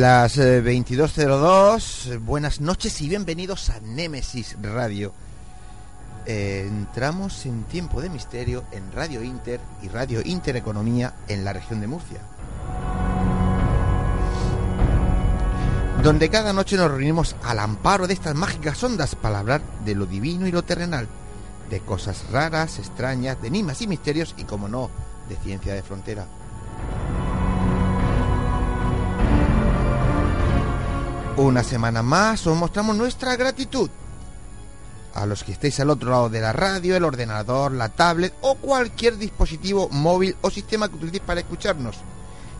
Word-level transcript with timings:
Las 0.00 0.38
22.02, 0.38 2.06
eh, 2.06 2.16
buenas 2.16 2.62
noches 2.62 3.02
y 3.02 3.08
bienvenidos 3.10 3.68
a 3.68 3.80
Némesis 3.80 4.56
Radio. 4.62 5.12
Eh, 6.24 6.64
entramos 6.66 7.44
en 7.44 7.64
tiempo 7.64 8.00
de 8.00 8.08
misterio 8.08 8.64
en 8.72 8.90
Radio 8.92 9.22
Inter 9.22 9.60
y 9.82 9.88
Radio 9.88 10.22
Intereconomía 10.24 11.12
en 11.28 11.44
la 11.44 11.52
región 11.52 11.82
de 11.82 11.86
Murcia. 11.86 12.20
Donde 16.02 16.30
cada 16.30 16.54
noche 16.54 16.78
nos 16.78 16.90
reunimos 16.90 17.36
al 17.42 17.58
amparo 17.58 18.06
de 18.06 18.14
estas 18.14 18.34
mágicas 18.34 18.82
ondas 18.82 19.14
para 19.14 19.40
hablar 19.40 19.60
de 19.84 19.94
lo 19.94 20.06
divino 20.06 20.46
y 20.46 20.50
lo 20.50 20.64
terrenal, 20.64 21.08
de 21.68 21.80
cosas 21.80 22.24
raras, 22.32 22.78
extrañas, 22.78 23.38
de 23.42 23.48
enigmas 23.48 23.82
y 23.82 23.86
misterios 23.86 24.34
y, 24.38 24.44
como 24.44 24.66
no, 24.66 24.88
de 25.28 25.36
ciencia 25.36 25.74
de 25.74 25.82
frontera. 25.82 26.24
Una 31.40 31.64
semana 31.64 32.02
más 32.02 32.46
os 32.46 32.54
mostramos 32.54 32.94
nuestra 32.96 33.34
gratitud. 33.34 33.88
A 35.14 35.24
los 35.24 35.42
que 35.42 35.52
estéis 35.52 35.80
al 35.80 35.88
otro 35.88 36.10
lado 36.10 36.28
de 36.28 36.38
la 36.38 36.52
radio, 36.52 36.94
el 36.94 37.02
ordenador, 37.02 37.72
la 37.72 37.88
tablet 37.88 38.34
o 38.42 38.56
cualquier 38.56 39.16
dispositivo 39.16 39.88
móvil 39.88 40.36
o 40.42 40.50
sistema 40.50 40.90
que 40.90 40.96
utilicéis 40.96 41.22
para 41.22 41.40
escucharnos. 41.40 41.96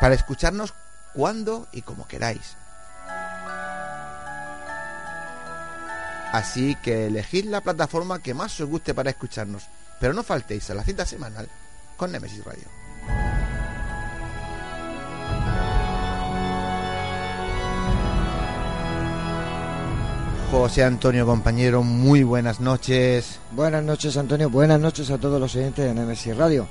para 0.00 0.14
escucharnos 0.14 0.72
cuando 1.14 1.66
y 1.72 1.82
como 1.82 2.06
queráis. 2.06 2.56
Así 6.32 6.76
que 6.82 7.06
elegid 7.06 7.46
la 7.46 7.60
plataforma 7.60 8.20
que 8.20 8.34
más 8.34 8.60
os 8.60 8.68
guste 8.68 8.94
para 8.94 9.10
escucharnos, 9.10 9.64
pero 10.00 10.12
no 10.12 10.22
faltéis 10.22 10.68
a 10.70 10.74
la 10.74 10.84
cita 10.84 11.06
semanal 11.06 11.48
con 11.96 12.12
Nemesis 12.12 12.44
Radio. 12.44 12.64
José 20.50 20.84
Antonio, 20.84 21.26
compañero, 21.26 21.82
muy 21.82 22.22
buenas 22.22 22.60
noches. 22.60 23.40
Buenas 23.50 23.82
noches, 23.82 24.16
Antonio. 24.16 24.48
Buenas 24.48 24.80
noches 24.80 25.10
a 25.10 25.18
todos 25.18 25.40
los 25.40 25.54
oyentes 25.56 25.84
de 25.84 25.92
Nemesis 25.92 26.36
Radio. 26.36 26.68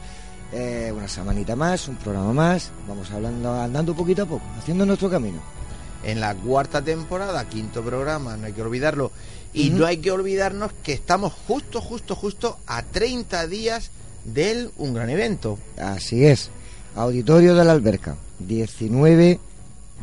Eh, 0.53 0.93
una 0.95 1.07
semanita 1.09 1.55
más, 1.55 1.87
un 1.89 1.97
programa 1.97 2.31
más. 2.31 2.71
Vamos 2.87 3.11
hablando, 3.11 3.53
andando 3.53 3.93
poquito 3.93 4.23
a 4.23 4.25
poco, 4.25 4.45
haciendo 4.57 4.85
nuestro 4.85 5.09
camino. 5.09 5.39
En 6.03 6.21
la 6.21 6.33
cuarta 6.35 6.81
temporada, 6.81 7.49
quinto 7.49 7.83
programa, 7.83 8.37
no 8.37 8.45
hay 8.45 8.53
que 8.53 8.61
olvidarlo. 8.61 9.11
Y 9.55 9.69
no 9.69 9.85
hay 9.85 9.97
que 9.97 10.11
olvidarnos 10.11 10.71
que 10.83 10.93
estamos 10.93 11.33
justo, 11.47 11.81
justo, 11.81 12.15
justo 12.15 12.57
a 12.67 12.83
30 12.83 13.47
días 13.47 13.89
del 14.25 14.71
un 14.77 14.93
gran 14.93 15.09
evento. 15.09 15.57
Así 15.77 16.25
es. 16.25 16.49
Auditorio 16.95 17.55
de 17.55 17.63
la 17.63 17.71
Alberca, 17.71 18.17
19 18.39 19.39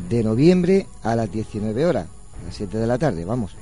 de 0.09 0.25
noviembre 0.25 0.87
a 1.03 1.15
las 1.17 1.31
19 1.31 1.85
horas, 1.85 2.07
a 2.41 2.47
las 2.47 2.57
7 2.57 2.79
de 2.79 2.87
la 2.87 2.99
tarde, 2.99 3.25
vamos. 3.25 3.53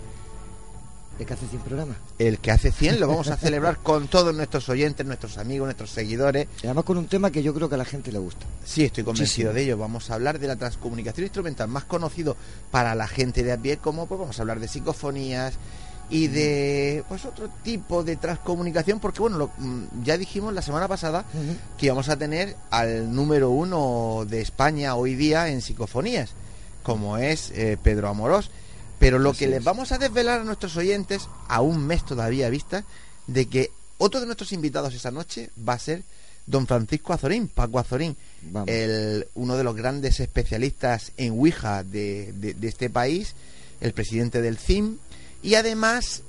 ¿El 1.21 1.27
que 1.27 1.35
hace 1.35 1.47
100 1.49 1.63
programas? 1.63 1.97
El 2.19 2.39
que 2.39 2.51
hace 2.51 2.73
100 2.73 2.99
lo 2.99 3.07
vamos 3.07 3.29
a 3.29 3.37
celebrar 3.37 3.77
con 3.83 4.09
todos 4.09 4.35
nuestros 4.35 4.67
oyentes, 4.71 5.05
nuestros 5.05 5.37
amigos, 5.37 5.67
nuestros 5.67 5.91
seguidores. 5.91 6.49
Y 6.63 6.67
además 6.67 6.85
con 6.85 6.97
un 6.97 7.09
tema 7.09 7.31
que 7.31 7.43
yo 7.43 7.53
creo 7.53 7.69
que 7.69 7.75
a 7.75 7.79
la 7.79 7.85
gente 7.85 8.11
le 8.11 8.19
gusta. 8.19 8.47
Sí, 8.65 8.85
estoy 8.85 9.05
convencido 9.05 9.53
de 9.53 9.63
ello. 9.63 9.77
Vamos 9.77 10.11
a 10.11 10.15
hablar 10.15 10.39
de 10.39 10.49
la 10.49 10.57
transcomunicación 10.57 11.25
instrumental 11.25 11.69
más 11.69 11.85
conocido 11.85 12.39
para 12.71 12.95
la 12.95 13.07
gente 13.07 13.43
de 13.43 13.53
a 13.53 13.59
pie, 13.59 13.77
como 13.77 14.07
pues 14.07 14.19
vamos 14.19 14.39
a 14.39 14.43
hablar 14.43 14.61
de 14.61 14.69
psicofonías, 14.69 15.59
y 16.09 16.29
de 16.29 17.05
pues 17.07 17.27
otro 17.27 17.51
tipo 17.63 18.03
de 18.03 18.17
transcomunicación 18.17 18.99
porque 18.99 19.21
bueno 19.21 19.51
mm, 19.59 20.03
ya 20.03 20.19
dijimos 20.19 20.53
la 20.53 20.61
semana 20.61 20.89
pasada 20.89 21.25
que 21.79 21.87
íbamos 21.87 22.09
a 22.09 22.17
tener 22.17 22.57
al 22.71 23.15
número 23.15 23.51
uno 23.51 24.25
de 24.29 24.41
España 24.41 24.97
hoy 24.97 25.15
día 25.15 25.51
en 25.51 25.61
psicofonías 25.61 26.31
como 26.83 27.17
es 27.17 27.53
eh, 27.53 27.79
Pedro 27.81 28.09
Amorós 28.09 28.51
pero 29.01 29.19
lo 29.19 29.33
que 29.33 29.49
les 29.49 29.65
vamos 29.65 29.91
a 29.91 29.99
desvelar 29.99 30.41
a 30.41 30.45
nuestros 30.45 30.77
oyentes 30.77 31.29
a 31.49 31.61
un 31.61 31.85
mes 31.85 32.05
todavía 32.05 32.49
vista 32.51 32.85
de 33.27 33.47
que 33.47 33.71
otro 33.99 34.21
de 34.21 34.27
nuestros 34.27 34.53
invitados 34.53 34.95
esa 34.95 35.11
noche 35.11 35.51
va 35.69 35.73
a 35.73 35.79
ser 35.81 36.05
don 36.47 36.69
Francisco 36.69 37.13
Azorín, 37.13 37.49
Paco 37.49 37.81
Azorín, 37.81 38.17
el, 38.67 39.27
uno 39.35 39.57
de 39.57 39.65
los 39.65 39.75
grandes 39.75 40.21
especialistas 40.21 41.13
en 41.17 41.33
Ouija 41.33 41.83
de, 41.83 42.33
de 42.33 42.69
este 42.69 42.89
país, 42.91 43.35
el 43.81 43.93
presidente 43.93 44.41
del 44.41 44.59
CIM, 44.59 44.99
y 45.43 45.55
además 45.57 46.23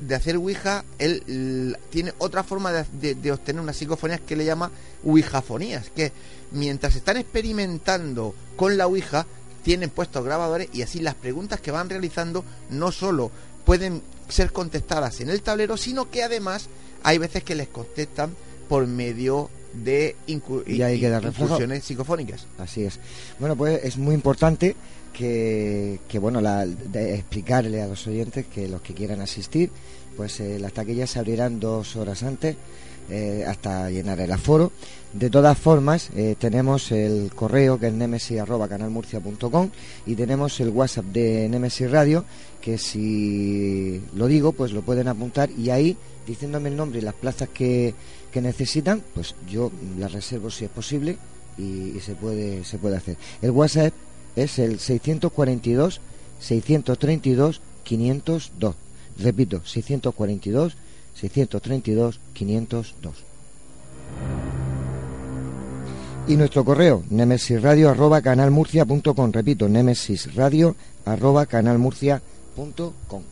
de 0.00 0.14
hacer 0.14 0.36
Ouija, 0.36 0.84
él 0.98 1.76
tiene 1.90 2.12
otra 2.18 2.42
forma 2.42 2.72
de, 2.72 3.32
obtener 3.32 3.62
unas 3.62 3.76
psicofonías 3.76 4.20
que 4.20 4.36
le 4.36 4.44
llama 4.44 4.70
Ouijafonías, 5.04 5.90
que 5.90 6.12
mientras 6.52 6.96
están 6.96 7.16
experimentando 7.16 8.34
con 8.56 8.76
la 8.76 8.86
Ouija, 8.86 9.26
tienen 9.66 9.90
puestos 9.90 10.24
grabadores 10.24 10.68
y 10.72 10.82
así 10.82 11.00
las 11.00 11.16
preguntas 11.16 11.60
que 11.60 11.72
van 11.72 11.90
realizando 11.90 12.44
no 12.70 12.92
solo 12.92 13.32
pueden 13.64 14.00
ser 14.28 14.52
contestadas 14.52 15.20
en 15.20 15.28
el 15.28 15.42
tablero, 15.42 15.76
sino 15.76 16.08
que 16.08 16.22
además 16.22 16.68
hay 17.02 17.18
veces 17.18 17.42
que 17.42 17.56
les 17.56 17.66
contestan 17.66 18.36
por 18.68 18.86
medio 18.86 19.50
de 19.72 20.14
Y 20.28 20.82
ahí 20.82 21.00
queda 21.00 21.18
reflejado. 21.18 21.46
incursiones 21.46 21.82
psicofónicas. 21.82 22.46
Así 22.58 22.84
es. 22.84 23.00
Bueno, 23.40 23.56
pues 23.56 23.82
es 23.82 23.96
muy 23.96 24.14
importante 24.14 24.76
que, 25.12 25.98
que, 26.06 26.20
bueno, 26.20 26.40
la, 26.40 26.64
de 26.64 27.16
explicarle 27.16 27.82
a 27.82 27.88
los 27.88 28.06
oyentes 28.06 28.46
que 28.46 28.68
los 28.68 28.82
que 28.82 28.94
quieran 28.94 29.20
asistir, 29.20 29.72
pues 30.16 30.38
eh, 30.38 30.60
las 30.60 30.74
taquillas 30.74 31.10
se 31.10 31.18
abrirán 31.18 31.58
dos 31.58 31.96
horas 31.96 32.22
antes 32.22 32.54
eh, 33.10 33.44
hasta 33.46 33.90
llenar 33.90 34.20
el 34.20 34.32
aforo. 34.32 34.72
De 35.12 35.30
todas 35.30 35.56
formas, 35.56 36.10
eh, 36.14 36.36
tenemos 36.38 36.92
el 36.92 37.30
correo 37.34 37.78
que 37.78 37.86
es 37.86 37.92
nemesis.canalmurcia.com 37.92 39.70
y 40.06 40.14
tenemos 40.14 40.60
el 40.60 40.68
WhatsApp 40.70 41.06
de 41.06 41.48
Nemesis 41.48 41.90
Radio 41.90 42.24
que 42.60 42.78
si 42.78 44.02
lo 44.14 44.26
digo, 44.26 44.52
pues 44.52 44.72
lo 44.72 44.82
pueden 44.82 45.08
apuntar 45.08 45.50
y 45.50 45.70
ahí, 45.70 45.96
diciéndome 46.26 46.68
el 46.68 46.76
nombre 46.76 46.98
y 46.98 47.02
las 47.02 47.14
plazas 47.14 47.48
que, 47.48 47.94
que 48.32 48.40
necesitan, 48.42 49.02
pues 49.14 49.34
yo 49.48 49.70
las 49.98 50.12
reservo 50.12 50.50
si 50.50 50.64
es 50.64 50.70
posible 50.70 51.16
y, 51.56 51.96
y 51.96 52.00
se 52.00 52.14
puede 52.14 52.64
se 52.64 52.78
puede 52.78 52.96
hacer. 52.96 53.16
El 53.40 53.52
WhatsApp 53.52 53.94
es 54.34 54.58
el 54.58 54.80
642 54.80 56.00
632 56.40 57.60
502. 57.84 58.74
Repito, 59.18 59.62
642 59.64 60.76
632 61.20 62.20
502. 62.32 63.16
Y 66.28 66.36
nuestro 66.36 66.64
correo, 66.64 67.04
nemesisradio 67.08 67.88
arroba 67.90 68.20
canalmurcia.com. 68.20 69.32
Repito, 69.32 69.68
nemesisradio 69.68 70.74
arroba 71.04 71.46
canalmurcia.com. 71.46 73.22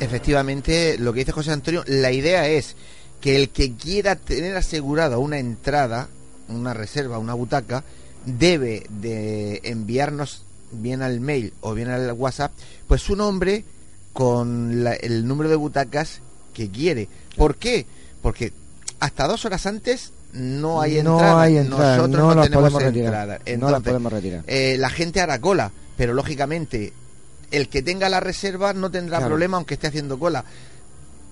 Efectivamente, 0.00 0.98
lo 0.98 1.12
que 1.12 1.20
dice 1.20 1.32
José 1.32 1.52
Antonio, 1.52 1.84
la 1.86 2.10
idea 2.10 2.48
es 2.48 2.74
que 3.20 3.36
el 3.36 3.50
que 3.50 3.74
quiera 3.74 4.16
tener 4.16 4.56
asegurada 4.56 5.18
una 5.18 5.38
entrada, 5.38 6.08
una 6.48 6.74
reserva, 6.74 7.18
una 7.18 7.34
butaca, 7.34 7.84
debe 8.26 8.84
de 8.88 9.60
enviarnos 9.64 10.42
bien 10.74 11.02
al 11.02 11.20
mail 11.20 11.52
o 11.60 11.74
bien 11.74 11.88
al 11.88 12.12
WhatsApp, 12.12 12.52
pues 12.88 13.02
su 13.02 13.16
nombre 13.16 13.64
con 14.12 14.84
la- 14.84 14.94
el 14.94 15.26
número 15.26 15.50
de 15.50 15.56
butacas 15.56 16.20
que 16.52 16.70
quiere. 16.70 17.08
¿Por 17.36 17.56
qué? 17.56 17.86
Porque 18.22 18.52
hasta 19.00 19.26
dos 19.26 19.44
horas 19.44 19.66
antes 19.66 20.12
no 20.32 20.80
hay 20.80 21.02
No 21.02 21.12
entrada. 21.14 21.42
hay 21.42 21.56
entrada, 21.58 21.96
Nosotros 21.96 22.20
no 22.20 22.28
no, 22.28 22.34
las 22.34 22.44
tenemos 22.46 22.62
podemos 22.72 22.82
retirar, 22.82 23.06
entrada. 23.06 23.38
no 23.38 23.42
Entonces, 23.46 23.82
podemos 23.84 24.12
retirar. 24.12 24.44
eh, 24.46 24.76
la 24.78 24.90
gente 24.90 25.20
hará 25.20 25.40
cola, 25.40 25.72
pero 25.96 26.14
lógicamente 26.14 26.92
el 27.50 27.68
que 27.68 27.82
tenga 27.82 28.08
la 28.08 28.20
reserva 28.20 28.72
no 28.72 28.90
tendrá 28.90 29.18
Claro. 29.18 29.30
problema 29.30 29.56
aunque 29.58 29.74
esté 29.74 29.86
haciendo 29.88 30.18
cola. 30.18 30.44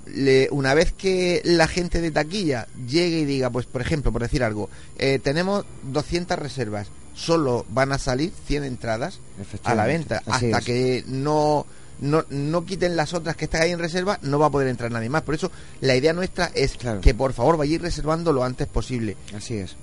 Le- 0.06 0.48
una 0.50 0.74
vez 0.74 0.92
que 0.92 1.40
la 1.44 1.68
gente 1.68 2.00
de 2.00 2.10
taquilla 2.10 2.66
llegue 2.88 3.20
y 3.20 3.24
diga, 3.24 3.50
pues 3.50 3.66
por 3.66 3.80
ejemplo, 3.80 4.10
por 4.12 4.22
decir 4.22 4.42
algo, 4.42 4.68
eh, 4.98 5.20
tenemos 5.22 5.64
200 5.84 6.38
reservas, 6.38 6.88
solo 7.14 7.64
van 7.70 7.93
a 7.93 7.99
salir 7.99 8.32
100 8.47 8.64
entradas 8.64 9.20
a 9.64 9.75
la 9.75 9.87
venta. 9.87 10.23
así 10.26 10.47
Hasta 10.47 10.59
es. 10.59 10.64
que 10.64 11.05
no, 11.06 11.67
no, 12.00 12.25
no 12.31 12.64
quiten 12.64 12.97
las 12.97 13.14
otras 13.14 13.37
que 13.37 13.44
están 13.47 13.62
ahí 13.62 13.70
en 13.73 13.79
reserva, 13.79 14.19
no 14.23 14.38
va 14.38 14.47
a 14.47 14.50
poder 14.50 14.69
entrar 14.69 14.91
nadie 14.91 15.09
más. 15.09 15.23
Por 15.23 15.35
eso 15.35 15.50
la 15.81 15.94
idea 15.97 16.12
nuestra 16.12 16.50
es 16.55 16.76
Claro. 16.76 17.00
que 17.00 17.14
por 17.14 17.32
favor 17.32 17.56
vayáis 17.56 17.81
reservando 17.82 18.32
lo 18.32 18.44
antes 18.44 18.67
posible. 18.69 19.17
Así 19.37 19.56
es. 19.56 19.76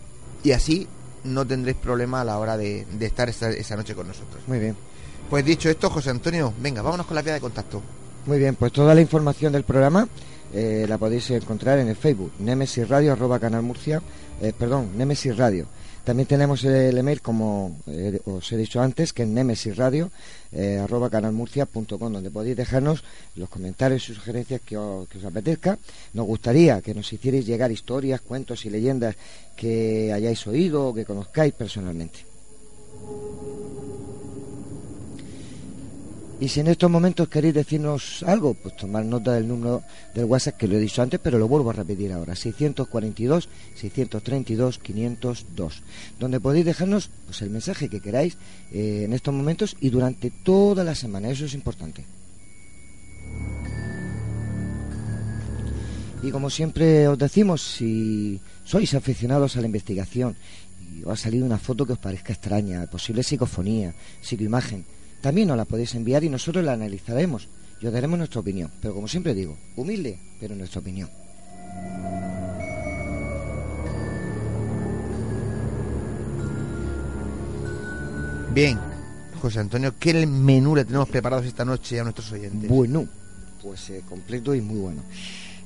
Y 0.43 0.51
así 0.51 0.87
no 1.23 1.45
tendréis 1.45 1.77
problema 1.77 2.21
a 2.21 2.23
la 2.25 2.39
hora 2.39 2.57
de, 2.57 2.85
de 2.91 3.05
estar 3.05 3.27
esa, 3.29 3.49
esa 3.49 3.75
noche 3.75 3.93
con 3.95 4.07
nosotros. 4.07 4.41
Muy 4.47 4.59
bien. 4.59 4.75
Pues 5.29 5.45
dicho 5.45 5.69
esto, 5.69 5.89
José 5.89 6.09
Antonio, 6.09 6.53
venga, 6.59 6.81
vámonos 6.81 7.05
con 7.05 7.13
la 7.15 7.21
vía 7.21 7.33
de 7.33 7.39
contacto. 7.41 7.81
Muy 8.25 8.39
bien, 8.39 8.55
pues 8.55 8.71
toda 8.71 8.95
la 8.95 9.01
información 9.01 9.53
del 9.53 9.63
programa 9.63 10.07
eh, 10.53 10.85
la 10.89 10.97
podéis 10.97 11.29
encontrar 11.31 11.77
en 11.79 11.87
el 11.89 11.95
Facebook, 11.95 12.31
Nemesis 12.39 12.87
Radio, 12.89 13.13
arroba 13.13 13.37
Canal 13.39 13.61
Murcia, 13.61 14.01
eh, 14.41 14.53
perdón, 14.57 14.89
Nemesis 14.97 15.37
Radio. 15.37 15.67
También 16.09 16.25
tenemos 16.25 16.63
el 16.63 16.97
email, 16.97 17.21
como 17.21 17.77
eh, 17.85 18.19
os 18.25 18.51
he 18.51 18.57
dicho 18.57 18.81
antes, 18.81 19.13
que 19.13 19.21
es 19.21 19.29
nemesisradio, 19.29 20.09
eh, 20.51 20.79
arroba 20.79 21.07
canalmurcia.com, 21.07 22.11
donde 22.11 22.31
podéis 22.31 22.57
dejarnos 22.57 23.03
los 23.35 23.47
comentarios 23.47 24.09
y 24.09 24.15
sugerencias 24.15 24.59
que 24.61 24.75
os, 24.75 25.07
que 25.07 25.19
os 25.19 25.23
apetezca. 25.23 25.77
Nos 26.13 26.25
gustaría 26.25 26.81
que 26.81 26.95
nos 26.95 27.13
hicierais 27.13 27.45
llegar 27.45 27.71
historias, 27.71 28.21
cuentos 28.21 28.65
y 28.65 28.71
leyendas 28.71 29.15
que 29.55 30.11
hayáis 30.11 30.47
oído 30.47 30.87
o 30.87 30.93
que 30.95 31.05
conozcáis 31.05 31.53
personalmente. 31.53 32.25
Y 36.41 36.47
si 36.47 36.61
en 36.61 36.67
estos 36.67 36.89
momentos 36.89 37.27
queréis 37.27 37.53
decirnos 37.53 38.23
algo, 38.23 38.53
pues 38.53 38.77
tomar 38.77 39.03
nota 39.03 39.33
del 39.33 39.45
número 39.45 39.83
del 40.13 40.23
WhatsApp 40.23 40.55
que 40.55 40.69
lo 40.69 40.77
he 40.77 40.79
dicho 40.79 41.01
antes, 41.01 41.19
pero 41.21 41.37
lo 41.37 41.49
vuelvo 41.49 41.69
a 41.69 41.73
repetir 41.73 42.13
ahora, 42.13 42.33
642 42.33 43.49
632 43.75 44.79
502, 44.79 45.83
donde 46.17 46.39
podéis 46.39 46.65
dejarnos 46.65 47.09
pues 47.25 47.41
el 47.41 47.49
mensaje 47.49 47.89
que 47.89 47.99
queráis 47.99 48.37
eh, 48.71 49.03
en 49.03 49.11
estos 49.11 49.33
momentos 49.33 49.75
y 49.81 49.89
durante 49.89 50.31
toda 50.31 50.85
la 50.85 50.95
semana, 50.95 51.29
eso 51.29 51.43
es 51.43 51.53
importante. 51.53 52.05
Y 56.23 56.31
como 56.31 56.49
siempre 56.49 57.07
os 57.09 57.17
decimos, 57.17 57.61
si 57.61 58.39
sois 58.63 58.93
aficionados 58.93 59.57
a 59.57 59.61
la 59.61 59.67
investigación 59.67 60.37
y 60.95 61.03
os 61.03 61.11
ha 61.11 61.15
salido 61.17 61.45
una 61.45 61.57
foto 61.57 61.85
que 61.85 61.93
os 61.93 61.99
parezca 61.99 62.31
extraña, 62.31 62.87
posible 62.87 63.23
psicofonía, 63.23 63.93
psicoimagen, 64.21 64.85
también 65.21 65.47
nos 65.47 65.57
la 65.57 65.65
podéis 65.65 65.95
enviar 65.95 66.23
y 66.23 66.29
nosotros 66.29 66.63
la 66.63 66.73
analizaremos 66.73 67.47
y 67.81 67.87
os 67.87 67.93
daremos 67.93 68.17
nuestra 68.17 68.39
opinión. 68.39 68.71
Pero 68.81 68.93
como 68.93 69.07
siempre 69.07 69.33
digo, 69.33 69.57
humilde, 69.75 70.19
pero 70.39 70.55
nuestra 70.55 70.81
opinión. 70.81 71.09
Bien, 78.53 78.79
José 79.41 79.59
Antonio, 79.59 79.93
¿qué 79.99 80.25
menú 80.25 80.75
le 80.75 80.83
tenemos 80.83 81.07
preparados 81.07 81.45
esta 81.45 81.63
noche 81.63 81.99
a 81.99 82.03
nuestros 82.03 82.31
oyentes? 82.31 82.69
Bueno, 82.69 83.07
pues 83.61 83.89
eh, 83.89 84.03
completo 84.07 84.55
y 84.55 84.61
muy 84.61 84.79
bueno. 84.79 85.01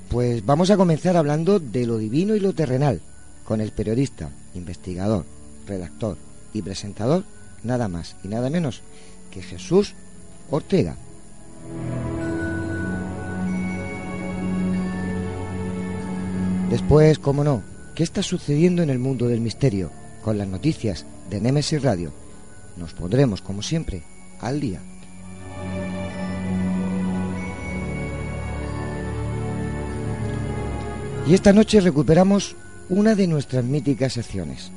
Pues 0.10 0.45
vamos 0.45 0.69
a 0.69 0.77
comenzar 0.77 1.15
hablando 1.15 1.60
de 1.60 1.88
lo 1.88 1.98
divino 1.98 2.36
y 2.36 2.39
lo 2.39 2.53
terrenal, 2.53 3.01
con 3.45 3.62
el 3.62 3.72
periodista, 3.72 4.29
investigador, 4.53 5.25
redactor 5.65 6.17
y 6.53 6.62
presentador, 6.62 7.24
nada 7.63 7.88
más 7.88 8.15
y 8.24 8.27
nada 8.27 8.50
menos 8.50 8.81
que 9.33 9.41
Jesús 9.41 9.95
Ortega. 10.51 10.95
Después, 16.69 17.17
cómo 17.17 17.43
no, 17.43 17.63
¿qué 17.95 18.03
está 18.03 18.21
sucediendo 18.21 18.83
en 18.83 18.89
el 18.89 18.99
mundo 18.99 19.27
del 19.27 19.41
misterio? 19.41 19.91
Con 20.23 20.37
las 20.37 20.47
noticias 20.47 21.05
de 21.29 21.41
Nemesis 21.41 21.81
Radio. 21.81 22.13
Nos 22.77 22.93
pondremos, 22.93 23.41
como 23.41 23.61
siempre, 23.61 24.03
al 24.39 24.59
día. 24.59 24.79
Y 31.27 31.33
esta 31.33 31.53
noche 31.53 31.79
recuperamos 31.81 32.55
una 32.89 33.15
de 33.15 33.27
nuestras 33.27 33.63
míticas 33.63 34.13
secciones. 34.13 34.71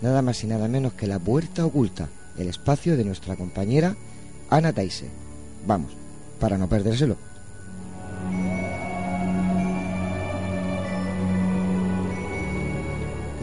Nada 0.00 0.22
más 0.22 0.42
y 0.42 0.46
nada 0.46 0.68
menos 0.68 0.94
que 0.94 1.06
la 1.06 1.18
puerta 1.18 1.64
oculta, 1.64 2.08
el 2.38 2.48
espacio 2.48 2.96
de 2.96 3.04
nuestra 3.04 3.36
compañera 3.36 3.96
Ana 4.50 4.72
Taise. 4.72 5.08
Vamos, 5.66 5.92
para 6.38 6.58
no 6.58 6.68
perdérselo. 6.68 7.16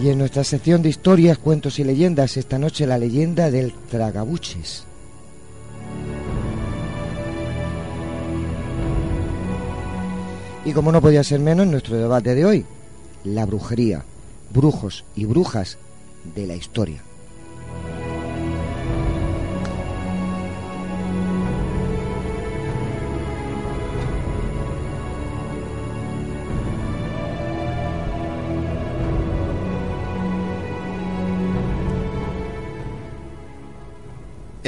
Y 0.01 0.09
en 0.09 0.17
nuestra 0.17 0.43
sección 0.43 0.81
de 0.81 0.89
historias, 0.89 1.37
cuentos 1.37 1.79
y 1.79 1.83
leyendas, 1.83 2.35
esta 2.35 2.59
noche 2.59 2.87
la 2.87 2.97
leyenda 2.97 3.51
del 3.51 3.73
tragabuches. 3.89 4.83
Y 10.65 10.71
como 10.71 10.91
no 10.91 11.01
podía 11.01 11.23
ser 11.23 11.39
menos, 11.39 11.67
nuestro 11.67 11.97
debate 11.97 12.35
de 12.35 12.45
hoy, 12.45 12.65
la 13.23 13.45
brujería, 13.45 14.03
brujos 14.53 15.05
y 15.15 15.25
brujas 15.25 15.77
de 16.35 16.47
la 16.47 16.55
historia. 16.55 17.01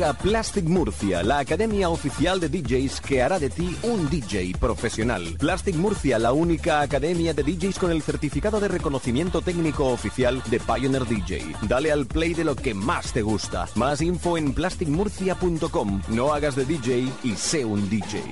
Plastic 0.00 0.64
Murcia, 0.64 1.22
la 1.22 1.38
academia 1.40 1.90
oficial 1.90 2.40
de 2.40 2.48
DJs 2.48 3.00
que 3.02 3.22
hará 3.22 3.38
de 3.38 3.50
ti 3.50 3.76
un 3.82 4.08
DJ 4.08 4.54
profesional. 4.58 5.22
Plastic 5.38 5.76
Murcia, 5.76 6.18
la 6.18 6.32
única 6.32 6.80
academia 6.80 7.34
de 7.34 7.42
DJs 7.42 7.78
con 7.78 7.90
el 7.90 8.02
certificado 8.02 8.60
de 8.60 8.68
reconocimiento 8.68 9.42
técnico 9.42 9.86
oficial 9.88 10.42
de 10.46 10.58
Pioneer 10.58 11.06
DJ. 11.06 11.54
Dale 11.68 11.92
al 11.92 12.06
play 12.06 12.32
de 12.32 12.44
lo 12.44 12.56
que 12.56 12.72
más 12.72 13.12
te 13.12 13.20
gusta. 13.20 13.68
Más 13.74 14.00
info 14.00 14.38
en 14.38 14.54
plasticmurcia.com. 14.54 16.02
No 16.08 16.32
hagas 16.32 16.56
de 16.56 16.64
DJ 16.64 17.08
y 17.22 17.34
sé 17.36 17.64
un 17.64 17.88
DJ. 17.90 18.22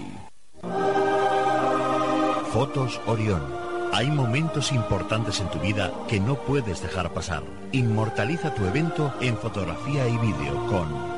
Fotos 2.53 2.99
Orión. 3.07 3.43
Hay 3.93 4.11
momentos 4.11 4.73
importantes 4.73 5.41
en 5.41 5.51
tu 5.51 5.59
vida 5.61 5.93
que 6.09 6.19
no 6.19 6.37
puedes 6.37 6.81
dejar 6.83 7.13
pasar. 7.13 7.43
Inmortaliza 7.73 8.55
tu 8.55 8.65
evento 8.65 9.13
en 9.21 9.37
fotografía 9.37 10.09
y 10.09 10.17
vídeo 10.19 10.67
con 10.67 11.18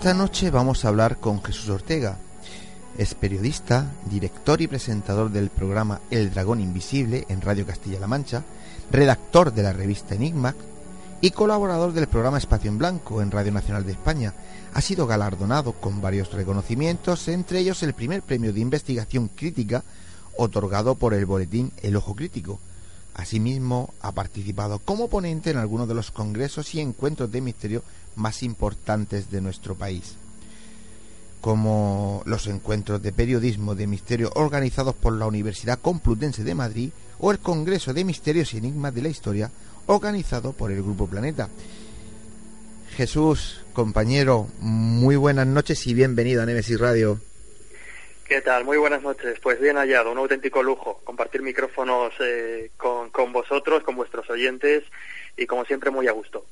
Esta 0.00 0.14
noche 0.14 0.50
vamos 0.50 0.82
a 0.82 0.88
hablar 0.88 1.18
con 1.18 1.42
Jesús 1.42 1.68
Ortega. 1.68 2.16
Es 2.96 3.12
periodista, 3.12 3.90
director 4.06 4.62
y 4.62 4.66
presentador 4.66 5.30
del 5.30 5.50
programa 5.50 6.00
El 6.10 6.30
Dragón 6.30 6.58
Invisible 6.62 7.26
en 7.28 7.42
Radio 7.42 7.66
Castilla-La 7.66 8.06
Mancha, 8.06 8.42
redactor 8.90 9.52
de 9.52 9.62
la 9.62 9.74
revista 9.74 10.14
Enigma 10.14 10.54
y 11.20 11.32
colaborador 11.32 11.92
del 11.92 12.06
programa 12.06 12.38
Espacio 12.38 12.70
en 12.70 12.78
Blanco 12.78 13.20
en 13.20 13.30
Radio 13.30 13.52
Nacional 13.52 13.84
de 13.84 13.92
España. 13.92 14.32
Ha 14.72 14.80
sido 14.80 15.06
galardonado 15.06 15.74
con 15.74 16.00
varios 16.00 16.32
reconocimientos, 16.32 17.28
entre 17.28 17.58
ellos 17.58 17.82
el 17.82 17.92
primer 17.92 18.22
premio 18.22 18.54
de 18.54 18.60
investigación 18.60 19.28
crítica 19.28 19.84
otorgado 20.38 20.94
por 20.94 21.12
el 21.12 21.26
boletín 21.26 21.72
El 21.82 21.96
Ojo 21.96 22.16
Crítico. 22.16 22.58
Asimismo, 23.20 23.92
ha 24.00 24.12
participado 24.12 24.78
como 24.78 25.08
ponente 25.08 25.50
en 25.50 25.58
algunos 25.58 25.86
de 25.86 25.94
los 25.94 26.10
congresos 26.10 26.74
y 26.74 26.80
encuentros 26.80 27.30
de 27.30 27.42
misterio 27.42 27.82
más 28.16 28.42
importantes 28.42 29.30
de 29.30 29.42
nuestro 29.42 29.74
país, 29.74 30.14
como 31.42 32.22
los 32.24 32.46
encuentros 32.46 33.02
de 33.02 33.12
periodismo 33.12 33.74
de 33.74 33.86
misterio 33.86 34.32
organizados 34.36 34.94
por 34.94 35.12
la 35.12 35.26
Universidad 35.26 35.78
Complutense 35.78 36.44
de 36.44 36.54
Madrid 36.54 36.90
o 37.18 37.30
el 37.30 37.40
Congreso 37.40 37.92
de 37.92 38.04
Misterios 38.04 38.54
y 38.54 38.56
Enigmas 38.56 38.94
de 38.94 39.02
la 39.02 39.10
Historia 39.10 39.50
organizado 39.84 40.54
por 40.54 40.72
el 40.72 40.82
Grupo 40.82 41.06
Planeta. 41.06 41.50
Jesús, 42.96 43.60
compañero, 43.74 44.48
muy 44.60 45.16
buenas 45.16 45.46
noches 45.46 45.86
y 45.86 45.92
bienvenido 45.92 46.42
a 46.42 46.46
Nemesis 46.46 46.80
Radio. 46.80 47.20
¿Qué 48.30 48.40
tal? 48.42 48.64
Muy 48.64 48.78
buenas 48.78 49.02
noches. 49.02 49.40
Pues 49.42 49.60
bien 49.60 49.74
hallado, 49.76 50.12
un 50.12 50.18
auténtico 50.18 50.62
lujo 50.62 51.00
compartir 51.02 51.42
micrófonos 51.42 52.14
eh, 52.20 52.70
con, 52.76 53.10
con 53.10 53.32
vosotros, 53.32 53.82
con 53.82 53.96
vuestros 53.96 54.30
oyentes 54.30 54.84
y 55.36 55.46
como 55.46 55.64
siempre 55.64 55.90
muy 55.90 56.06
a 56.06 56.12
gusto. 56.12 56.46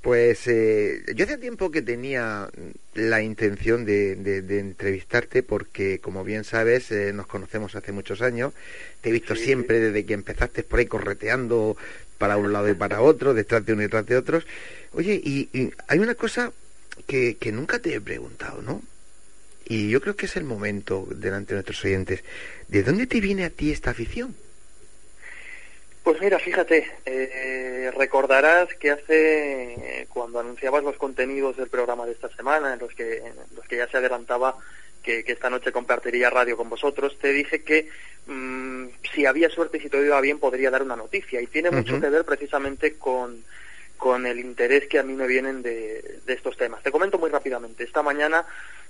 Pues 0.00 0.46
eh, 0.46 1.02
yo 1.14 1.26
hace 1.26 1.36
tiempo 1.36 1.70
que 1.70 1.82
tenía 1.82 2.48
la 2.94 3.20
intención 3.20 3.84
de, 3.84 4.16
de, 4.16 4.40
de 4.40 4.60
entrevistarte 4.60 5.42
porque, 5.42 5.98
como 5.98 6.24
bien 6.24 6.44
sabes, 6.44 6.90
eh, 6.90 7.12
nos 7.12 7.26
conocemos 7.26 7.74
hace 7.74 7.92
muchos 7.92 8.22
años. 8.22 8.54
Te 9.02 9.10
he 9.10 9.12
visto 9.12 9.36
Sí. 9.36 9.44
siempre 9.44 9.80
desde 9.80 10.06
que 10.06 10.14
empezaste 10.14 10.62
por 10.62 10.78
ahí 10.78 10.86
correteando 10.86 11.76
para 12.16 12.38
un 12.38 12.50
lado 12.50 12.66
y 12.70 12.74
para 12.74 13.02
otro, 13.02 13.34
detrás 13.34 13.66
de 13.66 13.74
uno 13.74 13.82
y 13.82 13.86
detrás 13.88 14.06
de 14.06 14.16
otros. 14.16 14.46
Oye, 14.92 15.20
y, 15.22 15.50
y 15.52 15.70
hay 15.86 15.98
una 15.98 16.14
cosa 16.14 16.50
que, 17.06 17.36
que 17.36 17.52
nunca 17.52 17.78
te 17.78 17.94
he 17.94 18.00
preguntado, 18.00 18.62
¿no? 18.62 18.80
Y 19.70 19.90
yo 19.90 20.00
creo 20.00 20.16
que 20.16 20.26
es 20.26 20.36
el 20.36 20.44
momento 20.44 21.06
delante 21.10 21.50
de 21.50 21.56
nuestros 21.56 21.84
oyentes. 21.84 22.24
¿De 22.68 22.82
dónde 22.82 23.06
te 23.06 23.20
viene 23.20 23.44
a 23.44 23.50
ti 23.50 23.70
esta 23.70 23.90
afición? 23.90 24.34
Pues 26.02 26.22
mira, 26.22 26.38
fíjate, 26.38 26.90
eh, 27.04 27.92
recordarás 27.94 28.72
que 28.76 28.90
hace, 28.92 29.74
eh, 29.74 30.06
cuando 30.08 30.40
anunciabas 30.40 30.82
los 30.82 30.96
contenidos 30.96 31.58
del 31.58 31.68
programa 31.68 32.06
de 32.06 32.12
esta 32.12 32.34
semana, 32.34 32.72
en 32.72 32.78
los 32.78 32.94
que, 32.94 33.18
en 33.18 33.34
los 33.54 33.66
que 33.68 33.76
ya 33.76 33.86
se 33.88 33.98
adelantaba 33.98 34.56
que, 35.02 35.22
que 35.22 35.32
esta 35.32 35.50
noche 35.50 35.70
compartiría 35.70 36.30
radio 36.30 36.56
con 36.56 36.70
vosotros, 36.70 37.18
te 37.18 37.30
dije 37.34 37.62
que 37.62 37.90
mm, 38.26 38.86
si 39.12 39.26
había 39.26 39.50
suerte 39.50 39.76
y 39.76 39.80
si 39.80 39.90
todo 39.90 40.02
iba 40.02 40.18
bien 40.22 40.38
podría 40.38 40.70
dar 40.70 40.82
una 40.82 40.96
noticia. 40.96 41.42
Y 41.42 41.46
tiene 41.46 41.70
mucho 41.70 42.00
que 42.00 42.08
ver 42.08 42.24
precisamente 42.24 42.94
con, 42.94 43.44
con 43.98 44.24
el 44.24 44.40
interés 44.40 44.86
que 44.86 44.98
a 44.98 45.02
mí 45.02 45.12
me 45.12 45.26
vienen 45.26 45.60
de, 45.60 46.20
de 46.24 46.32
estos 46.32 46.56
temas. 46.56 46.82
Te 46.82 46.90
comento 46.90 47.18
muy 47.18 47.28
rápidamente. 47.28 47.84
Esta 47.84 48.02
mañana, 48.02 48.46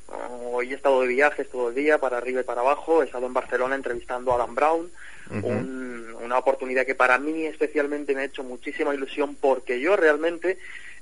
hoy 0.08 0.72
he 0.72 0.76
estado 0.76 1.00
de 1.02 1.08
viajes 1.08 1.48
todo 1.48 1.68
el 1.68 1.74
día, 1.74 1.98
para 1.98 2.18
arriba 2.18 2.40
y 2.40 2.44
para 2.44 2.60
abajo. 2.62 3.02
He 3.02 3.06
estado 3.06 3.26
en 3.26 3.34
Barcelona 3.34 3.74
entrevistando 3.74 4.32
a 4.32 4.36
Adam 4.36 4.54
Brown, 4.54 4.90
un- 5.30 6.16
una 6.24 6.38
oportunidad 6.38 6.86
que 6.86 6.94
para 6.94 7.18
mí 7.18 7.44
especialmente 7.46 8.14
me 8.14 8.22
ha 8.22 8.24
hecho 8.24 8.42
muchísima 8.42 8.94
ilusión 8.94 9.34
porque 9.34 9.78
yo 9.80 9.96
realmente 9.96 10.58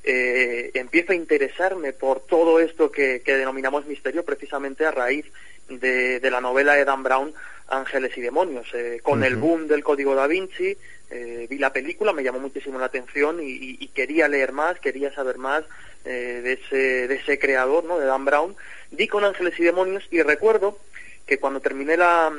eh, 0.08 0.70
empiezo 0.74 1.12
a 1.12 1.16
interesarme 1.16 1.92
por 1.92 2.20
todo 2.20 2.60
esto 2.60 2.90
que, 2.92 3.22
que 3.24 3.36
denominamos 3.36 3.86
misterio 3.86 4.24
precisamente 4.24 4.84
a 4.86 4.92
raíz 4.92 5.26
de, 5.68 6.20
de 6.20 6.30
la 6.30 6.40
novela 6.40 6.74
de 6.74 6.84
Dan 6.84 7.02
Brown, 7.02 7.34
Ángeles 7.68 8.16
y 8.16 8.20
Demonios. 8.20 8.68
Eh, 8.74 9.00
con 9.02 9.24
el 9.24 9.34
boom 9.36 9.66
del 9.66 9.82
Código 9.82 10.14
da 10.14 10.28
Vinci, 10.28 10.76
eh, 11.10 11.46
vi 11.50 11.58
la 11.58 11.72
película, 11.72 12.12
me 12.12 12.22
llamó 12.22 12.38
muchísimo 12.38 12.78
la 12.78 12.86
atención 12.86 13.40
y, 13.42 13.76
y 13.80 13.88
quería 13.88 14.28
leer 14.28 14.52
más, 14.52 14.78
quería 14.78 15.12
saber 15.12 15.38
más 15.38 15.64
eh, 16.06 16.40
de, 16.42 16.52
ese, 16.54 17.08
de 17.08 17.14
ese 17.16 17.38
creador, 17.38 17.84
¿no? 17.84 17.98
de 17.98 18.06
Dan 18.06 18.24
Brown. 18.24 18.56
Di 18.90 19.08
con 19.08 19.24
Ángeles 19.24 19.58
y 19.58 19.64
Demonios 19.64 20.06
y 20.10 20.22
recuerdo 20.22 20.78
que 21.26 21.38
cuando 21.38 21.60
terminé 21.60 21.96
la, 21.96 22.32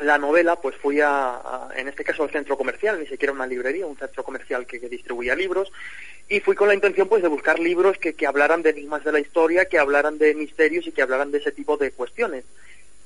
la 0.00 0.18
novela, 0.18 0.56
pues 0.56 0.76
fui 0.76 1.00
a, 1.00 1.68
en 1.74 1.88
este 1.88 2.04
caso, 2.04 2.22
al 2.22 2.30
centro 2.30 2.56
comercial, 2.56 3.00
ni 3.00 3.06
siquiera 3.06 3.32
una 3.32 3.46
librería, 3.46 3.86
un 3.86 3.96
centro 3.96 4.22
comercial 4.22 4.66
que, 4.66 4.80
que 4.80 4.88
distribuía 4.88 5.34
libros, 5.34 5.72
y 6.28 6.40
fui 6.40 6.54
con 6.54 6.68
la 6.68 6.74
intención 6.74 7.08
pues 7.08 7.22
de 7.22 7.28
buscar 7.28 7.58
libros 7.58 7.96
que, 7.98 8.12
que 8.14 8.26
hablaran 8.26 8.62
de 8.62 8.70
enigmas 8.70 9.02
de 9.02 9.12
la 9.12 9.20
historia, 9.20 9.64
que 9.64 9.78
hablaran 9.78 10.18
de 10.18 10.34
misterios 10.34 10.86
y 10.86 10.92
que 10.92 11.02
hablaran 11.02 11.32
de 11.32 11.38
ese 11.38 11.52
tipo 11.52 11.76
de 11.76 11.90
cuestiones. 11.90 12.44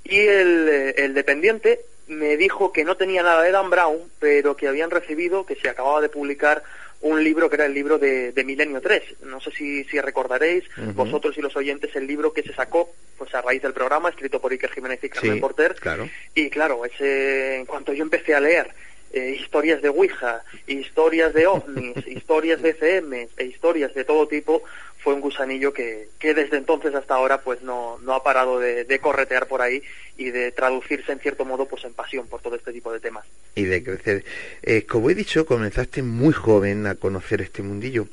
Y 0.05 0.19
el, 0.19 0.69
eh, 0.69 0.95
el 0.99 1.15
dependiente 1.15 1.81
me 2.09 2.37
dijo 2.37 2.73
que 2.73 2.85
no 2.85 2.97
tenía 2.97 3.23
nada 3.23 3.43
de 3.43 3.53
Dan 3.53 3.71
Brown, 3.71 4.01
pero 4.19 4.57
que 4.57 4.69
habían 4.69 4.91
recibido, 4.91 5.47
que 5.47 5.55
se 5.55 5.69
acababa 5.69 6.01
de 6.01 6.09
publicar 6.09 6.65
un 7.03 7.23
libro 7.23 7.49
que 7.51 7.57
era 7.57 7.67
el 7.67 7.75
libro 7.75 7.99
de, 7.99 8.33
de 8.33 8.45
Milenio 8.45 8.81
3. 8.81 9.03
No 9.25 9.41
sé 9.41 9.51
si, 9.53 9.85
si 9.85 10.01
recordaréis, 10.01 10.65
vosotros 10.95 11.37
y 11.37 11.41
los 11.43 11.55
oyentes, 11.57 11.95
el 11.97 12.07
libro 12.07 12.33
que 12.33 12.43
se 12.43 12.55
sacó 12.55 12.91
pues 13.19 13.35
a 13.35 13.43
raíz 13.43 13.63
del 13.63 13.73
programa, 13.73 14.09
escrito 14.09 14.41
por 14.41 14.53
Iker 14.53 14.71
Jiménez 14.73 15.03
y 15.03 15.09
Carmen 15.09 15.35
Sí, 15.35 15.41
Porter. 15.41 15.75
claro. 15.77 16.09
Y 16.35 16.49
claro, 16.51 16.85
ese, 16.85 17.57
en 17.57 17.67
cuanto 17.67 17.93
yo 17.93 18.03
empecé 18.03 18.35
a 18.35 18.41
leer 18.41 18.69
eh, 19.13 19.37
historias 19.39 19.83
de 19.83 19.89
Ouija, 19.91 20.43
historias 20.67 21.35
de 21.35 21.47
ovnis, 21.47 21.97
historias 22.07 22.63
de 22.63 22.73
CM 22.75 23.29
e 23.37 23.45
historias 23.45 23.93
de 23.95 24.05
todo 24.05 24.27
tipo, 24.27 24.63
fue 25.03 25.15
un 25.15 25.21
gusanillo 25.21 25.73
que, 25.73 26.09
que 26.19 26.33
desde 26.33 26.57
entonces 26.57 26.95
hasta 26.95 27.15
ahora 27.15 27.41
pues 27.43 27.63
no, 27.63 27.99
no 28.03 28.15
ha 28.15 28.23
parado 28.23 28.59
de, 28.59 28.99
corretear 29.01 29.47
por 29.49 29.63
ahí 29.63 29.83
y 30.17 30.31
de 30.31 30.53
traducirse 30.53 31.13
en 31.13 31.19
cierto 31.19 31.45
modo 31.45 31.67
pues 31.67 31.85
en 31.85 31.93
pasión 31.93 32.27
por 32.29 32.41
todo 32.41 32.55
este 32.55 32.73
tipo 32.73 32.93
de 32.93 33.01
temas. 33.01 33.25
y 33.55 33.65
de 33.65 33.83
crecer. 33.83 34.25
Eh, 34.63 34.85
como 34.85 35.11
he 35.11 35.15
dicho, 35.15 35.45
comenzaste 35.45 36.03
muy 36.03 36.33
joven 36.33 36.87
a 36.87 36.95
conocer 36.95 37.41
este 37.43 37.63
mundillo. 37.63 38.07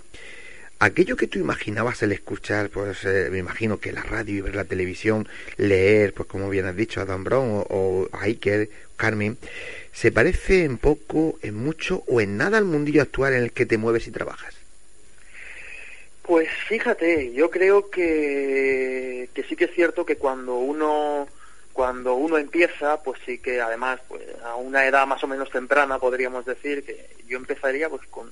Aquello 0.80 1.18
que 1.18 1.28
tú 1.28 1.40
imaginabas 1.40 2.02
el 2.04 2.14
escuchar, 2.14 2.70
pues 2.70 3.04
eh, 3.04 3.28
me 3.30 3.38
imagino 3.38 3.80
que 3.80 3.92
la 3.92 4.02
radio 4.02 4.38
y 4.38 4.42
ver 4.42 4.56
la 4.56 4.64
televisión, 4.64 5.28
leer, 5.58 6.14
pues 6.14 6.28
como 6.28 6.50
bien 6.50 6.66
has 6.66 6.76
dicho, 6.76 7.02
a 7.02 7.06
Dan 7.06 7.26
Brown 7.26 7.50
o, 7.50 7.66
o 7.70 8.10
a 8.14 8.24
Iker, 8.24 8.70
Carmen, 8.96 9.38
¿se 9.92 10.12
parece 10.12 10.64
en 10.64 10.78
poco, 10.78 11.38
en 11.42 11.56
mucho 11.56 12.04
o 12.08 12.22
en 12.22 12.38
nada 12.38 12.58
al 12.58 12.66
mundillo 12.66 13.02
actual 13.02 13.34
en 13.34 13.44
el 13.44 13.52
que 13.52 13.66
te 13.66 13.78
mueves 13.78 14.08
y 14.08 14.12
trabajas? 14.12 14.59
Pues 16.30 16.48
fíjate, 16.68 17.34
yo 17.34 17.50
creo 17.50 17.90
que, 17.90 19.30
que 19.34 19.44
sí 19.46 19.56
que 19.56 19.66
es 19.66 19.72
cierto 19.72 20.06
que 20.06 20.18
cuando 20.18 20.58
uno 20.58 21.28
cuando 21.74 22.14
uno 22.14 22.38
empieza, 22.38 23.02
pues 23.02 23.20
sí 23.26 23.40
que 23.40 23.60
además 23.60 24.00
pues, 24.08 24.22
a 24.44 24.54
una 24.56 24.86
edad 24.86 25.08
más 25.08 25.24
o 25.24 25.28
menos 25.28 25.50
temprana 25.50 25.98
podríamos 25.98 26.46
decir 26.46 26.86
que 26.86 27.10
yo 27.28 27.40
empezaría 27.40 27.90
pues 27.90 28.06
con, 28.12 28.32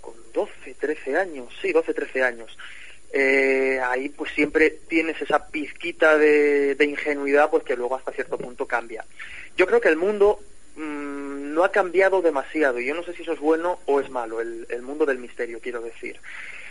con 0.00 0.14
12, 0.32 0.76
13 0.80 1.18
años, 1.18 1.52
sí, 1.60 1.72
12, 1.72 1.92
13 1.92 2.22
años. 2.22 2.56
Eh, 3.12 3.78
ahí 3.84 4.08
pues 4.08 4.32
siempre 4.32 4.70
tienes 4.70 5.20
esa 5.20 5.48
pizquita 5.48 6.16
de, 6.16 6.74
de 6.74 6.84
ingenuidad 6.86 7.50
pues 7.50 7.64
que 7.64 7.76
luego 7.76 7.96
hasta 7.96 8.12
cierto 8.12 8.38
punto 8.38 8.64
cambia. 8.64 9.04
Yo 9.58 9.66
creo 9.66 9.82
que 9.82 9.90
el 9.90 9.96
mundo 9.96 10.40
mm, 10.76 11.52
no 11.52 11.64
ha 11.64 11.70
cambiado 11.70 12.22
demasiado 12.22 12.80
y 12.80 12.86
yo 12.86 12.94
no 12.94 13.02
sé 13.02 13.12
si 13.12 13.20
eso 13.20 13.34
es 13.34 13.40
bueno 13.40 13.80
o 13.84 14.00
es 14.00 14.08
malo, 14.08 14.40
el, 14.40 14.66
el 14.70 14.80
mundo 14.80 15.04
del 15.04 15.18
misterio 15.18 15.60
quiero 15.60 15.82
decir. 15.82 16.18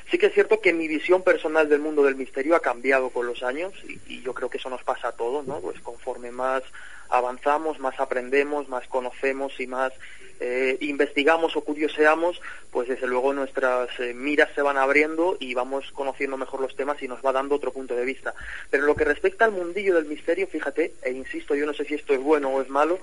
Sí 0.09 0.17
que 0.17 0.27
es 0.27 0.33
cierto 0.33 0.59
que 0.59 0.73
mi 0.73 0.87
visión 0.87 1.23
personal 1.23 1.69
del 1.69 1.79
mundo 1.79 2.03
del 2.03 2.15
misterio 2.15 2.55
ha 2.55 2.61
cambiado 2.61 3.09
con 3.09 3.25
los 3.25 3.43
años 3.43 3.73
y, 3.87 4.21
yo 4.21 4.33
creo 4.33 4.49
que 4.49 4.57
eso 4.57 4.69
nos 4.69 4.83
pasa 4.83 5.09
a 5.09 5.11
todos, 5.13 5.45
¿no? 5.45 5.59
Pues 5.59 5.79
conforme 5.81 6.31
más 6.31 6.63
avanzamos, 7.09 7.79
más 7.79 7.99
aprendemos, 7.99 8.69
más 8.69 8.87
conocemos 8.87 9.59
y 9.59 9.67
más 9.67 9.91
eh, 10.39 10.77
investigamos 10.81 11.55
o 11.55 11.61
curioseamos, 11.61 12.41
pues 12.71 12.87
desde 12.87 13.07
luego 13.07 13.33
nuestras 13.33 13.89
eh, 13.99 14.13
miras 14.13 14.49
se 14.55 14.61
van 14.61 14.77
abriendo 14.77 15.37
y 15.39 15.53
vamos 15.53 15.91
conociendo 15.93 16.37
mejor 16.37 16.59
los 16.59 16.75
temas 16.75 17.01
y 17.01 17.07
nos 17.07 17.23
va 17.23 17.31
dando 17.31 17.55
otro 17.55 17.71
punto 17.71 17.95
de 17.95 18.05
vista. 18.05 18.33
Pero 18.69 18.85
lo 18.85 18.95
que 18.95 19.05
respecta 19.05 19.45
al 19.45 19.51
mundillo 19.51 19.95
del 19.95 20.05
misterio, 20.05 20.47
fíjate, 20.47 20.93
e 21.01 21.11
insisto, 21.11 21.55
yo 21.55 21.65
no 21.65 21.73
sé 21.73 21.85
si 21.85 21.95
esto 21.95 22.13
es 22.13 22.19
bueno 22.19 22.49
o 22.49 22.61
es 22.61 22.69
malo, 22.69 22.99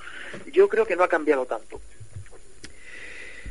yo 0.53 0.69
creo 0.69 0.87
que 0.87 0.97
no 0.97 1.05
ha 1.05 1.09
cambiado 1.09 1.47
tanto. 1.47 1.81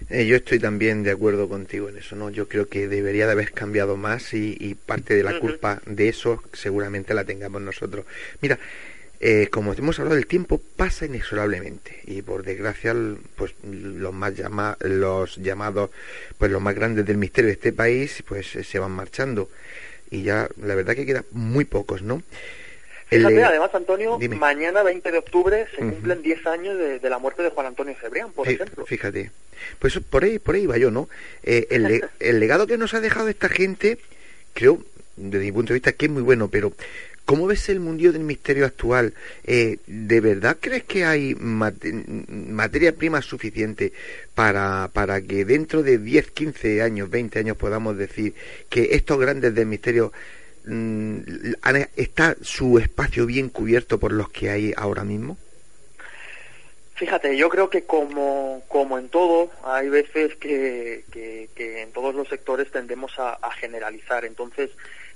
Eh, 0.09 0.25
yo 0.25 0.37
estoy 0.37 0.59
también 0.59 1.03
de 1.03 1.11
acuerdo 1.11 1.47
contigo 1.47 1.87
en 1.87 1.97
eso, 1.97 2.15
¿no? 2.15 2.31
Yo 2.31 2.47
creo 2.47 2.67
que 2.67 2.87
debería 2.87 3.27
de 3.27 3.33
haber 3.33 3.51
cambiado 3.51 3.95
más 3.95 4.33
y, 4.33 4.57
y 4.59 4.73
parte 4.73 5.13
de 5.13 5.23
la 5.23 5.39
culpa 5.39 5.81
de 5.85 6.09
eso 6.09 6.41
seguramente 6.51 7.13
la 7.13 7.25
tengamos 7.25 7.61
nosotros. 7.61 8.05
Mira, 8.41 8.57
eh, 9.19 9.49
como 9.51 9.73
hemos 9.73 9.99
hablado, 9.99 10.17
el 10.17 10.27
tiempo 10.27 10.61
pasa 10.77 11.05
inexorablemente 11.05 11.99
y 12.05 12.21
por 12.21 12.43
desgracia, 12.43 12.95
pues 13.35 13.53
los 13.63 14.13
más 14.13 14.35
llama 14.35 14.77
los 14.79 15.35
llamados, 15.37 15.89
pues 16.37 16.49
los 16.51 16.61
más 16.61 16.73
grandes 16.73 17.05
del 17.05 17.17
misterio 17.17 17.49
de 17.49 17.53
este 17.53 17.73
país, 17.73 18.23
pues 18.27 18.47
se 18.47 18.79
van 18.79 18.91
marchando 18.91 19.49
y 20.09 20.23
ya 20.23 20.49
la 20.61 20.73
verdad 20.73 20.95
que 20.95 21.05
quedan 21.05 21.25
muy 21.31 21.65
pocos, 21.65 22.01
¿no? 22.01 22.23
Fíjate, 23.09 23.35
eh, 23.35 23.43
además, 23.43 23.69
Antonio, 23.73 24.17
dime. 24.19 24.35
mañana 24.35 24.83
20 24.83 25.11
de 25.11 25.17
octubre 25.17 25.65
se 25.71 25.77
cumplen 25.77 26.21
10 26.21 26.45
años 26.47 26.77
de, 26.77 26.99
de 26.99 27.09
la 27.09 27.17
muerte 27.17 27.41
de 27.43 27.49
Juan 27.49 27.67
Antonio 27.67 27.95
Cebrián, 27.99 28.31
por 28.31 28.47
Fí- 28.47 28.53
ejemplo. 28.53 28.85
Fíjate. 28.85 29.31
Pues 29.79 29.99
por 30.09 30.23
ahí, 30.23 30.39
por 30.39 30.55
ahí 30.55 30.65
va 30.67 30.77
yo, 30.77 30.91
¿no? 30.91 31.09
Eh, 31.43 31.67
el, 31.71 31.83
le- 31.83 32.01
el 32.19 32.39
legado 32.39 32.67
que 32.67 32.77
nos 32.77 32.93
ha 32.93 33.01
dejado 33.01 33.27
esta 33.29 33.49
gente, 33.49 33.97
creo, 34.53 34.83
desde 35.17 35.45
mi 35.45 35.51
punto 35.51 35.73
de 35.73 35.79
vista, 35.79 35.91
que 35.91 36.05
es 36.05 36.11
muy 36.11 36.21
bueno, 36.21 36.47
pero 36.49 36.71
¿cómo 37.25 37.45
ves 37.47 37.67
el 37.69 37.79
mundillo 37.79 38.11
del 38.13 38.23
misterio 38.23 38.65
actual? 38.65 39.13
Eh, 39.43 39.77
¿De 39.87 40.21
verdad 40.21 40.57
crees 40.59 40.83
que 40.83 41.03
hay 41.03 41.35
mate- 41.35 41.91
materia 42.27 42.93
prima 42.95 43.21
suficiente 43.21 43.91
para, 44.35 44.89
para 44.93 45.19
que 45.21 45.45
dentro 45.45 45.83
de 45.83 45.97
10, 45.97 46.31
15 46.31 46.81
años, 46.81 47.09
20 47.09 47.39
años 47.39 47.57
podamos 47.57 47.97
decir 47.97 48.33
que 48.69 48.89
estos 48.95 49.19
grandes 49.19 49.53
del 49.55 49.65
misterio 49.65 50.13
está 51.95 52.35
su 52.41 52.77
espacio 52.77 53.25
bien 53.25 53.49
cubierto 53.49 53.99
por 53.99 54.11
los 54.11 54.29
que 54.29 54.49
hay 54.49 54.73
ahora 54.75 55.03
mismo? 55.03 55.37
Fíjate, 56.95 57.37
yo 57.37 57.47
creo 57.47 57.69
que 57.69 57.83
como, 57.83 58.61
como 58.67 58.99
en 58.99 59.07
todo, 59.07 59.49
hay 59.63 59.87
veces 59.87 60.35
que, 60.35 61.05
que, 61.11 61.49
que 61.55 61.81
en 61.81 61.93
todos 61.93 62.13
los 62.13 62.27
sectores 62.27 62.69
tendemos 62.71 63.17
a, 63.17 63.35
a 63.35 63.51
generalizar. 63.51 64.25
Entonces, 64.25 64.69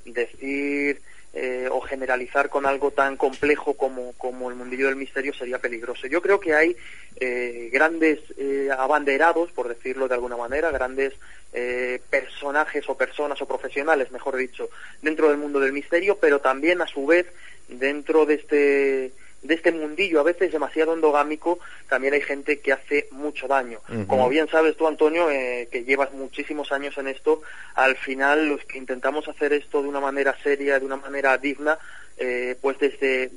decir 0.05 1.01
eh, 1.33 1.67
o 1.71 1.81
generalizar 1.81 2.49
con 2.49 2.65
algo 2.65 2.91
tan 2.91 3.17
complejo 3.17 3.73
como, 3.73 4.13
como 4.13 4.49
el 4.49 4.55
mundillo 4.55 4.87
del 4.87 4.95
misterio 4.95 5.33
sería 5.33 5.57
peligroso. 5.57 6.05
Yo 6.07 6.21
creo 6.21 6.39
que 6.39 6.53
hay 6.53 6.75
eh, 7.15 7.69
grandes 7.71 8.19
eh, 8.37 8.69
abanderados, 8.77 9.51
por 9.51 9.67
decirlo 9.67 10.07
de 10.07 10.13
alguna 10.13 10.37
manera, 10.37 10.69
grandes 10.71 11.13
eh, 11.53 11.99
personajes 12.09 12.87
o 12.87 12.95
personas 12.95 13.41
o 13.41 13.47
profesionales, 13.47 14.11
mejor 14.11 14.35
dicho, 14.35 14.69
dentro 15.01 15.29
del 15.29 15.37
mundo 15.37 15.59
del 15.59 15.73
misterio, 15.73 16.17
pero 16.19 16.39
también 16.39 16.81
a 16.81 16.87
su 16.87 17.05
vez 17.05 17.25
dentro 17.67 18.25
de 18.25 18.33
este 18.35 19.11
de 19.43 19.53
este 19.55 19.71
mundillo 19.71 20.19
a 20.19 20.23
veces 20.23 20.51
demasiado 20.51 20.93
endogámico 20.93 21.59
también 21.89 22.13
hay 22.13 22.21
gente 22.21 22.59
que 22.59 22.73
hace 22.73 23.07
mucho 23.11 23.47
daño. 23.47 23.79
Como 24.07 24.29
bien 24.29 24.47
sabes 24.47 24.75
tú 24.77 24.87
Antonio 24.87 25.29
eh, 25.29 25.67
que 25.71 25.83
llevas 25.83 26.13
muchísimos 26.13 26.71
años 26.71 26.97
en 26.97 27.07
esto 27.07 27.41
al 27.75 27.95
final 27.95 28.47
los 28.47 28.63
que 28.65 28.77
intentamos 28.77 29.27
hacer 29.27 29.53
esto 29.53 29.81
de 29.81 29.89
una 29.89 29.99
manera 29.99 30.35
seria 30.43 30.79
de 30.79 30.85
una 30.85 30.97
manera 30.97 31.37
digna 31.37 31.77
eh, 32.17 32.55
pues 32.61 32.79
desde 32.79 33.31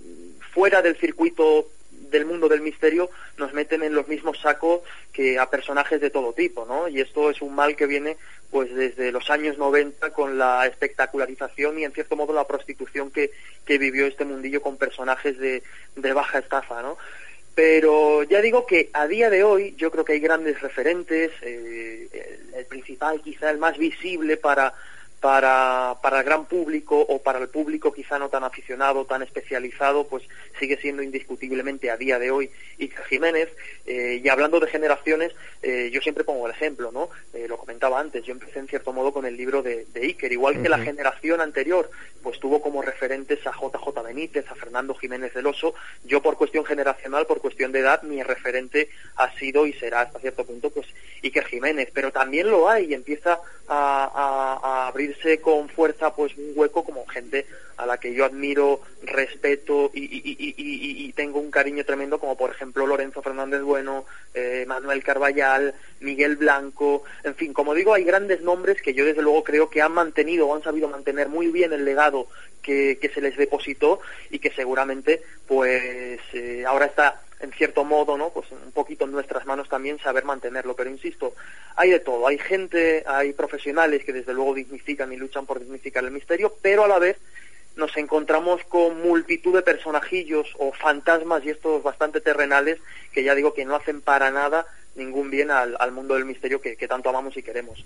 fuera 0.53 0.83
del 0.83 0.97
circuito 0.97 1.69
del 2.11 2.27
mundo 2.27 2.49
del 2.49 2.61
misterio 2.61 3.11
nos 3.39 3.53
meten 3.53 3.83
en 3.83 3.95
los 3.95 4.09
mismos 4.09 4.41
sacos 4.41 4.81
que 5.13 5.39
a 5.39 5.51
personajes 5.51 6.01
de 6.01 6.11
todo 6.11 6.33
tipo, 6.33 6.65
¿no? 6.67 6.89
Y 6.89 7.01
esto 7.01 7.31
es 7.31 7.43
un 7.43 7.55
mal 7.55 7.77
que 7.77 7.87
viene 7.87 8.17
pues 8.51 8.75
desde 8.75 9.13
los 9.13 9.29
años 9.31 9.59
90 9.59 10.11
con 10.13 10.39
la 10.39 10.67
espectacularización 10.67 11.79
y 11.79 11.85
en 11.85 11.93
cierto 11.93 12.17
modo 12.17 12.33
la 12.33 12.47
prostitución 12.47 13.11
que, 13.11 13.31
que 13.65 13.79
vivió 13.79 14.07
este 14.07 14.25
mundillo 14.25 14.63
con 14.63 14.77
personajes 14.77 15.39
de, 15.39 15.63
de 15.97 16.13
baja 16.13 16.39
estafa, 16.39 16.83
¿no? 16.83 16.97
Pero 17.55 18.23
ya 18.23 18.43
digo 18.43 18.67
que 18.67 18.91
a 18.93 19.07
día 19.07 19.31
de 19.31 19.43
hoy 19.43 19.75
yo 19.79 19.91
creo 19.91 20.05
que 20.05 20.13
hay 20.13 20.21
grandes 20.21 20.61
referentes, 20.61 21.33
eh, 21.41 22.09
el, 22.13 22.55
el 22.55 22.65
principal 22.67 23.23
quizá 23.23 23.51
el 23.51 23.59
más 23.59 23.79
visible 23.79 24.37
para, 24.37 24.75
para, 25.21 25.97
para 26.03 26.19
el 26.21 26.25
gran 26.25 26.45
público 26.47 27.01
o 27.01 27.23
para 27.23 27.39
el 27.39 27.49
público 27.49 27.93
quizá 27.93 28.19
no 28.19 28.29
tan 28.29 28.45
aficionado, 28.45 29.05
tan 29.07 29.23
especializado, 29.23 30.07
pues 30.07 30.23
sigue 30.59 30.77
siendo 30.79 31.03
indiscutiblemente 31.03 31.91
a 31.91 31.97
día 31.97 32.19
de 32.19 32.31
hoy 32.31 32.51
Iker 32.79 33.05
Jiménez. 33.05 33.49
Eh, 33.87 34.21
y 34.23 34.29
hablando 34.29 34.61
de 34.61 34.67
generaciones, 34.69 35.33
eh, 35.63 35.91
yo 35.93 36.01
siempre 36.01 36.25
pongo 36.25 36.47
el 36.47 36.53
ejemplo, 36.53 36.93
¿no? 36.93 37.09
Eh, 37.35 37.47
lo 37.49 37.57
comentaba 37.57 37.99
antes, 38.01 38.25
yo 38.25 38.33
empecé 38.33 38.59
en 38.59 38.69
cierto 38.69 38.93
modo 38.93 39.13
con 39.13 39.25
el 39.27 39.37
libro 39.37 39.63
de, 39.63 39.87
de 39.93 40.01
Iker, 40.03 40.33
igual 40.33 40.61
que 40.63 40.69
la 40.69 40.79
generación 40.79 41.41
anterior, 41.41 41.91
pues 42.23 42.39
tuvo 42.41 42.61
como 42.61 42.83
referentes 42.83 43.45
a 43.47 43.53
JJ 43.53 44.03
Benítez, 44.05 44.47
a 44.51 44.55
Fernando 44.55 44.95
Jiménez 44.95 45.33
del 45.35 45.47
Oso. 45.47 45.75
Yo 46.05 46.21
por 46.23 46.37
cuestión 46.37 46.65
generacional, 46.65 47.27
por 47.27 47.41
cuestión 47.41 47.73
de 47.73 47.81
edad, 47.81 48.03
mi 48.03 48.23
referente 48.23 48.89
ha 49.17 49.33
sido 49.39 49.67
y 49.67 49.73
será 49.75 50.03
hasta 50.03 50.19
cierto 50.19 50.45
punto, 50.45 50.71
pues 50.71 50.87
Iker 51.23 51.45
Jiménez. 51.47 51.91
Pero 51.95 52.13
también 52.13 52.51
lo 52.51 52.69
hay 52.69 52.87
y 52.87 52.95
empieza 52.95 53.41
a, 53.69 54.05
a- 54.59 54.89
a 54.89 54.93
abrirse 55.07 55.41
con 55.41 55.69
fuerza 55.69 56.15
pues 56.15 56.37
un 56.37 56.53
hueco 56.55 56.85
como 56.85 57.07
gente 57.07 57.47
a 57.77 57.87
la 57.87 57.99
que 57.99 58.13
yo 58.13 58.25
admiro, 58.25 58.81
respeto 59.03 59.91
y, 59.95 60.09
y, 60.13 61.13
tengo 61.13 61.41
un 61.41 61.51
cariño 61.51 61.85
tremendo 61.85 62.19
como 62.19 62.37
por 62.37 62.51
ejemplo 62.51 62.87
Lorenzo 62.87 63.23
Fernández 63.23 63.63
Bueno, 63.63 64.05
eh, 64.35 64.65
Manuel 64.67 65.03
Carballal, 65.03 65.75
Miguel 66.01 66.37
Blanco, 66.37 67.05
en 67.25 67.35
fin, 67.35 67.53
como 67.55 67.73
digo, 67.75 67.95
hay 67.95 68.05
grandes 68.05 68.43
nombres 68.43 68.83
que 68.83 68.93
yo 68.93 69.05
desde 69.05 69.23
luego 69.23 69.45
creo 69.45 69.71
que 69.71 69.81
han 69.81 69.93
mantenido 69.93 70.47
o 70.47 70.55
han 70.55 70.63
sabido 70.63 70.89
mantener 70.89 71.29
muy 71.29 71.47
bien 71.49 71.73
el 71.73 71.85
legado 71.85 72.29
que, 72.63 73.11
se 73.15 73.21
les 73.21 73.37
depositó 73.37 74.01
y 74.31 74.41
que 74.41 74.51
seguramente 74.51 75.23
pues 75.47 76.21
eh, 76.33 76.65
ahora 76.67 76.87
está 76.87 77.23
en 77.41 77.53
cierto 77.53 77.85
modo, 77.85 78.17
¿no? 78.17 78.31
Pues 78.31 78.51
un 78.51 78.73
poquito 78.73 79.05
en 79.05 79.13
nuestras 79.13 79.47
manos 79.47 79.69
también 79.69 79.99
saber 79.99 80.25
mantenerlo. 80.25 80.75
Pero 80.75 80.91
insisto, 80.91 81.35
hay 81.75 81.91
de 81.91 82.01
todo. 82.01 82.27
Hay 82.27 82.39
gente, 82.39 83.05
hay 83.07 83.33
profesionales 83.33 84.05
que 84.05 84.13
desde 84.13 84.33
luego 84.35 84.55
dignifican 84.55 85.13
y 85.13 85.17
luchan 85.17 85.47
por 85.47 85.61
dignificar 85.61 86.05
el 86.05 86.11
misterio, 86.11 86.55
pero 86.63 86.85
a 86.85 86.89
la 86.89 86.99
vez 86.99 87.19
nos 87.77 87.95
encontramos 87.99 88.65
con 88.65 89.03
multitud 89.03 89.55
de 89.55 89.63
personajillos 89.63 90.49
o 90.59 90.73
fantasmas 90.73 91.45
y 91.45 91.51
estos 91.51 91.83
bastante 91.83 92.23
terrenales 92.23 92.79
que 93.13 93.23
ya 93.23 93.35
digo 93.35 93.53
que 93.53 93.67
no 93.67 93.77
hacen 93.77 94.01
para 94.01 94.31
nada 94.31 94.67
ningún 94.97 95.31
bien 95.31 95.51
al, 95.51 95.93
mundo 95.93 96.15
del 96.15 96.25
misterio 96.25 96.61
que, 96.61 96.77
tanto 96.89 97.09
amamos 97.09 97.37
y 97.37 97.43
queremos. 97.43 97.85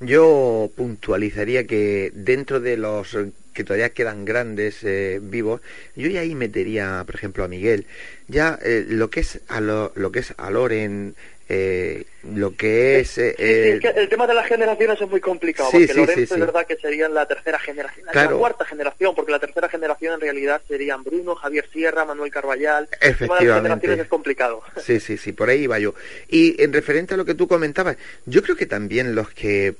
Yo 0.00 0.70
puntualizaría 0.76 1.66
que 1.66 2.10
dentro 2.14 2.60
de 2.60 2.76
los 2.76 3.16
que 3.52 3.64
todavía 3.64 3.90
quedan 3.90 4.24
grandes 4.24 4.84
eh, 4.84 5.18
vivos, 5.22 5.60
yo 5.96 6.08
ya 6.08 6.20
ahí 6.20 6.34
metería, 6.34 7.02
por 7.04 7.14
ejemplo, 7.14 7.44
a 7.44 7.48
Miguel. 7.48 7.86
Ya 8.28 8.58
eh, 8.62 8.84
lo 8.88 9.10
que 9.10 9.20
es 9.20 9.40
a 9.48 9.60
lo 9.60 10.12
que 10.12 10.20
es 10.20 10.34
a 10.36 10.50
Loren, 10.50 11.14
eh, 11.52 12.04
lo 12.32 12.54
que 12.54 13.00
es... 13.00 13.18
Eh, 13.18 13.80
el 13.82 14.08
tema 14.08 14.28
de 14.28 14.34
las 14.34 14.46
generaciones 14.46 15.00
es 15.00 15.10
muy 15.10 15.20
complicado, 15.20 15.68
porque 15.72 15.92
Lorenzo 15.92 16.34
es 16.34 16.40
verdad 16.40 16.64
que 16.64 16.76
serían 16.76 17.12
la 17.12 17.26
tercera 17.26 17.58
generación, 17.58 18.06
la 18.12 18.28
cuarta 18.28 18.64
generación, 18.64 19.16
porque 19.16 19.32
la 19.32 19.40
tercera 19.40 19.68
generación 19.68 20.14
en 20.14 20.20
realidad 20.20 20.62
serían 20.68 21.02
Bruno, 21.02 21.34
Javier 21.34 21.68
Sierra, 21.72 22.04
Manuel 22.04 22.30
Carballal. 22.30 22.88
Efectivamente. 23.00 23.14
El 23.14 23.18
tema 23.18 23.34
de 23.36 23.48
las 23.50 23.60
generaciones 23.62 23.98
es 23.98 24.08
complicado. 24.08 24.62
Sí, 24.80 25.00
sí, 25.00 25.18
sí, 25.18 25.32
por 25.32 25.48
ahí 25.48 25.62
iba 25.62 25.76
yo. 25.80 25.96
Y 26.28 26.62
en 26.62 26.72
referente 26.72 27.14
a 27.14 27.16
lo 27.16 27.24
que 27.24 27.34
tú 27.34 27.48
comentabas, 27.48 27.96
yo 28.26 28.44
creo 28.44 28.54
que 28.54 28.66
también 28.66 29.16
los 29.16 29.30
que 29.30 29.74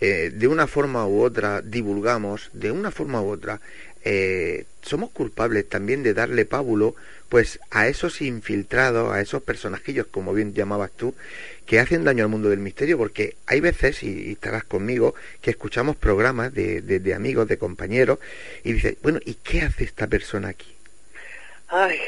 eh, 0.00 0.32
de 0.34 0.48
una 0.48 0.66
forma 0.66 1.06
u 1.06 1.22
otra 1.22 1.62
divulgamos, 1.62 2.50
de 2.52 2.72
una 2.72 2.90
forma 2.90 3.22
u 3.22 3.30
otra, 3.30 3.60
eh, 4.04 4.64
somos 4.82 5.10
culpables 5.10 5.68
también 5.68 6.02
de 6.02 6.12
darle 6.12 6.44
pábulo 6.44 6.96
pues 7.28 7.60
a 7.70 7.88
esos 7.88 8.20
infiltrados, 8.20 9.12
a 9.12 9.20
esos 9.20 9.42
personajillos, 9.42 10.06
como 10.06 10.32
bien 10.32 10.54
llamabas 10.54 10.90
tú, 10.92 11.14
que 11.66 11.80
hacen 11.80 12.04
daño 12.04 12.24
al 12.24 12.30
mundo 12.30 12.50
del 12.50 12.58
misterio, 12.58 12.98
porque 12.98 13.36
hay 13.46 13.60
veces, 13.60 14.02
y, 14.02 14.32
estarás 14.32 14.64
conmigo, 14.64 15.14
que 15.40 15.50
escuchamos 15.50 15.96
programas 15.96 16.52
de, 16.52 16.80
de, 16.80 17.14
amigos, 17.14 17.48
de 17.48 17.58
compañeros, 17.58 18.18
y 18.62 18.72
dices, 18.74 18.96
bueno, 19.02 19.18
¿y 19.24 19.34
qué 19.34 19.62
hace 19.62 19.84
esta 19.84 20.06
persona 20.06 20.48
aquí? 20.48 20.74
Ay, 21.68 21.98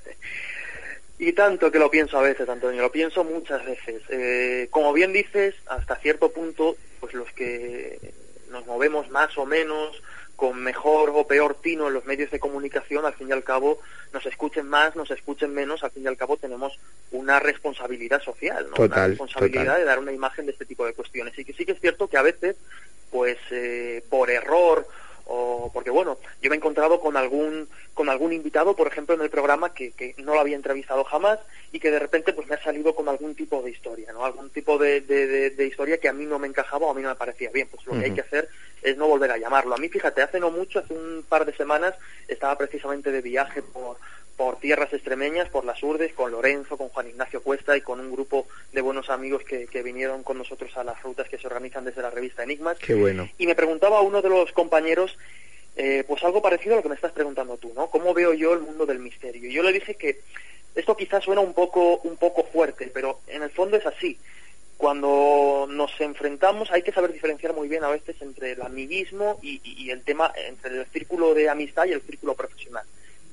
y 1.18 1.32
tanto 1.32 1.70
que 1.70 1.78
lo 1.78 1.90
pienso 1.90 2.18
a 2.18 2.22
veces, 2.22 2.48
Antonio, 2.48 2.82
lo 2.82 2.92
pienso 2.92 3.24
muchas 3.24 3.64
veces. 3.64 4.02
Eh, 4.08 4.66
como 4.70 4.92
bien 4.92 5.12
dices, 5.12 5.54
hasta 5.66 5.96
cierto 5.96 6.32
punto, 6.32 6.76
pues 7.00 7.14
los 7.14 7.30
que 7.32 8.12
nos 8.50 8.66
movemos 8.66 9.08
más 9.10 9.36
o 9.38 9.46
menos 9.46 10.02
con 10.38 10.62
mejor 10.62 11.10
o 11.16 11.26
peor 11.26 11.56
tino 11.60 11.88
en 11.88 11.94
los 11.94 12.04
medios 12.04 12.30
de 12.30 12.38
comunicación, 12.38 13.04
al 13.04 13.14
fin 13.14 13.28
y 13.28 13.32
al 13.32 13.42
cabo, 13.42 13.80
nos 14.12 14.24
escuchen 14.24 14.68
más, 14.68 14.94
nos 14.94 15.10
escuchen 15.10 15.52
menos, 15.52 15.82
al 15.82 15.90
fin 15.90 16.04
y 16.04 16.06
al 16.06 16.16
cabo 16.16 16.36
tenemos 16.36 16.78
una 17.10 17.40
responsabilidad 17.40 18.22
social, 18.22 18.68
¿no? 18.70 18.84
una 18.84 19.08
responsabilidad 19.08 19.78
de 19.78 19.84
dar 19.84 19.98
una 19.98 20.12
imagen 20.12 20.46
de 20.46 20.52
este 20.52 20.64
tipo 20.64 20.86
de 20.86 20.92
cuestiones. 20.92 21.36
Y 21.36 21.44
que 21.44 21.54
sí 21.54 21.66
que 21.66 21.72
es 21.72 21.80
cierto 21.80 22.06
que 22.06 22.18
a 22.18 22.22
veces, 22.22 22.54
pues 23.10 23.36
eh, 23.50 24.04
por 24.08 24.30
error 24.30 24.86
o 25.28 25.70
porque 25.72 25.90
bueno, 25.90 26.18
yo 26.42 26.50
me 26.50 26.56
he 26.56 26.58
encontrado 26.58 27.00
con 27.00 27.16
algún 27.16 27.68
con 27.94 28.08
algún 28.08 28.32
invitado, 28.32 28.74
por 28.74 28.86
ejemplo, 28.86 29.14
en 29.14 29.20
el 29.20 29.30
programa 29.30 29.74
que, 29.74 29.92
que 29.92 30.14
no 30.18 30.34
lo 30.34 30.40
había 30.40 30.56
entrevistado 30.56 31.04
jamás 31.04 31.38
y 31.70 31.80
que 31.80 31.90
de 31.90 31.98
repente 31.98 32.32
pues 32.32 32.48
me 32.48 32.54
ha 32.54 32.62
salido 32.62 32.94
con 32.94 33.08
algún 33.08 33.34
tipo 33.34 33.60
de 33.62 33.70
historia, 33.70 34.12
¿no? 34.12 34.24
Algún 34.24 34.50
tipo 34.50 34.78
de, 34.78 35.00
de, 35.02 35.66
historia 35.66 35.98
que 35.98 36.08
a 36.08 36.12
mí 36.12 36.24
no 36.24 36.38
me 36.38 36.48
encajaba 36.48 36.86
o 36.86 36.90
a 36.90 36.94
mí 36.94 37.02
no 37.02 37.10
me 37.10 37.14
parecía 37.16 37.50
bien. 37.50 37.68
Pues 37.70 37.84
lo 37.86 37.92
que 37.92 38.06
hay 38.06 38.14
que 38.14 38.22
hacer 38.22 38.48
es 38.82 38.96
no 38.96 39.06
volver 39.06 39.30
a 39.32 39.38
llamarlo. 39.38 39.74
A 39.74 39.78
mí, 39.78 39.88
fíjate, 39.88 40.22
hace 40.22 40.40
no 40.40 40.50
mucho, 40.50 40.78
hace 40.78 40.94
un 40.94 41.24
par 41.28 41.44
de 41.44 41.52
semanas, 41.54 41.94
estaba 42.26 42.56
precisamente 42.56 43.12
de 43.12 43.20
viaje 43.20 43.62
por, 43.62 43.98
por 44.38 44.60
tierras 44.60 44.92
extremeñas, 44.92 45.48
por 45.48 45.64
las 45.64 45.82
Urdes, 45.82 46.14
con 46.14 46.30
Lorenzo, 46.30 46.78
con 46.78 46.90
Juan 46.90 47.08
Ignacio 47.08 47.42
Cuesta 47.42 47.76
y 47.76 47.80
con 47.80 47.98
un 47.98 48.12
grupo 48.12 48.46
de 48.72 48.80
buenos 48.80 49.10
amigos 49.10 49.42
que, 49.42 49.66
que 49.66 49.82
vinieron 49.82 50.22
con 50.22 50.38
nosotros 50.38 50.74
a 50.76 50.84
las 50.84 51.02
rutas 51.02 51.28
que 51.28 51.38
se 51.38 51.48
organizan 51.48 51.84
desde 51.84 52.02
la 52.02 52.10
revista 52.10 52.44
Enigmas. 52.44 52.78
Qué 52.78 52.94
bueno. 52.94 53.28
Y 53.36 53.48
me 53.48 53.56
preguntaba 53.56 54.00
uno 54.00 54.22
de 54.22 54.28
los 54.28 54.52
compañeros, 54.52 55.18
eh, 55.74 56.04
pues 56.06 56.22
algo 56.22 56.40
parecido 56.40 56.74
a 56.74 56.76
lo 56.76 56.82
que 56.84 56.88
me 56.88 56.94
estás 56.94 57.10
preguntando 57.10 57.56
tú, 57.56 57.72
¿no? 57.74 57.88
¿Cómo 57.88 58.14
veo 58.14 58.32
yo 58.32 58.54
el 58.54 58.60
mundo 58.60 58.86
del 58.86 59.00
misterio? 59.00 59.50
Y 59.50 59.52
yo 59.52 59.64
le 59.64 59.72
dije 59.72 59.96
que 59.96 60.20
esto 60.76 60.96
quizás 60.96 61.24
suena 61.24 61.40
un 61.40 61.52
poco, 61.52 61.98
un 62.04 62.16
poco 62.16 62.44
fuerte, 62.44 62.92
pero 62.94 63.18
en 63.26 63.42
el 63.42 63.50
fondo 63.50 63.76
es 63.76 63.86
así 63.86 64.16
cuando 64.76 65.66
nos 65.68 66.00
enfrentamos 66.00 66.70
hay 66.70 66.82
que 66.82 66.92
saber 66.92 67.12
diferenciar 67.12 67.52
muy 67.52 67.66
bien 67.66 67.82
a 67.82 67.88
veces 67.88 68.14
entre 68.20 68.52
el 68.52 68.62
amiguismo 68.62 69.40
y, 69.42 69.60
y, 69.64 69.90
el 69.90 70.04
tema, 70.04 70.32
entre 70.46 70.78
el 70.78 70.86
círculo 70.86 71.34
de 71.34 71.48
amistad 71.48 71.86
y 71.86 71.92
el 71.94 72.02
círculo 72.02 72.34
profesional 72.34 72.84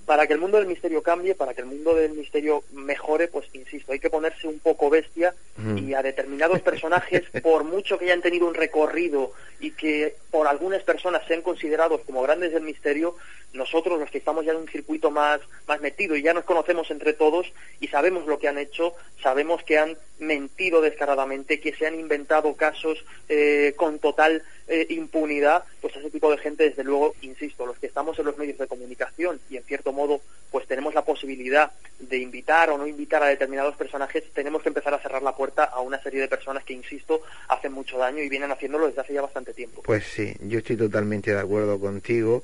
para 0.06 0.28
que 0.28 0.34
el 0.34 0.39
mundo 0.39 0.58
del 0.58 0.68
misterio 0.68 1.02
cambie, 1.02 1.36
para 1.36 1.54
que 1.54 1.62
el 1.62 1.68
mundo 1.68 1.96
del 1.96 2.13
misterio 2.13 2.63
mejore, 2.74 3.28
pues 3.28 3.48
insisto, 3.54 3.91
hay 3.91 4.00
que 4.00 4.10
ponerse 4.10 4.48
un 4.48 4.60
poco 4.60 4.89
bestia 4.89 5.34
y 5.78 5.94
a 5.94 6.04
determinados 6.04 6.62
personajes, 6.62 7.24
por 7.44 7.63
mucho 7.63 7.98
que 7.98 8.06
hayan 8.06 8.22
tenido 8.22 8.48
un 8.48 8.54
recorrido 8.54 9.32
y 9.60 9.72
que 9.72 10.15
por 10.30 10.48
algunas 10.48 10.84
personas 10.84 11.26
sean 11.28 11.41
considerados 11.41 12.02
como 12.02 12.22
grandes 12.22 12.54
del 12.54 12.63
misterio, 12.63 13.15
nosotros 13.54 14.00
los 14.00 14.12
que 14.12 14.18
estamos 14.18 14.46
ya 14.46 14.52
en 14.52 14.60
un 14.60 14.68
circuito 14.68 15.12
más, 15.12 15.39
más 15.68 15.82
metido 15.82 16.15
y 16.15 16.22
ya 16.22 16.34
nos 16.34 16.44
conocemos 16.44 16.91
entre 16.91 17.13
todos 17.13 17.52
y 17.80 17.88
sabemos 17.88 18.28
lo 18.28 18.38
que 18.38 18.48
han 18.48 18.58
hecho, 18.58 18.94
sabemos 19.24 19.63
que 19.63 19.78
han 19.78 19.98
mentido 20.20 20.82
descaradamente, 20.82 21.60
que 21.60 21.74
se 21.74 21.88
han 21.88 22.00
inventado 22.00 22.54
casos 22.56 23.04
eh, 23.30 23.74
con 23.76 24.00
total 24.00 24.44
eh, 24.67 24.88
impunidad, 24.89 25.63
pues 25.82 25.95
ese 25.95 26.10
tipo 26.10 26.32
de 26.32 26.38
gente, 26.38 26.63
desde 26.63 26.84
luego, 26.84 27.13
insisto, 27.21 27.65
los 27.65 27.78
que 27.78 27.88
estamos 27.88 28.17
en 28.17 28.25
los 28.25 28.38
medios 28.38 28.58
de 28.58 28.67
comunicación 28.67 29.39
y 29.49 29.58
en 29.58 29.63
cierto 29.63 29.93
modo, 29.93 30.21
pues 30.51 30.67
tenemos 30.67 30.95
la 30.95 31.04
posibilidad 31.04 31.71
de 31.99 32.17
invitar 32.17 32.69
o 32.71 32.78
no 32.78 32.88
invitar 32.88 33.21
a 33.21 33.28
determinados 33.28 33.75
personajes, 33.75 34.23
tenemos 34.34 34.63
que 34.63 34.69
empezar 34.69 34.93
a 34.93 34.99
cerrar 34.99 35.21
la 35.21 35.36
puerta 35.36 35.65
a 35.65 35.82
una 35.82 36.01
serie 36.01 36.21
de 36.21 36.28
personas 36.28 36.63
que, 36.63 36.73
insisto, 36.73 37.21
hacen 37.47 37.73
mucho 37.73 37.97
daño 37.97 38.23
y 38.23 38.30
vienen 38.30 38.51
haciéndolo 38.51 38.88
desde 38.88 39.01
hace 39.01 39.13
ya 39.13 39.21
bastante 39.21 39.54
tiempo. 39.54 39.82
Pues 39.84 40.06
sí, 40.06 40.34
yo 40.41 40.60
estoy 40.60 40.78
totalmente 40.78 41.32
de 41.32 41.39
acuerdo 41.39 41.80
contigo 41.80 42.43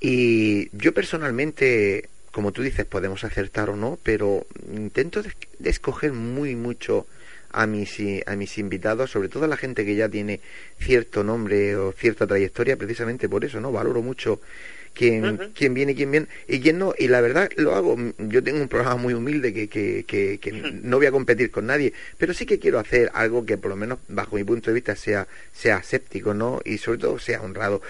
y 0.00 0.74
yo 0.76 0.92
personalmente 0.94 2.08
como 2.32 2.50
tú 2.50 2.62
dices, 2.62 2.86
podemos 2.86 3.24
acertar 3.24 3.68
o 3.68 3.76
no, 3.76 3.98
pero 4.02 4.46
intento 4.72 5.22
de 5.22 5.68
escoger 5.68 6.12
muy 6.12 6.56
mucho 6.56 7.06
a 7.52 7.66
mis, 7.66 7.98
a 8.26 8.36
mis 8.36 8.58
invitados, 8.58 9.10
sobre 9.10 9.28
todo 9.28 9.44
a 9.44 9.48
la 9.48 9.56
gente 9.56 9.84
que 9.84 9.94
ya 9.94 10.08
tiene 10.08 10.40
cierto 10.78 11.22
nombre 11.22 11.76
o 11.76 11.92
cierta 11.92 12.26
trayectoria, 12.26 12.76
precisamente 12.76 13.28
por 13.28 13.44
eso, 13.44 13.60
¿no? 13.60 13.72
Valoro 13.72 14.02
mucho 14.02 14.40
quién, 14.94 15.52
quién 15.54 15.74
viene, 15.74 15.94
quién 15.94 16.10
viene 16.10 16.26
y 16.48 16.60
quién 16.60 16.78
no. 16.78 16.94
Y 16.98 17.08
la 17.08 17.20
verdad 17.20 17.50
lo 17.56 17.74
hago. 17.74 17.96
Yo 18.18 18.42
tengo 18.42 18.60
un 18.60 18.68
programa 18.68 18.96
muy 18.96 19.14
humilde 19.14 19.52
que, 19.52 19.68
que, 19.68 20.04
que, 20.40 20.52
no 20.52 20.98
voy 20.98 21.06
a 21.06 21.12
competir 21.12 21.50
con 21.50 21.66
nadie, 21.66 21.92
pero 22.18 22.34
sí 22.34 22.46
que 22.46 22.58
quiero 22.58 22.78
hacer 22.78 23.10
algo 23.14 23.44
que 23.44 23.58
por 23.58 23.70
lo 23.70 23.76
menos 23.76 23.98
bajo 24.08 24.36
mi 24.36 24.44
punto 24.44 24.70
de 24.70 24.74
vista 24.74 24.96
sea, 24.96 25.26
sea 25.52 25.82
séptico, 25.82 26.34
¿no? 26.34 26.60
Y 26.64 26.78
sobre 26.78 26.98
todo 26.98 27.18
sea 27.18 27.42
honrado. 27.42 27.82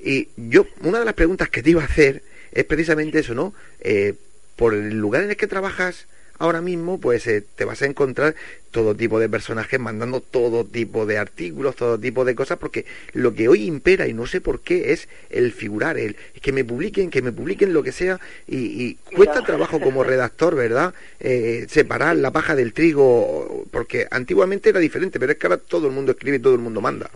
Y 0.00 0.28
yo, 0.36 0.66
una 0.82 1.00
de 1.00 1.04
las 1.04 1.14
preguntas 1.14 1.48
que 1.48 1.62
te 1.62 1.70
iba 1.70 1.82
a 1.82 1.86
hacer 1.86 2.22
es 2.52 2.64
precisamente 2.64 3.20
eso, 3.20 3.34
¿no? 3.34 3.54
Eh, 3.80 4.14
por 4.56 4.74
el 4.74 4.98
lugar 4.98 5.22
en 5.22 5.30
el 5.30 5.36
que 5.36 5.46
trabajas, 5.46 6.06
ahora 6.38 6.60
mismo 6.60 6.98
pues 6.98 7.26
eh, 7.26 7.42
te 7.56 7.64
vas 7.64 7.82
a 7.82 7.86
encontrar 7.86 8.34
todo 8.70 8.94
tipo 8.94 9.18
de 9.18 9.28
personajes 9.28 9.80
mandando 9.80 10.20
todo 10.20 10.64
tipo 10.64 11.06
de 11.06 11.18
artículos, 11.18 11.76
todo 11.76 11.98
tipo 11.98 12.24
de 12.24 12.34
cosas, 12.34 12.58
porque 12.58 12.84
lo 13.12 13.34
que 13.34 13.48
hoy 13.48 13.64
impera, 13.64 14.06
y 14.06 14.12
no 14.12 14.26
sé 14.26 14.40
por 14.40 14.60
qué, 14.60 14.92
es 14.92 15.08
el 15.30 15.52
figurar, 15.52 15.98
el 15.98 16.16
que 16.40 16.52
me 16.52 16.64
publiquen, 16.64 17.10
que 17.10 17.22
me 17.22 17.32
publiquen 17.32 17.72
lo 17.72 17.82
que 17.82 17.92
sea, 17.92 18.20
y, 18.46 18.94
cuesta 19.16 19.42
trabajo 19.42 19.80
como 19.80 20.04
redactor, 20.04 20.54
¿verdad? 20.54 20.94
Eh, 21.20 21.66
separar 21.68 22.16
la 22.16 22.30
paja 22.30 22.54
del 22.54 22.72
trigo, 22.72 23.64
porque 23.70 24.06
antiguamente 24.10 24.68
era 24.68 24.80
diferente, 24.80 25.18
pero 25.18 25.32
es 25.32 25.38
que 25.38 25.46
ahora 25.46 25.58
todo 25.58 25.86
el 25.86 25.92
mundo 25.92 26.12
escribe 26.12 26.36
y 26.36 26.40
todo 26.40 26.54
el 26.54 26.60
mundo 26.60 26.80
manda. 26.80 27.10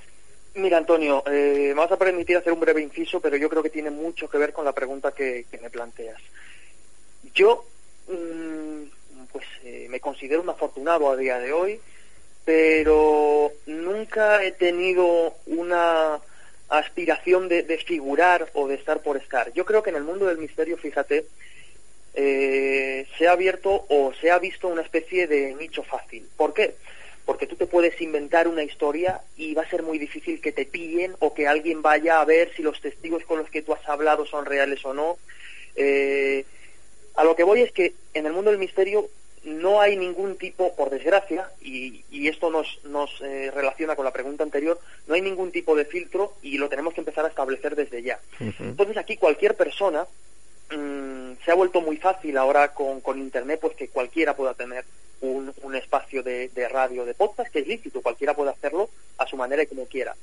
Mira, 0.54 0.78
Antonio, 0.78 1.22
eh, 1.26 1.68
me 1.68 1.74
vas 1.74 1.92
a 1.92 1.98
permitir 1.98 2.36
hacer 2.36 2.52
un 2.52 2.60
breve 2.60 2.82
inciso, 2.82 3.20
pero 3.20 3.36
yo 3.36 3.48
creo 3.48 3.62
que 3.62 3.70
tiene 3.70 3.90
mucho 3.90 4.28
que 4.28 4.38
ver 4.38 4.52
con 4.52 4.64
la 4.64 4.72
pregunta 4.72 5.12
que, 5.12 5.46
me 5.62 5.70
planteas. 5.70 6.20
Yo 7.34 7.64
mm, 8.08 8.82
pues 9.32 9.46
eh, 9.64 9.86
me 9.88 10.00
considero 10.00 10.42
un 10.42 10.50
afortunado 10.50 11.10
a 11.10 11.16
día 11.16 11.38
de 11.38 11.52
hoy, 11.52 11.80
pero 12.44 13.52
nunca 13.66 14.44
he 14.44 14.52
tenido 14.52 15.34
una 15.46 16.20
aspiración 16.68 17.48
de, 17.48 17.62
figurar 17.86 18.50
o 18.54 18.68
de 18.68 18.76
estar 18.76 19.00
por 19.02 19.16
estar. 19.16 19.52
Yo 19.52 19.64
creo 19.64 19.82
que 19.82 19.90
en 19.90 19.96
el 19.96 20.04
mundo 20.04 20.26
del 20.26 20.38
misterio, 20.38 20.76
fíjate, 20.76 21.26
eh, 22.14 23.06
se 23.16 23.28
ha 23.28 23.32
abierto 23.32 23.86
o 23.88 24.12
se 24.20 24.30
ha 24.30 24.38
visto 24.38 24.68
una 24.68 24.82
especie 24.82 25.26
de 25.26 25.54
nicho 25.54 25.82
fácil. 25.82 26.26
¿Por 26.36 26.54
qué? 26.54 26.74
porque 27.24 27.46
tú 27.46 27.56
te 27.56 27.66
puedes 27.66 28.00
inventar 28.00 28.48
una 28.48 28.64
historia 28.64 29.20
y 29.36 29.54
va 29.54 29.62
a 29.62 29.70
ser 29.70 29.82
muy 29.82 29.98
difícil 29.98 30.40
que 30.40 30.52
te 30.52 30.66
pillen 30.66 31.14
o 31.20 31.32
que 31.32 31.46
alguien 31.46 31.82
vaya 31.82 32.20
a 32.20 32.24
ver 32.24 32.52
si 32.54 32.62
los 32.62 32.80
testigos 32.80 33.24
con 33.24 33.38
los 33.38 33.48
que 33.48 33.62
tú 33.62 33.72
has 33.72 33.88
hablado 33.88 34.26
son 34.26 34.44
reales 34.44 34.84
o 34.84 34.92
no. 34.92 35.18
Eh, 35.76 36.44
a 37.14 37.24
lo 37.24 37.36
que 37.36 37.44
voy 37.44 37.62
es 37.62 37.72
que 37.72 37.94
en 38.14 38.26
el 38.26 38.32
mundo 38.32 38.50
del 38.50 38.58
misterio 38.58 39.08
no 39.44 39.80
hay 39.80 39.96
ningún 39.96 40.36
tipo, 40.36 40.74
por 40.74 40.90
desgracia, 40.90 41.50
y, 41.60 42.02
esto 42.28 42.50
nos, 42.50 42.78
nos 42.84 43.10
eh, 43.20 43.50
relaciona 43.52 43.96
con 43.96 44.04
la 44.04 44.12
pregunta 44.12 44.44
anterior, 44.44 44.78
no 45.06 45.14
hay 45.14 45.20
ningún 45.20 45.50
tipo 45.50 45.74
de 45.74 45.84
filtro 45.84 46.34
y 46.40 46.56
lo 46.56 46.68
tenemos 46.68 46.94
que 46.94 47.00
empezar 47.00 47.24
a 47.24 47.28
establecer 47.28 47.74
desde 47.74 48.02
ya. 48.02 48.20
Entonces 48.38 48.96
aquí 48.96 49.16
cualquier 49.16 49.56
persona 49.56 50.06
mm, 50.70 51.32
se 51.44 51.50
ha 51.50 51.54
vuelto 51.54 51.80
muy 51.80 51.96
fácil 51.96 52.38
ahora 52.38 52.72
con, 52.72 53.00
con 53.00 53.18
Internet, 53.18 53.58
pues 53.60 53.74
que 53.74 53.88
cualquiera 53.88 54.36
pueda 54.36 54.54
tener 54.54 54.84
un, 55.20 55.52
un 55.62 55.74
espacio 55.74 56.22
de, 56.22 56.48
de, 56.48 56.68
radio, 56.68 57.04
de 57.04 57.14
podcast, 57.14 57.52
que 57.52 57.60
es 57.60 57.66
lícito, 57.66 58.00
cualquiera 58.02 58.34
puede 58.34 58.50
hacerlo 58.50 58.88
a 59.18 59.26
su 59.26 59.36
manera 59.36 59.62
y 59.62 59.66
como 59.66 59.86
quiera. 59.86 60.14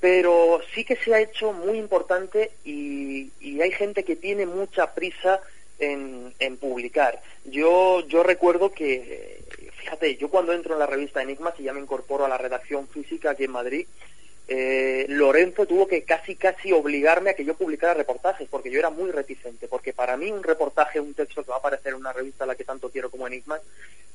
Pero 0.00 0.60
sí 0.74 0.84
que 0.84 0.96
se 0.96 1.14
ha 1.14 1.20
hecho 1.20 1.52
muy 1.52 1.78
importante 1.78 2.50
y, 2.64 3.30
y 3.40 3.60
hay 3.62 3.70
gente 3.70 4.04
que 4.04 4.16
tiene 4.16 4.46
mucha 4.46 4.92
prisa 4.94 5.40
en, 5.78 6.32
en 6.38 6.56
publicar. 6.56 7.20
Yo, 7.44 8.06
yo 8.08 8.22
recuerdo 8.22 8.72
que, 8.72 9.42
fíjate, 9.78 10.16
yo 10.16 10.28
cuando 10.28 10.52
entro 10.52 10.74
en 10.74 10.80
la 10.80 10.86
revista 10.86 11.22
Enigmas 11.22 11.54
y 11.58 11.64
ya 11.64 11.72
me 11.72 11.80
incorporo 11.80 12.24
a 12.24 12.28
la 12.28 12.38
redacción 12.38 12.88
física 12.88 13.30
aquí 13.30 13.44
en 13.44 13.52
Madrid, 13.52 13.86
eh, 14.48 15.06
Lorenzo 15.08 15.66
tuvo 15.66 15.88
que 15.88 16.02
casi 16.02 16.36
casi 16.36 16.70
obligarme 16.70 17.30
a 17.30 17.34
que 17.34 17.44
yo 17.44 17.54
publicara 17.54 17.94
reportajes, 17.94 18.48
porque 18.48 18.70
yo 18.70 18.78
era 18.78 18.90
muy 18.90 19.10
reticente, 19.10 19.66
porque 19.66 19.92
para 19.92 20.16
mí 20.16 20.30
un 20.30 20.42
reportaje, 20.42 21.00
un 21.00 21.14
texto 21.14 21.42
que 21.42 21.50
va 21.50 21.56
a 21.56 21.58
aparecer 21.58 21.92
en 21.92 21.98
una 21.98 22.12
revista 22.12 22.44
a 22.44 22.46
la 22.46 22.54
que 22.54 22.64
tanto 22.64 22.90
quiero 22.90 23.10
como 23.10 23.26
Enigmas, 23.26 23.60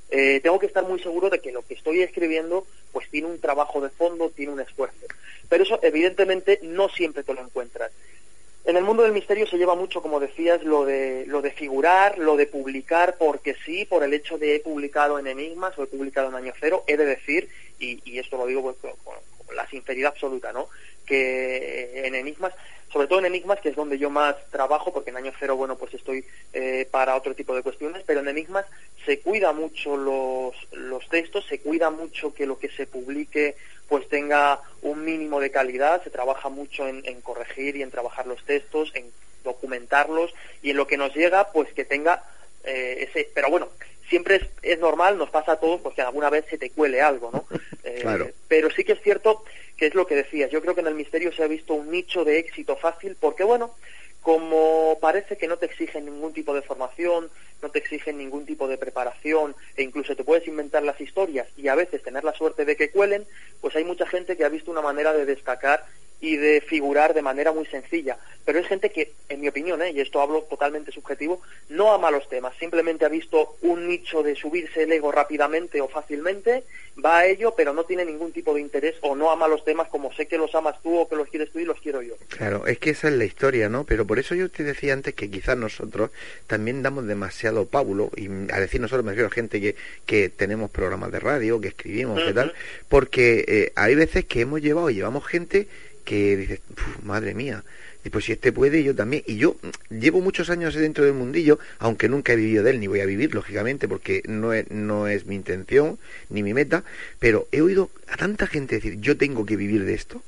eh, 0.10 0.40
tengo 0.42 0.60
que 0.60 0.68
estar 0.68 0.86
muy 0.86 1.00
seguro 1.00 1.30
de 1.30 1.40
que 1.40 1.52
lo 1.52 1.66
que 1.66 1.74
estoy 1.74 2.02
escribiendo 2.02 2.66
pues 2.92 3.10
tiene 3.10 3.28
un 3.28 3.40
trabajo 3.40 3.82
de 3.82 3.90
fondo, 3.90 4.30
tiene 4.30 4.54
un 4.54 4.60
esfuerzo. 4.62 5.06
Pero 5.50 5.64
eso 5.64 5.80
evidentemente 5.82 6.60
no 6.64 6.88
siempre 6.90 7.24
te 7.24 7.34
lo 7.34 7.42
encuentras. 7.42 7.92
En 8.64 8.78
el 8.78 8.84
mundo 8.84 9.02
del 9.04 9.12
misterio 9.12 9.48
se 9.48 9.58
lleva 9.58 9.76
mucho, 9.76 10.02
como 10.02 10.20
decías, 10.20 10.64
lo 10.64 10.86
de, 10.86 11.26
lo 11.28 11.42
de 11.42 11.52
figurar, 11.52 12.20
lo 12.20 12.38
de 12.38 12.46
publicar, 12.46 13.18
porque 13.18 13.56
sí, 13.66 13.86
por 13.86 14.04
el 14.04 14.14
hecho 14.14 14.38
de 14.38 14.56
he 14.56 14.60
publicado 14.60 15.18
en 15.18 15.26
Enigmas 15.26 15.78
o 15.78 15.84
he 15.84 15.88
publicado 15.88 16.30
en 16.30 16.36
Año 16.36 16.54
Cero, 16.60 16.84
he 16.86 16.96
de 16.96 17.06
decir, 17.06 17.50
y, 17.80 18.20
esto 18.20 18.38
lo 18.38 18.46
digo 18.46 18.62
con, 19.04 19.16
la 19.56 19.68
sinceridad 19.68 20.12
absoluta, 20.12 20.52
¿no? 20.52 20.68
Que 21.06 22.06
en 22.06 22.16
Enigmas, 22.16 22.54
sobre 22.92 23.08
todo 23.08 23.20
en 23.20 23.26
Enigmas, 23.26 23.60
que 23.60 23.70
es 23.70 23.76
donde 23.76 23.98
yo 23.98 24.10
más 24.10 24.36
trabajo, 24.52 24.92
porque 24.94 25.10
en 25.10 25.18
Año 25.18 25.32
Cero, 25.40 25.56
bueno, 25.56 25.78
pues 25.78 25.94
estoy 25.94 26.26
eh, 26.54 26.88
para 26.90 27.16
otro 27.16 27.36
tipo 27.36 27.56
de 27.56 27.64
cuestiones, 27.64 28.04
pero 28.06 28.20
en 28.20 28.28
Enigmas 28.28 28.66
se 29.06 29.20
cuida 29.20 29.52
mucho 29.54 29.98
los, 29.98 30.56
los 30.72 31.08
textos, 31.10 31.46
se 31.48 31.60
cuida 31.60 31.90
mucho 31.90 32.34
que 32.34 32.46
lo 32.46 32.60
que 32.60 32.70
se 32.70 32.88
publique 32.88 33.56
pues 33.92 34.08
tenga 34.08 34.62
un 34.84 35.04
mínimo 35.04 35.42
de 35.42 35.52
calidad, 35.52 36.02
se 36.02 36.10
trabaja 36.10 36.48
mucho 36.48 36.88
en, 36.88 37.20
corregir 37.20 37.76
y 37.76 37.82
en 37.82 37.92
trabajar 37.92 38.26
los 38.26 38.42
textos, 38.46 38.90
en 38.96 39.12
documentarlos 39.44 40.34
y 40.62 40.70
en 40.70 40.78
lo 40.78 40.88
que 40.88 40.96
nos 40.96 41.14
llega, 41.14 41.52
pues 41.52 41.74
que 41.74 41.84
tenga 41.84 42.24
eh, 42.64 43.10
ese... 43.10 43.30
Pero 43.34 43.50
bueno, 43.50 43.68
siempre 44.12 44.36
es, 44.36 44.44
es, 44.62 44.78
normal, 44.78 45.18
nos 45.18 45.30
pasa 45.30 45.54
a 45.54 45.60
todos, 45.60 45.80
pues 45.80 45.96
que 45.96 46.02
alguna 46.02 46.30
vez 46.30 46.46
se 46.50 46.58
te 46.58 46.70
cuele 46.70 47.02
algo, 47.02 47.32
¿no? 47.34 47.46
Eh, 47.84 48.34
pero 48.48 48.70
sí 48.70 48.84
que 48.84 48.92
es 48.92 49.02
cierto 49.02 49.44
que 49.76 49.88
es 49.88 49.96
lo 49.96 50.06
que 50.06 50.14
decías, 50.14 50.52
yo 50.52 50.62
creo 50.62 50.76
que 50.76 50.82
en 50.82 50.88
el 50.88 50.94
misterio 50.94 51.34
se 51.34 51.44
ha 51.44 51.48
visto 51.48 51.74
un 51.74 51.90
nicho 51.90 52.24
de 52.24 52.38
éxito 52.38 52.76
fácil 52.76 53.18
porque, 53.20 53.44
bueno, 53.44 53.74
como 54.22 55.00
parece 55.02 55.36
que 55.36 55.48
no 55.48 55.58
te 55.58 55.66
exigen 55.66 56.06
ningún 56.06 56.32
tipo 56.32 56.54
de 56.54 56.62
formación, 56.62 57.32
no 57.60 57.70
te 57.70 57.80
exigen 57.80 58.20
ningún 58.20 58.46
tipo 58.46 58.68
de 58.68 58.78
preparación 58.78 59.56
e 59.76 59.82
incluso 59.82 60.16
te 60.16 60.24
puedes 60.24 60.48
inventar 60.48 60.84
las 60.84 61.02
historias 61.02 61.48
y 61.58 61.70
a 61.70 61.76
veces 61.76 62.04
tener 62.04 62.24
la 62.24 62.34
suerte 62.34 62.66
de 62.66 62.76
que 62.76 62.92
cuelen, 62.92 63.26
pues 63.62 63.76
hay 63.76 63.84
mucha 63.84 64.06
gente 64.06 64.38
que 64.38 64.46
ha 64.46 64.50
visto 64.50 64.70
una 64.70 64.82
manera 64.82 65.12
de 65.12 65.26
destacar 65.26 65.84
y 66.22 66.38
de 66.38 66.62
figurar 66.62 67.14
de 67.14 67.24
manera 67.24 67.52
muy 67.52 67.66
sencilla. 67.66 68.18
Pero 68.46 68.60
es 68.60 68.68
gente 68.68 68.90
que, 68.92 69.12
en 69.30 69.42
mi 69.42 69.48
opinión, 69.48 69.82
¿eh? 69.82 69.92
y 69.92 70.00
esto 70.00 70.22
hablo 70.22 70.42
totalmente 70.44 70.92
subjetivo, 70.92 71.42
no 71.70 71.94
ama 71.94 72.10
los 72.10 72.28
temas, 72.28 72.56
simplemente 72.60 73.06
ha 73.06 73.10
visto 73.10 73.56
un 73.62 73.88
nicho 73.88 74.24
de 74.24 74.36
subirse 74.36 74.84
el 74.84 74.92
ego 74.92 75.12
rápidamente 75.12 75.80
o 75.80 75.88
fácilmente, 75.88 76.64
va 77.04 77.20
a 77.20 77.26
ello, 77.26 77.54
pero 77.56 77.74
no 77.74 77.84
tiene 77.84 78.04
ningún 78.04 78.32
tipo 78.32 78.54
de 78.54 78.62
interés 78.62 78.96
o 79.02 79.16
no 79.16 79.32
ama 79.32 79.48
los 79.48 79.64
temas 79.64 79.88
como 79.90 80.12
sé 80.14 80.28
que 80.28 80.38
los 80.38 80.54
amas 80.56 80.82
tú 80.82 80.98
o 80.98 81.08
que 81.08 81.16
los 81.16 81.28
quieres 81.30 81.52
tú 81.52 81.60
y 81.60 81.66
los 81.66 81.80
quiero 81.80 82.02
yo. 82.02 82.16
Claro, 82.30 82.66
es 82.66 82.80
que 82.80 82.92
esa 82.92 83.08
es 83.08 83.14
la 83.14 83.26
historia, 83.26 83.70
¿no? 83.70 83.86
Pero 83.86 84.06
por 84.06 84.20
eso 84.20 84.36
yo 84.36 84.50
te 84.50 84.64
decía 84.64 84.94
antes 84.94 85.14
que 85.14 85.30
quizás 85.30 85.58
nosotros 85.58 86.12
también 86.48 86.82
damos 86.82 87.06
demasiado 87.06 87.66
pábulo, 87.66 88.12
y 88.16 88.28
a 88.52 88.60
decir 88.60 88.82
nosotros 88.82 89.06
me 89.06 89.12
refiero 89.12 89.28
a 89.28 89.32
gente 89.32 89.62
que, 89.62 89.76
que 90.06 90.30
tenemos 90.30 90.72
programas 90.72 91.12
de 91.12 91.20
radio, 91.20 91.62
que 91.62 91.70
escribimos, 91.70 92.22
y 92.28 92.34
tal, 92.34 92.54
porque 92.90 93.46
eh, 93.48 93.72
hay 93.76 93.96
veces 93.96 94.26
que 94.26 94.42
hemos 94.42 94.62
llevado 94.62 94.90
y 94.90 94.96
llevamos 94.96 95.26
gente 95.26 95.68
que 96.02 96.38
dices, 96.38 96.60
madre 97.04 97.34
mía, 97.34 97.64
y 98.04 98.10
pues 98.10 98.26
si 98.26 98.32
este 98.32 98.52
puede, 98.52 98.84
yo 98.84 98.96
también. 98.96 99.24
Y 99.28 99.38
yo 99.38 99.56
llevo 99.90 100.22
muchos 100.22 100.50
años 100.50 100.74
dentro 100.74 101.06
del 101.06 101.14
mundillo, 101.14 101.60
aunque 101.80 102.10
nunca 102.10 102.34
he 102.34 102.36
vivido 102.36 102.64
de 102.64 102.72
él, 102.72 102.80
ni 102.80 102.88
voy 102.88 103.02
a 103.02 103.06
vivir, 103.06 103.34
lógicamente, 103.34 103.88
porque 103.88 104.24
no 104.28 104.54
es, 104.54 104.70
no 104.72 105.08
es 105.08 105.26
mi 105.26 105.36
intención, 105.36 106.00
ni 106.30 106.42
mi 106.42 106.54
meta, 106.54 106.84
pero 107.20 107.48
he 107.52 107.62
oído 107.62 107.92
a 108.08 108.18
tanta 108.18 108.48
gente 108.48 108.76
decir, 108.76 109.00
yo 109.00 109.18
tengo 109.18 109.46
que 109.46 109.56
vivir 109.56 109.86
de 109.86 109.94
esto, 109.94 110.24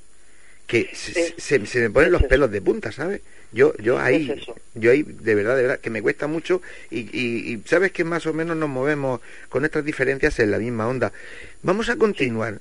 que 0.68 0.90
se, 0.94 1.34
se, 1.38 1.80
me 1.80 1.90
ponen 1.90 2.12
los 2.12 2.24
pelos 2.24 2.52
de 2.52 2.62
punta, 2.62 2.92
¿sabes? 2.92 3.22
Yo, 3.54 3.78
yo 3.78 4.00
ahí, 4.00 4.34
yo 4.74 4.90
ahí, 4.90 5.04
de 5.04 5.36
verdad, 5.36 5.56
de 5.56 5.62
verdad, 5.62 5.80
que 5.80 5.92
me 5.92 6.02
cuesta 6.02 6.26
mucho 6.26 6.64
y, 6.90 7.02
y, 7.02 7.62
sabes 7.66 7.92
que 7.92 8.04
más 8.04 8.26
o 8.26 8.34
menos 8.34 8.58
nos 8.58 8.68
movemos 8.68 9.22
con 9.50 9.64
estas 9.64 9.86
diferencias 9.86 10.40
en 10.40 10.50
la 10.50 10.58
misma 10.58 10.88
onda. 10.88 11.12
Vamos 11.62 11.88
a 11.90 11.96
continuar, 11.96 12.60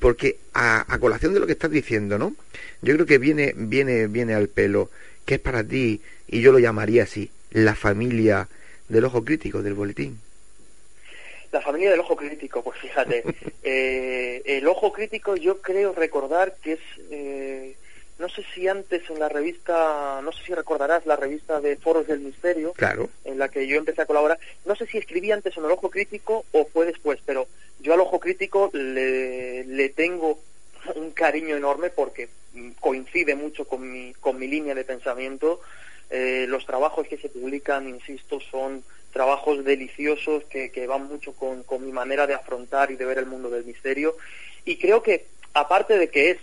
porque 0.00 0.38
a, 0.52 0.92
a, 0.92 0.98
colación 0.98 1.34
de 1.34 1.40
lo 1.40 1.46
que 1.46 1.52
estás 1.52 1.70
diciendo, 1.70 2.18
¿no? 2.18 2.34
Yo 2.82 2.94
creo 2.94 3.06
que 3.06 3.18
viene, 3.18 3.54
viene, 3.56 4.08
viene 4.08 4.34
al 4.34 4.48
pelo, 4.48 4.90
que 5.24 5.36
es 5.36 5.40
para 5.40 5.62
ti, 5.62 6.00
y 6.26 6.40
yo 6.40 6.50
lo 6.50 6.58
llamaría 6.58 7.04
así, 7.04 7.30
la 7.52 7.76
familia 7.76 8.48
del 8.88 9.04
ojo 9.04 9.24
crítico, 9.24 9.62
del 9.62 9.74
boletín. 9.74 10.18
La 11.52 11.60
familia 11.60 11.92
del 11.92 12.00
ojo 12.00 12.16
crítico, 12.16 12.64
pues 12.64 12.80
fíjate, 12.80 13.22
eh, 13.62 14.42
el 14.44 14.66
ojo 14.66 14.92
crítico 14.92 15.36
yo 15.36 15.62
creo 15.62 15.92
recordar 15.92 16.56
que 16.60 16.72
es... 16.72 16.80
Eh, 17.12 17.76
no 18.18 18.28
sé 18.28 18.44
si 18.54 18.68
antes 18.68 19.08
en 19.10 19.18
la 19.18 19.28
revista, 19.28 20.20
no 20.22 20.32
sé 20.32 20.44
si 20.44 20.54
recordarás 20.54 21.04
la 21.06 21.16
revista 21.16 21.60
de 21.60 21.76
Foros 21.76 22.06
del 22.06 22.20
Misterio, 22.20 22.72
claro. 22.72 23.10
en 23.24 23.38
la 23.38 23.48
que 23.48 23.66
yo 23.66 23.76
empecé 23.76 24.02
a 24.02 24.06
colaborar, 24.06 24.38
no 24.64 24.76
sé 24.76 24.86
si 24.86 24.98
escribí 24.98 25.32
antes 25.32 25.56
en 25.56 25.64
el 25.64 25.70
Ojo 25.70 25.90
Crítico 25.90 26.44
o 26.52 26.64
fue 26.66 26.86
después, 26.86 27.18
pero 27.24 27.48
yo 27.80 27.92
al 27.92 28.00
Ojo 28.00 28.20
Crítico 28.20 28.70
le, 28.72 29.64
le 29.64 29.88
tengo 29.88 30.38
un 30.94 31.10
cariño 31.10 31.56
enorme 31.56 31.90
porque 31.90 32.28
coincide 32.80 33.34
mucho 33.34 33.66
con 33.66 33.90
mi, 33.90 34.12
con 34.14 34.38
mi 34.38 34.46
línea 34.46 34.74
de 34.74 34.84
pensamiento. 34.84 35.60
Eh, 36.10 36.46
los 36.48 36.66
trabajos 36.66 37.06
que 37.08 37.16
se 37.16 37.28
publican, 37.28 37.88
insisto, 37.88 38.38
son 38.40 38.84
trabajos 39.12 39.64
deliciosos 39.64 40.44
que, 40.44 40.70
que 40.70 40.86
van 40.86 41.04
mucho 41.08 41.32
con, 41.32 41.62
con 41.62 41.84
mi 41.84 41.92
manera 41.92 42.26
de 42.26 42.34
afrontar 42.34 42.90
y 42.90 42.96
de 42.96 43.04
ver 43.04 43.18
el 43.18 43.26
mundo 43.26 43.50
del 43.50 43.64
misterio. 43.64 44.16
Y 44.64 44.76
creo 44.76 45.02
que, 45.02 45.26
aparte 45.54 45.98
de 45.98 46.08
que 46.08 46.30
es 46.32 46.38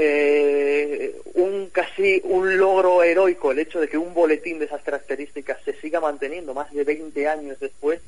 eh, 0.00 1.20
un 1.34 1.70
casi 1.70 2.20
un 2.22 2.56
logro 2.56 3.02
heroico 3.02 3.50
el 3.50 3.58
hecho 3.58 3.80
de 3.80 3.88
que 3.88 3.98
un 3.98 4.14
boletín 4.14 4.60
de 4.60 4.66
esas 4.66 4.80
características 4.82 5.58
se 5.64 5.74
siga 5.80 6.00
manteniendo 6.00 6.54
más 6.54 6.72
de 6.72 6.84
20 6.84 7.26
años 7.26 7.58
después, 7.58 8.00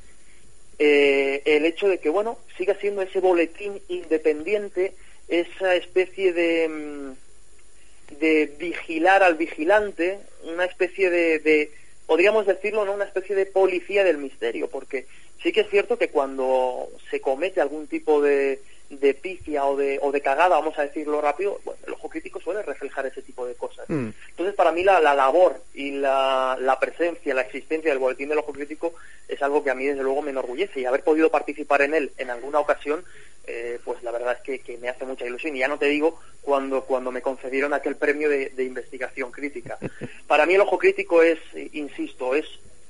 eh, 0.79 1.43
el 1.45 1.67
hecho 1.67 1.89
de 1.89 1.99
que, 1.99 2.09
bueno, 2.09 2.39
siga 2.57 2.77
siendo 2.77 3.03
ese 3.03 3.19
boletín 3.19 3.83
independiente, 3.89 4.93
esa 5.27 5.75
especie 5.75 6.33
de, 6.33 6.69
mm, 6.69 8.19
de 8.21 8.47
vigilar 8.57 9.25
al 9.25 9.35
vigilante, 9.35 10.21
una 10.45 10.67
especie 10.67 11.11
de, 11.11 11.41
de, 11.41 11.73
podríamos 12.07 12.47
decirlo, 12.47 12.85
¿no? 12.85 12.93
una 12.93 13.05
especie 13.05 13.35
de 13.35 13.47
policía 13.47 14.05
del 14.05 14.19
misterio, 14.19 14.69
porque 14.69 15.07
sí 15.43 15.53
que 15.53 15.63
es 15.63 15.71
cierto 15.71 15.99
que 15.99 16.09
cuando 16.09 16.89
se 17.11 17.21
comete 17.21 17.61
algún 17.61 17.89
tipo 17.89 18.23
de, 18.23 18.61
de 18.91 19.15
pifia 19.15 19.65
o 19.65 19.77
de, 19.77 20.01
o 20.03 20.11
de 20.11 20.21
cagada, 20.21 20.49
vamos 20.49 20.77
a 20.79 20.83
decirlo 20.83 21.21
rápido, 21.21 21.61
bueno, 21.65 21.81
el 21.87 21.93
ojo 21.93 22.09
crítico 22.09 22.41
suele 22.41 22.63
reflejar 22.63 23.07
ese 23.07 23.23
tipo 23.23 23.47
de 23.47 23.55
cosas. 23.55 23.89
Mm. 23.89 24.11
Entonces, 24.31 24.55
para 24.57 24.73
mí 24.73 24.83
la, 24.83 25.01
la 25.01 25.15
labor 25.15 25.63
y 25.75 25.93
la, 25.93 26.57
la, 26.61 26.79
presencia, 26.81 27.33
la 27.33 27.43
existencia 27.43 27.91
del 27.91 28.01
boletín 28.01 28.29
del 28.29 28.39
ojo 28.39 28.53
crítico 28.53 28.95
es 29.29 29.41
algo 29.43 29.63
que 29.63 29.71
a 29.71 29.77
mí 29.77 29.87
desde 29.87 30.03
luego 30.03 30.23
me 30.23 30.33
enorgullece 30.33 30.81
y 30.81 30.87
haber 30.87 31.05
podido 31.05 31.31
participar 31.31 31.83
en 31.83 31.95
él 31.95 32.13
en 32.19 32.31
alguna 32.31 32.59
ocasión, 32.59 33.05
eh, 33.47 33.79
pues 33.85 34.03
la 34.03 34.11
verdad 34.11 34.37
es 34.37 34.41
que, 34.41 34.59
que, 34.59 34.77
me 34.79 34.89
hace 34.89 35.05
mucha 35.05 35.25
ilusión. 35.25 35.55
Y 35.55 35.61
ya 35.61 35.69
no 35.69 35.79
te 35.79 35.87
digo 35.87 36.19
cuando, 36.43 36.83
cuando 36.85 37.13
me 37.13 37.23
concedieron 37.23 37.73
aquel 37.73 37.95
premio 37.95 38.29
de, 38.29 38.51
de 38.51 38.65
investigación 38.65 39.31
crítica. 39.31 39.79
Para 40.27 40.47
mí 40.47 40.55
el 40.55 40.61
ojo 40.63 40.79
crítico 40.79 41.23
es, 41.23 41.39
insisto, 41.73 42.35
es 42.35 42.47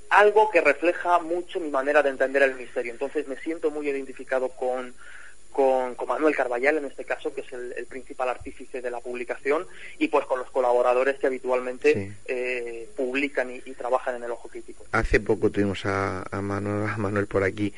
algo 0.09 0.51
que 0.51 0.63
refleja 0.63 1.19
mucho 1.19 1.61
mi 1.61 1.71
manera 1.71 2.03
de 2.03 2.09
entender 2.09 2.43
el 2.43 2.57
misterio. 2.57 2.91
Entonces 2.91 3.29
me 3.29 3.37
siento 3.37 3.71
muy 3.71 3.89
identificado 3.89 4.49
con 4.49 4.95
con, 5.53 5.97
Manuel 6.07 6.35
Carballal 6.35 6.79
en 6.79 6.87
este 6.87 7.05
caso, 7.05 7.33
que 7.33 7.43
es 7.43 7.53
el, 7.53 7.87
principal 7.87 8.29
artífice 8.29 8.81
de 8.81 8.91
la 8.91 9.01
publicación, 9.01 9.67
y 9.99 10.09
pues 10.09 10.27
con 10.27 10.39
los 10.39 10.51
colaboradores 10.51 11.19
que 11.19 11.27
habitualmente 11.27 12.13
eh, 12.27 12.89
publican 12.97 13.51
y, 13.51 13.61
trabajan 13.73 14.17
en 14.17 14.25
el 14.25 14.31
Ojo 14.33 14.49
Crítico. 14.49 14.85
Hace 14.93 15.21
poco 15.21 15.51
tuvimos 15.51 15.87
a, 15.87 16.25
Manuel, 16.43 16.89
a 16.89 16.97
Manuel 16.97 17.27
por 17.27 17.45
aquí. 17.45 17.73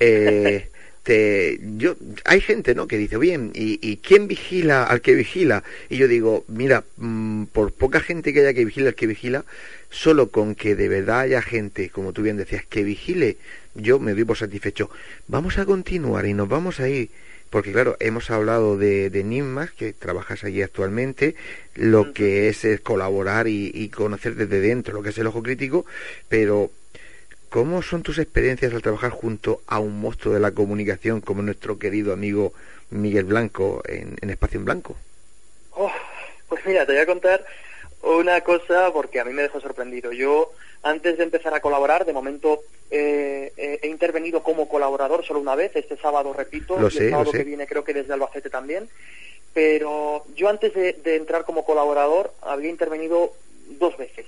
Eh, 0.00 0.70
te, 1.04 1.60
yo, 1.76 1.96
hay 2.24 2.40
gente, 2.40 2.74
¿no? 2.74 2.88
Que 2.88 2.98
dice, 2.98 3.18
bien, 3.18 3.52
¿y, 3.54 3.78
¿y 3.80 3.98
quién 3.98 4.26
vigila 4.26 4.84
al 4.84 5.02
que 5.02 5.14
vigila? 5.14 5.62
Y 5.88 5.98
yo 5.98 6.08
digo, 6.08 6.44
mira, 6.48 6.84
mm, 6.96 7.44
por 7.44 7.72
poca 7.72 8.00
gente 8.00 8.32
que 8.32 8.40
haya 8.40 8.54
que 8.54 8.64
vigila 8.64 8.88
al 8.88 8.94
que 8.94 9.06
vigila, 9.06 9.44
solo 9.90 10.30
con 10.30 10.54
que 10.54 10.74
de 10.74 10.88
verdad 10.88 11.20
haya 11.20 11.42
gente, 11.42 11.90
como 11.90 12.12
tú 12.12 12.22
bien 12.22 12.38
decías, 12.38 12.64
que 12.66 12.82
vigile, 12.82 13.36
yo 13.74 14.00
me 14.00 14.14
doy 14.14 14.24
por 14.24 14.38
satisfecho. 14.38 14.90
Vamos 15.28 15.58
a 15.58 15.66
continuar 15.66 16.26
y 16.26 16.34
nos 16.34 16.48
vamos 16.48 16.80
a 16.80 16.88
ir 16.88 17.10
porque 17.50 17.70
claro, 17.70 17.96
hemos 18.00 18.32
hablado 18.32 18.76
de, 18.76 19.10
de 19.10 19.22
NIMAS, 19.22 19.70
que 19.70 19.92
trabajas 19.92 20.42
allí 20.42 20.60
actualmente, 20.60 21.36
lo 21.76 22.12
que 22.12 22.48
es, 22.48 22.64
es 22.64 22.80
colaborar 22.80 23.46
y, 23.46 23.70
y, 23.72 23.90
conocer 23.90 24.34
desde 24.34 24.58
dentro 24.58 24.92
lo 24.92 25.04
que 25.04 25.10
es 25.10 25.18
el 25.18 25.28
ojo 25.28 25.40
crítico, 25.40 25.86
pero 26.28 26.72
¿cómo 27.54 27.82
son 27.82 28.02
tus 28.02 28.18
experiencias 28.18 28.74
al 28.74 28.82
trabajar 28.82 29.12
junto 29.12 29.60
a 29.68 29.78
un 29.78 30.00
monstruo 30.00 30.34
de 30.34 30.40
la 30.40 30.50
comunicación 30.50 31.20
como 31.20 31.40
nuestro 31.40 31.78
querido 31.78 32.12
amigo 32.12 32.52
Miguel 32.90 33.26
Blanco 33.26 33.80
en, 33.86 34.16
en 34.20 34.30
Espacio 34.30 34.58
en 34.58 34.64
Blanco? 34.64 34.96
Oh, 35.70 35.92
pues 36.48 36.66
mira, 36.66 36.84
te 36.84 36.94
voy 36.94 37.02
a 37.02 37.06
contar 37.06 37.46
una 38.02 38.40
cosa 38.40 38.90
porque 38.92 39.20
a 39.20 39.24
mí 39.24 39.32
me 39.32 39.42
dejó 39.42 39.60
sorprendido. 39.60 40.10
Yo, 40.10 40.50
antes 40.82 41.16
de 41.16 41.22
empezar 41.22 41.54
a 41.54 41.60
colaborar, 41.60 42.04
de 42.04 42.12
momento 42.12 42.58
eh, 42.90 43.52
eh, 43.56 43.78
he 43.82 43.86
intervenido 43.86 44.42
como 44.42 44.68
colaborador 44.68 45.24
solo 45.24 45.38
una 45.38 45.54
vez, 45.54 45.76
este 45.76 45.96
sábado, 45.96 46.32
repito, 46.32 46.76
lo 46.76 46.88
el 46.88 46.92
sábado 46.92 47.26
lo 47.26 47.30
sé. 47.30 47.38
que 47.38 47.44
viene 47.44 47.68
creo 47.68 47.84
que 47.84 47.94
desde 47.94 48.14
Albacete 48.14 48.50
también, 48.50 48.88
pero 49.52 50.24
yo 50.34 50.48
antes 50.48 50.74
de, 50.74 50.94
de 50.94 51.14
entrar 51.14 51.44
como 51.44 51.64
colaborador 51.64 52.34
había 52.42 52.70
intervenido 52.70 53.32
dos 53.78 53.96
veces. 53.96 54.26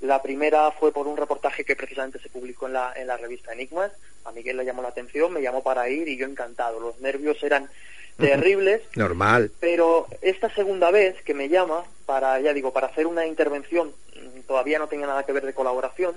La 0.00 0.22
primera 0.22 0.70
fue 0.70 0.92
por 0.92 1.06
un 1.06 1.16
reportaje 1.16 1.64
que 1.64 1.74
precisamente 1.74 2.20
se 2.20 2.28
publicó 2.28 2.66
en 2.66 2.74
la, 2.74 2.92
en 2.94 3.06
la 3.06 3.16
revista 3.16 3.52
Enigmas. 3.52 3.90
A 4.24 4.32
Miguel 4.32 4.56
le 4.56 4.64
llamó 4.64 4.82
la 4.82 4.88
atención, 4.88 5.32
me 5.32 5.42
llamó 5.42 5.62
para 5.62 5.88
ir 5.88 6.06
y 6.08 6.16
yo 6.16 6.26
encantado. 6.26 6.78
Los 6.78 7.00
nervios 7.00 7.42
eran 7.42 7.68
terribles. 8.16 8.82
Normal. 8.94 9.50
Pero 9.60 10.06
esta 10.22 10.52
segunda 10.54 10.90
vez 10.90 11.20
que 11.22 11.34
me 11.34 11.48
llama 11.48 11.84
para, 12.06 12.38
ya 12.40 12.52
digo, 12.52 12.72
para 12.72 12.88
hacer 12.88 13.06
una 13.06 13.26
intervención, 13.26 13.92
mm, 14.14 14.40
todavía 14.46 14.78
no 14.78 14.88
tenía 14.88 15.06
nada 15.06 15.24
que 15.24 15.32
ver 15.32 15.44
de 15.44 15.54
colaboración, 15.54 16.14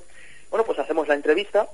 bueno, 0.50 0.66
pues 0.66 0.80
hacemos 0.80 1.08
la 1.08 1.16
entrevista. 1.16 1.68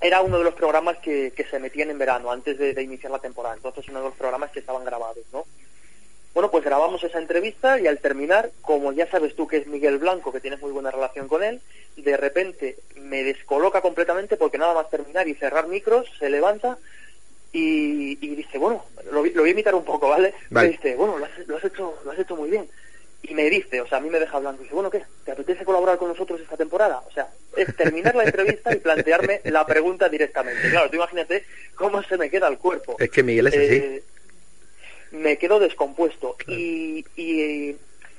Era 0.00 0.20
uno 0.22 0.38
de 0.38 0.44
los 0.44 0.54
programas 0.54 0.98
que, 0.98 1.32
que 1.34 1.44
se 1.44 1.58
metían 1.58 1.90
en 1.90 1.98
verano, 1.98 2.30
antes 2.30 2.58
de, 2.58 2.72
de, 2.72 2.82
iniciar 2.82 3.10
la 3.10 3.18
temporada. 3.18 3.56
Entonces, 3.56 3.88
uno 3.88 4.00
de 4.00 4.06
los 4.06 4.14
programas 4.14 4.50
que 4.50 4.60
estaban 4.60 4.84
grabados, 4.84 5.24
¿no? 5.32 5.44
Bueno, 6.34 6.50
pues 6.50 6.64
grabamos 6.64 7.02
esa 7.02 7.18
entrevista 7.18 7.80
y 7.80 7.86
al 7.86 7.98
terminar, 7.98 8.50
como 8.62 8.92
ya 8.92 9.10
sabes 9.10 9.34
tú 9.34 9.48
que 9.48 9.56
es 9.56 9.66
Miguel 9.66 9.98
Blanco, 9.98 10.32
que 10.32 10.40
tienes 10.40 10.60
muy 10.60 10.70
buena 10.70 10.90
relación 10.90 11.26
con 11.26 11.42
él, 11.42 11.60
de 11.96 12.16
repente 12.16 12.76
me 12.96 13.24
descoloca 13.24 13.80
completamente 13.80 14.36
porque 14.36 14.58
nada 14.58 14.74
más 14.74 14.90
terminar 14.90 15.26
y 15.26 15.34
cerrar 15.34 15.66
micros, 15.66 16.06
se 16.18 16.30
levanta 16.30 16.78
y, 17.52 18.18
y 18.20 18.36
dice, 18.36 18.58
bueno, 18.58 18.84
lo, 19.10 19.24
lo, 19.24 19.40
voy 19.40 19.48
a 19.48 19.52
imitar 19.52 19.74
un 19.74 19.84
poco, 19.84 20.08
¿vale? 20.08 20.34
vale. 20.50 20.68
Me 20.68 20.72
dice, 20.72 20.94
bueno, 20.96 21.18
lo 21.18 21.24
has, 21.24 21.30
lo 21.46 21.56
has, 21.56 21.64
hecho, 21.64 21.98
lo 22.04 22.10
has 22.10 22.18
hecho 22.18 22.36
muy 22.36 22.50
bien. 22.50 22.68
Y 23.22 23.34
me 23.34 23.50
dice, 23.50 23.80
o 23.80 23.86
sea, 23.88 23.98
a 23.98 24.00
mí 24.00 24.10
me 24.10 24.20
deja 24.20 24.36
hablando, 24.36 24.60
y 24.60 24.64
dice, 24.64 24.74
bueno, 24.74 24.90
¿qué? 24.90 25.02
¿Te 25.24 25.32
apetece 25.32 25.64
colaborar 25.64 25.98
con 25.98 26.08
nosotros 26.08 26.40
esta 26.40 26.56
temporada? 26.56 27.02
O 27.08 27.12
sea, 27.12 27.28
es 27.56 27.74
terminar 27.74 28.14
la 28.14 28.24
entrevista 28.24 28.72
y 28.72 28.78
plantearme 28.78 29.40
la 29.44 29.66
pregunta 29.66 30.08
directamente. 30.08 30.70
Claro, 30.70 30.88
tú 30.88 30.96
imagínate 30.96 31.44
cómo 31.74 32.02
se 32.02 32.16
me 32.16 32.30
queda 32.30 32.46
el 32.48 32.58
cuerpo. 32.58 32.96
Es 32.98 33.10
que 33.10 33.22
Miguel 33.22 33.48
es 33.48 33.54
así. 33.54 34.02
Me 35.10 35.38
quedo 35.38 35.58
descompuesto. 35.58 36.34
Claro. 36.38 36.60
Y, 36.60 37.04
y, 37.16 37.76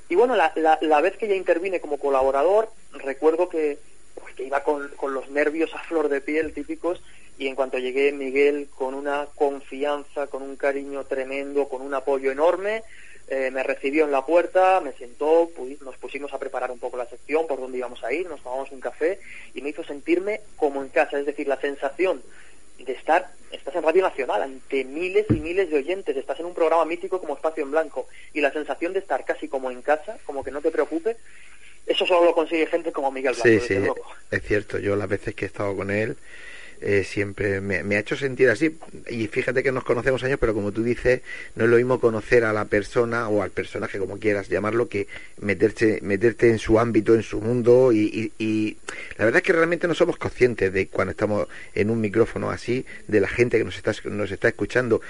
y, 0.09 0.15
bueno, 0.15 0.35
la, 0.35 0.51
la, 0.55 0.77
la, 0.81 1.01
vez 1.01 1.17
que 1.17 1.27
ya 1.27 1.35
intervine 1.35 1.79
como 1.79 1.97
colaborador, 1.97 2.69
recuerdo 2.93 3.49
que, 3.49 3.77
pues, 4.15 4.35
que 4.35 4.43
iba 4.43 4.63
con, 4.63 4.89
con, 4.95 5.13
los 5.13 5.29
nervios 5.29 5.73
a 5.73 5.79
flor 5.79 6.09
de 6.09 6.21
piel 6.21 6.53
típicos 6.53 7.01
y 7.37 7.47
en 7.47 7.55
cuanto 7.55 7.77
llegué 7.77 8.11
Miguel 8.11 8.67
con 8.75 8.93
una 8.93 9.27
confianza, 9.35 10.27
con 10.27 10.41
un 10.41 10.57
cariño 10.57 11.05
tremendo, 11.05 11.69
con 11.69 11.81
un 11.81 11.93
apoyo 11.93 12.31
enorme, 12.31 12.83
eh, 13.31 13.51
me 13.51 13.61
recibió 13.61 14.05
en 14.05 14.11
la 14.11 14.25
puerta, 14.25 14.81
me 14.81 14.91
sentó, 14.93 15.49
pues, 15.55 15.79
nos 15.81 15.95
pusimos 15.97 16.33
a 16.33 16.39
preparar 16.39 16.71
un 16.71 16.79
poco 16.79 16.97
la 16.97 17.05
sección, 17.05 17.45
por 17.45 17.59
dónde 17.59 17.77
íbamos 17.77 18.03
a 18.03 18.11
ir, 18.11 18.27
nos 18.27 18.41
tomamos 18.41 18.71
un 18.71 18.79
café 18.79 19.19
y 19.53 19.61
me 19.61 19.69
hizo 19.69 19.83
sentirme 19.83 20.41
como 20.55 20.81
en 20.81 20.89
casa, 20.89 21.19
es 21.19 21.27
decir, 21.27 21.47
la 21.47 21.61
sensación 21.61 22.23
de 22.85 22.93
estar, 22.93 23.29
estás 23.51 23.75
en 23.75 23.83
Radio 23.83 24.03
Nacional 24.03 24.41
ante 24.41 24.83
miles 24.83 25.25
y 25.29 25.39
miles 25.39 25.69
de 25.69 25.77
oyentes, 25.77 26.15
estás 26.15 26.39
en 26.39 26.45
un 26.45 26.53
programa 26.53 26.85
mítico 26.85 27.19
como 27.19 27.35
Espacio 27.35 27.63
en 27.63 27.71
Blanco 27.71 28.07
y 28.33 28.41
la 28.41 28.51
sensación 28.51 28.93
de 28.93 28.99
estar 28.99 29.25
casi 29.25 29.47
como 29.47 29.71
en 29.71 29.81
casa, 29.81 30.17
como 30.25 30.43
que 30.43 30.51
no 30.51 30.61
te 30.61 30.71
preocupe, 30.71 31.17
eso 31.85 32.05
solo 32.05 32.25
lo 32.25 32.35
consigue 32.35 32.67
gente 32.67 32.91
como 32.91 33.11
Miguel 33.11 33.33
Blanco. 33.33 33.49
Sí, 33.49 33.59
sí, 33.59 33.75
luego. 33.75 34.05
es 34.31 34.43
cierto, 34.43 34.77
yo 34.79 34.95
las 34.95 35.09
veces 35.09 35.35
que 35.35 35.45
he 35.45 35.47
estado 35.47 35.75
con 35.75 35.91
él 35.91 36.17
eh, 36.81 37.03
siempre 37.03 37.61
me, 37.61 37.83
me, 37.83 37.95
ha 37.95 37.99
hecho 37.99 38.15
sentir 38.15 38.49
así. 38.49 38.77
Y 39.09 39.27
fíjate 39.27 39.63
que 39.63 39.71
nos 39.71 39.83
conocemos 39.83 40.23
años, 40.23 40.37
pero 40.39 40.53
como 40.53 40.71
tú 40.71 40.83
dices, 40.83 41.21
no 41.55 41.65
es 41.65 41.69
lo 41.69 41.77
mismo 41.77 41.99
conocer 41.99 42.43
a 42.43 42.53
la 42.53 42.65
persona 42.65 43.27
o 43.27 43.41
al 43.41 43.51
personaje, 43.51 43.99
como 43.99 44.17
quieras 44.17 44.49
llamarlo, 44.49 44.87
que 44.87 45.07
meterte, 45.41 45.99
meterte 46.01 46.49
en 46.49 46.59
su 46.59 46.79
ámbito, 46.79 47.15
en 47.15 47.23
su 47.23 47.41
mundo. 47.41 47.91
Y, 47.91 48.31
y, 48.37 48.43
y, 48.43 48.77
la 49.17 49.25
verdad 49.25 49.41
es 49.41 49.43
que 49.43 49.53
realmente 49.53 49.87
no 49.87 49.93
somos 49.93 50.17
conscientes 50.17 50.71
de 50.71 50.87
cuando 50.87 51.11
estamos 51.11 51.47
en 51.75 51.89
un 51.89 51.99
micrófono 51.99 52.49
así, 52.49 52.85
de 53.07 53.19
la 53.19 53.27
gente 53.27 53.57
que 53.57 53.63
nos 53.63 53.75
está, 53.75 53.93
nos 54.09 54.31
está 54.31 54.47
escuchando. 54.47 55.01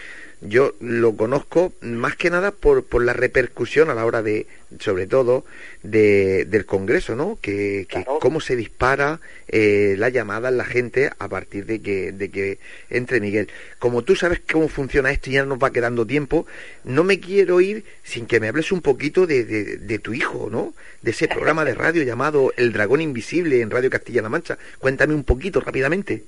Yo 0.42 0.74
lo 0.80 1.18
conozco 1.18 1.74
más 1.82 2.16
que 2.16 2.30
nada 2.30 2.52
por, 2.52 2.86
por 2.86 3.04
la 3.04 3.12
repercusión 3.12 3.90
a 3.90 3.94
la 3.94 4.06
hora 4.06 4.22
de, 4.22 4.48
sobre 4.80 5.06
todo, 5.06 5.44
de, 5.84 6.46
del 6.46 6.66
Congreso, 6.66 7.14
¿no? 7.18 7.38
Que, 7.42 7.86
que 7.90 8.04
claro. 8.04 8.20
cómo 8.20 8.40
se 8.40 8.56
dispara 8.56 9.20
eh, 9.50 9.96
la 9.98 10.08
llamada 10.08 10.48
en 10.48 10.56
la 10.56 10.64
gente 10.64 11.10
a 11.20 11.28
partir 11.28 11.66
de 11.66 11.82
que, 11.82 12.14
de 12.14 12.30
que 12.30 12.60
entre 12.90 13.20
Miguel. 13.20 13.50
Como 13.80 14.04
tú 14.04 14.16
sabes 14.16 14.42
cómo 14.50 14.70
funciona 14.70 15.12
esto 15.12 15.30
y 15.30 15.34
ya 15.34 15.46
nos 15.46 15.60
va 15.62 15.74
quedando 15.74 16.08
tiempo, 16.08 16.48
no 16.86 17.04
me 17.04 17.20
quiero 17.20 17.60
ir 17.60 17.84
sin 18.04 18.26
que 18.26 18.40
me 18.40 18.48
hables 18.48 18.72
un 18.72 18.82
poquito 18.82 19.28
de, 19.28 19.44
de, 19.44 19.76
de 19.76 20.00
tu 20.00 20.14
hijo, 20.14 20.48
¿no? 20.50 20.74
De 21.02 21.12
ese 21.12 21.28
programa 21.28 21.66
de 21.66 21.74
radio 21.76 22.04
llamado 22.04 22.54
El 22.56 22.72
Dragón 22.72 23.02
Invisible 23.02 23.60
en 23.60 23.72
Radio 23.72 23.90
Castilla-La 23.90 24.30
Mancha. 24.30 24.58
Cuéntame 24.80 25.14
un 25.14 25.26
poquito 25.26 25.60
rápidamente. 25.60 26.24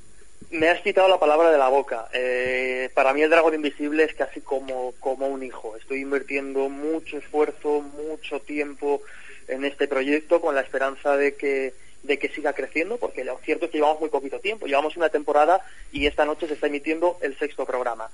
Me 0.52 0.68
has 0.68 0.82
quitado 0.82 1.08
la 1.08 1.18
palabra 1.18 1.50
de 1.50 1.58
la 1.58 1.70
boca. 1.70 2.10
Eh, 2.12 2.90
para 2.94 3.14
mí 3.14 3.22
el 3.22 3.30
dragón 3.30 3.54
invisible 3.54 4.04
es 4.04 4.14
casi 4.14 4.42
como, 4.42 4.94
como 5.00 5.28
un 5.28 5.44
hijo. 5.44 5.78
Estoy 5.78 6.02
invirtiendo 6.02 6.68
mucho 6.68 7.18
esfuerzo, 7.18 7.80
mucho 7.80 8.42
tiempo 8.42 9.02
en 9.48 9.64
este 9.64 9.88
proyecto 9.88 10.42
con 10.42 10.54
la 10.54 10.60
esperanza 10.60 11.16
de 11.16 11.36
que, 11.36 11.74
de 12.04 12.20
que 12.20 12.28
siga 12.28 12.52
creciendo, 12.52 12.98
porque 12.98 13.24
lo 13.24 13.38
cierto 13.38 13.66
es 13.66 13.72
que 13.72 13.78
llevamos 13.78 14.02
muy 14.02 14.10
poquito 14.10 14.42
tiempo. 14.42 14.66
Llevamos 14.66 14.98
una 14.98 15.08
temporada 15.08 15.62
y 15.94 16.06
esta 16.06 16.26
noche 16.26 16.50
se 16.50 16.56
está 16.56 16.68
emitiendo 16.68 17.18
el 17.22 17.40
sexto 17.40 17.66
programa. 17.66 18.10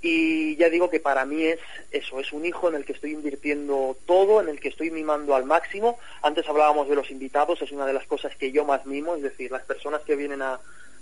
Y 0.00 0.54
ya 0.58 0.70
digo 0.70 0.90
que 0.90 1.00
para 1.00 1.24
mí 1.24 1.42
es 1.42 1.58
eso, 1.90 2.20
es 2.20 2.32
un 2.32 2.46
hijo 2.46 2.68
en 2.68 2.76
el 2.76 2.84
que 2.84 2.92
estoy 2.92 3.10
invirtiendo 3.10 3.96
todo, 4.06 4.40
en 4.40 4.48
el 4.48 4.60
que 4.60 4.68
estoy 4.68 4.92
mimando 4.92 5.34
al 5.34 5.44
máximo. 5.44 5.98
Antes 6.22 6.48
hablábamos 6.48 6.88
de 6.88 6.94
los 6.94 7.10
invitados, 7.10 7.60
es 7.62 7.72
una 7.72 7.84
de 7.84 7.94
las 7.94 8.06
cosas 8.06 8.36
que 8.36 8.52
yo 8.52 8.64
más 8.64 8.86
mimo, 8.86 9.16
es 9.16 9.22
decir, 9.22 9.50
las 9.50 9.64
personas 9.64 10.02
que 10.02 10.14
vienen 10.14 10.40
a, 10.40 10.60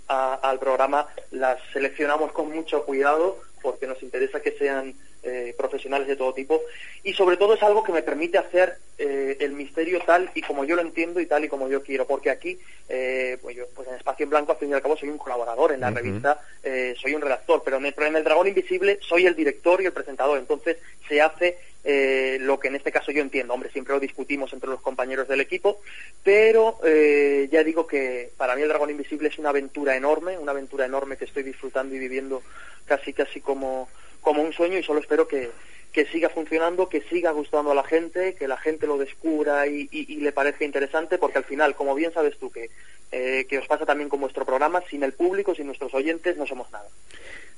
a, 0.09 0.33
al 0.35 0.59
programa 0.59 1.07
las 1.31 1.59
seleccionamos 1.71 2.31
con 2.33 2.51
mucho 2.51 2.83
cuidado 2.83 3.37
porque 3.61 3.87
nos 3.87 4.01
interesa 4.03 4.41
que 4.41 4.51
sean 4.51 4.95
eh, 5.21 5.53
profesionales 5.57 6.07
de 6.07 6.15
todo 6.15 6.33
tipo 6.33 6.61
y 7.03 7.13
sobre 7.13 7.35
todo 7.35 7.53
es 7.53 7.61
algo 7.61 7.83
que 7.83 7.91
me 7.91 8.01
permite 8.01 8.37
hacer 8.37 8.77
eh, 8.97 9.35
el 9.41 9.51
misterio 9.51 9.99
tal 10.05 10.31
y 10.33 10.41
como 10.41 10.63
yo 10.63 10.77
lo 10.77 10.81
entiendo 10.81 11.19
y 11.19 11.25
tal 11.25 11.43
y 11.43 11.49
como 11.49 11.67
yo 11.67 11.83
quiero 11.83 12.07
porque 12.07 12.29
aquí 12.29 12.57
eh, 12.87 13.37
pues 13.41 13.55
yo 13.57 13.65
pues 13.75 13.87
en 13.89 13.95
Espacio 13.95 14.23
en 14.23 14.29
Blanco 14.29 14.53
al 14.53 14.57
fin 14.57 14.69
y 14.69 14.73
al 14.73 14.81
cabo 14.81 14.95
soy 14.95 15.09
un 15.09 15.17
colaborador 15.17 15.73
en 15.73 15.81
la 15.81 15.89
uh 15.89 15.91
-huh. 15.91 15.95
revista 15.95 16.41
eh, 16.63 16.95
soy 16.97 17.15
un 17.15 17.21
redactor 17.21 17.61
pero 17.65 17.77
en 17.77 17.87
el, 17.87 17.93
pero 17.93 18.07
en 18.07 18.15
el 18.15 18.23
Dragón 18.23 18.47
Invisible 18.47 18.97
soy 19.01 19.25
el 19.25 19.35
director 19.35 19.81
y 19.81 19.87
el 19.87 19.93
presentador 19.93 20.37
entonces 20.39 20.77
se 21.09 21.21
hace 21.21 21.57
eh, 21.83 22.37
lo 22.41 22.59
que 22.59 22.67
en 22.67 22.75
este 22.75 22.91
caso 22.91 23.11
yo 23.11 23.21
entiendo. 23.21 23.53
Hombre, 23.53 23.71
siempre 23.71 23.93
lo 23.93 23.99
discutimos 23.99 24.51
entre 24.53 24.69
los 24.69 24.81
compañeros 24.81 25.27
del 25.27 25.41
equipo, 25.41 25.81
pero 26.23 26.77
eh, 26.83 27.47
ya 27.51 27.63
digo 27.63 27.87
que 27.87 28.31
para 28.37 28.55
mí 28.55 28.61
el 28.61 28.67
Dragón 28.67 28.89
Invisible 28.89 29.29
es 29.29 29.39
una 29.39 29.49
aventura 29.49 29.95
enorme, 29.95 30.37
una 30.37 30.51
aventura 30.51 30.85
enorme 30.85 31.17
que 31.17 31.25
estoy 31.25 31.43
disfrutando 31.43 31.95
y 31.95 31.99
viviendo 31.99 32.43
casi 32.85 33.13
casi 33.13 33.39
como, 33.39 33.87
como 34.21 34.41
un 34.41 34.53
sueño 34.53 34.77
y 34.77 34.83
solo 34.83 34.99
espero 34.99 35.27
que, 35.27 35.49
que 35.91 36.05
siga 36.05 36.29
funcionando, 36.29 36.89
que 36.89 37.01
siga 37.01 37.31
gustando 37.31 37.71
a 37.71 37.75
la 37.75 37.83
gente, 37.83 38.35
que 38.35 38.47
la 38.47 38.57
gente 38.57 38.87
lo 38.87 38.97
descubra 38.97 39.67
y, 39.67 39.87
y, 39.91 40.13
y 40.13 40.17
le 40.17 40.31
parezca 40.31 40.65
interesante, 40.65 41.17
porque 41.17 41.39
al 41.39 41.45
final, 41.45 41.75
como 41.75 41.95
bien 41.95 42.13
sabes 42.13 42.37
tú, 42.37 42.51
que, 42.51 42.69
eh, 43.11 43.45
que 43.49 43.57
os 43.57 43.67
pasa 43.67 43.85
también 43.85 44.09
con 44.09 44.21
vuestro 44.21 44.45
programa, 44.45 44.83
sin 44.89 45.03
el 45.03 45.13
público, 45.13 45.55
sin 45.55 45.65
nuestros 45.65 45.93
oyentes, 45.93 46.37
no 46.37 46.45
somos 46.45 46.71
nada. 46.71 46.87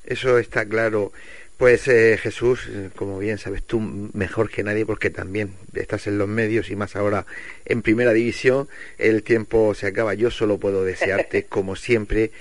Eso 0.05 0.37
está 0.37 0.65
claro. 0.65 1.11
Pues 1.57 1.87
eh, 1.87 2.17
Jesús, 2.19 2.67
como 2.95 3.19
bien 3.19 3.37
sabes 3.37 3.63
tú 3.63 3.79
mejor 3.79 4.49
que 4.49 4.63
nadie, 4.63 4.83
porque 4.83 5.11
también 5.11 5.53
estás 5.75 6.07
en 6.07 6.17
los 6.17 6.27
medios 6.27 6.71
y 6.71 6.75
más 6.75 6.95
ahora 6.95 7.27
en 7.65 7.83
primera 7.83 8.13
división, 8.13 8.67
el 8.97 9.21
tiempo 9.21 9.75
se 9.75 9.85
acaba. 9.85 10.15
Yo 10.15 10.31
solo 10.31 10.57
puedo 10.57 10.83
desearte, 10.83 11.43
como 11.49 11.75
siempre, 11.75 12.31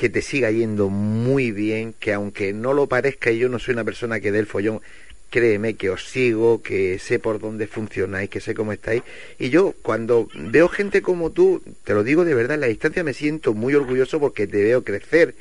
que 0.00 0.08
te 0.08 0.22
siga 0.22 0.50
yendo 0.50 0.88
muy 0.88 1.52
bien, 1.52 1.92
que 1.92 2.14
aunque 2.14 2.54
no 2.54 2.72
lo 2.72 2.86
parezca, 2.86 3.30
y 3.32 3.38
yo 3.38 3.50
no 3.50 3.58
soy 3.58 3.74
una 3.74 3.84
persona 3.84 4.18
que 4.18 4.32
dé 4.32 4.38
el 4.38 4.46
follón, 4.46 4.80
créeme 5.28 5.74
que 5.74 5.90
os 5.90 6.08
sigo, 6.08 6.62
que 6.62 6.98
sé 6.98 7.18
por 7.18 7.38
dónde 7.38 7.66
funcionáis, 7.66 8.30
que 8.30 8.40
sé 8.40 8.54
cómo 8.54 8.72
estáis. 8.72 9.02
Y 9.38 9.50
yo 9.50 9.74
cuando 9.82 10.26
veo 10.34 10.68
gente 10.68 11.02
como 11.02 11.32
tú, 11.32 11.62
te 11.84 11.92
lo 11.92 12.02
digo 12.02 12.24
de 12.24 12.32
verdad, 12.32 12.54
en 12.54 12.62
la 12.62 12.68
distancia 12.68 13.04
me 13.04 13.12
siento 13.12 13.52
muy 13.52 13.74
orgulloso 13.74 14.18
porque 14.18 14.46
te 14.46 14.62
veo 14.62 14.84
crecer. 14.84 15.34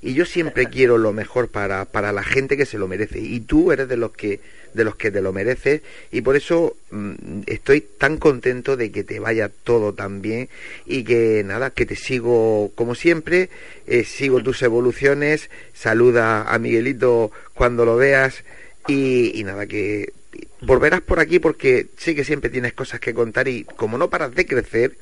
Y 0.00 0.14
yo 0.14 0.24
siempre 0.24 0.64
quiero 0.70 0.96
lo 0.96 1.12
mejor 1.12 1.48
para, 1.48 1.84
para 1.84 2.10
la 2.10 2.22
gente 2.22 2.56
que 2.56 2.64
se 2.64 2.78
lo 2.78 2.88
merece. 2.88 3.20
Y 3.20 3.40
tú 3.40 3.70
eres 3.70 3.86
de 3.86 3.98
los 3.98 4.12
que 4.12 4.40
de 4.74 4.84
los 4.84 4.96
que 4.96 5.10
te 5.10 5.20
lo 5.20 5.32
mereces 5.32 5.82
y 6.10 6.20
por 6.20 6.36
eso 6.36 6.76
mm, 6.90 7.42
estoy 7.46 7.80
tan 7.80 8.18
contento 8.18 8.76
de 8.76 8.90
que 8.90 9.04
te 9.04 9.20
vaya 9.20 9.48
todo 9.48 9.94
tan 9.94 10.22
bien 10.22 10.48
y 10.84 11.04
que 11.04 11.42
nada, 11.44 11.70
que 11.70 11.86
te 11.86 11.96
sigo 11.96 12.72
como 12.74 12.94
siempre, 12.94 13.48
eh, 13.86 14.04
sigo 14.04 14.42
tus 14.42 14.62
evoluciones, 14.62 15.50
saluda 15.74 16.52
a 16.52 16.58
Miguelito 16.58 17.30
cuando 17.54 17.84
lo 17.84 17.96
veas 17.96 18.44
y, 18.88 19.42
nada, 19.44 19.66
que 19.66 20.12
volverás 20.60 21.00
por 21.00 21.20
aquí 21.20 21.38
porque 21.38 21.86
sé 21.96 22.14
que 22.14 22.24
siempre 22.24 22.50
tienes 22.50 22.72
cosas 22.72 23.00
que 23.00 23.14
contar 23.14 23.48
y 23.48 23.64
como 23.64 23.98
no 23.98 24.10
paras 24.10 24.34
de 24.34 24.46
crecer, 24.46 24.96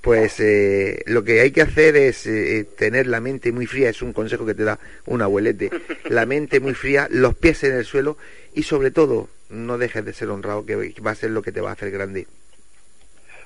pues 0.00 0.38
eh, 0.40 1.02
lo 1.06 1.24
que 1.24 1.40
hay 1.40 1.50
que 1.50 1.62
hacer 1.62 1.96
es 1.96 2.26
eh, 2.26 2.64
tener 2.76 3.06
la 3.06 3.20
mente 3.20 3.52
muy 3.52 3.66
fría, 3.66 3.90
es 3.90 4.02
un 4.02 4.12
consejo 4.12 4.46
que 4.46 4.54
te 4.54 4.64
da 4.64 4.78
un 5.06 5.22
abuelete, 5.22 5.70
la 6.04 6.26
mente 6.26 6.60
muy 6.60 6.74
fría, 6.74 7.08
los 7.10 7.34
pies 7.34 7.64
en 7.64 7.72
el 7.74 7.84
suelo 7.84 8.16
y 8.54 8.62
sobre 8.62 8.90
todo 8.90 9.28
no 9.48 9.78
dejes 9.78 10.04
de 10.04 10.12
ser 10.12 10.28
honrado, 10.30 10.64
que 10.64 10.94
va 11.04 11.10
a 11.10 11.14
ser 11.14 11.30
lo 11.30 11.42
que 11.42 11.52
te 11.52 11.60
va 11.60 11.70
a 11.70 11.72
hacer 11.72 11.90
grande. 11.90 12.26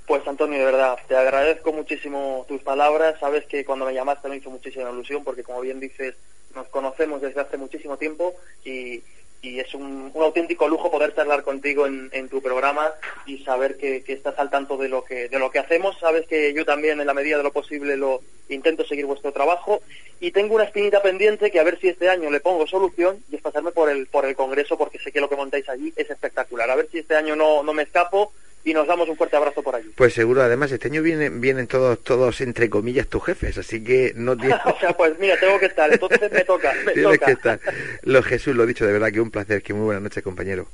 Pues 0.07 0.27
Antonio, 0.27 0.59
de 0.59 0.65
verdad, 0.65 0.99
te 1.07 1.17
agradezco 1.17 1.73
muchísimo 1.73 2.45
tus 2.49 2.61
palabras, 2.63 3.19
sabes 3.21 3.45
que 3.47 3.65
cuando 3.65 3.87
me 3.87 3.95
llamaste 3.95 4.29
me 4.29 4.37
hizo 4.37 4.51
muchísima 4.51 4.91
ilusión 4.91 5.23
porque 5.23 5.45
como 5.45 5.61
bien 5.61 5.79
dices, 5.79 6.15
nos 6.55 6.67
conocemos 6.69 7.23
desde 7.23 7.41
hace 7.41 7.57
muchísimo 7.57 7.97
tiempo 7.97 8.35
y, 8.65 9.03
y 9.43 9.59
es 9.59 9.75
un, 9.75 10.13
auténtico 10.15 10.69
lujo 10.69 10.91
poder 10.91 11.15
charlar 11.15 11.43
contigo 11.43 11.87
en, 11.87 12.29
tu 12.29 12.43
programa 12.43 12.93
y 13.27 13.39
saber 13.39 13.77
que, 13.77 14.03
estás 14.07 14.39
al 14.39 14.51
tanto 14.51 14.77
de 14.77 14.89
lo 14.89 15.05
que 15.05 15.29
de 15.29 15.39
lo 15.39 15.51
que 15.51 15.59
hacemos. 15.59 15.99
Sabes 15.99 16.27
que 16.27 16.53
yo 16.53 16.65
también 16.65 17.01
en 17.01 17.07
la 17.07 17.15
medida 17.15 17.39
de 17.39 17.43
lo 17.43 17.53
posible 17.53 17.97
lo 17.97 18.21
intento 18.49 18.85
seguir 18.85 19.07
vuestro 19.07 19.33
trabajo. 19.33 19.81
Y 20.21 20.33
tengo 20.33 20.55
una 20.55 20.65
espinita 20.65 21.01
pendiente 21.03 21.51
que 21.51 21.59
a 21.59 21.65
ver 21.65 21.79
si 21.81 21.89
este 21.89 22.11
año 22.11 22.31
le 22.31 22.41
pongo 22.41 22.67
solución 22.67 23.25
y 23.31 23.37
es 23.37 23.43
pasarme 23.43 23.73
por 23.73 23.89
el 23.89 24.07
por 24.07 24.27
el 24.27 24.37
congreso 24.37 24.77
porque 24.77 24.99
sé 24.99 25.11
que 25.11 25.21
lo 25.21 25.31
que 25.31 25.37
montáis 25.37 25.69
allí 25.69 25.93
es 25.97 26.11
espectacular. 26.11 26.71
A 26.71 26.77
ver 26.77 26.89
si 26.91 26.99
este 26.99 27.17
año 27.17 27.35
no, 27.35 27.63
no 27.63 27.73
me 27.73 27.85
escapo 27.85 28.33
y 28.65 28.75
nos 28.75 28.87
damos 28.87 29.09
un 29.09 29.17
fuerte 29.17 29.37
abrazo 29.37 29.63
por 29.63 29.75
allí. 29.75 29.91
Pues 29.97 30.15
seguro, 30.15 30.43
además 30.43 30.73
este 30.73 30.89
año 30.89 31.03
vienen, 31.03 31.41
vienen 31.41 31.67
todos, 31.67 32.03
todos 32.03 32.41
entre 32.41 32.69
comillas 32.69 33.09
tus 33.09 33.25
jefes, 33.25 33.59
así 33.59 33.83
que 33.83 34.13
no 34.17 34.37
tienes... 34.39 34.59
o 34.65 34.79
sea, 34.79 34.93
pues 34.97 35.19
mira, 35.19 35.39
tengo 35.39 35.59
que 35.59 35.67
estar, 35.67 35.91
entonces 35.93 36.31
me 36.31 36.45
toca, 36.45 36.73
me 36.85 36.93
Tienes 36.93 37.19
que 37.19 37.33
estar. 37.33 37.61
Lo 38.03 38.23
Jesús, 38.23 38.55
lo 38.55 38.67
dicho, 38.67 38.87
de 38.87 38.93
verdad 38.93 39.11
que 39.13 39.21
un 39.21 39.31
placer, 39.31 39.63
que 39.63 39.75
muy 39.75 39.85
buenas 39.85 40.03
noches, 40.03 40.23
compañero. 40.23 40.67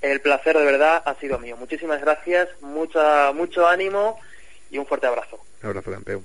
El 0.00 0.20
placer 0.20 0.56
de 0.56 0.64
verdad 0.64 1.02
ha 1.04 1.14
sido 1.16 1.38
mío. 1.38 1.56
Muchísimas 1.58 2.00
gracias, 2.00 2.48
mucha, 2.62 3.32
mucho 3.32 3.66
ánimo 3.66 4.18
y 4.70 4.78
un 4.78 4.86
fuerte 4.86 5.06
abrazo. 5.06 5.38
Un 5.62 5.68
abrazo, 5.68 5.90
campeón. 5.90 6.24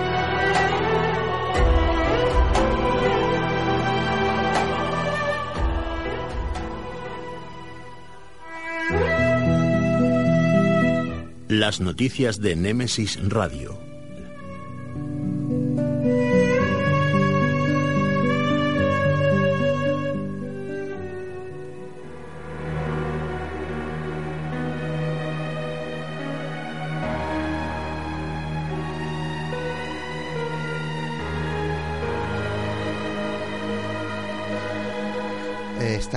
Las 11.51 11.81
noticias 11.81 12.39
de 12.39 12.55
Némesis 12.55 13.19
Radio. 13.27 13.90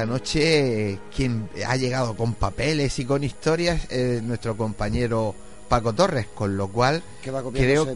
Esta 0.05 0.13
noche 0.13 0.99
quien 1.17 1.49
ha 1.67 1.77
llegado 1.77 2.15
con 2.15 2.35
papeles 2.35 2.99
y 2.99 3.07
con 3.07 3.25
historias 3.25 3.91
es 3.91 4.23
nuestro 4.23 4.55
compañero 4.55 5.35
Paco 5.69 5.95
Torres, 5.95 6.27
con 6.35 6.59
lo 6.59 6.69
cual 6.69 7.03
creo 7.23 7.89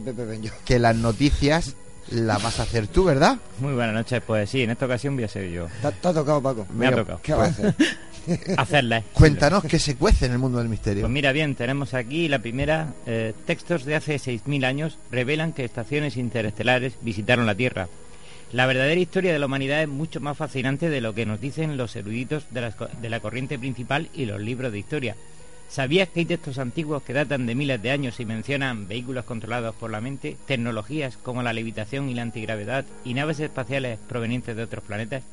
que 0.65 0.79
las 0.79 0.97
noticias 0.97 1.75
las 2.11 2.43
vas 2.43 2.61
a 2.61 2.63
hacer 2.63 2.87
tú, 2.87 3.05
¿verdad? 3.05 3.37
Muy 3.61 3.75
buenas 3.75 3.95
noches, 3.95 4.23
pues 4.27 4.49
sí, 4.49 4.63
en 4.63 4.71
esta 4.71 4.87
ocasión 4.87 5.17
voy 5.17 5.25
a 5.25 5.29
ser 5.29 5.51
yo. 5.51 5.67
¿Te, 5.83 5.89
ha 5.89 6.13
tocado, 6.13 6.41
Paco? 6.41 6.67
Me 6.73 6.87
ha 6.87 6.95
tocado. 6.97 7.21
¿Qué 7.23 7.35
vas 7.35 7.49
a 7.49 7.69
hacer? 7.69 7.75
Hacerle. 8.57 9.05
Cuéntanos 9.13 9.65
qué 9.65 9.79
se 9.79 9.97
cuece 9.97 10.27
en 10.27 10.33
el 10.33 10.39
mundo 10.39 10.59
del 10.59 10.69
misterio. 10.69 11.03
Pues 11.03 11.13
mira 11.13 11.33
bien, 11.33 11.55
tenemos 11.55 11.93
aquí 11.95 12.29
la 12.29 12.39
primera. 12.39 12.95
Eh, 13.07 13.35
textos 13.47 13.85
de 13.85 13.97
hace 13.97 14.17
6.000 14.17 14.65
años 14.65 14.99
revelan 15.11 15.53
que 15.53 15.65
estaciones 15.65 16.17
interestelares 16.17 16.95
visitaron 17.03 17.47
la 17.47 17.55
Tierra. 17.55 17.89
La 18.51 18.65
verdadera 18.65 18.99
historia 18.99 19.31
de 19.31 19.39
la 19.39 19.45
humanidad 19.45 19.83
es 19.83 19.89
mucho 19.89 20.21
más 20.21 20.39
fascinante 20.39 20.89
de 20.89 21.03
lo 21.03 21.15
que 21.15 21.27
nos 21.27 21.39
dicen 21.39 21.77
los 21.77 21.95
eruditos 21.97 22.47
de 22.51 23.11
la, 23.11 23.21
corriente 23.21 23.59
principal 23.59 24.09
y 24.15 24.25
los 24.25 24.41
libros 24.41 24.73
de 24.73 24.79
historia. 24.79 25.17
¿Sabías 25.69 26.09
que 26.09 26.21
hay 26.21 26.27
textos 26.27 26.57
antiguos 26.57 27.03
que 27.03 27.13
datan 27.13 27.45
de 27.45 27.55
miles 27.55 27.83
de 27.83 27.91
años 27.91 28.21
y 28.21 28.25
mencionan 28.25 28.89
vehículos 28.89 29.27
controlados 29.27 29.75
por 29.75 29.91
la 29.91 30.01
mente, 30.01 30.39
tecnologías 30.47 31.19
como 31.19 31.43
la 31.43 31.53
levitación 31.53 32.09
y 32.09 32.15
la 32.15 32.23
antigravedad 32.23 32.87
y 33.05 33.13
naves 33.13 33.39
espaciales 33.39 33.99
provenientes 34.09 34.57
de 34.57 34.63
otros 34.63 34.83
planetas? 34.83 35.25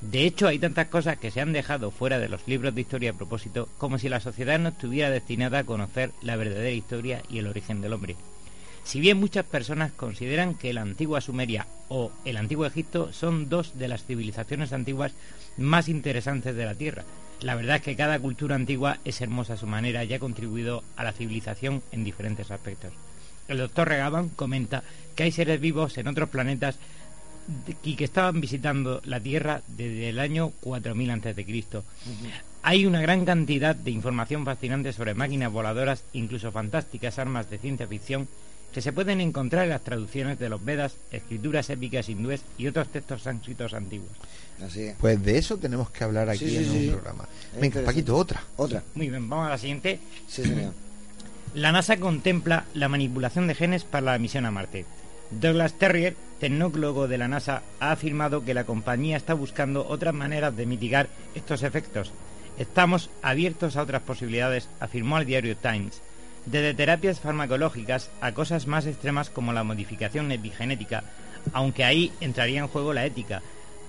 De 0.00 0.24
hecho, 0.24 0.48
hay 0.48 0.58
tantas 0.58 0.88
cosas 0.88 1.16
que 1.16 1.30
se 1.30 1.40
han 1.40 1.52
dejado 1.52 1.92
fuera 1.92 2.18
de 2.18 2.28
los 2.28 2.48
libros 2.48 2.74
de 2.74 2.80
historia 2.80 3.12
a 3.12 3.16
propósito, 3.16 3.68
como 3.78 3.98
si 3.98 4.08
la 4.08 4.18
sociedad 4.18 4.58
no 4.58 4.70
estuviera 4.70 5.10
destinada 5.10 5.60
a 5.60 5.64
conocer 5.64 6.10
la 6.22 6.34
verdadera 6.34 6.72
historia 6.72 7.22
y 7.30 7.38
el 7.38 7.46
origen 7.46 7.80
del 7.80 7.92
hombre. 7.92 8.16
Si 8.82 8.98
bien 8.98 9.18
muchas 9.18 9.44
personas 9.44 9.92
consideran 9.92 10.54
que 10.54 10.72
la 10.72 10.82
antigua 10.82 11.20
Sumeria 11.20 11.66
o 11.88 12.12
el 12.24 12.36
antiguo 12.36 12.66
Egipto 12.66 13.12
son 13.12 13.48
dos 13.48 13.78
de 13.78 13.88
las 13.88 14.04
civilizaciones 14.04 14.72
antiguas 14.72 15.12
más 15.56 15.88
interesantes 15.88 16.54
de 16.54 16.64
la 16.64 16.74
Tierra, 16.74 17.04
la 17.40 17.54
verdad 17.54 17.76
es 17.76 17.82
que 17.82 17.96
cada 17.96 18.18
cultura 18.18 18.56
antigua 18.56 18.98
es 19.04 19.20
hermosa 19.20 19.54
a 19.54 19.56
su 19.56 19.66
manera 19.66 20.04
y 20.04 20.12
ha 20.12 20.18
contribuido 20.18 20.82
a 20.96 21.04
la 21.04 21.12
civilización 21.12 21.82
en 21.92 22.02
diferentes 22.04 22.50
aspectos. 22.50 22.92
El 23.46 23.58
doctor 23.58 23.88
Regaban 23.88 24.28
comenta 24.28 24.82
que 25.14 25.22
hay 25.22 25.32
seres 25.32 25.60
vivos 25.60 25.96
en 25.98 26.08
otros 26.08 26.28
planetas 26.28 26.78
y 27.82 27.94
que 27.96 28.04
estaban 28.04 28.40
visitando 28.40 29.00
la 29.04 29.20
Tierra 29.20 29.62
desde 29.68 30.10
el 30.10 30.18
año 30.18 30.50
4000 30.60 31.10
a.C. 31.10 31.82
Hay 32.62 32.84
una 32.84 33.00
gran 33.00 33.24
cantidad 33.24 33.74
de 33.74 33.90
información 33.90 34.44
fascinante 34.44 34.92
sobre 34.92 35.14
máquinas 35.14 35.52
voladoras, 35.52 36.04
incluso 36.12 36.52
fantásticas 36.52 37.18
armas 37.18 37.48
de 37.48 37.58
ciencia 37.58 37.86
ficción 37.86 38.28
que 38.72 38.82
se 38.82 38.92
pueden 38.92 39.20
encontrar 39.20 39.64
en 39.64 39.70
las 39.70 39.82
traducciones 39.82 40.38
de 40.38 40.48
los 40.48 40.64
Vedas, 40.64 40.96
escrituras 41.10 41.70
épicas 41.70 42.08
hindúes 42.08 42.42
y 42.58 42.66
otros 42.66 42.88
textos 42.88 43.22
sánscritos 43.22 43.74
antiguos. 43.74 44.10
Así 44.64 44.90
Pues 45.00 45.22
de 45.22 45.38
eso 45.38 45.56
tenemos 45.56 45.90
que 45.90 46.04
hablar 46.04 46.28
aquí 46.28 46.56
en 46.56 46.70
un 46.70 46.88
programa. 46.92 47.28
Venga, 47.60 47.82
Paquito, 47.82 48.16
otra. 48.16 48.42
Otra. 48.56 48.82
Muy 48.94 49.08
bien, 49.08 49.28
vamos 49.28 49.46
a 49.46 49.50
la 49.50 49.58
siguiente. 49.58 49.98
Sí, 50.26 50.42
señor. 50.42 50.72
La 51.54 51.72
NASA 51.72 51.96
contempla 51.96 52.66
la 52.74 52.90
manipulación 52.90 53.46
de 53.46 53.54
genes 53.54 53.82
para 53.82 54.12
la 54.12 54.18
misión 54.18 54.44
a 54.44 54.50
Marte. 54.50 54.84
Douglas 55.30 55.72
Terrier, 55.72 56.14
tecnólogo 56.40 57.08
de 57.08 57.16
la 57.16 57.26
NASA, 57.26 57.62
ha 57.80 57.90
afirmado 57.90 58.44
que 58.44 58.52
la 58.52 58.64
compañía 58.64 59.16
está 59.16 59.32
buscando 59.32 59.86
otras 59.88 60.12
maneras 60.12 60.54
de 60.54 60.66
mitigar 60.66 61.08
estos 61.34 61.62
efectos. 61.62 62.12
Estamos 62.58 63.08
abiertos 63.22 63.76
a 63.76 63.82
otras 63.82 64.02
posibilidades, 64.02 64.68
afirmó 64.78 65.16
al 65.16 65.24
diario 65.24 65.56
Times 65.56 66.02
Desde 66.50 66.72
terapias 66.72 67.20
farmacológicas 67.20 68.10
a 68.22 68.32
cosas 68.32 68.66
más 68.66 68.86
extremas 68.86 69.28
como 69.28 69.52
la 69.52 69.64
modificación 69.64 70.32
epigenética, 70.32 71.04
aunque 71.52 71.84
ahí 71.84 72.10
entraría 72.22 72.60
en 72.60 72.68
juego 72.68 72.94
la 72.94 73.04
ética, 73.04 73.42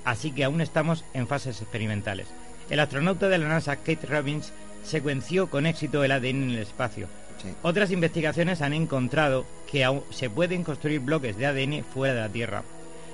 así 0.03 0.33
que 0.33 0.43
aún 0.43 0.59
estamos 0.59 1.05
en 1.13 1.25
fases 1.25 1.61
experimentales. 1.61 2.27
El 2.69 2.81
astronauta 2.81 3.29
de 3.29 3.37
la 3.37 3.47
NASA, 3.47 3.77
Kate 3.77 4.05
Robbins, 4.05 4.51
secuenció 4.83 5.49
con 5.49 5.65
éxito 5.67 6.03
el 6.03 6.11
ADN 6.11 6.25
en 6.25 6.49
el 6.49 6.57
espacio. 6.59 7.07
Otras 7.61 7.91
investigaciones 7.91 8.61
han 8.61 8.73
encontrado 8.73 9.45
que 9.71 9.85
aún 9.85 10.03
se 10.09 10.29
pueden 10.29 10.65
construir 10.65 10.99
bloques 10.99 11.37
de 11.37 11.45
ADN 11.45 11.85
fuera 11.85 12.13
de 12.13 12.19
la 12.19 12.29
Tierra. 12.29 12.63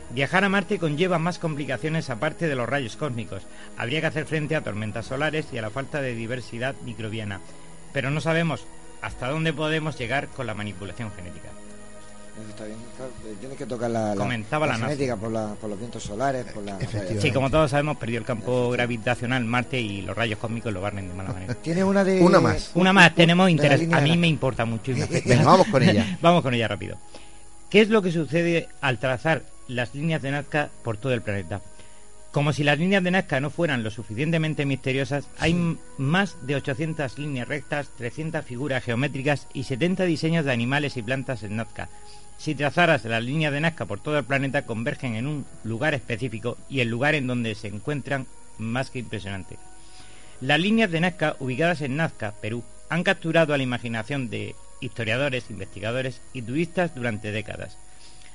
Viajar 0.09 0.43
a 0.43 0.49
Marte 0.49 0.79
conlleva 0.79 1.19
más 1.19 1.37
complicaciones 1.37 2.09
aparte 2.09 2.47
de 2.47 2.55
los 2.55 2.67
rayos 2.67 2.95
cósmicos. 2.95 3.43
Habría 3.77 4.01
que 4.01 4.07
hacer 4.07 4.25
frente 4.25 4.55
a 4.55 4.63
tormentas 4.63 5.05
solares 5.05 5.45
y 5.53 5.59
a 5.59 5.61
la 5.61 5.69
falta 5.69 6.01
de 6.01 6.15
diversidad 6.15 6.73
microbiana. 6.83 7.41
Pero 7.93 8.09
no 8.09 8.21
sabemos 8.21 8.65
hasta 9.05 9.29
dónde 9.29 9.53
podemos 9.53 9.97
llegar 9.97 10.27
con 10.29 10.47
la 10.47 10.53
manipulación 10.53 11.11
genética. 11.15 11.49
Está 12.49 12.65
bien, 12.65 12.77
claro, 12.97 13.11
eh, 13.25 13.35
tiene 13.39 13.55
que 13.55 13.65
tocar 13.65 13.89
la, 13.89 14.09
la- 14.09 14.15
Comentaba 14.15 14.65
la 14.65 14.73
la 14.73 14.77
NASA. 14.79 14.89
genética 14.89 15.15
por, 15.15 15.31
la- 15.31 15.53
por 15.61 15.69
los 15.69 15.79
vientos 15.79 16.03
solares, 16.03 16.45
por 16.47 16.63
la... 16.63 16.77
Sí, 17.21 17.31
como 17.31 17.49
todos 17.49 17.71
sabemos, 17.71 17.95
perdió 17.97 18.19
el 18.19 18.25
campo 18.25 18.71
gravitacional 18.71 19.45
Marte 19.45 19.79
y 19.79 20.01
los 20.01 20.17
rayos 20.17 20.37
cósmicos 20.39 20.73
lo 20.73 20.81
barren 20.81 21.07
de 21.07 21.13
mala 21.13 21.31
manera. 21.31 21.53
Tiene 21.61 21.83
una 21.83 22.03
de... 22.03 22.19
Una 22.21 22.41
más. 22.41 22.71
Una 22.73 22.91
más, 22.91 23.15
tenemos 23.15 23.45
la 23.45 23.51
interés. 23.51 23.93
A 23.93 24.01
mí 24.01 24.17
me 24.17 24.27
importa 24.27 24.65
mucho 24.65 24.91
y 24.91 24.95
me 24.95 25.03
afecta. 25.03 25.29
Venga, 25.29 25.45
vamos 25.45 25.67
con 25.67 25.81
ella. 25.83 26.17
Vamos 26.21 26.41
con 26.43 26.53
ella 26.53 26.67
rápido. 26.67 26.97
¿Qué 27.69 27.81
es 27.81 27.89
lo 27.89 28.01
que 28.01 28.11
sucede 28.11 28.67
al 28.81 28.99
trazar 28.99 29.43
las 29.67 29.93
líneas 29.95 30.21
de 30.21 30.31
Nazca 30.31 30.69
por 30.83 30.97
todo 30.97 31.13
el 31.13 31.21
planeta? 31.21 31.61
Como 32.35 32.51
si 32.51 32.65
las 32.65 32.77
líneas 32.77 33.01
de 33.01 33.11
Nazca 33.11 33.39
no 33.39 33.49
fueran 33.49 33.81
lo 33.81 33.91
suficientemente 33.91 34.65
misteriosas, 34.65 35.29
hay 35.39 35.77
más 35.97 36.35
de 36.45 36.57
800 36.57 37.17
líneas 37.17 37.47
rectas, 37.47 37.87
300 37.97 38.43
figuras 38.43 38.83
geométricas 38.83 39.47
y 39.53 39.63
70 39.63 40.03
diseños 40.03 40.43
de 40.43 40.51
animales 40.51 40.97
y 40.97 41.01
plantas 41.01 41.43
en 41.43 41.55
Nazca. 41.55 41.87
Si 42.37 42.53
trazaras 42.53 43.05
las 43.05 43.23
líneas 43.23 43.53
de 43.53 43.61
Nazca 43.61 43.85
por 43.85 44.01
todo 44.01 44.17
el 44.17 44.25
planeta, 44.25 44.65
convergen 44.65 45.15
en 45.15 45.27
un 45.27 45.45
lugar 45.63 45.93
específico 45.93 46.57
y 46.67 46.81
el 46.81 46.89
lugar 46.89 47.15
en 47.15 47.25
donde 47.25 47.55
se 47.55 47.69
encuentran 47.69 48.27
más 48.57 48.89
que 48.89 48.99
impresionante. 48.99 49.57
Las 50.41 50.59
líneas 50.59 50.91
de 50.91 50.99
Nazca, 50.99 51.37
ubicadas 51.39 51.79
en 51.79 51.95
Nazca, 51.95 52.33
Perú, 52.41 52.65
han 52.89 53.03
capturado 53.03 53.53
a 53.53 53.57
la 53.57 53.63
imaginación 53.63 54.29
de 54.29 54.55
historiadores, 54.81 55.49
investigadores 55.49 56.19
y 56.33 56.41
turistas 56.41 56.93
durante 56.95 57.31
décadas. 57.31 57.77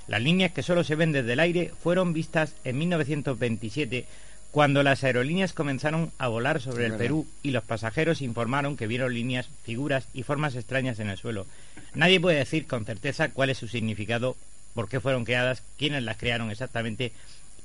Las 0.08 0.22
líneas 0.22 0.52
que 0.52 0.62
solo 0.62 0.84
se 0.84 0.96
ven 0.96 1.12
desde 1.12 1.32
el 1.32 1.40
aire 1.40 1.72
fueron 1.82 2.12
vistas 2.12 2.54
en 2.64 2.78
1927 2.78 4.06
cuando 4.50 4.82
las 4.82 5.04
aerolíneas 5.04 5.52
comenzaron 5.52 6.10
a 6.18 6.28
volar 6.28 6.60
sobre 6.60 6.86
el. 6.86 6.94
Perú 6.94 7.26
y 7.42 7.50
los 7.50 7.62
pasajeros 7.62 8.20
informaron 8.20 8.76
que 8.76 8.88
vieron 8.88 9.14
líneas, 9.14 9.48
figuras 9.64 10.08
y 10.12 10.24
formas 10.24 10.56
extrañas 10.56 10.98
en 10.98 11.08
el 11.08 11.16
suelo. 11.16 11.46
Nadie 11.94 12.20
puede 12.20 12.38
decir 12.38 12.66
con 12.66 12.84
certeza 12.84 13.28
cuál 13.28 13.50
es 13.50 13.58
su 13.58 13.68
significado, 13.68 14.36
por 14.74 14.88
qué 14.88 15.00
fueron 15.00 15.24
creadas, 15.24 15.62
quiénes 15.78 16.02
las 16.02 16.16
crearon 16.16 16.50
exactamente 16.50 17.12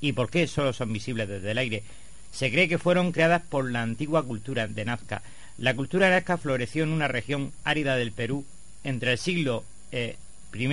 y 0.00 0.12
por 0.12 0.30
qué 0.30 0.46
solo 0.46 0.72
son 0.72 0.92
visibles 0.92 1.28
desde 1.28 1.50
el 1.50 1.58
aire. 1.58 1.82
Se 2.30 2.50
cree 2.50 2.68
que 2.68 2.78
fueron 2.78 3.12
creadas 3.12 3.42
por 3.42 3.70
la 3.70 3.82
antigua 3.82 4.22
cultura 4.22 4.68
de 4.68 4.84
Nazca. 4.84 5.22
La 5.58 5.74
cultura 5.74 6.10
nazca 6.10 6.36
floreció 6.36 6.84
en 6.84 6.90
una 6.90 7.08
región 7.08 7.52
árida 7.64 7.96
del 7.96 8.12
Perú 8.12 8.44
entre 8.84 9.12
el 9.12 9.18
siglo 9.18 9.64
eh, 9.90 10.16
I 10.54 10.64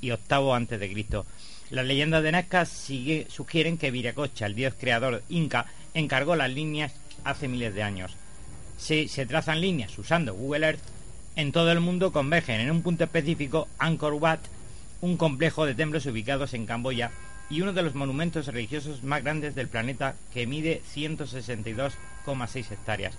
y 0.00 0.10
VIII 0.10 0.52
antes 0.52 0.78
de 0.78 0.92
Cristo. 0.92 1.26
Las 1.70 1.86
leyendas 1.86 2.22
de 2.22 2.32
Nazca 2.32 2.66
sugieren 2.66 3.78
que 3.78 3.90
Viracocha, 3.90 4.46
el 4.46 4.54
dios 4.54 4.74
creador 4.78 5.22
inca, 5.28 5.66
encargó 5.94 6.36
las 6.36 6.50
líneas 6.50 6.92
hace 7.24 7.48
miles 7.48 7.74
de 7.74 7.82
años. 7.82 8.12
Si 8.76 9.08
se 9.08 9.26
trazan 9.26 9.60
líneas 9.60 9.96
usando 9.98 10.34
Google 10.34 10.66
Earth, 10.66 10.82
en 11.34 11.50
todo 11.50 11.72
el 11.72 11.80
mundo 11.80 12.12
convergen 12.12 12.60
en 12.60 12.70
un 12.70 12.82
punto 12.82 13.04
específico 13.04 13.68
Angkor 13.78 14.14
Wat, 14.14 14.40
un 15.00 15.16
complejo 15.16 15.64
de 15.64 15.74
templos 15.74 16.04
ubicados 16.06 16.52
en 16.52 16.66
Camboya 16.66 17.10
y 17.48 17.60
uno 17.60 17.72
de 17.72 17.82
los 17.82 17.94
monumentos 17.94 18.46
religiosos 18.46 19.02
más 19.02 19.22
grandes 19.22 19.54
del 19.54 19.68
planeta 19.68 20.14
que 20.32 20.46
mide 20.46 20.82
162,6 20.94 22.70
hectáreas. 22.70 23.14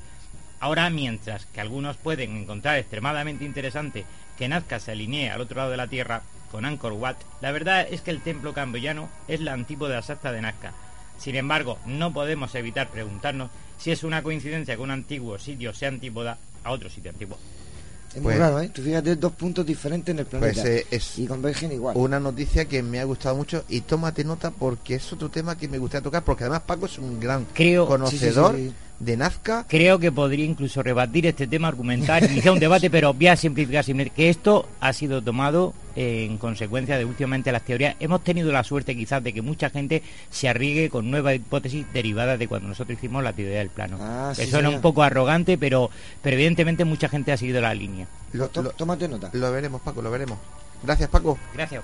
Ahora, 0.63 0.89
mientras 0.89 1.45
que 1.47 1.59
algunos 1.59 1.97
pueden 1.97 2.37
encontrar 2.37 2.77
extremadamente 2.77 3.43
interesante 3.43 4.05
que 4.37 4.47
Nazca 4.47 4.79
se 4.79 4.93
alinee 4.93 5.29
al 5.29 5.41
otro 5.41 5.57
lado 5.57 5.71
de 5.71 5.75
la 5.75 5.87
Tierra 5.89 6.21
con 6.53 6.63
Angkor 6.63 6.93
Wat, 6.93 7.17
la 7.41 7.51
verdad 7.51 7.85
es 7.91 7.99
que 7.99 8.11
el 8.11 8.21
templo 8.21 8.53
camboyano 8.53 9.09
es 9.27 9.41
la 9.41 9.51
antípoda 9.51 9.99
exacta 9.99 10.31
de 10.31 10.41
Nazca. 10.41 10.71
Sin 11.17 11.35
embargo, 11.35 11.79
no 11.85 12.13
podemos 12.13 12.55
evitar 12.55 12.87
preguntarnos 12.87 13.51
si 13.77 13.91
es 13.91 14.05
una 14.05 14.23
coincidencia 14.23 14.77
que 14.77 14.81
un 14.81 14.91
antiguo 14.91 15.37
sitio 15.37 15.73
sea 15.73 15.89
antípoda 15.89 16.37
a 16.63 16.71
otro 16.71 16.89
sitio 16.89 17.11
antiguo. 17.11 17.37
Es 18.15 18.21
Pues- 18.21 18.23
muy 18.23 18.35
raro, 18.35 18.61
¿eh? 18.61 18.69
Tú 18.73 18.81
fíjate, 18.83 19.17
dos 19.17 19.33
puntos 19.33 19.65
diferentes 19.65 20.13
en 20.13 20.19
el 20.19 20.25
planeta. 20.27 20.61
Pues 20.61 20.65
eh, 20.65 20.87
es 20.91 21.19
y 21.19 21.27
convergen 21.27 21.73
igual. 21.73 21.97
una 21.97 22.21
noticia 22.21 22.63
que 22.69 22.81
me 22.81 23.01
ha 23.01 23.03
gustado 23.03 23.35
mucho 23.35 23.65
y 23.67 23.81
tómate 23.81 24.23
nota 24.23 24.51
porque 24.51 24.95
es 24.95 25.11
otro 25.11 25.27
tema 25.27 25.57
que 25.57 25.67
me 25.67 25.77
gustaría 25.77 26.03
tocar 26.03 26.23
porque 26.23 26.45
además 26.45 26.61
Paco 26.61 26.85
es 26.85 26.97
un 26.99 27.19
gran 27.19 27.45
Creo, 27.53 27.85
conocedor 27.85 28.55
Sí, 28.55 28.61
sí, 28.61 28.69
sí, 28.69 28.75
de 28.99 29.17
Nazca. 29.17 29.65
creo 29.67 29.99
que 29.99 30.11
podría 30.11 30.45
incluso 30.45 30.81
rebatir 30.81 31.25
este 31.25 31.45
tema, 31.47 31.67
argumentar, 31.67 32.23
iniciar 32.31 32.53
un 32.53 32.59
debate, 32.59 32.89
pero 32.89 33.13
voy 33.13 33.27
a 33.27 33.35
simplificar 33.35 33.83
simplemente 33.83 34.15
que 34.15 34.29
esto 34.29 34.67
ha 34.79 34.93
sido 34.93 35.21
tomado 35.21 35.73
eh, 35.95 36.25
en 36.29 36.37
consecuencia 36.37 36.97
de 36.97 37.05
últimamente 37.05 37.51
las 37.51 37.63
teorías. 37.63 37.95
Hemos 37.99 38.23
tenido 38.23 38.51
la 38.51 38.63
suerte 38.63 38.95
quizás 38.95 39.23
de 39.23 39.33
que 39.33 39.41
mucha 39.41 39.69
gente 39.69 40.01
se 40.29 40.47
arriesgue 40.47 40.89
con 40.89 41.11
nuevas 41.11 41.35
hipótesis 41.35 41.85
derivadas 41.93 42.39
de 42.39 42.47
cuando 42.47 42.69
nosotros 42.69 42.97
hicimos 42.97 43.23
la 43.23 43.33
teoría 43.33 43.59
del 43.59 43.69
plano. 43.69 43.97
Ah, 43.99 44.31
sí, 44.35 44.43
Eso 44.43 44.57
era 44.57 44.67
señor. 44.67 44.75
un 44.77 44.81
poco 44.81 45.03
arrogante, 45.03 45.57
pero, 45.57 45.89
pero 46.21 46.35
evidentemente 46.35 46.85
mucha 46.85 47.09
gente 47.09 47.31
ha 47.31 47.37
seguido 47.37 47.59
la 47.61 47.73
línea. 47.73 48.07
Lo- 48.31 48.47
Tómate 48.49 49.07
nota. 49.07 49.29
lo 49.33 49.51
veremos, 49.51 49.81
Paco, 49.81 50.01
lo 50.01 50.09
veremos. 50.09 50.37
Gracias, 50.83 51.09
Paco. 51.09 51.37
Gracias. 51.53 51.83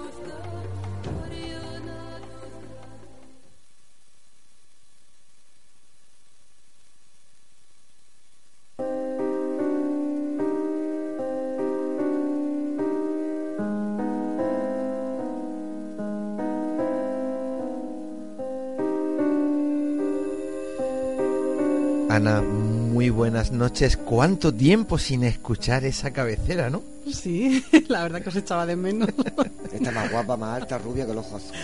Ana, 22.11 22.41
muy 22.41 23.09
buenas 23.09 23.53
noches. 23.53 23.95
¿Cuánto 23.95 24.53
tiempo 24.53 24.97
sin 24.97 25.23
escuchar 25.23 25.85
esa 25.85 26.11
cabecera, 26.11 26.69
no? 26.69 26.83
Sí, 27.09 27.63
la 27.87 28.03
verdad 28.03 28.21
que 28.21 28.27
os 28.27 28.35
echaba 28.35 28.65
de 28.65 28.75
menos. 28.75 29.07
Está 29.71 29.91
más 29.91 30.11
guapa, 30.11 30.35
más 30.35 30.61
alta, 30.61 30.77
rubia 30.77 31.05
que 31.05 31.13
el 31.13 31.19
ojo 31.19 31.37
azul. 31.37 31.55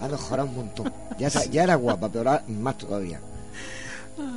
Ha 0.00 0.06
mejorado 0.06 0.48
un 0.48 0.54
montón. 0.54 0.92
Ya, 1.18 1.28
ya 1.28 1.64
era 1.64 1.74
guapa, 1.74 2.08
pero 2.08 2.30
ahora 2.30 2.44
más 2.46 2.78
todavía. 2.78 3.18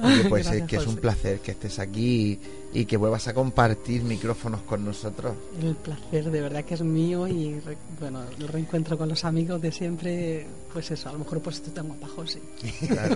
Oye, 0.03 0.25
pues 0.29 0.47
es 0.47 0.63
que 0.63 0.77
es 0.77 0.87
un 0.87 0.95
placer 0.97 1.39
que 1.39 1.51
estés 1.51 1.77
aquí 1.79 2.39
y 2.73 2.85
que 2.85 2.97
vuelvas 2.97 3.27
a 3.27 3.33
compartir 3.33 4.03
micrófonos 4.03 4.61
con 4.61 4.83
nosotros. 4.83 5.33
El 5.61 5.75
placer 5.75 6.29
de 6.31 6.41
verdad 6.41 6.65
que 6.65 6.73
es 6.73 6.81
mío 6.81 7.27
y 7.27 7.59
re- 7.59 7.77
bueno, 7.99 8.21
el 8.39 8.47
reencuentro 8.47 8.97
con 8.97 9.09
los 9.09 9.23
amigos 9.25 9.61
de 9.61 9.71
siempre, 9.71 10.45
pues 10.73 10.91
eso, 10.91 11.09
a 11.09 11.13
lo 11.13 11.19
mejor 11.19 11.41
pues 11.41 11.57
estoy 11.57 11.73
tan 11.73 11.87
guapa, 11.87 12.07
José. 12.07 12.41
Claro. 12.87 13.15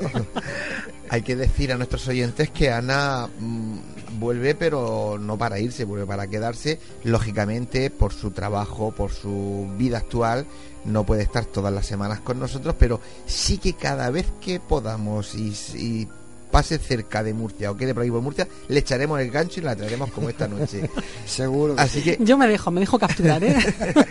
Hay 1.10 1.22
que 1.24 1.36
decir 1.36 1.72
a 1.72 1.78
nuestros 1.78 2.08
oyentes 2.08 2.50
que 2.52 2.72
Ana 2.72 3.28
mm, 3.40 4.20
vuelve, 4.20 4.56
pero 4.56 5.18
no 5.20 5.38
para 5.38 5.60
irse, 5.60 5.84
vuelve 5.84 6.06
para 6.06 6.28
quedarse. 6.28 6.80
Lógicamente, 7.04 7.90
por 7.90 8.14
su 8.14 8.32
trabajo, 8.32 8.92
por 8.92 9.12
su 9.12 9.68
vida 9.78 9.98
actual, 9.98 10.46
no 10.86 11.06
puede 11.06 11.24
estar 11.24 11.46
todas 11.46 11.74
las 11.74 11.86
semanas 11.86 12.22
con 12.22 12.40
nosotros, 12.40 12.76
pero 12.80 13.00
sí 13.26 13.58
que 13.58 13.74
cada 13.74 14.10
vez 14.10 14.28
que 14.40 14.60
podamos 14.60 15.36
y, 15.36 15.54
y 15.76 16.08
pase 16.52 16.78
cerca 16.78 17.24
de 17.24 17.34
Murcia 17.34 17.72
o 17.72 17.78
quede 17.78 17.94
por 17.94 18.04
aquí 18.04 18.12
por 18.12 18.22
Murcia, 18.22 18.48
le 18.68 18.80
echaremos 18.80 19.20
el 19.20 19.32
gancho 19.32 19.60
y 19.60 19.64
la 19.64 19.76
traeremos 19.76 20.12
como 20.12 20.30
esta 20.30 20.48
noche. 20.48 20.90
Seguro. 21.26 21.76
que 21.76 21.82
Así 21.82 22.02
que, 22.02 22.18
Yo 22.20 22.38
me 22.38 22.48
dejo, 22.48 22.70
me 22.72 22.82
dejo 22.82 23.00
capturar, 23.00 23.44
¿eh? 23.44 23.56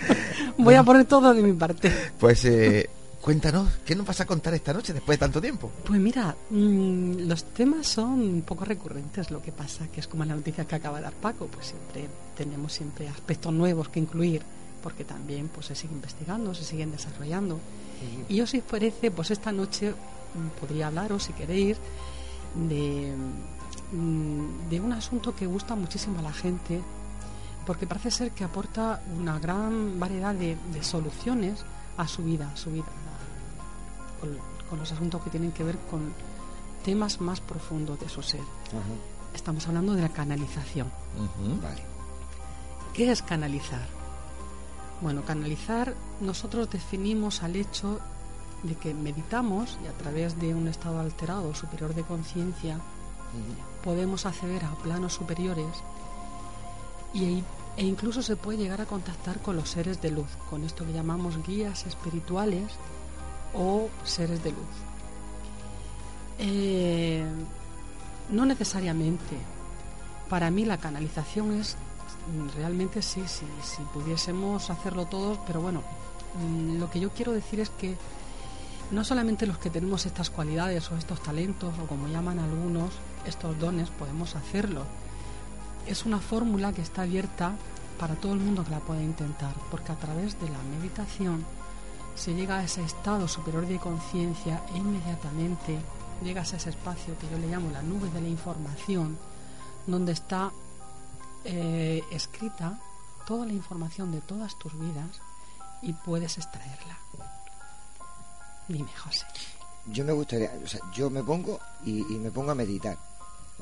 Voy 0.59 0.75
a 0.75 0.83
poner 0.83 1.05
todo 1.05 1.33
de 1.33 1.43
mi 1.43 1.53
parte. 1.53 1.93
pues, 2.19 2.45
eh, 2.45 2.89
cuéntanos, 3.21 3.69
¿qué 3.85 3.95
nos 3.95 4.07
vas 4.07 4.21
a 4.21 4.27
contar 4.27 4.55
esta 4.55 4.73
noche 4.73 4.93
después 4.93 5.19
de 5.19 5.21
tanto 5.21 5.41
tiempo? 5.41 5.71
Pues 5.85 6.01
mira, 6.01 6.35
mm, 6.51 7.29
los 7.29 7.45
temas 7.45 7.87
son 7.87 8.21
un 8.21 8.43
poco 8.43 8.65
recurrentes, 8.65 9.31
lo 9.31 9.41
que 9.43 9.53
pasa 9.53 9.89
que 9.89 10.01
es 10.01 10.07
como 10.07 10.25
la 10.25 10.35
noticia 10.35 10.65
que 10.67 10.75
acaba 10.75 10.99
de 10.99 11.05
dar 11.05 11.13
Paco, 11.13 11.47
pues 11.47 11.69
siempre 11.69 12.09
tenemos 12.37 12.73
siempre 12.73 13.09
aspectos 13.09 13.53
nuevos 13.53 13.89
que 13.89 14.01
incluir, 14.01 14.43
porque 14.83 15.05
también 15.05 15.49
pues 15.49 15.67
se 15.67 15.75
sigue 15.75 15.95
investigando, 15.95 16.55
se 16.55 16.65
siguen 16.65 16.91
desarrollando. 16.91 17.61
Y 18.29 18.37
yo 18.37 18.47
si 18.47 18.59
os 18.59 18.65
parece, 18.65 19.11
pues 19.11 19.31
esta 19.31 19.53
noche 19.53 19.91
mm, 19.91 20.59
podría 20.59 20.87
hablaros, 20.87 21.25
si 21.25 21.33
queréis, 21.35 21.77
de, 22.55 23.15
mm, 23.93 24.69
de 24.69 24.81
un 24.81 24.93
asunto 24.93 25.35
que 25.35 25.47
gusta 25.47 25.75
muchísimo 25.77 26.19
a 26.19 26.23
la 26.23 26.33
gente, 26.33 26.81
porque 27.67 27.87
parece 27.87 28.11
ser 28.11 28.33
que 28.33 28.45
aporta 28.45 29.03
una 29.19 29.39
gran 29.39 29.99
variedad 30.01 30.35
de, 30.35 30.57
de 30.73 30.83
soluciones 30.83 31.65
a 31.97 32.09
su 32.09 32.23
vida, 32.23 32.51
a 32.53 32.57
su 32.57 32.71
vida, 32.71 32.85
a- 32.87 34.21
con, 34.21 34.37
con 34.69 34.79
los 34.79 34.91
asuntos 34.93 35.23
que 35.23 35.31
tienen 35.31 35.53
que 35.53 35.65
ver 35.65 35.79
con 35.91 36.13
temas 36.85 37.21
más 37.21 37.41
profundos 37.41 38.01
de 38.01 38.09
su 38.09 38.23
ser. 38.23 38.41
Ajá. 38.41 38.81
Estamos 39.35 39.67
hablando 39.69 39.95
de 39.95 40.03
la 40.03 40.09
canalización. 40.09 40.91
Vale. 41.63 41.83
¿Qué 42.95 43.13
es 43.13 43.23
canalizar? 43.23 43.87
Bueno, 45.01 45.23
canalizar 45.25 45.95
nosotros 46.21 46.69
definimos 46.71 47.43
al 47.43 47.57
hecho 47.57 48.01
de 48.63 48.75
que 48.75 48.95
meditamos 48.95 49.79
y 49.85 49.87
a 49.87 49.93
través 49.93 50.39
de 50.39 50.55
un 50.55 50.69
estado 50.69 51.01
alterado 51.01 51.55
superior 51.55 51.95
de 51.95 52.03
conciencia 52.03 52.79
podemos 53.83 54.27
acceder 54.27 54.65
a 54.65 54.75
planos 54.83 55.15
superiores 55.15 55.67
y, 57.15 57.43
e 57.77 57.85
incluso 57.85 58.23
se 58.23 58.37
puede 58.37 58.59
llegar 58.59 58.81
a 58.81 58.87
contactar 58.87 59.41
con 59.41 59.57
los 59.57 59.71
seres 59.71 60.01
de 60.01 60.11
luz, 60.11 60.29
con 60.49 60.65
esto 60.65 60.85
que 60.85 60.93
llamamos 60.93 61.43
guías 61.47 61.87
espirituales 61.87 62.73
o 63.55 63.89
seres 64.05 64.43
de 64.45 64.51
luz. 64.51 64.91
Eh, 66.39 67.25
no 68.31 68.47
necesariamente. 68.47 69.37
Para 70.29 70.51
mí 70.51 70.65
la 70.65 70.79
canalización 70.79 71.59
es 71.59 71.77
realmente 72.57 73.03
sí, 73.03 73.23
sí, 73.27 73.47
si 73.63 73.83
pudiésemos 73.95 74.71
hacerlo 74.71 75.07
todos, 75.07 75.39
pero 75.47 75.61
bueno, 75.61 75.83
mm, 76.39 76.79
lo 76.79 76.89
que 76.91 77.01
yo 77.01 77.11
quiero 77.11 77.33
decir 77.33 77.61
es 77.61 77.71
que 77.71 77.97
no 78.91 79.05
solamente 79.05 79.47
los 79.47 79.59
que 79.59 79.71
tenemos 79.71 80.07
estas 80.07 80.31
cualidades 80.31 80.91
o 80.91 80.97
estos 80.97 81.23
talentos 81.23 81.75
o 81.79 81.87
como 81.87 82.09
llaman 82.09 82.39
algunos, 82.39 82.91
estos 83.25 83.59
dones, 83.59 83.91
podemos 83.91 84.35
hacerlo. 84.37 84.85
Es 85.87 86.05
una 86.07 86.19
fórmula 86.19 86.73
que 86.73 86.83
está 86.83 87.03
abierta 87.03 87.53
para 87.99 88.15
todo 88.15 88.33
el 88.33 88.41
mundo 88.41 88.65
que 88.65 88.71
la 88.71 88.81
pueda 88.81 89.03
intentar, 89.03 89.55
porque 89.71 89.93
a 89.93 89.97
través 89.97 90.41
de 90.41 90.49
la 90.49 90.59
meditación 90.77 91.45
se 92.15 92.35
llega 92.35 92.59
a 92.59 92.65
ese 92.65 92.83
estado 92.83 93.29
superior 93.29 93.67
de 93.67 93.79
conciencia 93.79 94.63
e 94.75 94.79
inmediatamente 94.79 95.79
llegas 96.23 96.53
a 96.53 96.57
ese 96.57 96.71
espacio 96.71 97.17
que 97.19 97.31
yo 97.31 97.39
le 97.39 97.49
llamo 97.49 97.71
la 97.71 97.83
nube 97.83 98.11
de 98.11 98.21
la 98.21 98.29
información, 98.29 99.17
donde 99.87 100.13
está 100.13 100.51
eh, 101.45 102.03
escrita 102.11 102.79
toda 103.27 103.47
la 103.47 103.53
información 103.53 104.13
de 104.13 104.21
todas 104.21 104.59
tus 104.59 104.79
vidas 104.79 105.21
y 105.83 105.93
puedes 105.93 106.37
extraerla. 106.37 106.99
Dime, 108.73 108.91
José. 108.97 109.25
Yo 109.87 110.05
me 110.05 110.13
gustaría, 110.13 110.51
o 110.63 110.67
sea, 110.67 110.81
yo 110.95 111.11
me 111.11 111.23
pongo 111.23 111.59
y, 111.85 112.01
y 112.01 112.19
me 112.19 112.31
pongo 112.31 112.51
a 112.53 112.55
meditar. 112.55 112.97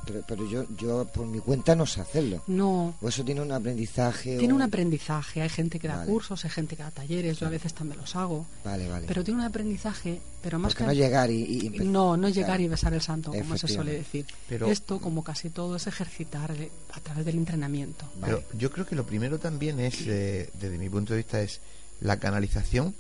Pero, 0.07 0.23
pero 0.29 0.49
yo, 0.49 0.65
yo 0.77 1.05
por 1.07 1.27
mi 1.27 1.41
cuenta 1.41 1.75
no 1.75 1.85
sé 1.85 2.01
hacerlo. 2.01 2.43
No, 2.47 2.95
O 3.03 3.09
eso 3.09 3.25
tiene 3.25 3.41
un 3.43 3.51
aprendizaje. 3.51 4.39
tiene 4.39 4.53
o- 4.53 4.57
un 4.57 4.63
aprendizaje. 4.63 5.43
Hay 5.43 5.49
gente 5.49 5.81
que 5.81 5.89
da 5.89 5.97
Vale. 5.97 6.11
cursos, 6.11 6.45
hay 6.45 6.51
gente 6.53 6.77
que 6.77 6.85
da 6.85 6.91
talleres, 6.93 7.39
yo 7.39 7.47
a 7.49 7.51
veces 7.51 7.75
también 7.75 8.01
los 8.01 8.15
hago. 8.15 8.47
Vale, 8.65 8.89
vale. 8.89 9.07
Pero 9.09 9.25
tiene 9.25 9.41
un 9.41 9.47
aprendizaje, 9.47 10.21
pero 10.41 10.59
más 10.61 10.73
Porque 10.73 10.85
que 10.85 10.87
no 10.87 10.93
llegar 10.93 11.31
y. 11.31 11.69
No, 11.85 12.17
no 12.17 12.29
llegar 12.29 12.51
Claro. 12.51 12.63
y 12.63 12.69
besar 12.69 12.95
el 12.95 13.03
santo, 13.03 13.33
como 13.33 13.57
se 13.59 13.67
suele 13.67 13.93
decir. 13.93 14.25
Pero- 14.49 14.69
Esto, 14.69 15.01
como 15.01 15.25
casi 15.25 15.51
todo, 15.51 15.75
es 15.77 15.87
ejercitar 15.89 16.53
eh, 16.53 16.71
a 16.93 17.01
través 17.01 17.25
del 17.25 17.37
entrenamiento. 17.37 18.07
Pero 18.21 18.43
yo 18.57 18.71
creo 18.71 18.87
que 18.87 18.95
lo 18.95 19.05
primero 19.05 19.39
también 19.41 19.81
es, 19.81 20.01
eh, 20.07 20.49
desde 20.55 20.79
mi 20.79 20.89
punto 20.89 21.13
de 21.13 21.19
vista, 21.19 21.41
es 21.41 21.61
la 22.01 22.19
canalización. 22.19 22.95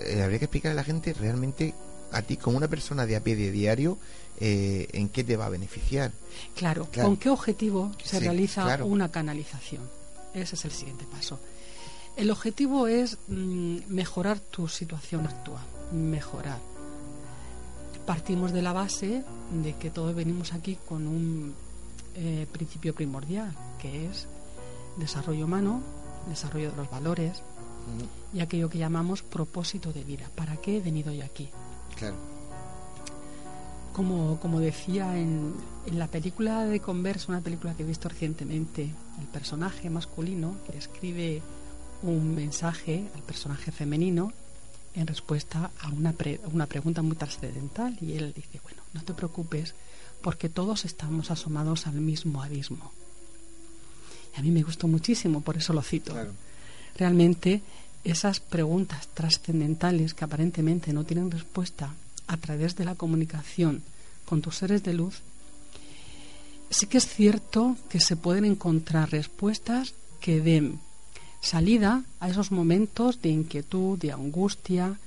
Eh, 0.00 0.22
habría 0.22 0.38
que 0.38 0.44
explicarle 0.46 0.72
a 0.72 0.82
la 0.82 0.84
gente 0.84 1.12
realmente 1.12 1.74
a 2.12 2.22
ti, 2.22 2.36
como 2.36 2.56
una 2.56 2.68
persona 2.68 3.04
de 3.06 3.16
a 3.16 3.20
pie 3.22 3.36
de 3.36 3.50
diario, 3.50 3.98
eh, 4.40 4.88
en 4.92 5.08
qué 5.08 5.24
te 5.24 5.36
va 5.36 5.46
a 5.46 5.48
beneficiar. 5.50 6.12
Claro, 6.54 6.86
Claro. 6.90 7.08
¿con 7.08 7.16
qué 7.18 7.28
objetivo 7.28 7.92
se 8.02 8.18
Sí, 8.18 8.24
realiza 8.24 8.62
claro. 8.64 8.86
una 8.86 9.10
canalización? 9.10 9.82
Ese 10.34 10.54
es 10.54 10.64
el 10.64 10.70
siguiente 10.72 11.04
paso. 11.10 11.38
El 12.16 12.30
objetivo 12.30 12.86
es 12.88 13.18
mm, 13.28 13.78
mejorar 13.88 14.38
tu 14.40 14.68
situación 14.68 15.26
actual, 15.26 15.62
mejorar. 15.92 16.58
Partimos 18.06 18.52
de 18.52 18.62
la 18.62 18.72
base 18.72 19.22
de 19.62 19.76
que 19.76 19.90
todos 19.90 20.14
venimos 20.14 20.52
aquí 20.54 20.78
con 20.88 21.06
un 21.06 21.54
eh, 22.14 22.46
principio 22.50 22.94
primordial, 22.94 23.54
que 23.78 24.06
es 24.06 24.26
desarrollo 24.96 25.44
humano, 25.44 25.82
desarrollo 26.28 26.70
de 26.70 26.76
los 26.76 26.90
valores 26.90 27.42
y 28.32 28.40
aquello 28.40 28.68
que 28.68 28.78
llamamos 28.78 29.22
propósito 29.22 29.92
de 29.92 30.04
vida. 30.04 30.30
¿Para 30.34 30.56
qué 30.56 30.76
he 30.76 30.80
venido 30.80 31.12
yo 31.12 31.24
aquí? 31.24 31.48
Claro. 31.96 32.16
Como, 33.92 34.38
como 34.38 34.60
decía 34.60 35.18
en, 35.18 35.54
en 35.86 35.98
la 35.98 36.06
película 36.06 36.64
de 36.64 36.78
Converse, 36.78 37.26
una 37.30 37.40
película 37.40 37.74
que 37.74 37.82
he 37.82 37.86
visto 37.86 38.08
recientemente, 38.08 38.82
el 39.20 39.26
personaje 39.26 39.90
masculino 39.90 40.56
le 40.70 40.78
escribe 40.78 41.42
un 42.02 42.34
mensaje 42.34 43.08
al 43.14 43.22
personaje 43.22 43.72
femenino 43.72 44.32
en 44.94 45.06
respuesta 45.06 45.70
a 45.80 45.88
una, 45.88 46.12
pre- 46.12 46.40
una 46.52 46.66
pregunta 46.66 47.02
muy 47.02 47.16
trascendental 47.16 47.98
y 48.00 48.12
él 48.12 48.32
dice, 48.34 48.60
bueno, 48.62 48.82
no 48.94 49.02
te 49.02 49.14
preocupes 49.14 49.74
porque 50.22 50.48
todos 50.48 50.84
estamos 50.84 51.30
asomados 51.30 51.86
al 51.86 51.94
mismo 51.94 52.42
abismo. 52.42 52.92
Y 54.36 54.38
a 54.38 54.42
mí 54.42 54.50
me 54.50 54.62
gustó 54.62 54.86
muchísimo, 54.86 55.40
por 55.40 55.56
eso 55.56 55.72
lo 55.72 55.82
cito. 55.82 56.12
Claro. 56.12 56.30
Realmente 56.96 57.62
esas 58.10 58.40
preguntas 58.40 59.08
trascendentales 59.14 60.14
que 60.14 60.24
aparentemente 60.24 60.92
no 60.92 61.04
tienen 61.04 61.30
respuesta 61.30 61.94
a 62.26 62.36
través 62.36 62.76
de 62.76 62.84
la 62.84 62.94
comunicación 62.94 63.82
con 64.24 64.42
tus 64.42 64.56
seres 64.56 64.82
de 64.82 64.92
luz, 64.94 65.20
sí 66.70 66.86
que 66.86 66.98
es 66.98 67.06
cierto 67.06 67.76
que 67.88 68.00
se 68.00 68.16
pueden 68.16 68.44
encontrar 68.44 69.10
respuestas 69.10 69.94
que 70.20 70.40
den 70.40 70.80
salida 71.40 72.04
a 72.20 72.28
esos 72.28 72.50
momentos 72.50 73.22
de 73.22 73.30
inquietud, 73.30 73.98
de 73.98 74.12
angustia 74.12 74.98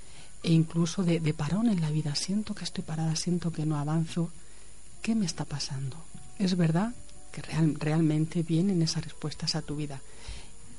e 0.43 0.53
incluso 0.53 1.03
de, 1.03 1.19
de 1.19 1.33
parón 1.33 1.69
en 1.69 1.81
la 1.81 1.91
vida. 1.91 2.15
Siento 2.15 2.55
que 2.55 2.63
estoy 2.63 2.83
parada, 2.83 3.15
siento 3.15 3.51
que 3.51 3.65
no 3.65 3.77
avanzo. 3.77 4.31
¿Qué 5.01 5.13
me 5.13 5.25
está 5.25 5.45
pasando? 5.45 5.97
Es 6.39 6.55
verdad 6.57 6.93
que 7.31 7.41
real- 7.41 7.75
realmente 7.79 8.41
vienen 8.43 8.81
esas 8.81 9.03
respuestas 9.03 9.55
a 9.55 9.61
tu 9.61 9.75
vida. 9.75 9.99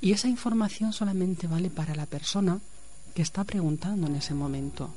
Y 0.02 0.10
esa 0.10 0.26
información 0.26 0.92
solamente 0.92 1.46
vale 1.46 1.70
para 1.70 1.94
la 1.94 2.06
persona 2.06 2.58
que 3.14 3.22
está 3.22 3.44
preguntando 3.44 4.08
en 4.08 4.16
ese 4.16 4.34
momento. 4.34 4.90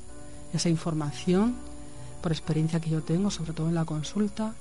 Esa 0.52 0.68
información, 0.68 1.54
por 2.20 2.32
experiencia 2.32 2.80
que 2.80 2.90
yo 2.90 3.04
tengo, 3.04 3.30
sobre 3.30 3.52
todo 3.52 3.68
en 3.68 3.76
la 3.76 3.84
consulta, 3.84 4.52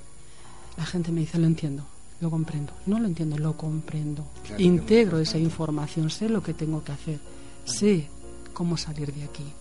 la 0.77 0.85
gente 0.85 1.11
me 1.11 1.21
dice, 1.21 1.39
lo 1.39 1.47
entiendo, 1.47 1.83
lo 2.21 2.29
comprendo. 2.29 2.73
No 2.85 2.99
lo 2.99 3.07
entiendo, 3.07 3.39
lo 3.39 3.57
comprendo. 3.57 4.23
Claro, 4.45 4.61
Integro 4.61 5.17
esa 5.17 5.39
información, 5.39 6.11
sé 6.11 6.29
lo 6.29 6.43
que 6.43 6.53
tengo 6.53 6.83
que 6.83 6.91
hacer, 6.91 7.19
sé 7.65 8.07
cómo 8.53 8.77
salir 8.77 9.11
de 9.15 9.23
aquí. 9.23 9.51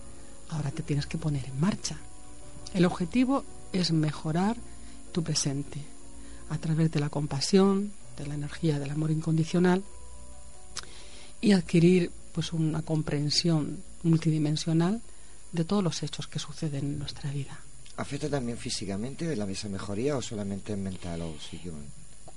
Ahora 0.49 0.69
te 0.69 0.83
tienes 0.83 1.07
que 1.07 1.17
poner 1.17 1.47
en 1.47 1.59
marcha. 1.59 1.97
El 2.75 2.85
objetivo 2.85 3.43
es 3.73 3.91
mejorar 3.91 4.55
tu 5.11 5.23
presente 5.23 5.81
a 6.51 6.59
través 6.59 6.91
de 6.91 6.99
la 6.99 7.09
compasión, 7.09 7.91
de 8.17 8.27
la 8.27 8.35
energía 8.35 8.77
del 8.77 8.91
amor 8.91 9.09
incondicional 9.09 9.83
y 11.45 11.51
adquirir 11.51 12.09
pues 12.33 12.51
una 12.53 12.81
comprensión 12.81 13.77
multidimensional 14.01 14.99
de 15.51 15.63
todos 15.63 15.83
los 15.83 16.01
hechos 16.01 16.27
que 16.27 16.39
suceden 16.39 16.85
en 16.85 16.99
nuestra 16.99 17.31
vida. 17.31 17.59
¿Afecta 17.97 18.27
también 18.29 18.57
físicamente 18.57 19.35
la 19.35 19.45
misma 19.45 19.69
mejoría 19.69 20.17
o 20.17 20.21
solamente 20.23 20.75
mental 20.75 21.21
o 21.21 21.35
psíquico? 21.39 21.75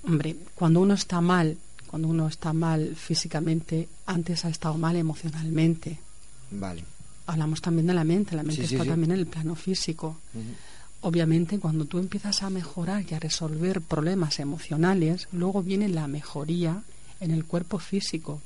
Hombre, 0.04 0.36
cuando 0.54 0.80
uno 0.82 0.92
está 0.92 1.22
mal, 1.22 1.56
cuando 1.86 2.06
uno 2.08 2.28
está 2.28 2.52
mal 2.52 2.94
físicamente, 2.96 3.88
antes 4.04 4.44
ha 4.44 4.50
estado 4.50 4.76
mal 4.76 4.94
emocionalmente. 4.94 5.98
Vale. 6.50 6.84
Hablamos 7.26 7.62
también 7.62 7.86
de 7.86 7.94
la 7.94 8.04
mente, 8.04 8.36
la 8.36 8.42
mente 8.42 8.66
Sí, 8.66 8.74
está 8.74 8.84
sí. 8.84 8.90
también 8.90 9.12
en 9.12 9.18
el 9.20 9.26
plano 9.26 9.54
físico. 9.54 10.18
Obviamente, 11.00 11.58
cuando 11.58 11.86
tú 11.86 11.98
empiezas 11.98 12.42
a 12.42 12.50
mejorar 12.50 13.04
y 13.10 13.14
a 13.14 13.18
resolver 13.20 13.80
problemas 13.80 14.38
emocionales, 14.38 15.28
luego 15.32 15.62
viene 15.62 15.88
la 15.88 16.06
mejoría 16.08 16.82
en 17.20 17.30
el 17.30 17.46
cuerpo 17.46 17.78
físico. 17.78 18.42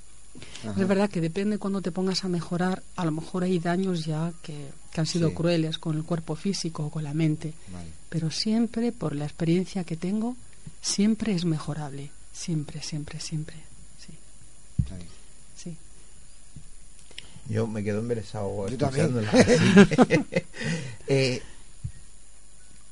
Ajá. 0.69 0.81
Es 0.81 0.89
verdad 0.89 1.11
que 1.11 1.21
depende 1.21 1.59
cuando 1.59 1.83
te 1.83 1.93
pongas 1.93 2.25
a 2.25 2.29
mejorar, 2.29 2.83
a 2.97 3.05
lo 3.05 3.11
mejor 3.13 3.45
hay 3.45 3.59
daños 3.59 4.05
ya 4.05 4.33
que, 4.43 4.69
que 4.93 5.01
han 5.01 5.07
sido 5.07 5.29
Sí. 5.31 5.35
crueles 5.35 5.79
con 5.79 5.97
el 5.97 6.05
cuerpo 6.05 6.37
físico 6.37 6.87
o 6.87 6.91
con 6.91 7.05
la 7.05 7.15
mente. 7.15 7.53
Vale. 7.73 7.89
Pero 8.09 8.31
siempre, 8.31 8.93
por 8.93 9.15
la 9.15 9.25
experiencia 9.25 9.85
que 9.85 9.97
tengo, 9.97 10.37
siempre 10.81 11.35
es 11.35 11.45
mejorable. 11.45 12.11
Siempre, 12.33 12.83
siempre, 12.83 13.21
siempre. 13.21 13.57
Sí, 13.99 14.13
sí. 15.57 15.77
Yo 17.49 17.67
me 17.67 17.83
quedo 17.85 17.99
embelesado 18.01 18.69
Yo 18.69 18.79
también. 18.79 19.07
escuchándola. 19.19 20.43
Eh, 21.09 21.43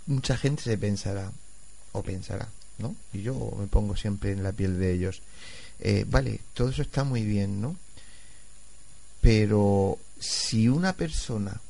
mucha 0.06 0.36
gente 0.36 0.62
se 0.62 0.76
pensará, 0.76 1.30
o 1.92 2.02
pensará, 2.02 2.48
¿no? 2.78 2.94
Y 3.12 3.22
yo 3.22 3.54
me 3.58 3.66
pongo 3.66 3.96
siempre 3.96 4.32
en 4.32 4.42
la 4.42 4.52
piel 4.52 4.78
de 4.78 4.92
ellos. 4.92 5.22
Eh, 5.80 6.04
vale, 6.06 6.40
todo 6.52 6.68
eso 6.68 6.82
está 6.82 7.04
muy 7.04 7.22
bien, 7.24 7.60
¿no? 7.60 7.76
Pero 9.20 9.98
si 10.18 10.68
una 10.68 10.92
persona 10.92 11.60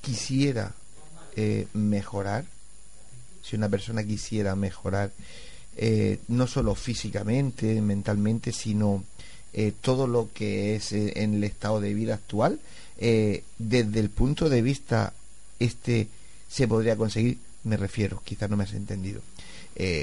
quisiera 0.00 0.74
eh, 1.36 1.66
mejorar, 1.74 2.44
si 3.42 3.56
una 3.56 3.68
persona 3.68 4.02
quisiera 4.02 4.56
mejorar, 4.56 5.12
eh, 5.76 6.20
no 6.28 6.46
solo 6.46 6.74
físicamente, 6.74 7.80
mentalmente, 7.80 8.52
sino 8.52 9.04
todo 9.80 10.06
lo 10.06 10.28
que 10.34 10.76
es 10.76 10.92
en 10.92 11.32
el 11.32 11.44
estado 11.44 11.80
de 11.80 11.94
vida 11.94 12.12
actual, 12.12 12.60
desde 12.98 14.00
el 14.00 14.10
punto 14.10 14.50
de 14.50 14.60
vista 14.60 15.14
este 15.58 16.08
se 16.46 16.68
podría 16.68 16.94
conseguir, 16.94 17.38
me 17.64 17.78
refiero, 17.78 18.20
quizás 18.22 18.50
no 18.50 18.58
me 18.58 18.64
has 18.64 18.74
entendido. 18.74 19.22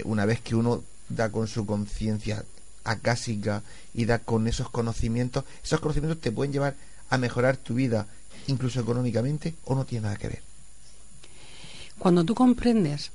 Una 0.05 0.25
vez 0.25 0.41
que 0.41 0.55
uno 0.55 0.83
da 1.07 1.31
con 1.31 1.47
su 1.47 1.67
conciencia 1.67 2.43
acásica 2.83 3.63
y 3.93 4.05
da 4.05 4.19
con 4.19 4.47
esos 4.47 4.69
conocimientos, 4.69 5.45
esos 5.63 5.79
conocimientos 5.79 6.21
te 6.21 6.31
pueden 6.31 6.53
llevar 6.53 6.75
a 7.09 7.17
mejorar 7.17 7.57
tu 7.57 7.75
vida, 7.75 8.07
incluso 8.47 8.79
económicamente, 8.79 9.55
o 9.65 9.75
no 9.75 9.85
tiene 9.85 10.03
nada 10.03 10.17
que 10.17 10.27
ver. 10.27 10.41
Cuando 11.99 12.23
tú 12.23 12.33
comprendes, 12.35 13.11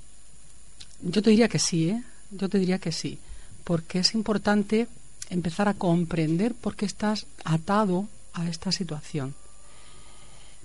yo 1.03 1.23
te 1.23 1.31
diría 1.31 1.49
que 1.49 1.59
sí, 1.59 1.91
¿eh? 1.91 2.03
Yo 2.31 2.49
te 2.49 2.59
diría 2.59 2.79
que 2.79 2.93
sí, 2.93 3.19
porque 3.65 4.01
es 4.01 4.15
importante 4.15 4.87
empezar 5.31 5.69
a 5.69 5.75
comprender 5.75 6.55
por 6.55 6.77
qué 6.77 6.87
estás 6.87 7.27
atado 7.45 8.09
a 8.33 8.49
esta 8.49 8.73
situación. 8.73 9.35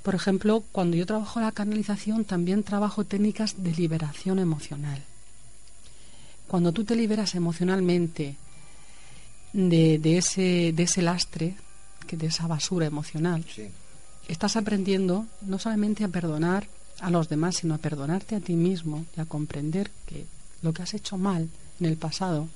Por 0.03 0.15
ejemplo, 0.15 0.63
cuando 0.71 0.97
yo 0.97 1.05
trabajo 1.05 1.39
la 1.39 1.53
canalización, 1.53 2.25
también 2.25 2.63
trabajo 2.63 3.05
técnicas 3.05 3.63
de 3.63 3.71
liberación 3.71 4.39
emocional. 4.39 5.01
Cuando 6.47 6.73
tú 6.73 6.83
te 6.83 6.95
liberas 6.95 7.35
emocionalmente 7.35 8.35
de, 9.53 9.99
de 9.99 10.17
ese, 10.17 10.73
de 10.73 10.83
ese 10.83 11.01
lastre, 11.01 11.55
que 12.07 12.17
de 12.17 12.27
esa 12.27 12.47
basura 12.47 12.85
emocional, 12.85 13.45
Sí. 13.53 13.69
estás 14.27 14.55
aprendiendo 14.55 15.25
no 15.41 15.57
solamente 15.59 16.03
a 16.03 16.07
perdonar 16.09 16.67
a 16.99 17.09
los 17.09 17.29
demás, 17.29 17.57
sino 17.57 17.73
a 17.75 17.77
perdonarte 17.77 18.35
a 18.35 18.39
ti 18.39 18.53
mismo 18.53 19.05
y 19.15 19.21
a 19.21 19.25
comprender 19.25 19.91
que 20.05 20.25
lo 20.61 20.73
que 20.73 20.81
has 20.83 20.93
hecho 20.93 21.17
mal 21.17 21.49
en 21.79 21.85
el 21.85 21.97
pasado 21.97 22.47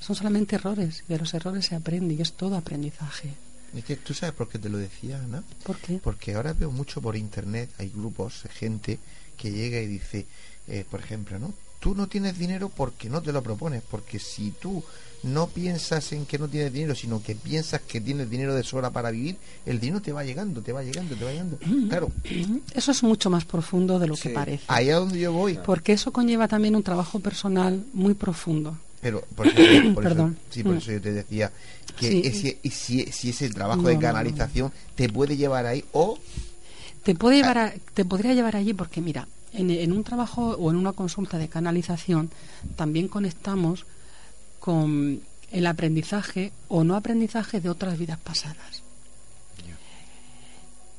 son 0.00 0.16
solamente 0.16 0.56
errores 0.56 1.02
y 1.08 1.12
de 1.12 1.18
los 1.18 1.32
errores 1.34 1.66
se 1.66 1.74
aprende 1.76 2.14
y 2.14 2.20
es 2.22 2.32
todo 2.34 2.56
aprendizaje. 2.56 3.30
Es 3.74 3.84
que 3.84 3.96
tú 3.96 4.14
sabes 4.14 4.34
por 4.34 4.48
qué 4.48 4.58
te 4.58 4.68
lo 4.68 4.78
decía, 4.78 5.18
Ana. 5.18 5.42
¿Por 5.64 5.78
qué? 5.78 5.98
Porque 6.02 6.34
ahora 6.34 6.52
veo 6.52 6.70
mucho 6.70 7.00
por 7.00 7.16
internet, 7.16 7.70
hay 7.78 7.88
grupos, 7.90 8.42
gente 8.52 8.98
que 9.36 9.50
llega 9.50 9.80
y 9.80 9.86
dice, 9.86 10.26
eh, 10.68 10.84
por 10.88 11.00
ejemplo, 11.00 11.38
¿no? 11.38 11.52
Tú 11.80 11.94
no 11.94 12.06
tienes 12.06 12.38
dinero 12.38 12.68
porque 12.68 13.08
no 13.10 13.20
te 13.22 13.32
lo 13.32 13.42
propones, 13.42 13.82
porque 13.90 14.18
si 14.18 14.52
tú 14.52 14.82
no 15.24 15.46
piensas 15.48 16.12
en 16.12 16.26
que 16.26 16.38
no 16.38 16.48
tienes 16.48 16.72
dinero, 16.72 16.94
sino 16.94 17.22
que 17.22 17.34
piensas 17.34 17.80
que 17.80 18.00
tienes 18.00 18.28
dinero 18.30 18.54
de 18.54 18.62
sobra 18.62 18.90
para 18.90 19.10
vivir, 19.10 19.36
el 19.66 19.80
dinero 19.80 20.00
te 20.02 20.12
va 20.12 20.22
llegando, 20.24 20.60
te 20.62 20.72
va 20.72 20.82
llegando, 20.82 21.16
te 21.16 21.24
va 21.24 21.30
llegando. 21.32 21.58
Claro, 21.88 22.10
Eso 22.74 22.92
es 22.92 23.02
mucho 23.02 23.30
más 23.30 23.44
profundo 23.44 23.98
de 23.98 24.06
lo 24.06 24.14
que 24.14 24.28
Sí. 24.28 24.34
parece. 24.34 24.64
ahí 24.68 24.90
a 24.90 24.96
donde 24.96 25.18
yo 25.18 25.32
voy. 25.32 25.58
Porque 25.64 25.92
eso 25.94 26.12
conlleva 26.12 26.46
también 26.46 26.76
un 26.76 26.82
trabajo 26.82 27.20
personal 27.20 27.84
muy 27.92 28.14
profundo. 28.14 28.78
Pero 29.00 29.20
por 29.34 29.46
eso, 29.46 29.56
por 29.56 29.64
eso- 29.64 29.94
Perdón. 30.14 30.38
sí, 30.50 30.62
por 30.62 30.76
eso 30.76 30.92
yo 30.92 31.00
te 31.00 31.12
decía 31.12 31.50
que 31.98 32.10
Sí. 32.10 32.22
ese, 32.24 32.58
si, 32.70 33.02
si 33.12 33.30
ese 33.30 33.50
trabajo 33.50 33.82
No, 33.82 33.88
de 33.88 33.98
canalización 33.98 34.72
te 34.94 35.08
puede 35.08 35.36
llevar 35.36 35.66
ahí 35.66 35.84
o 35.92 36.18
Te 37.02 37.14
puede 37.14 37.36
llevar 37.36 37.58
a- 37.58 37.74
te 37.92 38.04
podría 38.06 38.32
llevar 38.32 38.56
allí 38.56 38.72
porque 38.72 39.02
mira, 39.02 39.28
en, 39.52 39.70
en 39.70 39.92
un 39.92 40.04
trabajo 40.04 40.56
o 40.58 40.70
en 40.70 40.76
una 40.76 40.92
consulta 40.92 41.36
de 41.38 41.48
canalización 41.48 42.30
también 42.76 43.08
conectamos 43.08 43.84
con 44.64 45.20
el 45.52 45.66
aprendizaje 45.66 46.50
o 46.68 46.84
no 46.84 46.96
aprendizaje 46.96 47.60
de 47.60 47.68
otras 47.68 47.98
vidas 47.98 48.18
pasadas. 48.18 48.82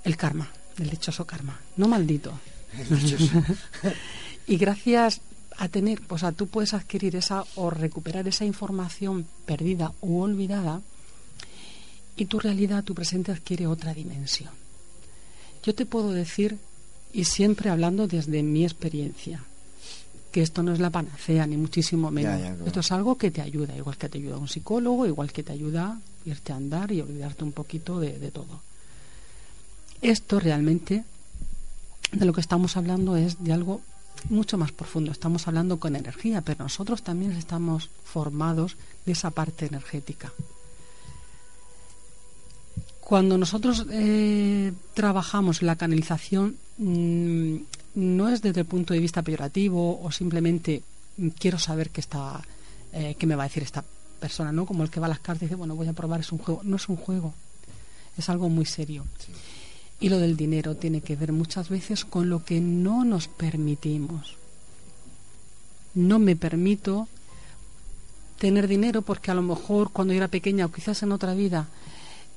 El 0.03 0.15
karma, 0.17 0.51
el 0.77 0.91
dichoso 0.91 1.25
karma, 1.25 1.59
no 1.75 1.87
maldito. 1.87 2.39
y 4.47 4.57
gracias 4.57 5.19
a 5.57 5.67
tener, 5.67 5.99
pues 6.01 6.21
a 6.21 6.31
tú 6.31 6.45
puedes 6.45 6.75
adquirir 6.75 7.15
esa 7.15 7.43
o 7.55 7.71
recuperar 7.71 8.27
esa 8.27 8.45
información 8.45 9.25
perdida 9.47 9.93
u 9.99 10.19
olvidada 10.19 10.81
y 12.15 12.25
tu 12.25 12.39
realidad, 12.39 12.83
tu 12.83 12.93
presente 12.93 13.31
adquiere 13.31 13.65
otra 13.65 13.95
dimensión. 13.95 14.51
Yo 15.63 15.73
te 15.73 15.87
puedo 15.87 16.11
decir, 16.11 16.59
y 17.13 17.25
siempre 17.25 17.71
hablando 17.71 18.05
desde 18.05 18.43
mi 18.43 18.63
experiencia, 18.63 19.43
que 20.35 20.41
esto 20.41 20.61
no 20.61 20.73
es 20.73 20.81
la 20.81 20.89
panacea, 20.89 21.47
ni 21.47 21.55
muchísimo 21.55 22.11
menos. 22.11 22.33
Ya, 22.33 22.49
ya, 22.49 22.49
claro. 22.49 22.65
Esto 22.65 22.81
es 22.81 22.91
algo 22.91 23.17
que 23.17 23.31
te 23.31 23.41
ayuda, 23.41 23.73
igual 23.73 23.95
que 23.95 24.09
te 24.09 24.17
ayuda 24.17 24.37
un 24.37 24.49
psicólogo, 24.49 25.05
igual 25.05 25.31
que 25.31 25.43
te 25.43 25.53
ayuda 25.53 25.91
a 25.91 25.99
irte 26.29 26.51
a 26.51 26.57
andar 26.57 26.91
y 26.91 26.99
olvidarte 26.99 27.45
un 27.45 27.53
poquito 27.53 28.01
de, 28.01 28.19
de 28.19 28.31
todo. 28.31 28.59
Esto 30.01 30.41
realmente, 30.41 31.05
de 32.11 32.25
lo 32.25 32.33
que 32.33 32.41
estamos 32.41 32.75
hablando, 32.75 33.15
es 33.15 33.41
de 33.41 33.53
algo 33.53 33.79
mucho 34.27 34.57
más 34.57 34.73
profundo. 34.73 35.13
Estamos 35.13 35.47
hablando 35.47 35.79
con 35.79 35.95
energía, 35.95 36.41
pero 36.41 36.65
nosotros 36.65 37.01
también 37.01 37.31
estamos 37.31 37.89
formados 38.03 38.75
de 39.05 39.13
esa 39.13 39.31
parte 39.31 39.67
energética. 39.67 40.33
Cuando 42.99 43.37
nosotros 43.37 43.85
eh, 43.89 44.73
trabajamos 44.95 45.61
la 45.61 45.77
canalización, 45.77 46.57
mm, 46.77 47.55
no 47.95 48.29
es 48.29 48.41
desde 48.41 48.61
el 48.61 48.65
punto 48.65 48.93
de 48.93 48.99
vista 48.99 49.21
peyorativo 49.21 50.01
o 50.03 50.11
simplemente 50.11 50.81
quiero 51.39 51.57
saber 51.59 51.89
qué 51.89 52.01
está, 52.01 52.41
eh, 52.93 53.15
qué 53.17 53.25
me 53.27 53.35
va 53.35 53.43
a 53.43 53.47
decir 53.47 53.63
esta 53.63 53.83
persona, 54.19 54.51
¿no? 54.51 54.65
Como 54.65 54.83
el 54.83 54.89
que 54.89 54.99
va 54.99 55.05
a 55.05 55.09
las 55.09 55.19
cartas 55.19 55.43
y 55.43 55.45
dice, 55.45 55.55
bueno, 55.55 55.75
voy 55.75 55.87
a 55.87 55.93
probar, 55.93 56.19
es 56.19 56.31
un 56.31 56.39
juego. 56.39 56.61
No 56.63 56.75
es 56.77 56.89
un 56.89 56.95
juego, 56.97 57.33
es 58.17 58.29
algo 58.29 58.49
muy 58.49 58.65
serio. 58.65 59.05
Y 59.99 60.09
lo 60.09 60.17
del 60.19 60.35
dinero 60.35 60.75
tiene 60.75 60.99
que 61.01 61.15
ver 61.15 61.31
muchas 61.31 61.69
veces 61.69 62.03
con 62.03 62.29
lo 62.29 62.43
que 62.43 62.59
no 62.59 63.05
nos 63.05 63.27
permitimos. 63.29 64.35
No 65.93 66.19
me 66.19 66.35
permito 66.35 67.07
tener 68.39 68.67
dinero 68.67 69.01
porque 69.01 69.31
a 69.31 69.33
lo 69.33 69.41
mejor 69.41 69.91
cuando 69.91 70.13
yo 70.13 70.17
era 70.17 70.27
pequeña 70.27 70.65
o 70.65 70.71
quizás 70.71 71.01
en 71.03 71.13
otra 71.13 71.33
vida 71.33 71.67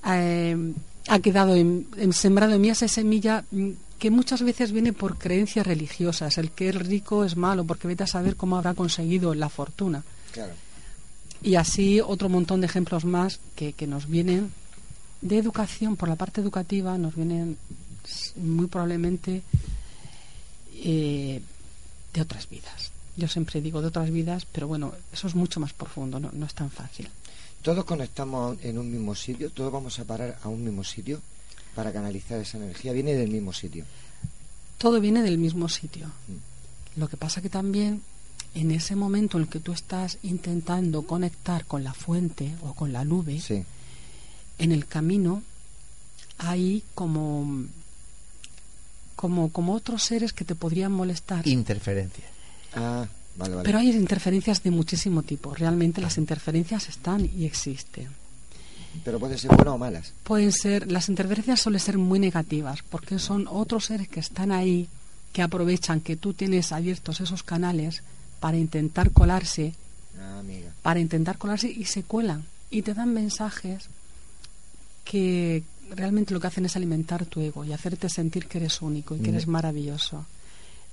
eh, 0.09 0.57
ha 1.09 1.19
quedado 1.19 1.57
en, 1.57 1.89
en- 1.97 2.13
sembrado 2.13 2.55
en 2.55 2.61
mí 2.61 2.69
esa 2.71 2.87
semilla 2.87 3.45
mm, 3.51 3.71
que 3.99 4.11
muchas 4.11 4.43
veces 4.43 4.73
viene 4.73 4.93
por 4.93 5.19
creencias 5.19 5.67
religiosas. 5.67 6.39
El 6.39 6.51
que 6.53 6.69
es 6.69 6.75
rico 6.75 7.25
es 7.25 7.37
malo 7.37 7.65
porque 7.65 7.89
vete 7.89 8.05
a 8.05 8.07
saber 8.07 8.37
cómo 8.37 8.57
habrá 8.57 8.75
conseguido 8.75 9.35
la 9.35 9.49
fortuna. 9.49 10.05
Claro. 10.33 10.53
Y 11.43 11.57
así 11.57 12.01
otro 12.01 12.29
montón 12.29 12.61
de 12.61 12.67
ejemplos 12.67 13.05
más 13.05 13.41
que, 13.55 13.73
que 13.73 13.87
nos 13.87 14.09
vienen 14.09 14.53
de 15.21 15.39
educación, 15.39 15.97
por 15.97 16.09
la 16.09 16.17
parte 16.17 16.41
educativa, 16.41 16.97
nos 16.97 17.15
vienen 17.15 17.57
muy 18.37 18.67
probablemente 18.67 19.43
eh, 20.75 21.43
de 22.13 22.21
otras 22.21 22.49
vidas. 22.49 22.93
Yo 23.17 23.27
siempre 23.27 23.61
digo 23.61 23.81
de 23.81 23.89
otras 23.89 24.11
vidas, 24.11 24.47
pero 24.51 24.69
bueno, 24.69 24.93
eso 25.13 25.27
es 25.27 25.35
mucho 25.35 25.59
más 25.59 25.73
profundo, 25.73 26.21
no, 26.21 26.31
no 26.33 26.47
es 26.47 26.55
tan 26.55 26.71
fácil. 26.71 27.09
Todos 27.63 27.85
conectamos 27.85 28.57
en 28.63 28.79
un 28.79 28.91
mismo 28.91 29.15
sitio, 29.15 29.51
todos 29.51 29.73
vamos 29.73 29.99
a 29.99 30.05
parar 30.05 30.39
a 30.43 30.49
un 30.49 30.63
mismo 30.63 30.85
sitio 30.85 31.21
para 31.79 31.93
canalizar 31.93 32.41
esa 32.41 32.57
energía. 32.59 32.93
Viene 32.93 33.15
del 33.15 33.31
mismo 33.31 33.53
sitio. 33.53 33.85
Todo 34.79 35.01
viene 35.01 35.23
del 35.23 35.39
mismo 35.39 35.69
sitio. 35.69 36.11
Lo 36.97 37.07
que 37.09 37.17
pasa 37.17 37.41
que 37.41 37.49
también 37.49 38.03
en 38.57 38.73
ese 38.73 38.97
momento 38.97 39.37
en 39.39 39.45
el 39.45 39.49
que 39.49 39.61
tú 39.61 39.71
estás 39.71 40.19
intentando 40.25 41.03
conectar 41.03 41.67
con 41.67 41.85
la 41.85 41.95
fuente 41.95 42.53
o 42.63 42.75
con 42.75 42.93
la 42.93 43.05
nube, 43.05 43.39
Sí. 43.41 43.63
en 44.59 44.73
el 44.73 44.87
camino 44.87 45.45
hay 46.39 46.83
como 46.97 47.65
como, 49.15 49.53
como 49.53 49.73
otros 49.75 50.03
seres 50.03 50.33
que 50.33 50.45
te 50.45 50.57
podrían 50.57 50.91
molestar. 50.91 51.47
Interferencias. 51.47 52.27
Ah, 52.75 53.07
vale, 53.37 53.55
vale. 53.55 53.67
Pero 53.67 53.79
hay 53.79 53.91
interferencias 53.93 54.65
de 54.65 54.73
muchísimo 54.73 55.23
tipo. 55.23 55.55
Realmente 55.55 56.01
las 56.01 56.19
interferencias 56.19 56.89
están 56.89 57.31
y 57.37 57.45
existen. 57.45 58.09
Pero 59.05 59.19
pueden 59.19 59.39
ser 59.39 59.51
buenas 59.55 59.75
o 59.75 59.79
malas. 59.79 60.13
Pueden 60.25 60.53
ser, 60.53 60.91
las 60.91 61.09
interferencias 61.09 61.61
suelen 61.61 61.81
ser 61.81 61.99
muy 61.99 62.19
negativas, 62.19 62.83
porque 62.89 63.19
son 63.19 63.47
otros 63.49 63.87
seres 63.87 64.09
que 64.09 64.21
están 64.21 64.53
ahí, 64.53 64.89
que 65.33 65.43
aprovechan 65.43 66.01
que 66.01 66.17
tú 66.17 66.33
tienes 66.35 66.73
abiertos 66.73 67.21
esos 67.21 67.43
canales 67.43 68.03
para 68.41 68.57
intentar 68.57 69.11
colarse, 69.11 69.75
Ah, 70.21 70.39
amiga. 70.41 70.73
para 70.83 71.01
intentar 71.01 71.39
colarse 71.39 71.69
y 71.71 71.85
se 71.85 72.03
cuelan 72.03 72.45
y 72.71 72.83
te 72.83 72.93
dan 72.95 73.13
mensajes 73.15 73.89
que 75.05 75.63
realmente 75.91 76.35
lo 76.35 76.41
que 76.41 76.49
hacen 76.49 76.67
es 76.67 76.77
alimentar 76.77 77.25
tu 77.27 77.41
ego 77.41 77.65
y 77.65 77.73
hacerte 77.73 78.09
sentir 78.09 78.47
que 78.47 78.59
eres 78.59 78.83
único 78.83 79.17
y 79.17 79.21
que 79.21 79.31
eres 79.31 79.47
maravilloso. 79.47 80.27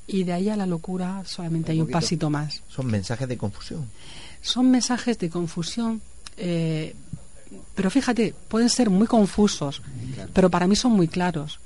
Y 0.07 0.23
de 0.23 0.33
ahí 0.33 0.49
a 0.49 0.55
la 0.55 0.65
locura 0.67 1.23
solamente 1.25 1.71
Un 1.71 1.73
hay 1.73 1.81
un 1.81 1.87
poquito. 1.87 1.99
pasito 1.99 2.29
más. 2.29 2.61
Son 2.69 2.85
mensajes 2.85 3.27
de 3.27 3.37
confusión. 3.37 3.85
Son 4.41 4.69
mensajes 4.69 5.17
de 5.17 5.29
confusión, 5.29 6.01
eh, 6.37 6.95
pero 7.75 7.89
fíjate, 7.89 8.33
pueden 8.47 8.69
ser 8.69 8.89
muy 8.89 9.07
confusos, 9.07 9.81
Claro. 10.13 10.31
pero 10.33 10.49
para 10.49 10.67
mí 10.67 10.75
son 10.75 10.91
muy 10.93 11.07
claros. 11.07 11.59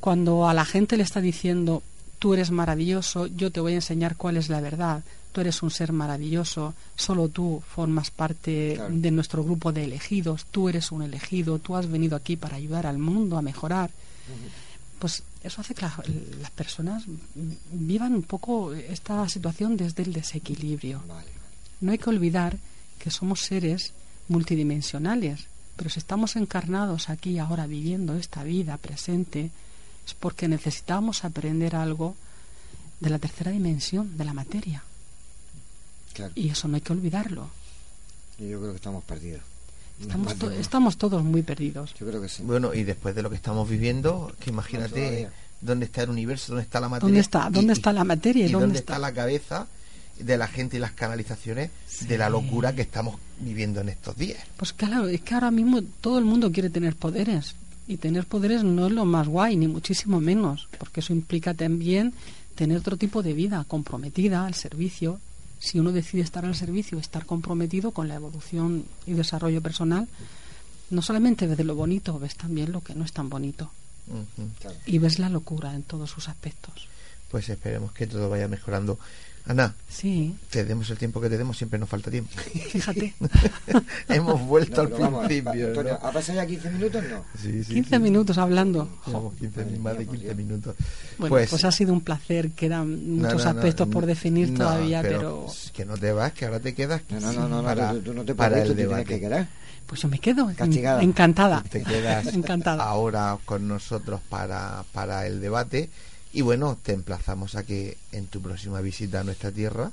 Cuando 0.00 0.48
a 0.48 0.54
la 0.54 0.64
gente 0.64 0.96
le 0.96 1.02
está 1.04 1.20
diciendo, 1.20 1.82
tú 2.18 2.34
eres 2.34 2.50
maravilloso, 2.50 3.26
yo 3.26 3.50
te 3.50 3.60
voy 3.60 3.72
a 3.72 3.76
enseñar 3.76 4.16
cuál 4.16 4.36
es 4.36 4.48
la 4.48 4.60
verdad, 4.60 5.02
tú 5.32 5.40
eres 5.40 5.62
un 5.62 5.70
ser 5.70 5.92
maravilloso, 5.92 6.74
solo 6.96 7.28
tú 7.28 7.62
formas 7.74 8.10
parte 8.10 8.74
Claro. 8.76 8.94
de 8.94 9.10
nuestro 9.10 9.42
grupo 9.44 9.72
de 9.72 9.84
elegidos, 9.84 10.44
tú 10.50 10.68
eres 10.68 10.92
un 10.92 11.02
elegido, 11.02 11.58
tú 11.58 11.74
has 11.76 11.88
venido 11.90 12.16
aquí 12.16 12.36
para 12.36 12.56
ayudar 12.56 12.86
al 12.86 12.98
mundo 12.98 13.38
a 13.38 13.42
mejorar. 13.42 13.90
Pues 14.98 15.22
eso 15.42 15.60
hace 15.60 15.74
que 15.74 15.82
la- 15.82 16.02
las 16.40 16.50
personas 16.50 17.04
vivan 17.72 18.14
un 18.14 18.22
poco 18.22 18.72
esta 18.74 19.28
situación 19.28 19.76
desde 19.76 20.02
el 20.04 20.12
desequilibrio. 20.12 21.02
Vale. 21.08 21.26
No 21.80 21.90
hay 21.92 21.98
que 21.98 22.10
olvidar 22.10 22.56
que 22.98 23.10
somos 23.10 23.40
seres 23.40 23.92
multidimensionales, 24.32 25.46
pero 25.76 25.90
si 25.90 25.98
estamos 26.00 26.36
encarnados 26.36 27.08
aquí 27.10 27.38
ahora 27.38 27.66
viviendo 27.66 28.14
esta 28.16 28.42
vida 28.42 28.76
presente, 28.78 29.50
es 30.06 30.14
porque 30.14 30.48
necesitamos 30.48 31.24
aprender 31.24 31.76
algo 31.76 32.16
de 33.00 33.10
la 33.10 33.18
tercera 33.18 33.50
dimensión, 33.50 34.16
de 34.16 34.24
la 34.24 34.34
materia. 34.34 34.82
Claro. 36.12 36.32
Y 36.34 36.48
eso 36.50 36.68
no 36.68 36.74
hay 36.76 36.80
que 36.82 36.92
olvidarlo. 36.92 37.48
Yo 38.38 38.58
creo 38.58 38.70
que 38.70 38.76
estamos 38.76 39.04
perdidos. 39.04 39.40
Estamos, 40.00 40.96
to- 40.96 41.08
todos 41.08 41.22
muy 41.22 41.42
perdidos. 41.42 41.94
Yo 41.94 42.06
creo 42.06 42.20
que 42.20 42.28
sí. 42.28 42.42
Bueno, 42.42 42.74
y 42.74 42.82
después 42.82 43.14
de 43.14 43.22
lo 43.22 43.30
que 43.30 43.36
estamos 43.36 43.68
viviendo, 43.68 44.34
que 44.40 44.50
imagínate 44.50 45.28
dónde 45.60 45.86
está 45.86 46.02
el 46.02 46.10
universo, 46.10 46.48
dónde 46.52 46.64
está 46.64 46.80
la 46.80 46.88
materia. 46.88 47.06
¿Dónde 47.08 47.20
está? 47.20 47.48
y- 47.48 47.52
¿Dónde 47.52 47.72
y- 47.72 47.76
está 47.76 47.92
la 47.92 48.04
materia? 48.04 48.46
Y, 48.46 48.48
¿Y 48.48 48.52
dónde, 48.52 48.66
dónde 48.66 48.78
está 48.80 48.94
está? 48.94 48.98
la 49.00 49.12
cabeza 49.12 49.66
de 50.18 50.36
la 50.36 50.48
gente 50.48 50.76
y 50.76 50.80
las 50.80 50.92
canalizaciones 50.92 51.70
de 52.00 52.18
la 52.18 52.30
locura 52.30 52.74
que 52.74 52.82
estamos 52.82 53.16
viviendo 53.40 53.80
en 53.80 53.88
estos 53.88 54.16
días. 54.16 54.40
Pues 54.56 54.72
claro, 54.72 55.08
es 55.08 55.20
que 55.22 55.34
ahora 55.34 55.50
mismo 55.50 55.82
todo 56.00 56.18
el 56.18 56.24
mundo 56.24 56.52
quiere 56.52 56.70
tener 56.70 56.96
poderes. 56.96 57.54
Y 57.88 57.96
tener 57.96 58.26
poderes 58.26 58.62
no 58.62 58.86
es 58.86 58.92
lo 58.92 59.04
más 59.04 59.26
guay, 59.26 59.56
ni 59.56 59.66
muchísimo 59.66 60.20
menos, 60.20 60.68
porque 60.78 61.00
eso 61.00 61.12
implica 61.12 61.52
también 61.52 62.14
tener 62.54 62.78
otro 62.78 62.96
tipo 62.96 63.22
de 63.22 63.32
vida 63.32 63.64
comprometida 63.66 64.46
al 64.46 64.54
servicio. 64.54 65.20
Si 65.58 65.80
uno 65.80 65.92
decide 65.92 66.22
estar 66.22 66.44
al 66.44 66.54
servicio, 66.54 66.98
estar 66.98 67.26
comprometido 67.26 67.90
con 67.90 68.08
la 68.08 68.14
evolución 68.14 68.84
y 69.06 69.12
desarrollo 69.14 69.60
personal, 69.60 70.08
no 70.90 71.02
solamente 71.02 71.46
ves 71.46 71.56
de 71.56 71.64
lo 71.64 71.74
bonito, 71.74 72.18
ves 72.18 72.36
también 72.36 72.70
lo 72.70 72.82
que 72.82 72.94
no 72.94 73.04
es 73.04 73.12
tan 73.12 73.28
bonito. 73.28 73.70
Y 74.86 74.98
ves 74.98 75.18
la 75.18 75.28
locura 75.28 75.74
en 75.74 75.82
todos 75.82 76.10
sus 76.10 76.28
aspectos. 76.28 76.88
Pues 77.30 77.48
esperemos 77.48 77.92
que 77.92 78.06
todo 78.06 78.28
vaya 78.28 78.46
mejorando. 78.46 78.98
Ana, 79.44 79.74
Sí, 79.88 80.36
te 80.50 80.64
demos 80.64 80.88
el 80.90 80.98
tiempo 80.98 81.20
que 81.20 81.28
te 81.28 81.36
demos, 81.36 81.56
siempre 81.58 81.78
nos 81.78 81.88
falta 81.88 82.10
tiempo. 82.10 82.30
fíjate. 82.70 83.12
Hemos 84.08 84.40
vuelto 84.46 84.86
No, 84.88 84.94
al 84.96 85.00
vamos, 85.02 85.26
principio. 85.26 85.66
Antonio, 85.68 85.98
¿no? 86.00 86.06
¿ha 86.08 86.12
pasado 86.12 86.36
ya 86.38 86.46
15 86.46 86.70
minutos? 86.70 87.04
No. 87.10 87.24
Sí, 87.40 87.64
sí, 87.64 87.74
15 87.74 87.96
sí. 87.96 88.02
minutos 88.02 88.38
hablando. 88.38 88.88
Llevamos 89.06 89.34
15 89.34 89.64
Madre 89.64 89.78
más 89.78 89.92
de 89.94 89.98
mía, 89.98 90.06
por 90.06 90.14
15 90.16 90.24
Dios. 90.24 90.36
minutos. 90.36 90.76
Bueno, 91.18 91.30
pues, 91.50 91.64
ha 91.64 91.72
sido 91.72 91.92
un 91.92 92.00
placer. 92.02 92.50
Quedan 92.52 93.16
no, 93.16 93.22
muchos 93.24 93.44
no, 93.44 93.52
no, 93.52 93.58
aspectos 93.58 93.88
por 93.88 94.02
no, 94.02 94.06
definir 94.06 94.50
no, 94.50 94.58
todavía, 94.58 95.02
pero, 95.02 95.18
pero 95.18 95.42
pues, 95.46 95.70
que 95.74 95.84
no 95.84 95.96
te 95.96 96.12
vas, 96.12 96.32
que 96.32 96.44
ahora 96.46 96.60
te 96.60 96.74
quedas 96.74 97.02
No, 97.10 97.20
no, 97.20 97.32
no, 97.32 97.48
no, 97.48 97.56
no, 97.58 97.64
para, 97.64 97.92
tú, 97.92 98.00
tú 98.00 98.14
no 98.14 98.24
te 98.24 98.34
para 98.34 98.50
puedes, 98.56 98.64
tú 98.66 98.70
el 98.72 98.76
te 98.76 98.82
tienes 98.84 98.96
debate. 99.06 99.14
que 99.14 99.20
quedar. 99.20 99.48
pues 99.86 100.00
yo 100.00 100.08
me 100.08 100.18
quedo 100.20 100.52
Castigada. 100.56 101.02
encantada. 101.02 101.62
Te 101.68 101.82
quedas 101.82 102.26
encantada. 102.32 102.82
ahora 102.84 103.36
con 103.44 103.66
nosotros 103.68 104.20
para, 104.28 104.84
para 104.92 105.26
el 105.26 105.40
debate 105.40 105.90
y 106.32 106.40
bueno, 106.40 106.78
te 106.82 106.92
emplazamos 106.92 107.54
a 107.54 107.64
que 107.64 107.96
en 108.12 108.26
tu 108.26 108.40
próxima 108.40 108.80
visita 108.80 109.20
a 109.20 109.24
nuestra 109.24 109.50
tierra 109.50 109.92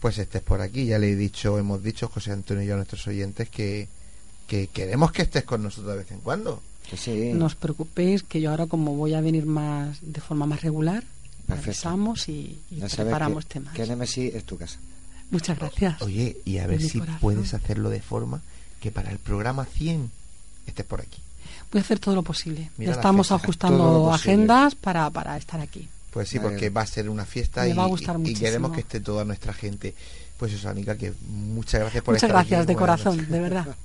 pues 0.00 0.18
estés 0.18 0.42
por 0.42 0.60
aquí. 0.60 0.86
Ya 0.86 0.98
le 0.98 1.12
he 1.12 1.16
dicho, 1.16 1.58
hemos 1.58 1.82
dicho 1.82 2.08
José 2.08 2.32
Antonio 2.32 2.62
y 2.62 2.66
yo 2.66 2.74
a 2.74 2.76
nuestros 2.76 3.06
oyentes 3.06 3.48
que, 3.48 3.88
que 4.46 4.66
queremos 4.66 5.12
que 5.12 5.22
estés 5.22 5.44
con 5.44 5.62
nosotros 5.62 5.92
de 5.92 5.98
vez 5.98 6.10
en 6.12 6.20
cuando. 6.20 6.62
Que 6.88 6.96
sí. 6.96 7.32
No 7.32 7.46
os 7.46 7.54
preocupéis 7.54 8.22
que 8.22 8.40
yo 8.40 8.50
ahora 8.50 8.66
como 8.66 8.94
voy 8.96 9.14
a 9.14 9.20
venir 9.20 9.46
más 9.46 9.98
de 10.02 10.20
forma 10.20 10.46
más 10.46 10.62
regular, 10.62 11.04
avisamos 11.48 12.28
y, 12.28 12.58
y 12.70 12.80
preparamos 12.80 13.44
que, 13.44 13.54
temas. 13.54 13.74
que 13.74 13.86
Nemesis 13.86 14.34
es 14.34 14.44
tu 14.44 14.58
casa. 14.58 14.78
Muchas 15.30 15.58
gracias. 15.58 16.02
Oye, 16.02 16.38
y 16.44 16.58
a 16.58 16.66
ver 16.66 16.82
si 16.82 16.98
corazón. 16.98 17.20
puedes 17.20 17.54
hacerlo 17.54 17.88
de 17.88 18.02
forma 18.02 18.42
que 18.80 18.90
para 18.90 19.10
el 19.10 19.18
programa 19.18 19.64
100 19.64 20.10
estés 20.66 20.84
por 20.84 21.00
aquí. 21.00 21.22
Voy 21.72 21.78
a 21.80 21.82
hacer 21.82 21.98
todo 21.98 22.14
lo 22.14 22.22
posible. 22.22 22.70
Mira 22.76 22.92
estamos 22.92 23.32
ajustando 23.32 24.12
agendas 24.12 24.74
para, 24.74 25.08
para 25.10 25.36
estar 25.38 25.60
aquí. 25.60 25.88
Pues 26.10 26.28
sí, 26.28 26.38
porque 26.38 26.68
va 26.68 26.82
a 26.82 26.86
ser 26.86 27.08
una 27.08 27.24
fiesta 27.24 27.66
y, 27.66 27.72
va 27.72 27.84
a 27.84 27.86
gustar 27.86 28.16
y- 28.16 28.18
y 28.18 28.20
muchísimo. 28.20 28.44
queremos 28.46 28.72
que 28.72 28.80
esté 28.80 29.00
toda 29.00 29.24
nuestra 29.24 29.54
gente. 29.54 29.94
Pues 30.36 30.52
eso, 30.52 30.68
Anica, 30.68 30.96
que 30.96 31.14
muchas 31.28 31.80
gracias 31.80 32.04
por 32.04 32.14
Muchas 32.14 32.28
estar 32.28 32.38
aquí. 32.40 32.50
gracias 32.50 32.66
de 32.66 32.74
Buenas 32.74 33.00
corazón, 33.00 33.16
noches. 33.16 33.32
de 33.32 33.40
verdad. 33.40 33.66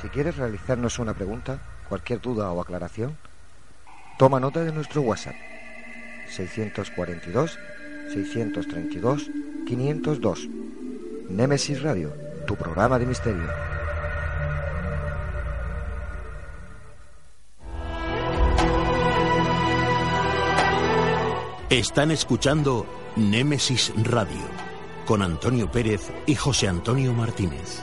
Si 0.00 0.08
quieres 0.08 0.36
realizarnos 0.36 0.98
una 0.98 1.14
pregunta, 1.14 1.60
cualquier 1.88 2.20
duda 2.20 2.50
o 2.52 2.60
aclaración, 2.60 3.16
toma 4.20 4.38
nota 4.38 4.62
de 4.62 4.70
nuestro 4.70 5.00
WhatsApp 5.00 5.34
642 6.28 7.58
632 8.12 9.30
502. 9.66 10.48
Nemesis 11.30 11.80
Radio, 11.80 12.12
tu 12.46 12.54
programa 12.54 12.98
de 12.98 13.06
misterio. 13.06 13.48
Están 21.70 22.10
escuchando 22.10 22.84
Némesis 23.16 23.90
Radio 24.04 24.44
con 25.06 25.22
Antonio 25.22 25.70
Pérez 25.70 26.12
y 26.26 26.34
José 26.34 26.68
Antonio 26.68 27.14
Martínez. 27.14 27.82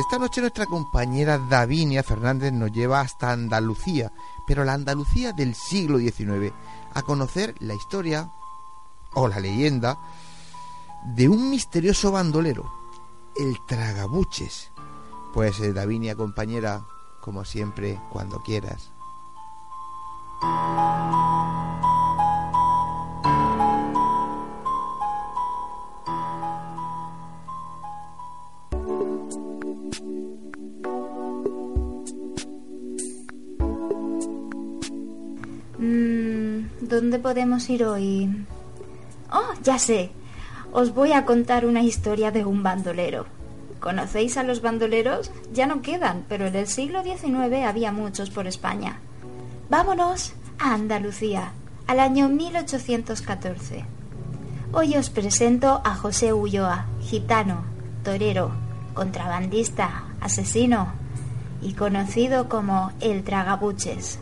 Esta 0.00 0.18
noche 0.18 0.40
nuestra 0.40 0.64
compañera 0.64 1.38
Davinia 1.38 2.02
Fernández 2.02 2.52
nos 2.52 2.72
lleva 2.72 3.00
hasta 3.00 3.32
Andalucía, 3.32 4.10
pero 4.46 4.64
la 4.64 4.72
Andalucía 4.72 5.32
del 5.32 5.54
siglo 5.54 5.98
XIX, 5.98 6.54
a 6.94 7.02
conocer 7.02 7.54
la 7.60 7.74
historia 7.74 8.32
o 9.12 9.28
la 9.28 9.40
leyenda 9.40 9.98
de 11.04 11.28
un 11.28 11.50
misterioso 11.50 12.10
bandolero. 12.12 12.72
el 13.36 13.58
tragabuches. 13.66 14.72
Pues 15.34 15.60
eh, 15.60 15.72
Davinia, 15.72 16.16
compañera, 16.16 16.84
como 17.20 17.44
siempre, 17.44 18.00
cuando 18.10 18.42
quieras. 18.42 18.90
¿Dónde 36.90 37.20
podemos 37.20 37.70
ir 37.70 37.84
hoy? 37.84 38.44
Oh, 39.30 39.52
ya 39.62 39.78
sé. 39.78 40.10
Os 40.72 40.92
voy 40.92 41.12
a 41.12 41.24
contar 41.24 41.64
una 41.64 41.82
historia 41.84 42.32
de 42.32 42.44
un 42.44 42.64
bandolero. 42.64 43.26
¿Conocéis 43.78 44.36
a 44.36 44.42
los 44.42 44.60
bandoleros? 44.60 45.30
Ya 45.52 45.68
no 45.68 45.82
quedan, 45.82 46.24
pero 46.28 46.48
en 46.48 46.56
el 46.56 46.66
siglo 46.66 47.04
XIX 47.04 47.64
había 47.64 47.92
muchos 47.92 48.30
por 48.30 48.48
España. 48.48 48.98
Vámonos 49.68 50.32
a 50.58 50.74
Andalucía, 50.74 51.52
al 51.86 52.00
año 52.00 52.28
1814. 52.28 53.84
Hoy 54.72 54.96
os 54.96 55.10
presento 55.10 55.80
a 55.84 55.94
José 55.94 56.32
Ulloa, 56.32 56.86
gitano, 57.00 57.62
torero, 58.02 58.50
contrabandista, 58.94 60.06
asesino 60.20 60.88
y 61.62 61.74
conocido 61.74 62.48
como 62.48 62.90
el 62.98 63.22
Tragabuches. 63.22 64.18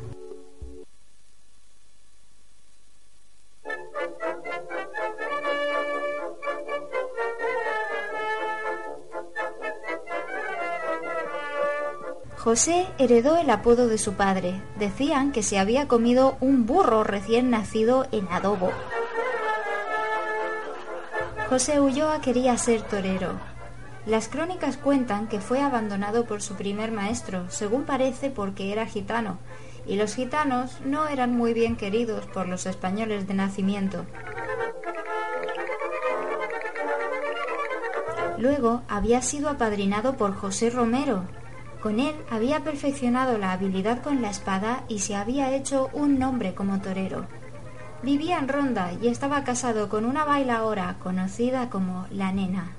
José 12.49 12.87
heredó 12.97 13.37
el 13.37 13.51
apodo 13.51 13.89
de 13.89 13.99
su 13.99 14.15
padre. 14.15 14.63
Decían 14.79 15.33
que 15.33 15.43
se 15.43 15.59
había 15.59 15.87
comido 15.87 16.39
un 16.41 16.65
burro 16.65 17.05
recién 17.05 17.51
nacido 17.51 18.07
en 18.11 18.27
adobo. 18.29 18.71
José 21.51 21.79
Ulloa 21.79 22.23
quería 22.23 22.57
ser 22.57 22.81
torero. 22.81 23.33
Las 24.07 24.31
crónicas 24.31 24.79
cuentan 24.79 25.29
que 25.29 25.43
fue 25.43 25.61
abandonado 25.61 26.25
por 26.25 26.41
su 26.41 26.55
primer 26.55 26.91
maestro, 26.91 27.51
según 27.51 27.85
parece 27.85 28.31
porque 28.31 28.73
era 28.73 28.87
gitano, 28.87 29.37
y 29.87 29.97
los 29.97 30.15
gitanos 30.15 30.81
no 30.87 31.07
eran 31.07 31.37
muy 31.37 31.53
bien 31.53 31.77
queridos 31.77 32.25
por 32.25 32.49
los 32.49 32.65
españoles 32.65 33.29
de 33.29 33.35
nacimiento. 33.35 34.07
Luego 38.39 38.81
había 38.89 39.21
sido 39.21 39.51
apadrinado 39.51 40.17
por 40.17 40.35
José 40.35 40.71
Romero, 40.71 41.27
con 41.81 42.01
él 42.01 42.15
había 42.31 42.61
perfeccionado 42.65 43.39
la 43.39 43.53
habilidad 43.53 44.03
con 44.03 44.23
la 44.23 44.31
espada 44.31 44.85
y 44.89 45.01
se 45.01 45.15
había 45.15 45.55
hecho 45.55 45.91
un 45.93 46.19
nombre 46.19 46.55
como 46.55 46.81
torero. 46.81 47.27
Vivía 48.03 48.39
en 48.39 48.49
Ronda 48.49 48.93
y 49.01 49.09
estaba 49.09 49.45
casado 49.45 49.89
con 49.89 50.05
una 50.05 50.25
bailaora 50.25 50.97
conocida 51.01 51.71
como 51.71 52.07
La 52.11 52.33
Nena. 52.33 52.73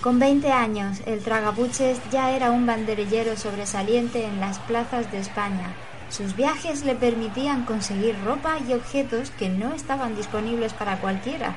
Con 0.00 0.20
20 0.20 0.52
años, 0.52 1.00
el 1.06 1.20
tragabuches 1.24 1.98
ya 2.12 2.30
era 2.30 2.52
un 2.52 2.64
banderillero 2.64 3.36
sobresaliente 3.36 4.24
en 4.24 4.38
las 4.38 4.60
plazas 4.60 5.10
de 5.10 5.18
España 5.18 5.74
sus 6.10 6.36
viajes 6.36 6.84
le 6.84 6.94
permitían 6.94 7.64
conseguir 7.64 8.16
ropa 8.24 8.58
y 8.66 8.72
objetos 8.74 9.30
que 9.30 9.48
no 9.48 9.72
estaban 9.72 10.16
disponibles 10.16 10.72
para 10.72 11.00
cualquiera, 11.00 11.56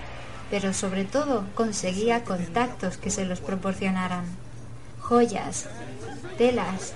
pero 0.50 0.74
sobre 0.74 1.06
todo 1.06 1.46
conseguía 1.56 2.24
contactos 2.24 2.98
que 2.98 3.12
se 3.12 3.26
los 3.26 3.40
proporcionaran. 3.40 4.26
Joyas, 5.00 5.68
telas 6.38 6.94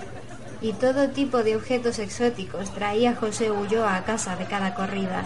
y 0.61 0.73
todo 0.73 1.09
tipo 1.09 1.43
de 1.43 1.55
objetos 1.55 1.99
exóticos 1.99 2.73
traía 2.73 3.15
José 3.15 3.51
Ulloa 3.51 3.95
a 3.95 4.03
casa 4.03 4.35
de 4.35 4.45
cada 4.45 4.73
corrida. 4.75 5.23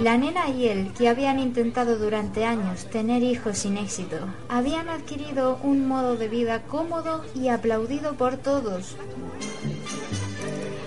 La 0.00 0.16
nena 0.16 0.48
y 0.48 0.66
él, 0.66 0.94
que 0.96 1.10
habían 1.10 1.38
intentado 1.38 1.98
durante 1.98 2.46
años 2.46 2.86
tener 2.86 3.22
hijos 3.22 3.58
sin 3.58 3.76
éxito, 3.76 4.16
habían 4.48 4.88
adquirido 4.88 5.58
un 5.62 5.86
modo 5.86 6.16
de 6.16 6.26
vida 6.26 6.62
cómodo 6.62 7.22
y 7.34 7.48
aplaudido 7.48 8.14
por 8.14 8.38
todos. 8.38 8.96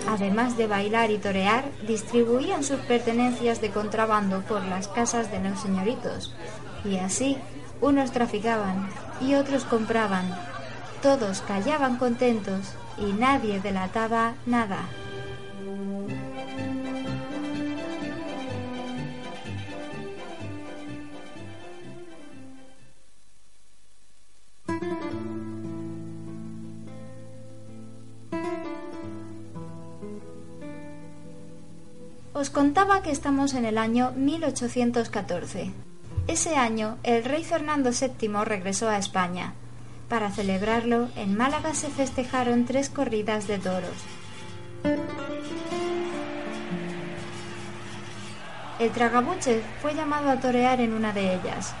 Además 0.08 0.56
de 0.56 0.66
bailar 0.66 1.12
y 1.12 1.18
torear, 1.18 1.64
distribuían 1.86 2.64
sus 2.64 2.80
pertenencias 2.80 3.60
de 3.60 3.70
contrabando 3.70 4.40
por 4.40 4.64
las 4.64 4.88
casas 4.88 5.30
de 5.30 5.38
los 5.48 5.60
señoritos. 5.60 6.34
Y 6.84 6.96
así, 6.96 7.38
unos 7.80 8.10
traficaban 8.10 8.88
y 9.20 9.34
otros 9.34 9.62
compraban. 9.64 10.36
Todos 11.02 11.40
callaban 11.42 11.98
contentos 11.98 12.74
y 12.98 13.12
nadie 13.12 13.60
delataba 13.60 14.34
nada. 14.44 14.88
Os 32.34 32.50
contaba 32.50 33.00
que 33.00 33.12
estamos 33.12 33.54
en 33.54 33.64
el 33.64 33.78
año 33.78 34.10
1814. 34.16 35.70
Ese 36.26 36.56
año 36.56 36.98
el 37.04 37.22
rey 37.22 37.44
Fernando 37.44 37.90
VII 37.90 38.44
regresó 38.44 38.88
a 38.88 38.98
España. 38.98 39.54
Para 40.08 40.32
celebrarlo, 40.32 41.10
en 41.14 41.36
Málaga 41.36 41.74
se 41.74 41.88
festejaron 41.88 42.64
tres 42.64 42.90
corridas 42.90 43.46
de 43.46 43.58
toros. 43.58 43.98
El 48.80 48.90
tragabuche 48.90 49.62
fue 49.80 49.94
llamado 49.94 50.28
a 50.28 50.40
torear 50.40 50.80
en 50.80 50.92
una 50.92 51.12
de 51.12 51.34
ellas. 51.34 51.72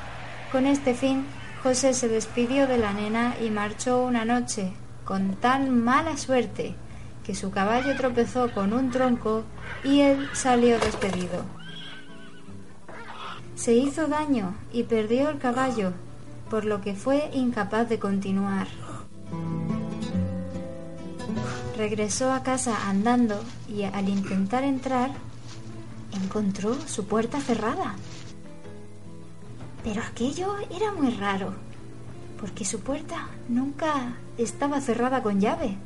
Con 0.52 0.66
este 0.66 0.94
fin, 0.94 1.26
José 1.64 1.94
se 1.94 2.06
despidió 2.06 2.68
de 2.68 2.78
la 2.78 2.92
nena 2.92 3.34
y 3.44 3.50
marchó 3.50 4.04
una 4.04 4.24
noche, 4.24 4.72
con 5.04 5.34
tan 5.34 5.82
mala 5.82 6.16
suerte 6.16 6.76
que 7.24 7.34
su 7.34 7.50
caballo 7.50 7.96
tropezó 7.96 8.52
con 8.52 8.72
un 8.72 8.90
tronco 8.90 9.44
y 9.82 10.00
él 10.02 10.28
salió 10.34 10.78
despedido. 10.78 11.44
Se 13.56 13.72
hizo 13.72 14.06
daño 14.08 14.54
y 14.72 14.84
perdió 14.84 15.30
el 15.30 15.38
caballo, 15.38 15.92
por 16.50 16.64
lo 16.64 16.80
que 16.82 16.94
fue 16.94 17.30
incapaz 17.32 17.88
de 17.88 17.98
continuar. 17.98 18.68
Regresó 21.76 22.32
a 22.32 22.42
casa 22.42 22.88
andando 22.88 23.42
y 23.68 23.84
al 23.84 24.08
intentar 24.08 24.62
entrar, 24.62 25.10
encontró 26.12 26.74
su 26.86 27.06
puerta 27.06 27.40
cerrada. 27.40 27.96
Pero 29.82 30.02
aquello 30.02 30.54
era 30.70 30.92
muy 30.92 31.10
raro, 31.14 31.54
porque 32.40 32.64
su 32.64 32.80
puerta 32.80 33.28
nunca 33.48 34.14
estaba 34.38 34.80
cerrada 34.80 35.22
con 35.22 35.40
llave. 35.40 35.76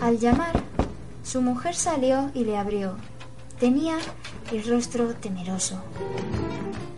Al 0.00 0.18
llamar, 0.18 0.62
su 1.22 1.42
mujer 1.42 1.74
salió 1.74 2.30
y 2.32 2.44
le 2.44 2.56
abrió. 2.56 2.96
Tenía 3.60 3.98
el 4.50 4.64
rostro 4.66 5.14
temeroso. 5.14 5.82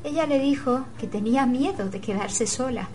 Ella 0.05 0.27
le 0.27 0.39
dijo 0.39 0.85
que 0.99 1.07
tenía 1.07 1.47
miedo 1.47 1.89
de 1.89 2.01
quedarse 2.01 2.47
sola, 2.47 2.89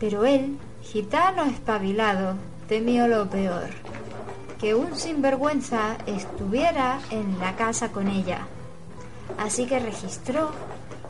pero 0.00 0.24
él, 0.24 0.58
gitano 0.82 1.44
espabilado, 1.44 2.36
temió 2.68 3.08
lo 3.08 3.28
peor, 3.28 3.68
que 4.58 4.74
un 4.74 4.96
sinvergüenza 4.96 5.98
estuviera 6.06 7.00
en 7.10 7.38
la 7.38 7.56
casa 7.56 7.92
con 7.92 8.08
ella. 8.08 8.46
Así 9.38 9.66
que 9.66 9.78
registró 9.78 10.50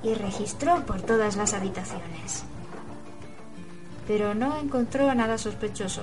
y 0.03 0.14
registró 0.14 0.84
por 0.84 1.03
todas 1.03 1.36
las 1.36 1.55
habitaciones. 1.55 2.44
Pero 4.07 4.34
no 4.34 4.57
encontró 4.59 5.14
nada 5.14 5.38
sospechoso. 5.38 6.02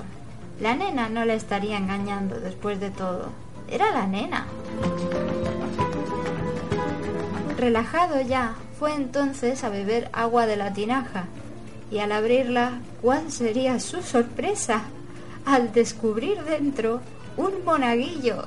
La 0.60 0.76
nena 0.76 1.10
no 1.10 1.26
le 1.26 1.36
estaría 1.36 1.78
engañando 1.78 2.40
después 2.40 2.80
de 2.80 2.90
todo. 2.90 3.30
Era 3.70 3.92
la 3.92 4.06
nena. 4.08 4.46
Relajado 7.58 8.22
ya, 8.22 8.56
fue 8.78 8.94
entonces 8.94 9.64
a 9.64 9.70
beber 9.70 10.10
agua 10.14 10.46
de 10.46 10.58
la 10.58 10.74
tinaja. 10.74 11.26
Y 11.90 12.00
al 12.00 12.12
abrirla, 12.12 12.80
¿cuál 13.02 13.32
sería 13.32 13.80
su 13.80 14.02
sorpresa? 14.02 14.84
Al 15.46 15.72
descubrir 15.72 16.44
dentro 16.44 17.02
un 17.38 17.64
monaguillo. 17.66 18.46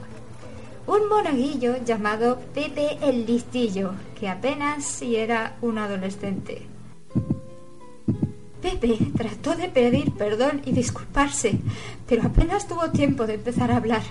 un 0.87 1.09
monaguillo 1.09 1.83
llamado 1.85 2.39
Pepe 2.55 2.99
el 3.03 3.27
Listillo, 3.27 3.95
que 4.19 4.29
apenas 4.29 4.85
si 4.85 5.17
era 5.17 5.57
un 5.61 5.79
adolescente. 5.79 6.67
Pepe 8.67 8.99
trató 9.17 9.55
de 9.55 9.69
pedir 9.69 10.13
perdón 10.15 10.61
y 10.65 10.73
disculparse, 10.73 11.61
pero 12.09 12.25
apenas 12.25 12.67
tuvo 12.67 12.91
tiempo 12.91 13.25
de 13.25 13.35
empezar 13.35 13.71
a 13.71 13.77
hablar. 13.77 14.03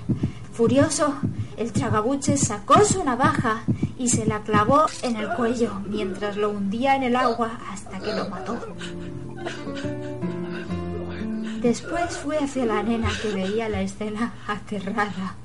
Furioso, 0.54 1.14
el 1.58 1.74
tragabuche 1.74 2.38
sacó 2.38 2.82
su 2.86 3.04
navaja 3.04 3.64
y 4.00 4.08
se 4.08 4.26
la 4.26 4.44
clavó 4.44 4.86
en 5.02 5.18
el 5.18 5.28
cuello 5.32 5.82
mientras 5.90 6.38
lo 6.38 6.52
hundía 6.52 6.96
en 6.96 7.04
el 7.04 7.18
agua 7.18 7.60
hasta 7.70 8.00
que 8.00 8.14
lo 8.14 8.30
mató. 8.30 8.58
Después 11.62 12.16
fue 12.16 12.38
hacia 12.38 12.66
la 12.66 12.82
nena 12.82 13.10
que 13.22 13.34
veía 13.34 13.68
la 13.68 13.82
escena 13.82 14.36
aterrada. 14.48 15.36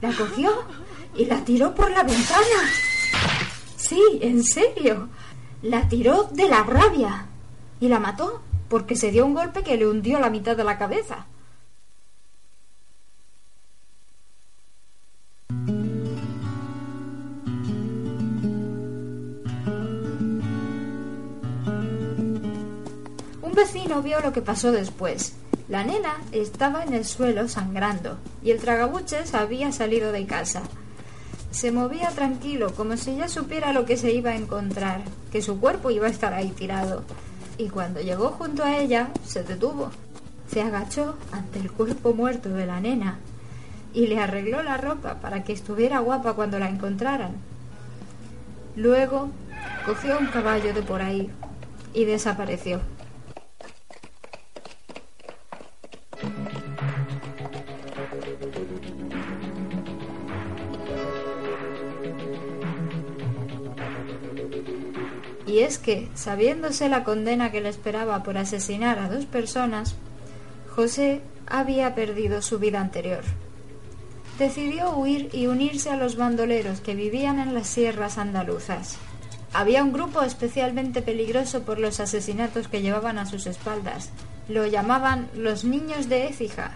La 0.00 0.12
cogió 0.12 0.52
y 1.16 1.24
la 1.24 1.44
tiró 1.44 1.74
por 1.74 1.90
la 1.90 2.04
ventana. 2.04 2.70
Sí, 3.76 4.00
en 4.20 4.44
serio. 4.44 5.08
La 5.60 5.88
tiró 5.88 6.28
de 6.30 6.48
la 6.48 6.62
rabia 6.62 7.26
y 7.80 7.88
la 7.88 7.98
mató 7.98 8.42
porque 8.68 8.96
se 8.96 9.10
dio 9.10 9.26
un 9.26 9.34
golpe 9.34 9.62
que 9.62 9.76
le 9.76 9.86
hundió 9.86 10.18
la 10.18 10.30
mitad 10.30 10.56
de 10.56 10.64
la 10.64 10.78
cabeza. 10.78 11.26
Un 23.42 23.52
vecino 23.54 24.02
vio 24.02 24.20
lo 24.20 24.32
que 24.32 24.42
pasó 24.42 24.72
después. 24.72 25.34
La 25.68 25.84
nena 25.84 26.16
estaba 26.32 26.82
en 26.82 26.92
el 26.92 27.04
suelo 27.04 27.48
sangrando 27.48 28.18
y 28.42 28.50
el 28.50 28.60
tragabuches 28.60 29.34
había 29.34 29.72
salido 29.72 30.12
de 30.12 30.26
casa. 30.26 30.62
Se 31.50 31.70
movía 31.70 32.10
tranquilo, 32.10 32.74
como 32.74 32.96
si 32.96 33.16
ya 33.16 33.28
supiera 33.28 33.72
lo 33.72 33.86
que 33.86 33.96
se 33.96 34.12
iba 34.12 34.30
a 34.30 34.36
encontrar, 34.36 35.02
que 35.30 35.40
su 35.40 35.60
cuerpo 35.60 35.90
iba 35.90 36.08
a 36.08 36.10
estar 36.10 36.34
ahí 36.34 36.50
tirado. 36.50 37.04
Y 37.56 37.68
cuando 37.68 38.00
llegó 38.00 38.30
junto 38.30 38.64
a 38.64 38.76
ella, 38.76 39.10
se 39.24 39.44
detuvo. 39.44 39.90
Se 40.50 40.60
agachó 40.60 41.16
ante 41.32 41.58
el 41.58 41.70
cuerpo 41.70 42.12
muerto 42.12 42.48
de 42.50 42.66
la 42.66 42.80
nena 42.80 43.18
y 43.92 44.08
le 44.08 44.18
arregló 44.18 44.62
la 44.62 44.76
ropa 44.76 45.20
para 45.20 45.44
que 45.44 45.52
estuviera 45.52 46.00
guapa 46.00 46.34
cuando 46.34 46.58
la 46.58 46.68
encontraran. 46.68 47.32
Luego 48.76 49.30
cogió 49.86 50.18
un 50.18 50.26
caballo 50.26 50.74
de 50.74 50.82
por 50.82 51.00
ahí 51.00 51.30
y 51.94 52.04
desapareció. 52.04 52.80
Y 65.54 65.60
es 65.60 65.78
que, 65.78 66.08
sabiéndose 66.16 66.88
la 66.88 67.04
condena 67.04 67.52
que 67.52 67.60
le 67.60 67.68
esperaba 67.68 68.24
por 68.24 68.38
asesinar 68.38 68.98
a 68.98 69.08
dos 69.08 69.24
personas, 69.24 69.94
José 70.74 71.20
había 71.46 71.94
perdido 71.94 72.42
su 72.42 72.58
vida 72.58 72.80
anterior. 72.80 73.22
Decidió 74.36 74.90
huir 74.96 75.30
y 75.32 75.46
unirse 75.46 75.90
a 75.90 75.96
los 75.96 76.16
bandoleros 76.16 76.80
que 76.80 76.96
vivían 76.96 77.38
en 77.38 77.54
las 77.54 77.68
sierras 77.68 78.18
andaluzas. 78.18 78.96
Había 79.52 79.84
un 79.84 79.92
grupo 79.92 80.22
especialmente 80.22 81.02
peligroso 81.02 81.62
por 81.62 81.78
los 81.78 82.00
asesinatos 82.00 82.66
que 82.66 82.82
llevaban 82.82 83.18
a 83.18 83.26
sus 83.26 83.46
espaldas. 83.46 84.10
Lo 84.48 84.66
llamaban 84.66 85.30
los 85.36 85.64
Niños 85.64 86.08
de 86.08 86.26
Écija 86.26 86.72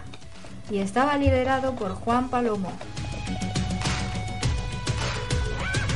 y 0.71 0.77
estaba 0.77 1.17
liderado 1.17 1.75
por 1.75 1.95
Juan 1.95 2.29
Palomo. 2.29 2.71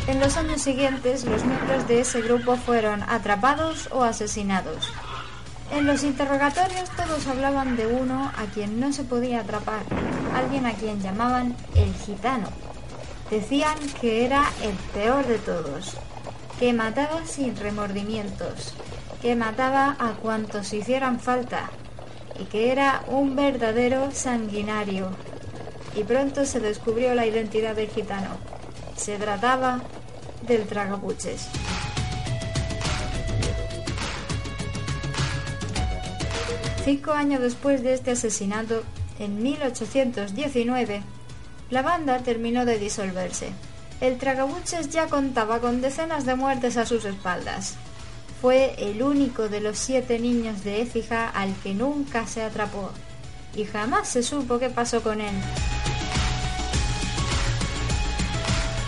En 0.06 0.20
los 0.20 0.36
años 0.36 0.62
siguientes, 0.62 1.24
los 1.24 1.46
miembros 1.46 1.88
de 1.88 2.02
ese 2.02 2.22
grupo 2.22 2.58
fueron 2.58 3.04
atrapados 3.04 3.88
o 3.90 4.04
asesinados. 4.04 4.92
En 5.72 5.88
los 5.88 6.04
interrogatorios 6.04 6.90
todos 6.90 7.26
hablaban 7.26 7.78
de 7.78 7.88
uno 7.88 8.30
a 8.36 8.44
quien 8.54 8.82
no 8.82 8.92
se 8.92 9.04
podía 9.04 9.40
atrapar, 9.40 9.84
alguien 10.36 10.66
a 10.66 10.74
quien 10.74 11.02
llamaban 11.02 11.56
el 11.76 11.94
gitano. 11.94 12.50
Decían 13.32 13.78
que 14.02 14.26
era 14.26 14.44
el 14.62 14.76
peor 14.94 15.26
de 15.26 15.38
todos, 15.38 15.96
que 16.60 16.74
mataba 16.74 17.26
sin 17.26 17.56
remordimientos, 17.56 18.74
que 19.22 19.38
mataba 19.38 19.96
a 20.00 20.12
cuantos 20.22 20.74
hicieran 20.74 21.22
falta 21.22 21.72
y 22.38 22.44
que 22.44 22.74
era 22.74 23.04
un 23.08 23.38
verdadero 23.38 24.12
sanguinario. 24.12 25.12
Y 25.96 26.04
pronto 26.04 26.46
se 26.46 26.60
descubrió 26.60 27.16
la 27.16 27.26
identidad 27.26 27.74
del 27.74 27.88
gitano. 27.88 28.38
Se 28.96 29.18
trataba 29.18 29.82
del 30.48 30.66
tragabuches. 30.68 31.48
Cinco 36.84 37.12
años 37.12 37.42
después 37.42 37.82
de 37.82 37.94
este 37.94 38.12
asesinato, 38.12 38.84
en 39.18 39.42
1819, 39.42 41.02
la 41.70 41.82
banda 41.82 42.20
terminó 42.20 42.66
de 42.66 42.78
disolverse. 42.78 43.52
El 44.02 44.18
tragabuches 44.18 44.90
ya 44.90 45.08
contaba 45.08 45.60
con 45.60 45.82
decenas 45.82 46.26
de 46.26 46.36
muertes 46.36 46.76
a 46.76 46.86
sus 46.86 47.06
espaldas. 47.06 47.76
Fue 48.42 48.76
el 48.78 49.02
único 49.02 49.48
de 49.48 49.62
los 49.62 49.78
siete 49.78 50.20
niños 50.20 50.66
de 50.66 50.82
Écija 50.82 51.30
al 51.30 51.56
que 51.64 51.74
nunca 51.74 52.28
se 52.28 52.44
atrapó, 52.44 52.92
y 53.56 53.64
jamás 53.64 54.10
se 54.10 54.22
supo 54.22 54.60
qué 54.60 54.70
pasó 54.70 55.02
con 55.02 55.22
él. 55.22 55.34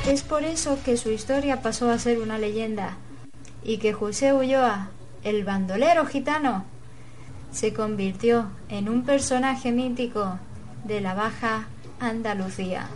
Es 0.08 0.22
por 0.22 0.44
eso 0.44 0.78
que 0.86 0.98
su 0.98 1.10
historia 1.10 1.64
pasó 1.64 1.90
a 1.90 1.98
ser 1.98 2.20
una 2.20 2.38
leyenda 2.38 2.96
y 3.64 3.80
que 3.80 3.92
José 3.92 4.34
Ulloa, 4.34 4.90
el 5.24 5.44
bandolero 5.44 6.06
gitano, 6.06 6.64
se 7.52 7.74
convirtió 7.74 8.52
en 8.70 8.88
un 8.88 9.04
personaje 9.04 9.72
mítico 9.72 10.38
de 10.84 11.02
la 11.02 11.16
Baja 11.16 11.68
Andalucía. 12.00 12.88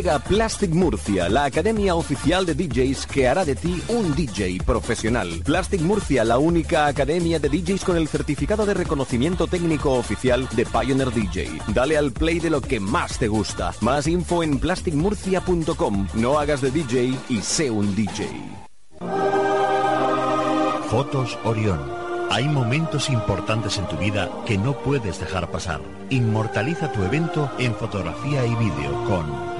Llega 0.00 0.18
Plastic 0.18 0.70
Murcia, 0.70 1.28
la 1.28 1.44
academia 1.44 1.94
oficial 1.94 2.46
de 2.46 2.54
DJs 2.54 3.04
que 3.04 3.28
hará 3.28 3.44
de 3.44 3.54
ti 3.54 3.82
un 3.88 4.14
DJ 4.14 4.58
profesional. 4.64 5.28
Plastic 5.44 5.82
Murcia, 5.82 6.24
la 6.24 6.38
única 6.38 6.86
academia 6.86 7.38
de 7.38 7.50
DJs 7.50 7.84
con 7.84 7.98
el 7.98 8.08
certificado 8.08 8.64
de 8.64 8.72
reconocimiento 8.72 9.46
técnico 9.46 9.92
oficial 9.92 10.48
de 10.56 10.64
Pioneer 10.64 11.12
DJ. 11.12 11.50
Dale 11.74 11.98
al 11.98 12.12
play 12.12 12.40
de 12.40 12.48
lo 12.48 12.62
que 12.62 12.80
más 12.80 13.18
te 13.18 13.28
gusta. 13.28 13.74
Más 13.82 14.06
info 14.06 14.42
en 14.42 14.58
plasticmurcia.com. 14.58 16.08
No 16.14 16.38
hagas 16.38 16.62
de 16.62 16.70
DJ 16.70 17.14
y 17.28 17.42
sé 17.42 17.70
un 17.70 17.94
DJ. 17.94 18.26
Fotos 20.88 21.38
Orión. 21.44 21.78
Hay 22.30 22.48
momentos 22.48 23.10
importantes 23.10 23.76
en 23.76 23.86
tu 23.86 23.98
vida 23.98 24.30
que 24.46 24.56
no 24.56 24.78
puedes 24.78 25.20
dejar 25.20 25.50
pasar. 25.50 25.82
Inmortaliza 26.08 26.90
tu 26.90 27.02
evento 27.02 27.50
en 27.58 27.74
fotografía 27.74 28.46
y 28.46 28.54
vídeo 28.54 29.04
con 29.04 29.59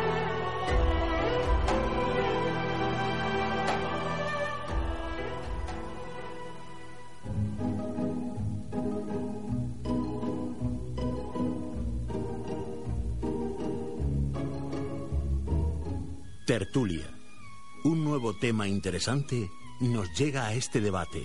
Tertulia. 16.51 17.07
Un 17.85 18.03
nuevo 18.03 18.33
tema 18.33 18.67
interesante 18.67 19.49
nos 19.79 20.09
llega 20.19 20.47
a 20.47 20.53
este 20.53 20.81
debate. 20.81 21.23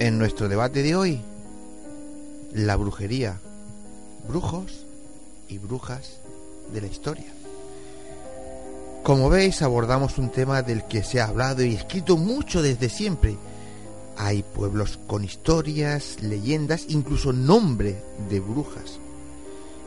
En 0.00 0.18
nuestro 0.18 0.48
debate 0.48 0.82
de 0.82 0.96
hoy, 0.96 1.20
la 2.54 2.76
brujería, 2.76 3.38
brujos 4.28 4.86
y 5.48 5.58
brujas 5.58 6.18
de 6.72 6.80
la 6.80 6.86
historia. 6.86 7.32
Como 9.02 9.28
veis, 9.28 9.62
abordamos 9.62 10.18
un 10.18 10.30
tema 10.30 10.62
del 10.62 10.84
que 10.84 11.02
se 11.02 11.20
ha 11.20 11.26
hablado 11.26 11.64
y 11.64 11.74
escrito 11.74 12.16
mucho 12.16 12.62
desde 12.62 12.88
siempre. 12.88 13.36
Hay 14.16 14.42
pueblos 14.42 14.98
con 15.06 15.24
historias, 15.24 16.18
leyendas, 16.22 16.84
incluso 16.88 17.32
nombre 17.32 18.00
de 18.28 18.40
brujas. 18.40 19.00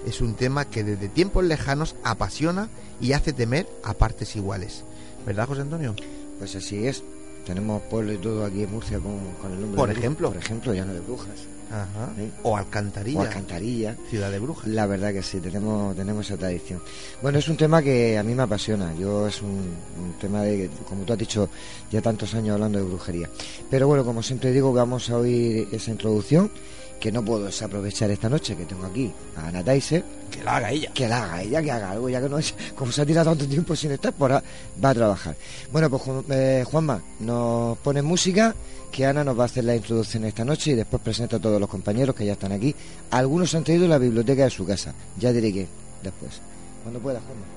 Es 0.05 0.19
un 0.21 0.35
tema 0.35 0.65
que 0.65 0.83
desde 0.83 1.07
tiempos 1.07 1.45
lejanos 1.45 1.95
apasiona 2.03 2.69
y 2.99 3.13
hace 3.13 3.31
temer 3.31 3.67
a 3.83 3.93
partes 3.93 4.35
iguales. 4.35 4.83
¿Verdad, 5.25 5.47
José 5.47 5.61
Antonio? 5.61 5.95
Pues 6.37 6.55
así 6.55 6.85
es. 6.85 7.03
Tenemos 7.45 7.81
pueblo 7.83 8.11
y 8.11 8.17
todo 8.17 8.43
aquí 8.43 8.63
en 8.63 8.71
Murcia 8.71 8.99
con, 8.99 9.19
con 9.41 9.51
el 9.53 9.61
nombre 9.61 9.77
Por 9.77 9.87
de 9.87 9.93
brujas. 9.93 9.97
ejemplo. 9.97 10.27
Por 10.29 10.37
ejemplo, 10.37 10.73
llano 10.73 10.93
de 10.93 10.99
brujas. 10.99 11.37
Ajá. 11.69 12.13
¿sí? 12.17 12.31
O 12.43 12.55
Alcantarilla. 12.55 13.19
O 13.19 13.21
Alcantarilla. 13.23 13.95
Ciudad 14.09 14.31
de 14.31 14.39
brujas. 14.39 14.67
La 14.67 14.85
verdad 14.85 15.13
que 15.13 15.23
sí, 15.23 15.39
tenemos, 15.39 15.95
tenemos 15.95 16.25
esa 16.25 16.37
tradición. 16.37 16.81
Bueno, 17.21 17.39
es 17.39 17.47
un 17.47 17.57
tema 17.57 17.81
que 17.81 18.17
a 18.17 18.23
mí 18.23 18.33
me 18.35 18.43
apasiona. 18.43 18.93
Yo 18.95 19.27
es 19.27 19.41
un, 19.41 19.49
un 19.49 20.13
tema 20.19 20.41
de, 20.43 20.69
como 20.87 21.03
tú 21.03 21.13
has 21.13 21.19
dicho, 21.19 21.49
ya 21.91 22.01
tantos 22.01 22.33
años 22.35 22.53
hablando 22.53 22.79
de 22.79 22.85
brujería. 22.85 23.29
Pero 23.69 23.87
bueno, 23.87 24.03
como 24.05 24.21
siempre 24.21 24.51
digo, 24.51 24.73
vamos 24.73 25.09
a 25.09 25.17
oír 25.17 25.67
esa 25.71 25.91
introducción 25.91 26.51
que 26.99 27.11
no 27.11 27.23
puedo 27.23 27.45
desaprovechar 27.45 28.09
esta 28.11 28.29
noche, 28.29 28.55
que 28.55 28.65
tengo 28.65 28.85
aquí 28.85 29.11
a 29.35 29.47
Ana 29.47 29.63
Tyser. 29.63 30.03
Que 30.31 30.43
la 30.43 30.57
haga 30.57 30.71
ella. 30.71 30.91
Que 30.93 31.07
la 31.07 31.23
haga 31.23 31.41
ella, 31.43 31.61
que 31.61 31.71
haga 31.71 31.91
algo, 31.91 32.09
ya 32.09 32.21
que 32.21 32.29
no 32.29 32.37
es, 32.37 32.53
como 32.75 32.91
se 32.91 33.01
ha 33.01 33.05
tirado 33.05 33.31
tanto 33.31 33.47
tiempo 33.47 33.75
sin 33.75 33.91
estar, 33.91 34.13
por 34.13 34.31
ahora 34.31 34.43
va 34.83 34.89
a 34.89 34.95
trabajar. 34.95 35.35
Bueno, 35.71 35.89
pues 35.89 36.03
eh, 36.29 36.63
Juanma, 36.65 37.01
nos 37.19 37.77
pone 37.79 38.01
música, 38.01 38.55
que 38.91 39.05
Ana 39.05 39.23
nos 39.23 39.37
va 39.37 39.43
a 39.43 39.45
hacer 39.45 39.63
la 39.63 39.75
introducción 39.75 40.25
esta 40.25 40.45
noche 40.45 40.71
y 40.71 40.75
después 40.75 41.01
presenta 41.01 41.37
a 41.37 41.39
todos 41.39 41.59
los 41.59 41.69
compañeros 41.69 42.15
que 42.15 42.25
ya 42.25 42.33
están 42.33 42.51
aquí. 42.51 42.75
Algunos 43.11 43.53
han 43.55 43.63
traído 43.63 43.87
la 43.87 43.97
biblioteca 43.97 44.43
de 44.43 44.49
su 44.49 44.65
casa, 44.65 44.93
ya 45.17 45.31
diré 45.31 45.53
que 45.53 45.67
después. 46.01 46.39
Cuando 46.83 46.99
pueda, 46.99 47.19
Juanma. 47.19 47.54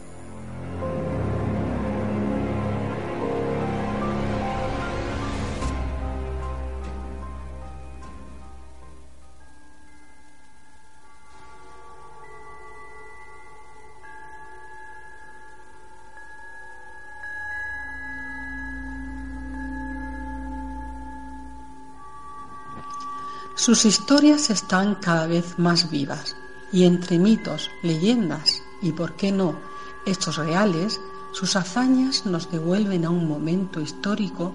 Sus 23.59 23.85
historias 23.86 24.51
están 24.51 24.94
cada 24.94 25.26
vez 25.26 25.59
más 25.59 25.90
vivas 25.90 26.36
y 26.70 26.85
entre 26.85 27.18
mitos, 27.18 27.72
leyendas 27.82 28.62
y, 28.80 28.93
por 28.93 29.16
qué 29.16 29.32
no, 29.32 29.59
hechos 30.06 30.36
reales, 30.36 31.01
sus 31.32 31.56
hazañas 31.56 32.24
nos 32.24 32.52
devuelven 32.52 33.05
a 33.05 33.10
un 33.10 33.26
momento 33.26 33.80
histórico 33.80 34.52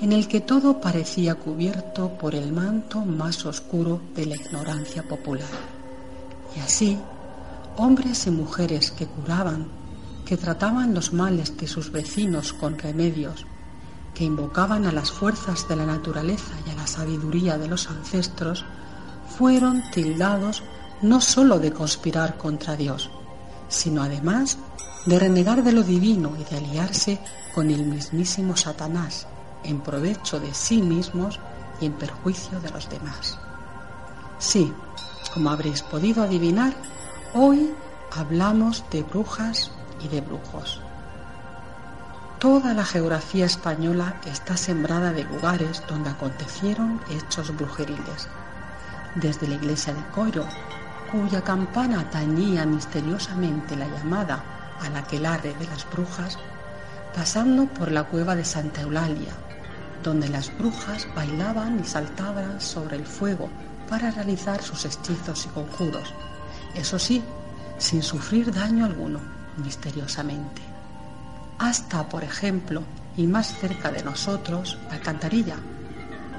en 0.00 0.10
el 0.10 0.26
que 0.26 0.40
todo 0.40 0.80
parecía 0.80 1.36
cubierto 1.36 2.18
por 2.18 2.34
el 2.34 2.52
manto 2.52 3.02
más 3.02 3.46
oscuro 3.46 4.00
de 4.16 4.26
la 4.26 4.34
ignorancia 4.34 5.04
popular. 5.04 5.46
Y 6.56 6.58
así, 6.58 6.98
hombres 7.76 8.26
y 8.26 8.32
mujeres 8.32 8.90
que 8.90 9.06
curaban, 9.06 9.68
que 10.26 10.36
trataban 10.36 10.92
los 10.92 11.12
males 11.12 11.56
de 11.56 11.68
sus 11.68 11.92
vecinos 11.92 12.52
con 12.52 12.76
remedios, 12.76 13.46
que 14.20 14.26
invocaban 14.26 14.84
a 14.84 14.92
las 14.92 15.10
fuerzas 15.10 15.66
de 15.66 15.76
la 15.76 15.86
naturaleza 15.86 16.52
y 16.66 16.70
a 16.70 16.74
la 16.74 16.86
sabiduría 16.86 17.56
de 17.56 17.68
los 17.68 17.88
ancestros, 17.88 18.66
fueron 19.38 19.82
tildados 19.92 20.62
no 21.00 21.22
sólo 21.22 21.58
de 21.58 21.72
conspirar 21.72 22.36
contra 22.36 22.76
Dios, 22.76 23.10
sino 23.70 24.02
además 24.02 24.58
de 25.06 25.18
renegar 25.18 25.64
de 25.64 25.72
lo 25.72 25.82
divino 25.82 26.34
y 26.38 26.44
de 26.44 26.58
aliarse 26.58 27.18
con 27.54 27.70
el 27.70 27.86
mismísimo 27.86 28.58
Satanás 28.58 29.26
en 29.64 29.80
provecho 29.80 30.38
de 30.38 30.52
sí 30.52 30.82
mismos 30.82 31.40
y 31.80 31.86
en 31.86 31.94
perjuicio 31.94 32.60
de 32.60 32.68
los 32.72 32.90
demás. 32.90 33.38
Sí, 34.38 34.70
como 35.32 35.48
habréis 35.48 35.80
podido 35.82 36.22
adivinar, 36.24 36.74
hoy 37.32 37.72
hablamos 38.14 38.84
de 38.90 39.02
brujas 39.02 39.70
y 40.04 40.08
de 40.08 40.20
brujos. 40.20 40.79
Toda 42.40 42.72
la 42.72 42.86
geografía 42.86 43.44
española 43.44 44.14
está 44.24 44.56
sembrada 44.56 45.12
de 45.12 45.24
lugares 45.24 45.82
donde 45.86 46.08
acontecieron 46.08 46.98
hechos 47.10 47.54
brujeriles. 47.54 48.28
Desde 49.14 49.46
la 49.46 49.56
iglesia 49.56 49.92
de 49.92 50.00
Coiro, 50.14 50.46
cuya 51.12 51.42
campana 51.42 52.08
tañía 52.08 52.64
misteriosamente 52.64 53.76
la 53.76 53.86
llamada 53.88 54.42
al 54.80 54.96
aquelarre 54.96 55.52
de 55.52 55.66
las 55.66 55.84
brujas, 55.90 56.38
pasando 57.14 57.66
por 57.66 57.92
la 57.92 58.04
cueva 58.04 58.34
de 58.34 58.46
Santa 58.46 58.80
Eulalia, 58.80 59.34
donde 60.02 60.30
las 60.30 60.56
brujas 60.56 61.06
bailaban 61.14 61.78
y 61.78 61.84
saltaban 61.84 62.58
sobre 62.58 62.96
el 62.96 63.04
fuego 63.04 63.50
para 63.90 64.12
realizar 64.12 64.62
sus 64.62 64.86
hechizos 64.86 65.44
y 65.44 65.48
conjuros, 65.50 66.14
eso 66.74 66.98
sí, 66.98 67.22
sin 67.76 68.02
sufrir 68.02 68.50
daño 68.50 68.86
alguno, 68.86 69.20
misteriosamente 69.62 70.69
hasta, 71.60 72.08
por 72.08 72.24
ejemplo, 72.24 72.82
y 73.18 73.26
más 73.26 73.54
cerca 73.58 73.92
de 73.92 74.02
nosotros, 74.02 74.78
Alcantarilla, 74.90 75.56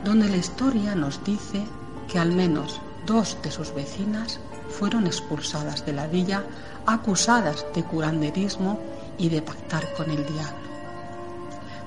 donde 0.04 0.28
la 0.28 0.38
historia 0.38 0.96
nos 0.96 1.24
dice 1.24 1.64
que 2.12 2.18
al 2.18 2.32
menos 2.32 2.82
dos 3.06 3.38
de 3.44 3.52
sus 3.52 3.74
vecinas 3.74 4.40
fueron 4.70 5.06
expulsadas 5.06 5.86
de 5.86 5.94
la 5.94 6.08
villa 6.08 6.44
acusadas 6.88 7.66
de 7.76 7.84
curanderismo 7.84 8.80
y 9.20 9.30
de 9.30 9.44
pactar 9.44 9.94
con 9.94 10.10
el 10.10 10.26
diablo. 10.26 10.72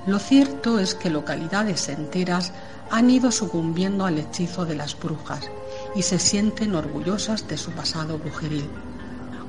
Lo 0.06 0.20
cierto 0.20 0.78
es 0.78 0.94
que 0.94 1.11
localidades 1.11 1.89
enteras 1.89 2.52
han 2.93 3.11
ido 3.11 3.32
sucumbiendo 3.32 4.06
al 4.06 4.19
hechizo 4.19 4.65
de 4.65 4.77
las 4.77 4.97
brujas 4.97 5.51
y 5.97 6.02
se 6.02 6.20
sienten 6.20 6.77
orgullosas 6.77 7.48
de 7.48 7.56
su 7.56 7.73
pasado 7.73 8.16
brujeril. 8.16 8.69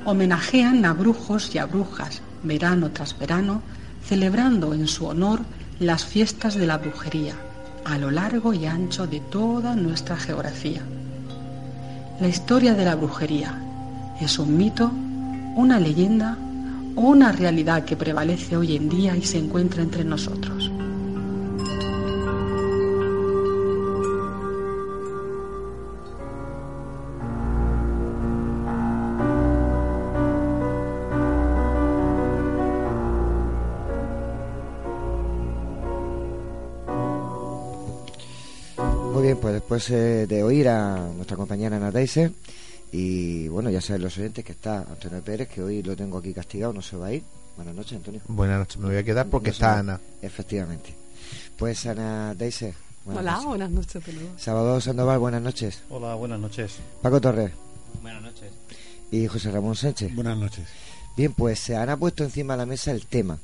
Homenajean 0.06 0.86
a 0.86 0.94
brujos 0.94 1.54
y 1.54 1.60
a 1.60 1.66
brujas, 1.66 2.22
verano 2.42 2.92
tras 2.92 3.18
verano, 3.18 3.62
celebrando 4.08 4.74
en 4.74 4.88
su 4.88 5.06
honor 5.06 5.42
las 5.80 6.06
fiestas 6.06 6.56
de 6.56 6.68
la 6.68 6.78
brujería 6.78 7.36
a 7.86 7.98
lo 7.98 8.10
largo 8.12 8.54
y 8.54 8.66
ancho 8.66 9.06
de 9.08 9.20
toda 9.20 9.76
nuestra 9.76 10.18
geografía. 10.18 10.82
La 12.20 12.28
historia 12.28 12.74
de 12.74 12.86
la 12.86 12.96
brujería 12.96 13.62
es 14.20 14.40
un 14.40 14.58
mito, 14.58 14.92
una 15.56 15.80
leyenda 15.80 16.38
o 16.96 17.02
una 17.02 17.32
realidad 17.32 17.86
que 17.86 17.96
prevalece 17.96 18.58
hoy 18.58 18.76
en 18.76 18.90
día 18.90 19.16
y 19.16 19.22
se 19.22 19.38
encuentra 19.38 19.84
entre 19.84 20.04
nosotros. 20.04 20.72
Después 39.66 39.90
eh, 39.90 40.28
de 40.28 40.44
oír 40.44 40.70
a 40.70 41.10
nuestra 41.16 41.36
compañera 41.36 41.78
Ana 41.78 41.92
Teiser, 41.92 42.32
y 42.92 43.48
bueno, 43.48 43.72
ya 43.72 43.82
saben 43.82 44.04
los 44.04 44.16
oyentes 44.16 44.46
que 44.46 44.52
está 44.52 44.82
Antonio 44.82 45.24
Pérez, 45.24 45.48
que 45.48 45.64
hoy 45.64 45.82
lo 45.82 45.96
tengo 45.96 46.20
aquí 46.20 46.36
castigado, 46.36 46.72
no 46.72 46.84
se 46.84 46.96
va 46.96 47.08
a 47.08 47.14
ir. 47.14 47.24
Buenas 47.56 47.74
noches, 47.74 47.94
Antonio. 47.94 48.22
Buenas 48.28 48.60
noches, 48.60 48.78
me 48.78 48.90
voy 48.90 48.98
a 48.98 49.04
quedar 49.04 49.26
porque 49.28 49.50
está 49.50 49.80
Ana. 49.80 50.00
Efectivamente. 50.22 50.94
Pues 51.58 51.84
Ana 51.88 52.36
Teiser. 52.38 52.76
Hola, 53.08 53.40
buenas 53.40 53.72
noches. 53.72 54.04
Salvador 54.38 54.84
Sandoval, 54.84 55.18
buenas 55.18 55.42
noches. 55.42 55.82
Hola, 55.90 56.14
buenas 56.14 56.40
noches. 56.40 56.76
Paco 57.02 57.20
Torres. 57.20 57.52
Buenas 58.04 58.22
noches. 58.22 58.52
Y 59.10 59.26
José 59.26 59.50
Ramón 59.50 59.76
Sánchez. 59.76 60.14
Buenas 60.14 60.38
noches. 60.38 60.68
Bien, 61.18 61.34
pues 61.34 61.58
se 61.58 61.76
han 61.76 61.98
puesto 61.98 62.24
encima 62.24 62.54
de 62.54 62.58
la 62.60 62.66
mesa 62.68 62.92
el 62.92 63.08
tema. 63.08 63.40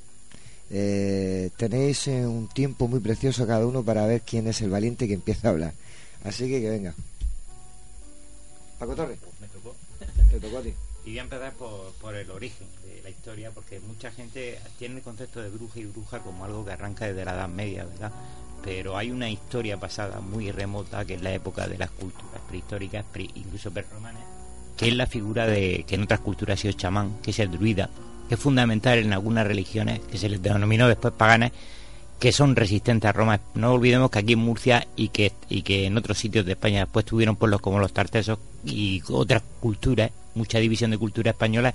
Eh, 0.70 1.50
tenéis 1.58 2.08
eh, 2.10 2.28
un 2.28 2.48
tiempo 2.48 2.88
muy 2.88 3.00
precioso 3.00 3.48
cada 3.48 3.66
uno 3.66 3.82
para 3.82 4.06
ver 4.06 4.22
quién 4.22 4.46
es 4.46 4.62
el 4.62 4.70
valiente 4.70 5.08
que 5.08 5.16
empieza 5.16 5.48
a 5.48 5.52
hablar. 5.52 5.74
Así 6.24 6.48
que 6.50 6.62
que 6.62 6.70
venga. 6.70 6.94
Paco 8.80 8.96
Torres. 8.96 9.20
Me 9.40 9.48
tocó. 9.48 9.76
Te 10.30 10.40
tocó 10.40 10.58
a 10.58 10.62
ti. 10.62 10.74
Y 11.04 11.10
voy 11.12 11.20
a 11.20 11.22
empezar 11.24 11.54
por, 11.54 11.92
por 11.94 12.16
el 12.16 12.30
origen 12.30 12.68
de 12.86 13.02
la 13.04 13.10
historia, 13.10 13.52
porque 13.52 13.80
mucha 13.80 14.12
gente 14.12 14.60
tiene 14.78 14.98
el 14.98 15.02
concepto 15.02 15.42
de 15.42 15.50
bruja 15.50 15.80
y 15.80 15.86
bruja 15.86 16.20
como 16.20 16.46
algo 16.46 16.64
que 16.64 16.72
arranca 16.74 17.06
desde 17.08 17.26
la 17.26 17.34
Edad 17.34 17.48
Media, 17.50 17.86
¿verdad? 17.86 18.12
Pero 18.64 18.96
hay 18.98 19.10
una 19.10 19.28
historia 19.30 19.80
pasada 19.80 20.20
muy 20.20 20.52
remota, 20.52 21.04
que 21.06 21.16
es 21.16 21.22
la 21.24 21.34
época 21.34 21.68
de 21.68 21.80
las 21.80 21.90
culturas 21.90 22.40
prehistóricas, 22.48 23.04
pre- 23.12 23.30
incluso 23.34 23.72
prerromanas, 23.72 24.22
que 24.78 24.90
es 24.90 24.96
la 24.96 25.08
figura 25.08 25.48
de 25.48 25.84
que 25.88 25.96
en 25.96 26.04
otras 26.04 26.20
culturas 26.20 26.60
ha 26.60 26.62
sido 26.62 26.74
chamán, 26.74 27.18
que 27.24 27.32
es 27.32 27.40
el 27.40 27.50
druida, 27.50 27.90
que 28.30 28.36
es 28.36 28.40
fundamental 28.40 29.00
en 29.00 29.12
algunas 29.14 29.48
religiones, 29.48 30.02
que 30.02 30.20
se 30.20 30.30
les 30.30 30.40
denominó 30.40 30.88
después 30.88 31.16
paganas, 31.16 31.52
que 32.22 32.32
son 32.32 32.56
resistentes 32.56 33.10
a 33.10 33.14
Roma. 33.14 33.42
No 33.56 33.74
olvidemos 33.74 34.12
que 34.12 34.20
aquí 34.20 34.34
en 34.34 34.40
Murcia 34.40 34.88
y 34.96 35.10
que, 35.10 35.32
y 35.50 35.64
que 35.64 35.88
en 35.88 35.98
otros 35.98 36.20
sitios 36.20 36.46
de 36.46 36.52
España 36.52 36.82
después 36.82 37.04
tuvieron 37.04 37.36
pueblos 37.36 37.62
como 37.62 37.80
los 37.80 37.94
tartesos 37.94 38.38
y 38.64 39.02
otras 39.10 39.42
culturas, 39.60 40.12
mucha 40.36 40.60
división 40.60 40.92
de 40.92 41.00
cultura 41.00 41.32
española, 41.32 41.74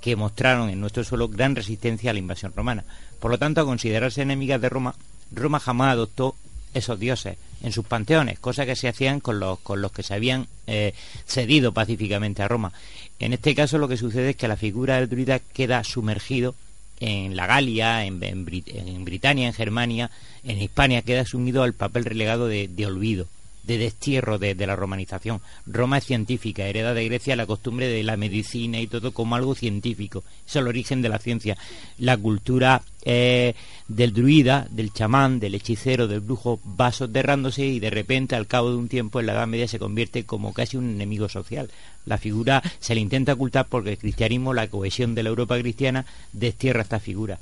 que 0.00 0.16
mostraron 0.16 0.70
en 0.70 0.80
nuestro 0.80 1.04
suelo 1.04 1.28
gran 1.28 1.54
resistencia 1.54 2.10
a 2.10 2.14
la 2.14 2.18
invasión 2.18 2.52
romana. 2.56 2.84
Por 3.20 3.30
lo 3.30 3.38
tanto, 3.38 3.60
a 3.60 3.64
considerarse 3.64 4.22
enemigas 4.22 4.60
de 4.60 4.68
Roma, 4.68 4.96
Roma 5.30 5.60
jamás 5.60 5.92
adoptó 5.92 6.34
esos 6.74 6.98
dioses 6.98 7.36
en 7.62 7.70
sus 7.70 7.86
panteones, 7.86 8.40
cosa 8.40 8.66
que 8.66 8.74
se 8.74 8.88
hacían 8.88 9.20
con 9.20 9.38
los, 9.38 9.60
con 9.60 9.80
los 9.80 9.92
que 9.92 10.02
se 10.02 10.14
habían 10.14 10.48
eh, 10.66 10.94
cedido 11.26 11.72
pacíficamente 11.72 12.42
a 12.42 12.48
Roma. 12.48 12.72
En 13.20 13.32
este 13.32 13.54
caso 13.54 13.78
lo 13.78 13.86
que 13.86 13.96
sucede 13.96 14.30
es 14.30 14.36
que 14.36 14.48
la 14.48 14.56
figura 14.56 14.96
del 14.96 15.08
druida 15.08 15.38
queda 15.38 15.84
sumergido 15.84 16.56
en 17.00 17.36
la 17.36 17.46
Galia, 17.46 18.04
en, 18.04 18.22
en 18.22 18.46
Brit- 18.46 18.72
en 18.74 19.04
Britania, 19.04 19.46
en 19.46 19.52
Germania, 19.54 20.10
en 20.44 20.60
Hispania, 20.60 21.02
queda 21.02 21.24
sumido 21.24 21.62
al 21.62 21.72
papel 21.74 22.04
relegado 22.04 22.48
de 22.48 22.86
olvido, 22.86 23.28
de 23.66 23.78
destierro 23.78 24.38
de, 24.38 24.54
de 24.54 24.66
la 24.66 24.76
romanización. 24.76 25.40
Roma 25.66 25.98
es 25.98 26.04
científica, 26.04 26.66
hereda 26.66 26.94
de 26.94 27.04
Grecia 27.04 27.36
la 27.36 27.46
costumbre 27.46 27.88
de 27.88 28.02
la 28.02 28.16
medicina 28.16 28.80
y 28.80 28.86
todo 28.86 29.12
como 29.12 29.36
algo 29.36 29.54
científico. 29.54 30.24
Es 30.46 30.56
el 30.56 30.68
origen 30.68 31.02
de 31.02 31.08
la 31.08 31.18
ciencia. 31.18 31.56
La 31.98 32.16
cultura 32.16 32.82
eh, 33.04 33.54
del 33.88 34.12
druida, 34.12 34.66
del 34.70 34.92
chamán, 34.92 35.38
del 35.38 35.54
hechicero, 35.54 36.08
del 36.08 36.20
brujo 36.20 36.60
va 36.80 36.92
soterrándose 36.92 37.64
y 37.64 37.78
de 37.78 37.90
repente 37.90 38.34
al 38.34 38.46
cabo 38.46 38.70
de 38.70 38.76
un 38.76 38.88
tiempo 38.88 39.20
en 39.20 39.26
la 39.26 39.32
Edad 39.32 39.46
Media 39.46 39.68
se 39.68 39.78
convierte 39.78 40.24
como 40.24 40.52
casi 40.52 40.76
un 40.76 40.90
enemigo 40.90 41.28
social. 41.28 41.70
La 42.04 42.18
figura 42.18 42.62
se 42.80 42.94
le 42.94 43.00
intenta 43.00 43.34
ocultar 43.34 43.66
porque 43.68 43.90
el 43.92 43.98
cristianismo, 43.98 44.54
la 44.54 44.68
cohesión 44.68 45.14
de 45.14 45.22
la 45.22 45.28
Europa 45.28 45.58
cristiana, 45.58 46.06
destierra 46.32 46.82
esta 46.82 47.00
figura. 47.00 47.38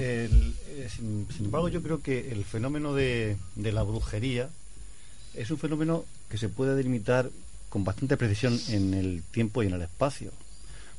Eh, 0.00 0.28
eh, 0.68 0.88
sin, 0.88 1.26
embargo, 1.40 1.68
yo 1.68 1.82
creo 1.82 2.02
que 2.02 2.32
el 2.32 2.44
fenómeno 2.44 2.94
de, 2.94 3.36
de 3.56 3.72
la 3.72 3.82
brujería 3.82 4.48
es 5.34 5.50
un 5.50 5.58
fenómeno 5.58 6.04
que 6.28 6.38
se 6.38 6.48
puede 6.48 6.74
delimitar 6.74 7.30
con 7.68 7.84
bastante 7.84 8.16
precisión 8.16 8.58
en 8.68 8.94
el 8.94 9.22
tiempo 9.30 9.62
y 9.62 9.66
en 9.66 9.74
el 9.74 9.82
espacio. 9.82 10.32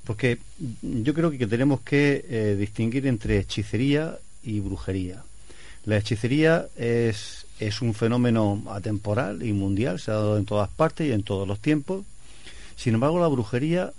Porque 0.04 0.40
yo 0.82 1.14
creo 1.14 1.32
que 1.32 1.48
tenemos 1.48 1.82
que 1.82 2.26
eh, 2.28 2.56
distinguir 2.58 3.08
entre 3.08 3.40
hechicería 3.40 4.18
y 4.44 4.60
brujería. 4.60 5.24
La 5.86 5.98
hechicería 5.98 6.68
es, 6.78 7.46
es 7.60 7.82
un 7.82 7.94
fenómeno 7.94 8.64
atemporal 8.70 9.44
y 9.44 9.54
mundial, 9.54 10.00
se 10.00 10.12
ha 10.12 10.16
dado 10.16 10.38
en 10.38 10.46
todas 10.46 10.70
partes 10.70 11.08
y 11.08 11.12
en 11.12 11.24
todos 11.24 11.48
los 11.48 11.60
tiempos. 11.60 12.06
Sin 12.76 12.94
embargo, 12.94 13.20
la 13.20 13.28
brujería 13.28 13.91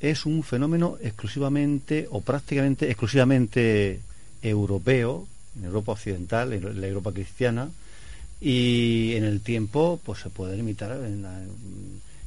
es 0.00 0.26
un 0.26 0.42
fenómeno 0.42 0.96
exclusivamente 1.00 2.08
o 2.10 2.20
prácticamente 2.20 2.90
exclusivamente 2.90 4.00
europeo, 4.42 5.26
en 5.56 5.64
Europa 5.64 5.92
occidental, 5.92 6.52
en 6.52 6.80
la 6.80 6.86
Europa 6.86 7.12
cristiana, 7.12 7.70
y 8.40 9.12
en 9.14 9.24
el 9.24 9.40
tiempo 9.40 10.00
pues 10.04 10.20
se 10.20 10.30
puede 10.30 10.56
limitar 10.56 10.92
en 10.92 11.24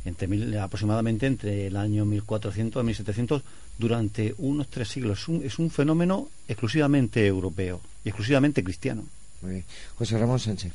entre 0.06 0.28
mil- 0.28 0.56
aproximadamente 0.60 1.26
entre 1.26 1.66
el 1.68 1.76
año 1.76 2.06
1400 2.06 2.80
a 2.80 2.84
1700 2.84 3.42
durante 3.80 4.36
unos 4.38 4.68
tres 4.68 4.88
siglos. 4.90 5.20
Es 5.22 5.28
un, 5.28 5.44
es 5.44 5.58
un 5.60 5.72
fenómeno 5.72 6.30
exclusivamente 6.48 7.26
europeo 7.26 7.82
y 8.06 8.10
exclusivamente 8.10 8.64
cristiano. 8.64 9.04
Muy 9.42 9.52
bien. 9.54 9.64
José 9.98 10.18
Ramón 10.20 10.40
Sánchez. 10.40 10.72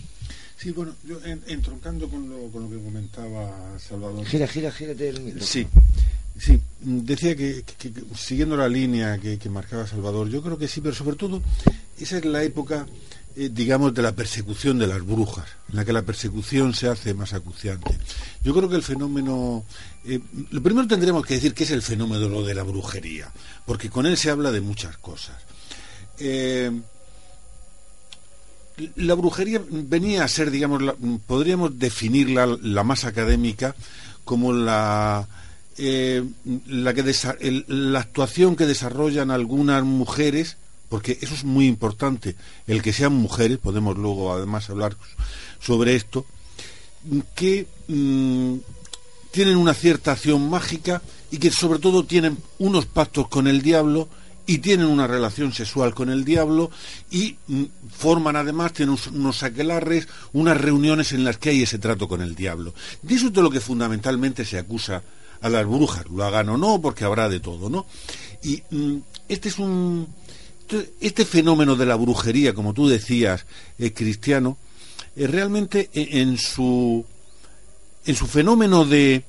Sí, 0.60 0.72
bueno, 0.72 0.94
yo 1.04 1.24
en- 1.24 1.42
entroncando 1.46 2.08
con 2.08 2.28
lo, 2.28 2.48
con 2.50 2.64
lo 2.64 2.70
que 2.70 2.84
comentaba 2.84 3.78
Salvador. 3.78 4.24
Gira, 4.26 4.46
gira, 4.46 4.70
gírate 4.70 5.08
el 5.08 5.20
micro. 5.22 5.42
Sí, 5.44 5.66
sí. 6.38 6.60
Decía 6.80 7.34
que, 7.34 7.62
que- 7.78 7.92
que 7.92 8.02
siguiendo 8.14 8.56
la 8.56 8.68
línea 8.68 9.16
que, 9.18 9.38
que 9.38 9.48
marcaba 9.48 9.86
Salvador, 9.86 10.28
yo 10.28 10.42
creo 10.42 10.58
que 10.58 10.68
sí, 10.68 10.80
pero 10.82 10.94
sobre 10.94 11.16
todo 11.16 11.40
esa 11.98 12.18
es 12.18 12.24
la 12.26 12.42
época, 12.42 12.86
eh, 13.36 13.48
digamos, 13.50 13.94
de 13.94 14.02
la 14.02 14.12
persecución 14.14 14.78
de 14.78 14.86
las 14.86 15.00
brujas, 15.02 15.46
en 15.70 15.76
la 15.76 15.84
que 15.86 15.94
la 15.94 16.02
persecución 16.02 16.74
se 16.74 16.88
hace 16.88 17.14
más 17.14 17.32
acuciante. 17.32 17.96
Yo 18.44 18.52
creo 18.54 18.68
que 18.68 18.76
el 18.76 18.82
fenómeno, 18.82 19.64
eh, 20.04 20.20
lo 20.50 20.62
primero 20.62 20.86
tendremos 20.86 21.24
que 21.24 21.34
decir 21.34 21.54
que 21.54 21.64
es 21.64 21.70
el 21.70 21.80
fenómeno 21.80 22.42
de 22.42 22.54
la 22.54 22.64
brujería, 22.64 23.32
porque 23.64 23.88
con 23.88 24.04
él 24.04 24.18
se 24.18 24.28
habla 24.28 24.50
de 24.52 24.60
muchas 24.60 24.98
cosas. 24.98 25.36
Eh, 26.18 26.70
la 28.96 29.14
brujería 29.14 29.60
venía 29.70 30.24
a 30.24 30.28
ser, 30.28 30.50
digamos, 30.50 30.82
la- 30.82 30.94
podríamos 31.26 31.78
definirla 31.78 32.46
la 32.62 32.84
más 32.84 33.04
académica 33.04 33.74
como 34.24 34.52
la 34.52 35.26
eh, 35.78 36.22
la 36.66 36.92
que 36.92 37.02
la 37.68 38.00
actuación 38.00 38.54
que 38.56 38.66
desarrollan 38.66 39.30
algunas 39.30 39.82
mujeres, 39.82 40.56
porque 40.90 41.16
eso 41.22 41.34
es 41.34 41.44
muy 41.44 41.66
importante, 41.66 42.36
el 42.66 42.82
que 42.82 42.92
sean 42.92 43.14
mujeres, 43.14 43.58
podemos 43.58 43.96
luego 43.96 44.32
además 44.32 44.68
hablar 44.68 44.96
sobre 45.60 45.94
esto, 45.96 46.26
que 47.34 47.66
mm, 47.88 48.56
tienen 49.30 49.56
una 49.56 49.72
cierta 49.72 50.12
acción 50.12 50.50
mágica 50.50 51.00
y 51.30 51.38
que 51.38 51.50
sobre 51.50 51.78
todo 51.78 52.04
tienen 52.04 52.36
unos 52.58 52.84
pactos 52.86 53.28
con 53.28 53.46
el 53.46 53.62
diablo 53.62 54.08
y 54.50 54.58
tienen 54.58 54.88
una 54.88 55.06
relación 55.06 55.52
sexual 55.52 55.94
con 55.94 56.10
el 56.10 56.24
diablo 56.24 56.72
y 57.08 57.36
mm, 57.46 57.64
forman 57.88 58.34
además, 58.34 58.72
tienen 58.72 58.96
unos, 59.14 59.44
aquelarres, 59.44 60.08
unas 60.32 60.60
reuniones 60.60 61.12
en 61.12 61.22
las 61.22 61.38
que 61.38 61.50
hay 61.50 61.62
ese 61.62 61.78
trato 61.78 62.08
con 62.08 62.20
el 62.20 62.34
diablo. 62.34 62.74
De 63.00 63.14
eso 63.14 63.28
es 63.28 63.32
de 63.32 63.42
lo 63.42 63.50
que 63.50 63.60
fundamentalmente 63.60 64.44
se 64.44 64.58
acusa 64.58 65.04
a 65.40 65.48
las 65.48 65.64
brujas, 65.64 66.04
lo 66.10 66.24
hagan 66.24 66.48
o 66.48 66.56
no, 66.58 66.80
porque 66.80 67.04
habrá 67.04 67.28
de 67.28 67.38
todo, 67.38 67.70
¿no? 67.70 67.86
Y 68.42 68.60
mm, 68.70 68.96
este 69.28 69.50
es 69.50 69.58
un... 69.60 70.08
Este 71.00 71.24
fenómeno 71.24 71.76
de 71.76 71.86
la 71.86 71.94
brujería, 71.94 72.52
como 72.52 72.74
tú 72.74 72.88
decías, 72.88 73.46
eh, 73.78 73.92
cristiano, 73.92 74.58
eh, 75.14 75.28
realmente 75.28 75.90
eh, 75.94 76.08
en 76.20 76.36
su 76.38 77.04
en 78.04 78.16
su 78.16 78.26
fenómeno 78.26 78.84
de 78.84 79.22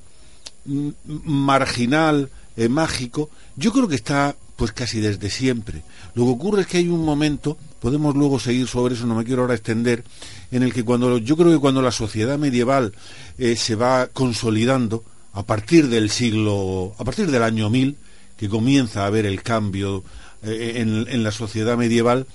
mm, 0.66 0.90
marginal, 1.06 2.32
mágico, 2.70 3.30
yo 3.56 3.72
creo 3.72 3.88
que 3.88 3.96
está 3.96 4.36
pues 4.62 4.74
casi 4.74 5.00
desde 5.00 5.32
siempre. 5.32 5.82
Lo 6.14 6.24
que 6.24 6.30
ocurre 6.30 6.62
es 6.62 6.68
que 6.68 6.78
hay 6.78 6.88
un 6.88 7.04
momento, 7.04 7.58
podemos 7.80 8.16
luego 8.16 8.40
seguir 8.40 8.68
sobre 8.68 8.94
eso, 8.94 9.08
no 9.08 9.16
me 9.16 9.26
quiero 9.26 9.42
ahora 9.42 9.56
extender, 9.56 10.04
en 10.52 10.62
el 10.62 10.72
que 10.72 10.86
cuando 10.86 11.18
yo 11.18 11.36
creo 11.36 11.52
que 11.52 11.58
cuando 11.58 11.82
la 11.82 11.92
sociedad 11.92 12.38
medieval 12.38 12.94
eh, 13.40 13.56
se 13.56 13.74
va 13.74 14.06
consolidando 14.06 15.04
a 15.34 15.42
partir 15.48 15.88
del 15.88 16.12
siglo, 16.12 16.94
a 17.00 17.04
partir 17.04 17.32
del 17.32 17.42
año 17.42 17.72
1000, 17.72 17.98
que 18.38 18.50
comienza 18.50 19.02
a 19.02 19.08
haber 19.08 19.26
el 19.26 19.42
cambio 19.42 20.04
eh, 20.44 20.74
en, 20.76 21.08
en 21.10 21.24
la 21.24 21.32
sociedad 21.32 21.76
medieval, 21.76 22.28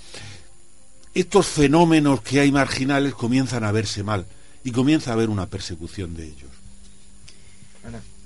estos 1.14 1.46
fenómenos 1.46 2.22
que 2.22 2.40
hay 2.40 2.50
marginales 2.50 3.14
comienzan 3.14 3.62
a 3.62 3.70
verse 3.70 4.02
mal 4.02 4.26
y 4.64 4.72
comienza 4.72 5.10
a 5.10 5.14
haber 5.14 5.28
una 5.28 5.46
persecución 5.46 6.16
de 6.16 6.24
ellos. 6.24 6.50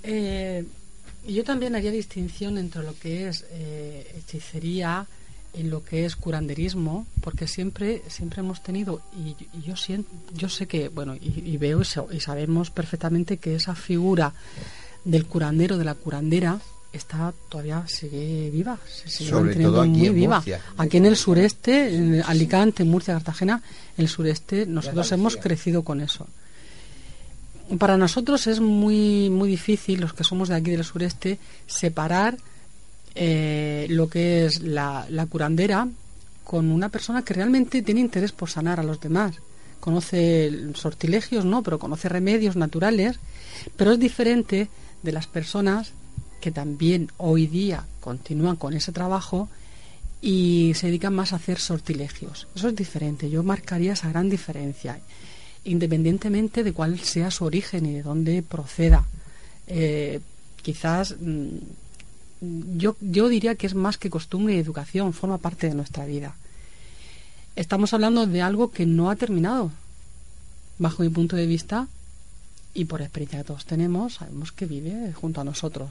Eh, 0.03 0.65
yo 1.35 1.45
también 1.45 1.75
haría 1.75 1.91
distinción 1.91 2.59
entre 2.59 2.83
lo 2.83 2.99
que 2.99 3.29
es 3.29 3.45
eh, 3.51 4.15
hechicería 4.19 5.07
y 5.53 5.65
lo 5.65 5.83
que 5.83 6.05
es 6.05 6.15
curanderismo, 6.15 7.07
porque 7.21 7.49
siempre 7.49 8.03
siempre 8.09 8.41
hemos 8.41 8.63
tenido 8.63 9.03
y, 9.17 9.37
y 9.57 9.63
yo 9.63 9.77
siento, 9.77 10.09
yo 10.33 10.49
sé 10.49 10.67
que 10.67 10.89
bueno 10.89 11.17
y, 11.17 11.43
y 11.45 11.57
veo 11.57 11.83
y, 11.83 12.17
y 12.17 12.21
sabemos 12.21 12.71
perfectamente 12.71 13.39
que 13.39 13.57
esa 13.57 13.75
figura 13.75 14.33
del 15.05 15.27
curandero 15.27 15.77
de 15.77 15.85
la 15.85 15.95
curandera 15.95 16.61
está 16.93 17.33
todavía 17.49 17.85
sigue 17.87 18.51
viva, 18.51 18.79
se 18.87 19.09
sigue 19.09 19.31
Sobre 19.31 19.45
manteniendo 19.45 19.73
todo 19.75 19.83
aquí 19.83 19.91
muy 19.91 20.07
en 20.09 20.15
viva. 20.15 20.37
Murcia. 20.37 20.61
Aquí 20.77 20.97
en 20.97 21.07
el 21.07 21.17
sureste, 21.17 21.95
en 21.95 22.23
Alicante, 22.23 22.85
Murcia, 22.85 23.15
Cartagena, 23.15 23.63
el 23.97 24.09
sureste, 24.09 24.67
nosotros 24.67 25.11
hemos 25.13 25.37
crecido 25.37 25.83
con 25.83 26.01
eso. 26.01 26.27
Para 27.79 27.97
nosotros 27.97 28.47
es 28.47 28.61
muy 28.61 29.31
muy 29.31 29.49
difícil, 29.49 30.01
los 30.01 30.13
que 30.13 30.25
somos 30.25 30.49
de 30.49 30.57
aquí 30.57 30.71
del 30.71 30.85
sureste, 30.85 31.39
separar 31.67 32.37
eh, 33.15 33.87
lo 33.91 34.09
que 34.09 34.47
es 34.47 34.63
la, 34.63 35.07
la 35.09 35.27
curandera 35.27 35.89
con 36.45 36.71
una 36.71 36.89
persona 36.89 37.23
que 37.23 37.35
realmente 37.35 37.83
tiene 37.83 38.01
interés 38.01 38.33
por 38.33 38.51
sanar 38.51 38.81
a 38.81 38.83
los 38.83 39.01
demás. 39.01 39.37
Conoce 39.79 40.51
sortilegios, 40.75 41.45
no, 41.45 41.63
pero 41.63 41.79
conoce 41.79 42.09
remedios 42.09 42.57
naturales, 42.57 43.21
pero 43.77 43.93
es 43.93 43.99
diferente 44.01 44.69
de 45.03 45.13
las 45.13 45.27
personas 45.27 45.93
que 46.41 46.51
también 46.51 47.11
hoy 47.19 47.47
día 47.47 47.85
continúan 48.01 48.57
con 48.57 48.75
ese 48.75 48.93
trabajo 48.93 49.49
y 50.21 50.73
se 50.75 50.89
dedican 50.89 51.15
más 51.15 51.33
a 51.33 51.37
hacer 51.37 51.59
sortilegios. 51.59 52.49
Eso 52.55 52.69
es 52.69 52.77
diferente, 52.77 53.31
yo 53.31 53.43
marcaría 53.43 53.93
esa 53.93 54.09
gran 54.09 54.29
diferencia, 54.29 55.01
independientemente 55.65 56.65
de 56.65 56.73
cuál 56.73 56.99
sea 57.01 57.31
su 57.31 57.45
origen 57.45 57.87
y 57.87 57.93
de 57.95 58.03
dónde 58.03 58.43
proceda. 58.43 59.05
Eh, 59.67 60.21
quizás 60.63 61.17
mm, 61.21 61.57
yo, 62.79 62.97
yo 63.01 63.29
diría 63.29 63.55
que 63.55 63.67
es 63.67 63.75
más 63.75 63.99
que 63.99 64.11
costumbre 64.11 64.55
y 64.55 64.59
educación, 64.59 65.13
forma 65.13 65.39
parte 65.39 65.69
de 65.69 65.75
nuestra 65.75 66.07
vida. 66.07 66.35
Estamos 67.57 67.93
hablando 67.93 68.27
de 68.27 68.43
algo 68.43 68.71
que 68.71 68.87
no 68.87 69.11
ha 69.11 69.17
terminado, 69.17 69.71
bajo 70.79 71.03
mi 71.03 71.09
punto 71.11 71.37
de 71.37 71.47
vista, 71.47 71.89
y 72.73 72.85
por 72.87 73.03
experiencia 73.03 73.41
que 73.41 73.45
todos 73.45 73.67
tenemos, 73.67 74.15
sabemos 74.15 74.53
que 74.53 74.65
vive 74.67 75.13
junto 75.13 75.41
a 75.41 75.45
nosotros. 75.45 75.91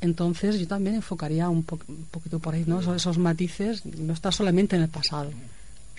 Entonces 0.00 0.58
yo 0.58 0.66
también 0.66 0.96
enfocaría 0.96 1.48
un, 1.48 1.62
po- 1.62 1.78
un 1.88 2.06
poquito 2.10 2.38
por 2.40 2.54
ahí, 2.54 2.64
¿no? 2.66 2.80
Esos, 2.80 2.96
esos 2.96 3.18
matices, 3.18 3.84
no 3.86 4.12
está 4.12 4.32
solamente 4.32 4.74
en 4.76 4.82
el 4.82 4.88
pasado. 4.88 5.30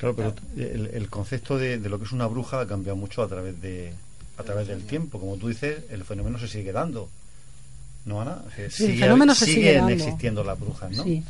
Claro, 0.02 0.16
pero 0.16 0.34
el, 0.58 0.88
el 0.94 1.10
concepto 1.10 1.58
de, 1.58 1.78
de 1.78 1.88
lo 1.90 1.98
que 2.00 2.06
es 2.06 2.12
una 2.12 2.26
bruja 2.28 2.60
ha 2.62 2.68
cambiado 2.68 2.96
mucho 2.98 3.22
a 3.24 3.28
través 3.28 3.62
de 3.62 3.94
a 4.38 4.44
través 4.44 4.68
del 4.68 4.82
tiempo. 4.84 5.20
Como 5.20 5.38
tú 5.38 5.48
dices, 5.50 5.84
el 5.92 6.04
fenómeno 6.04 6.38
se 6.40 6.48
sigue 6.48 6.72
dando. 6.72 7.08
¿No, 8.06 8.20
Ana? 8.22 8.42
Que 8.56 8.70
Sí, 8.72 8.86
el 8.86 9.00
fenómeno 9.00 9.36
se 9.36 9.46
sigue 9.46 9.58
siguen 9.58 9.78
dando. 9.88 9.94
existiendo 9.94 10.44
las 10.44 10.60
brujas, 10.60 10.92
¿no? 10.92 11.04
Sí. 11.04 11.24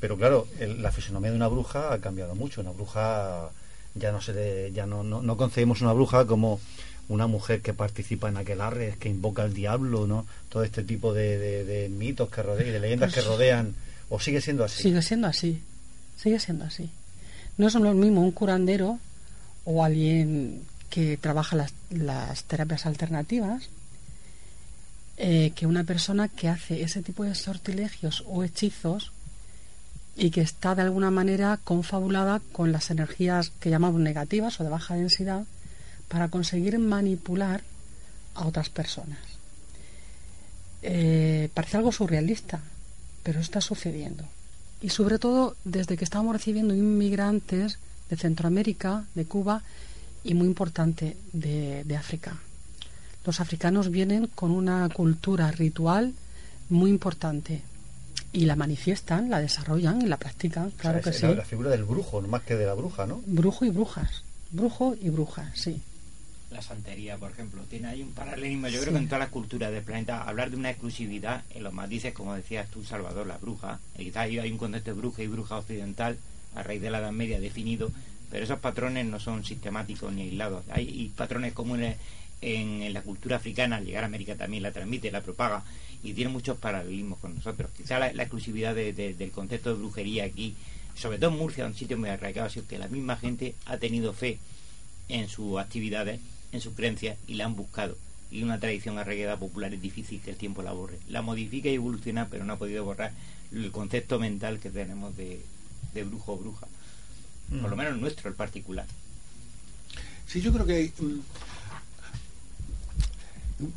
Pero 0.00 0.16
claro, 0.18 0.46
el- 0.58 0.82
la 0.82 0.92
fisonomía 0.92 1.30
de 1.30 1.36
una 1.36 1.48
bruja 1.48 1.92
ha 1.94 1.98
cambiado 1.98 2.34
mucho. 2.34 2.60
Una 2.60 2.72
bruja 2.72 3.48
ya 3.94 4.12
no 4.12 4.20
se 4.20 4.34
le- 4.34 4.72
ya 4.72 4.84
no, 4.86 5.02
no, 5.02 5.22
no 5.22 5.36
concebimos 5.38 5.80
una 5.80 5.92
bruja 5.94 6.26
como 6.26 6.60
una 7.08 7.26
mujer 7.26 7.60
que 7.62 7.72
participa 7.74 8.28
en 8.28 8.36
aquelarres, 8.36 8.96
que 8.98 9.08
invoca 9.08 9.42
al 9.42 9.54
diablo, 9.54 10.06
¿no? 10.06 10.26
Todo 10.50 10.62
este 10.62 10.84
tipo 10.84 11.12
de, 11.14 11.38
de- 11.38 11.64
de 11.64 11.88
mitos 11.88 12.28
que 12.28 12.42
rodean 12.42 12.68
y 12.68 12.70
de 12.70 12.80
leyendas 12.80 13.12
Pues- 13.14 13.24
que 13.24 13.30
rodean. 13.30 13.74
¿O 14.10 14.20
sigue 14.20 14.40
siendo 14.42 14.64
así? 14.64 14.82
Sigue 14.82 15.00
siendo 15.02 15.26
así, 15.26 15.62
sigue 16.16 16.38
siendo 16.38 16.64
así. 16.66 16.90
No 17.60 17.66
es 17.66 17.74
lo 17.74 17.92
mismo 17.92 18.22
un 18.22 18.30
curandero 18.30 18.98
o 19.66 19.84
alguien 19.84 20.62
que 20.88 21.18
trabaja 21.18 21.56
las, 21.56 21.74
las 21.90 22.44
terapias 22.44 22.86
alternativas 22.86 23.68
eh, 25.18 25.52
que 25.54 25.66
una 25.66 25.84
persona 25.84 26.28
que 26.28 26.48
hace 26.48 26.80
ese 26.80 27.02
tipo 27.02 27.22
de 27.22 27.34
sortilegios 27.34 28.24
o 28.26 28.44
hechizos 28.44 29.12
y 30.16 30.30
que 30.30 30.40
está 30.40 30.74
de 30.74 30.80
alguna 30.80 31.10
manera 31.10 31.60
confabulada 31.62 32.40
con 32.52 32.72
las 32.72 32.90
energías 32.90 33.50
que 33.60 33.68
llamamos 33.68 34.00
negativas 34.00 34.58
o 34.58 34.64
de 34.64 34.70
baja 34.70 34.94
densidad 34.94 35.44
para 36.08 36.28
conseguir 36.28 36.78
manipular 36.78 37.60
a 38.36 38.46
otras 38.46 38.70
personas. 38.70 39.18
Eh, 40.80 41.50
parece 41.52 41.76
algo 41.76 41.92
surrealista, 41.92 42.62
pero 43.22 43.38
está 43.38 43.60
sucediendo. 43.60 44.24
Y 44.82 44.88
sobre 44.88 45.18
todo 45.18 45.56
desde 45.64 45.96
que 45.96 46.04
estamos 46.04 46.34
recibiendo 46.34 46.74
inmigrantes 46.74 47.78
de 48.08 48.16
Centroamérica, 48.16 49.04
de 49.14 49.24
Cuba 49.26 49.62
y 50.24 50.34
muy 50.34 50.46
importante 50.46 51.16
de, 51.32 51.84
de 51.84 51.96
África. 51.96 52.36
Los 53.24 53.40
africanos 53.40 53.90
vienen 53.90 54.26
con 54.26 54.50
una 54.50 54.88
cultura 54.88 55.50
ritual 55.50 56.14
muy 56.70 56.90
importante 56.90 57.62
y 58.32 58.46
la 58.46 58.56
manifiestan, 58.56 59.28
la 59.28 59.40
desarrollan 59.40 60.02
y 60.02 60.06
la 60.06 60.16
practican, 60.16 60.70
claro 60.70 61.00
O 61.00 61.02
sea, 61.02 61.12
que 61.12 61.18
sí. 61.18 61.26
la, 61.26 61.34
la 61.34 61.44
figura 61.44 61.70
del 61.70 61.84
brujo, 61.84 62.22
no 62.22 62.28
más 62.28 62.42
que 62.42 62.54
de 62.56 62.64
la 62.66 62.74
bruja, 62.74 63.06
¿no? 63.06 63.20
Brujo 63.26 63.64
y 63.64 63.70
brujas, 63.70 64.22
brujo 64.50 64.94
y 65.00 65.10
brujas, 65.10 65.48
sí. 65.54 65.82
La 66.50 66.62
santería, 66.62 67.16
por 67.16 67.30
ejemplo, 67.30 67.62
tiene 67.70 67.86
ahí 67.88 68.02
un 68.02 68.10
paralelismo. 68.12 68.66
Yo 68.68 68.78
Sí. 68.78 68.80
creo 68.82 68.92
que 68.94 68.98
en 68.98 69.06
todas 69.06 69.20
las 69.20 69.28
culturas 69.28 69.70
del 69.70 69.84
planeta, 69.84 70.22
hablar 70.24 70.50
de 70.50 70.56
una 70.56 70.70
exclusividad 70.70 71.44
en 71.54 71.62
los 71.62 71.72
matices, 71.72 72.12
como 72.12 72.34
decías 72.34 72.68
tú, 72.70 72.82
Salvador, 72.84 73.26
la 73.28 73.38
bruja, 73.38 73.78
y 73.96 74.04
quizás 74.04 74.16
ahí 74.24 74.38
hay 74.38 74.50
un 74.50 74.58
concepto 74.58 74.90
de 74.92 74.96
bruja 75.00 75.22
y 75.22 75.28
bruja 75.28 75.58
occidental 75.58 76.18
a 76.56 76.62
raíz 76.64 76.80
de 76.82 76.90
la 76.90 76.98
Edad 76.98 77.12
Media 77.12 77.38
definido, 77.38 77.92
pero 78.30 78.44
esos 78.44 78.58
patrones 78.58 79.06
no 79.06 79.20
son 79.20 79.44
sistemáticos 79.44 80.12
ni 80.12 80.22
aislados. 80.22 80.64
Hay 80.70 80.88
y 80.88 81.08
patrones 81.10 81.52
comunes 81.52 81.96
en, 82.40 82.82
en 82.82 82.92
la 82.94 83.02
cultura 83.02 83.36
africana, 83.36 83.76
al 83.76 83.84
llegar 83.84 84.02
a 84.02 84.06
América 84.06 84.34
también 84.34 84.64
la 84.64 84.72
transmite, 84.72 85.12
la 85.12 85.20
propaga, 85.20 85.62
y 86.02 86.14
tiene 86.14 86.32
muchos 86.32 86.58
paralelismos 86.58 87.18
con 87.20 87.36
nosotros. 87.36 87.70
Quizás 87.76 88.00
la, 88.00 88.12
la 88.12 88.22
exclusividad 88.24 88.74
de- 88.74 88.92
de- 88.92 89.14
del 89.14 89.30
concepto 89.30 89.70
de 89.70 89.76
brujería 89.78 90.24
aquí, 90.24 90.56
sobre 90.96 91.18
todo 91.18 91.30
en 91.30 91.36
Murcia, 91.38 91.64
un 91.66 91.74
sitio 91.76 91.96
muy 91.96 92.08
arraigado, 92.08 92.48
ha 92.48 92.50
sido 92.50 92.66
que 92.66 92.78
la 92.78 92.88
misma 92.88 93.16
gente 93.16 93.54
ha 93.66 93.76
tenido 93.76 94.12
fe 94.12 94.38
en 95.08 95.28
sus 95.28 95.58
actividades, 95.60 96.18
en 96.52 96.60
sus 96.60 96.74
creencias 96.74 97.16
y 97.26 97.34
la 97.34 97.44
han 97.46 97.54
buscado. 97.56 97.96
Y 98.30 98.42
una 98.42 98.60
tradición 98.60 98.98
arraigada 98.98 99.36
popular 99.38 99.74
es 99.74 99.82
difícil 99.82 100.20
que 100.20 100.30
el 100.30 100.36
tiempo 100.36 100.62
la 100.62 100.72
borre. 100.72 100.98
La 101.08 101.22
modifica 101.22 101.68
y 101.68 101.74
evoluciona, 101.74 102.28
pero 102.28 102.44
no 102.44 102.52
ha 102.52 102.58
podido 102.58 102.84
borrar 102.84 103.12
el 103.52 103.70
concepto 103.72 104.18
mental 104.20 104.60
que 104.60 104.70
tenemos 104.70 105.16
de, 105.16 105.40
de 105.94 106.04
brujo 106.04 106.34
o 106.34 106.36
bruja. 106.38 106.66
Por 107.60 107.68
lo 107.70 107.74
Mm. 107.76 107.78
menos 107.78 107.98
nuestro, 107.98 108.28
el 108.28 108.36
particular. 108.36 108.86
Sí, 110.28 110.40
yo 110.40 110.52
creo 110.52 110.64
que 110.64 110.74
hay, 110.74 110.92
mm, 110.98 111.18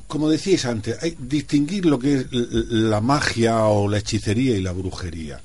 como 0.08 0.30
decíais 0.30 0.66
antes, 0.66 1.02
hay 1.02 1.16
distinguir 1.20 1.86
lo 1.86 2.00
que 2.00 2.14
es 2.20 2.28
la 2.32 3.02
magia 3.02 3.66
o 3.66 3.90
la 3.90 3.98
hechicería 3.98 4.56
y 4.56 4.62
la 4.62 4.72
brujería. 4.72 5.42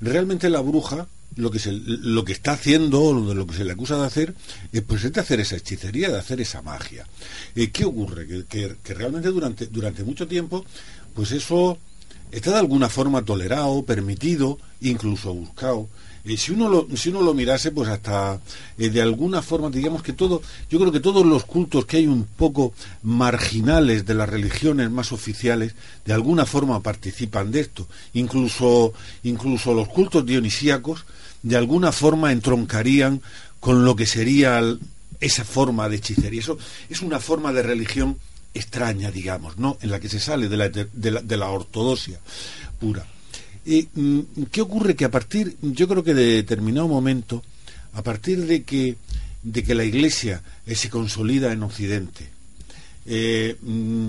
Realmente 0.00 0.48
la 0.48 0.60
bruja 0.60 1.06
lo 1.36 1.50
que 1.50 1.58
se, 1.58 1.72
lo 1.72 2.24
que 2.24 2.32
está 2.32 2.52
haciendo 2.52 3.00
o 3.02 3.34
lo 3.34 3.46
que 3.46 3.54
se 3.54 3.64
le 3.64 3.72
acusa 3.72 3.96
de 3.98 4.06
hacer 4.06 4.34
eh, 4.72 4.82
pues 4.82 5.04
es 5.04 5.12
de 5.12 5.20
hacer 5.20 5.40
esa 5.40 5.56
hechicería 5.56 6.10
de 6.10 6.18
hacer 6.18 6.40
esa 6.40 6.62
magia. 6.62 7.06
Eh, 7.54 7.70
qué 7.70 7.84
ocurre 7.84 8.26
que, 8.26 8.44
que- 8.46 8.76
que 8.82 8.94
realmente 8.94 9.28
durante 9.30 9.66
durante 9.66 10.04
mucho 10.04 10.26
tiempo 10.26 10.64
pues 11.14 11.32
eso 11.32 11.78
está 12.30 12.50
de 12.52 12.58
alguna 12.58 12.88
forma 12.88 13.24
tolerado 13.24 13.82
permitido 13.84 14.58
incluso 14.80 15.34
buscado. 15.34 15.88
Eh, 16.24 16.36
si 16.36 16.52
uno 16.52 16.68
lo 16.68 16.86
si 16.96 17.08
uno 17.08 17.20
lo 17.20 17.34
mirase 17.34 17.72
pues 17.72 17.88
hasta 17.88 18.40
eh, 18.78 18.90
de 18.90 19.02
alguna 19.02 19.42
forma 19.42 19.70
digamos 19.70 20.02
que 20.04 20.12
todo 20.12 20.40
yo 20.70 20.78
creo 20.78 20.92
que 20.92 21.00
todos 21.00 21.26
los 21.26 21.44
cultos 21.44 21.84
que 21.84 21.96
hay 21.96 22.06
un 22.06 22.24
poco 22.24 22.72
marginales 23.02 24.06
de 24.06 24.14
las 24.14 24.28
religiones 24.28 24.88
más 24.90 25.12
oficiales 25.12 25.74
de 26.04 26.12
alguna 26.12 26.46
forma 26.46 26.80
participan 26.80 27.50
de 27.50 27.60
esto. 27.60 27.86
Incluso 28.14 28.92
incluso 29.24 29.74
los 29.74 29.88
cultos 29.88 30.24
dionisíacos 30.24 31.04
de 31.42 31.56
alguna 31.56 31.92
forma 31.92 32.32
entroncarían 32.32 33.22
con 33.60 33.84
lo 33.84 33.96
que 33.96 34.06
sería 34.06 34.60
esa 35.20 35.44
forma 35.44 35.88
de 35.88 35.96
hechicería. 35.96 36.40
Eso 36.40 36.58
es 36.88 37.00
una 37.00 37.20
forma 37.20 37.52
de 37.52 37.62
religión 37.62 38.18
extraña 38.54 39.10
digamos 39.10 39.56
no 39.56 39.78
en 39.80 39.90
la 39.90 39.98
que 39.98 40.08
se 40.08 40.20
sale 40.20 40.48
de 40.48 40.56
la, 40.56 40.68
de 40.68 41.36
la, 41.36 41.48
ortodoxia 41.48 42.20
pura. 42.78 43.06
Mm, 43.64 44.20
¿Qué 44.50 44.60
ocurre? 44.60 44.96
Que 44.96 45.04
a 45.04 45.10
partir, 45.10 45.56
yo 45.62 45.86
creo 45.88 46.02
que 46.02 46.14
de 46.14 46.26
determinado 46.34 46.88
momento, 46.88 47.42
a 47.94 48.02
partir 48.02 48.44
de 48.46 48.64
que, 48.64 48.96
de 49.42 49.62
que 49.62 49.74
la 49.74 49.84
Iglesia 49.84 50.42
eh, 50.66 50.74
se 50.74 50.90
consolida 50.90 51.52
en 51.52 51.62
Occidente, 51.62 52.28
eh, 53.06 53.56
mm, 53.62 54.08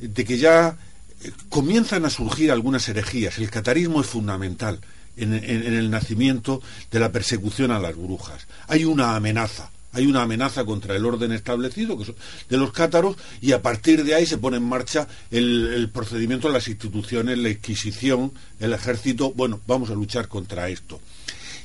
de 0.00 0.24
que 0.24 0.38
ya 0.38 0.76
eh, 1.22 1.32
comienzan 1.48 2.04
a 2.04 2.10
surgir 2.10 2.50
algunas 2.50 2.88
herejías, 2.88 3.38
el 3.38 3.50
catarismo 3.50 4.00
es 4.00 4.06
fundamental 4.06 4.80
en, 5.18 5.34
el 5.34 5.90
nacimiento 5.90 6.62
de 6.90 7.00
la 7.00 7.12
persecución 7.12 7.70
a 7.70 7.78
las 7.78 7.96
brujas. 7.96 8.46
Hay 8.66 8.84
una 8.84 9.16
amenaza. 9.16 9.70
Hay 9.92 10.06
una 10.06 10.22
amenaza 10.22 10.64
contra 10.66 10.94
el 10.94 11.06
orden 11.06 11.32
establecido 11.32 11.96
que 11.96 12.14
de 12.50 12.56
los 12.58 12.72
cátaros 12.72 13.16
y 13.40 13.52
a 13.52 13.62
partir 13.62 14.04
de 14.04 14.14
ahí 14.14 14.26
se 14.26 14.36
pone 14.36 14.58
en 14.58 14.62
marcha 14.62 15.08
el, 15.30 15.72
el 15.74 15.88
procedimiento 15.88 16.50
las 16.50 16.68
instituciones, 16.68 17.38
la 17.38 17.48
Inquisición, 17.48 18.32
el 18.60 18.74
ejército. 18.74 19.32
Bueno, 19.32 19.60
vamos 19.66 19.88
a 19.90 19.94
luchar 19.94 20.28
contra 20.28 20.68
esto. 20.68 21.00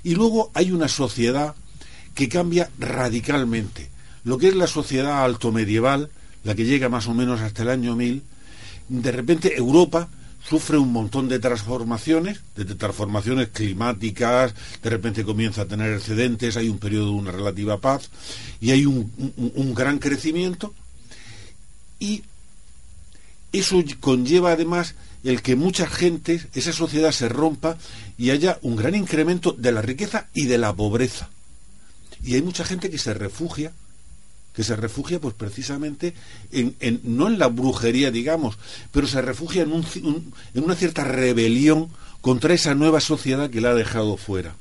Y 0.04 0.16
luego 0.16 0.52
hay 0.54 0.72
una 0.72 0.88
sociedad 0.88 1.56
que 2.16 2.30
cambia 2.30 2.70
radicalmente. 2.80 3.90
Lo 4.24 4.38
que 4.38 4.48
es 4.48 4.56
la 4.56 4.68
sociedad 4.68 5.24
alto 5.24 5.52
medieval, 5.52 6.10
la 6.44 6.56
que 6.56 6.66
llega 6.66 6.90
más 6.90 7.08
o 7.08 7.14
menos 7.14 7.42
hasta 7.42 7.64
el 7.64 7.70
año 7.70 7.96
1000, 7.96 8.24
de 8.90 9.12
repente 9.12 9.58
Europa 9.58 10.10
sufre 10.54 10.78
un 10.78 10.92
montón 10.94 11.28
de 11.30 11.40
transformaciones, 11.40 12.40
de 12.56 12.66
transformaciones 12.76 13.48
climáticas, 13.50 14.54
de 14.84 14.90
repente 14.92 15.24
comienza 15.24 15.64
a 15.64 15.66
tener 15.66 15.92
excedentes, 15.94 16.58
hay 16.58 16.70
un 16.70 16.78
periodo 16.78 17.06
de 17.06 17.12
una 17.24 17.32
relativa 17.32 17.80
paz 17.80 18.12
y 18.62 18.70
hay 18.70 18.86
un, 18.86 19.12
un- 19.18 19.52
un 19.56 19.74
gran 19.74 19.98
crecimiento 19.98 20.72
y 22.00 22.22
eso 23.52 23.84
conlleva 24.00 24.52
además 24.52 24.94
el 25.24 25.42
que 25.42 25.56
mucha 25.56 25.88
gente, 25.88 26.40
esa 26.54 26.72
sociedad 26.72 27.12
se 27.12 27.30
rompa 27.30 27.78
y 28.20 28.30
haya 28.30 28.60
un 28.62 28.76
gran 28.76 28.94
incremento 28.94 29.54
de 29.54 29.72
la 29.72 29.82
riqueza 29.82 30.28
y 30.36 30.46
de 30.46 30.60
la 30.60 30.72
pobreza. 30.74 31.30
Y 32.24 32.36
hay 32.36 32.44
mucha 32.44 32.64
gente 32.64 32.92
que 32.92 33.00
se 33.00 33.16
refugia, 33.16 33.72
que 34.54 34.64
se 34.64 34.76
refugia 34.76 35.20
pues 35.20 35.34
precisamente 35.34 36.14
en, 36.52 36.76
en- 36.80 37.02
no 37.04 37.28
en 37.28 37.40
la 37.40 37.48
brujería, 37.48 38.12
digamos, 38.12 38.58
pero 38.92 39.08
se 39.08 39.22
refugia 39.22 39.64
en, 39.64 39.72
un 39.72 39.84
en 40.54 40.64
una 40.64 40.76
cierta 40.76 41.04
rebelión 41.04 41.90
contra 42.22 42.54
esa 42.54 42.76
nueva 42.76 43.00
sociedad 43.02 43.50
que 43.50 43.62
la 43.62 43.72
ha 43.72 43.76
dejado 43.76 44.16
fuera. 44.18 44.56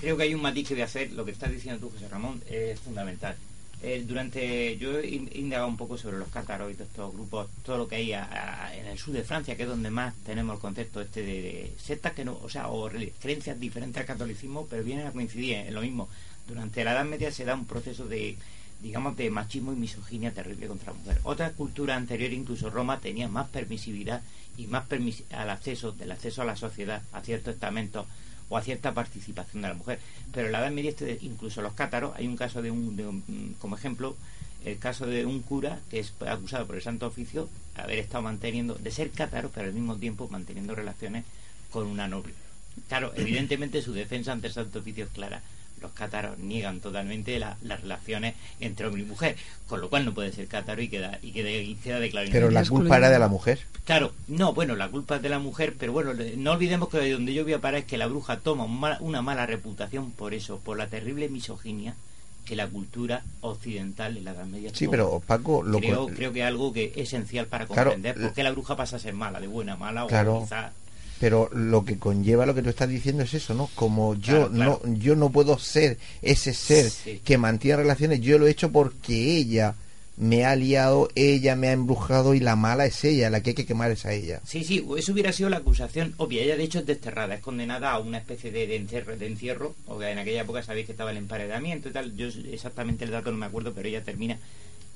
creo 0.00 0.16
que 0.16 0.22
hay 0.22 0.34
un 0.34 0.42
matiz 0.42 0.68
que 0.68 0.82
hacer, 0.82 1.12
lo 1.12 1.24
que 1.24 1.32
estás 1.32 1.50
diciendo 1.52 1.80
tú, 1.86 1.90
José 1.92 2.08
Ramón, 2.08 2.40
es 2.48 2.78
fundamental. 2.80 3.36
Eh, 3.80 4.02
durante 4.04 4.76
yo 4.78 4.98
he 4.98 5.06
in- 5.08 5.30
he 5.32 5.38
indagado 5.38 5.68
un 5.68 5.76
poco 5.76 5.96
sobre 5.96 6.18
los 6.18 6.28
cátaros 6.30 6.72
y 6.72 6.74
todos 6.74 6.88
estos 6.90 7.12
grupos, 7.14 7.46
todo 7.64 7.78
lo 7.78 7.86
que 7.86 7.94
hay 7.96 8.12
a- 8.12 8.72
en 8.74 8.86
el 8.86 8.98
sur 8.98 9.14
de 9.14 9.22
Francia, 9.22 9.56
que 9.56 9.62
es 9.64 9.68
donde 9.68 9.88
más 9.90 10.14
tenemos 10.26 10.56
el 10.56 10.60
concepto 10.60 11.00
este 11.00 11.22
de, 11.22 11.32
de 11.42 11.72
sectas 11.80 12.12
que 12.12 12.24
no, 12.24 12.40
o 12.42 12.48
sea, 12.48 12.68
o 12.68 12.90
creencias 13.20 13.60
diferentes 13.60 14.00
al 14.00 14.06
catolicismo, 14.06 14.66
pero 14.68 14.82
vienen 14.82 15.06
a 15.06 15.12
coincidir 15.12 15.54
en 15.58 15.74
lo 15.74 15.82
mismo. 15.82 16.08
Durante 16.48 16.82
la 16.82 16.92
Edad 16.92 17.04
Media 17.04 17.30
se 17.30 17.44
da 17.44 17.54
un 17.54 17.66
proceso 17.66 18.06
de 18.08 18.36
digamos 18.80 19.16
de 19.16 19.30
machismo 19.30 19.72
y 19.72 19.76
misoginia 19.76 20.32
terrible 20.32 20.66
contra 20.68 20.92
la 20.92 20.98
mujer. 20.98 21.20
Otras 21.24 21.52
culturas 21.52 21.96
anteriores, 21.96 22.38
incluso 22.38 22.70
Roma, 22.70 23.00
tenía 23.00 23.28
más 23.28 23.48
permisividad 23.48 24.22
y 24.56 24.66
más 24.66 24.86
permis 24.86 25.24
al 25.30 25.50
acceso, 25.50 25.92
del 25.92 26.12
acceso 26.12 26.42
a 26.42 26.44
la 26.44 26.56
sociedad, 26.56 27.02
a 27.12 27.20
ciertos 27.22 27.54
estamentos 27.54 28.06
o 28.48 28.56
a 28.56 28.62
cierta 28.62 28.94
participación 28.94 29.62
de 29.62 29.68
la 29.68 29.74
mujer. 29.74 29.98
Pero 30.32 30.46
en 30.46 30.52
la 30.52 30.60
Edad 30.60 30.70
Media, 30.70 30.90
este- 30.90 31.18
incluso 31.22 31.60
los 31.62 31.74
cátaros, 31.74 32.14
hay 32.16 32.26
un 32.26 32.36
caso 32.36 32.62
de 32.62 32.70
un, 32.70 32.96
de 32.96 33.06
un- 33.06 33.56
como 33.60 33.76
ejemplo, 33.76 34.16
el 34.64 34.78
caso 34.78 35.06
de 35.06 35.24
un 35.26 35.42
cura 35.42 35.80
que 35.90 36.00
es 36.00 36.12
acusado 36.26 36.66
por 36.66 36.76
el 36.76 36.82
Santo 36.82 37.06
Oficio 37.06 37.48
de 37.76 37.82
haber 37.82 37.98
estado 37.98 38.22
manteniendo, 38.22 38.74
de 38.74 38.90
ser 38.90 39.10
cátaro, 39.10 39.50
pero 39.54 39.68
al 39.68 39.74
mismo 39.74 39.96
tiempo 39.96 40.28
manteniendo 40.30 40.74
relaciones 40.74 41.24
con 41.70 41.86
una 41.86 42.08
noble. 42.08 42.34
Claro, 42.88 43.12
evidentemente 43.16 43.82
su 43.82 43.92
defensa 43.92 44.32
ante 44.32 44.46
el 44.48 44.52
Santo 44.52 44.78
Oficio 44.80 45.04
es 45.04 45.10
clara. 45.10 45.42
Los 45.80 45.92
cátaros 45.92 46.38
niegan 46.38 46.80
totalmente 46.80 47.38
la- 47.38 47.56
las 47.62 47.80
relaciones 47.80 48.34
entre 48.60 48.86
hombre 48.86 49.02
y 49.02 49.04
mujer, 49.04 49.36
con 49.68 49.80
lo 49.80 49.88
cual 49.88 50.04
no 50.04 50.14
puede 50.14 50.32
ser 50.32 50.46
cátaro 50.48 50.80
y 50.82 50.88
queda, 50.88 51.18
y 51.22 51.32
queda, 51.32 51.50
y 51.50 51.74
queda 51.76 52.00
declarado 52.00 52.32
Pero 52.32 52.50
la 52.50 52.64
culpa 52.64 52.96
era 52.96 53.10
de 53.10 53.18
la 53.18 53.28
mujer. 53.28 53.60
Claro, 53.84 54.12
no, 54.26 54.52
bueno, 54.52 54.76
la 54.76 54.88
culpa 54.88 55.16
es 55.16 55.22
de 55.22 55.28
la 55.30 55.38
mujer, 55.38 55.74
pero 55.78 55.92
bueno, 55.92 56.12
no 56.36 56.52
olvidemos 56.52 56.88
que 56.88 56.98
de 56.98 57.12
donde 57.12 57.32
yo 57.32 57.44
voy 57.44 57.54
a 57.54 57.60
parar 57.60 57.80
es 57.80 57.86
que 57.86 57.96
la 57.98 58.06
bruja 58.06 58.38
toma 58.40 58.64
una 59.00 59.22
mala 59.22 59.46
reputación 59.46 60.10
por 60.10 60.34
eso, 60.34 60.58
por 60.58 60.76
la 60.76 60.88
terrible 60.88 61.28
misoginia 61.28 61.94
que 62.44 62.56
la 62.56 62.66
cultura 62.66 63.22
occidental 63.42 64.16
en 64.16 64.24
la 64.24 64.30
Edad 64.32 64.46
Media 64.46 64.70
Sí, 64.74 64.88
pero 64.88 65.20
Paco, 65.26 65.62
lo 65.62 65.78
creo, 65.80 66.06
creo 66.08 66.32
que 66.32 66.40
es 66.40 66.46
algo 66.46 66.72
que 66.72 66.84
es 66.86 66.96
esencial 66.96 67.46
para 67.46 67.66
Claro, 67.66 67.90
comprender 67.90 68.18
por 68.20 68.32
qué 68.32 68.42
la 68.42 68.52
bruja 68.52 68.74
pasa 68.76 68.96
a 68.96 68.98
ser 68.98 69.12
mala, 69.14 69.38
de 69.40 69.46
buena, 69.46 69.76
mala 69.76 70.06
Claro. 70.06 70.36
o 70.38 70.42
quizá 70.44 70.72
Pero 71.20 71.50
lo 71.52 71.84
que 71.84 71.98
conlleva 71.98 72.46
lo 72.46 72.54
que 72.54 72.62
tú 72.62 72.68
estás 72.70 72.88
diciendo 72.88 73.22
es 73.24 73.34
eso, 73.34 73.54
¿no? 73.54 73.68
Como 73.74 74.14
yo 74.14 74.48
Claro, 74.48 74.50
claro. 74.52 74.80
no 74.84 74.94
yo 74.94 75.16
no 75.16 75.30
puedo 75.30 75.58
ser 75.58 75.98
ese 76.22 76.54
ser 76.54 76.90
Sí. 76.90 77.20
que 77.24 77.38
mantiene 77.38 77.78
relaciones, 77.78 78.20
yo 78.20 78.38
lo 78.38 78.46
he 78.46 78.50
hecho 78.50 78.70
porque 78.70 79.36
ella 79.36 79.74
me 80.16 80.44
ha 80.44 80.56
liado, 80.56 81.08
ella 81.14 81.54
me 81.54 81.68
ha 81.68 81.72
embrujado 81.72 82.34
y 82.34 82.40
la 82.40 82.56
mala 82.56 82.86
es 82.86 83.04
ella, 83.04 83.30
la 83.30 83.40
que 83.40 83.50
hay 83.50 83.54
que 83.54 83.66
quemar 83.66 83.90
es 83.92 84.04
a 84.04 84.12
ella. 84.12 84.40
Sí, 84.44 84.64
sí, 84.64 84.84
eso 84.96 85.12
hubiera 85.12 85.32
sido 85.32 85.48
la 85.48 85.58
acusación 85.58 86.12
obvia. 86.16 86.42
Ella, 86.42 86.56
de 86.56 86.64
hecho, 86.64 86.80
es 86.80 86.86
desterrada, 86.86 87.36
es 87.36 87.40
condenada 87.40 87.92
a 87.92 88.00
una 88.00 88.18
especie 88.18 88.50
de, 88.50 88.66
de 88.66 88.74
encierro, 88.76 89.16
de 89.16 89.26
encierro. 89.28 89.76
O 89.86 90.02
en 90.02 90.18
aquella 90.18 90.40
época 90.42 90.62
sabéis 90.64 90.86
que 90.86 90.92
estaba 90.92 91.12
el 91.12 91.18
emparedamiento 91.18 91.88
y 91.88 91.92
tal. 91.92 92.16
Yo 92.16 92.26
exactamente 92.50 93.04
el 93.04 93.12
dato 93.12 93.30
no 93.30 93.38
me 93.38 93.46
acuerdo, 93.46 93.72
pero 93.72 93.86
ella 93.88 94.02
termina, 94.02 94.38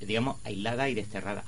digamos, 0.01 0.39
aislada 0.43 0.89
y 0.89 0.95
desterrada. 0.95 1.45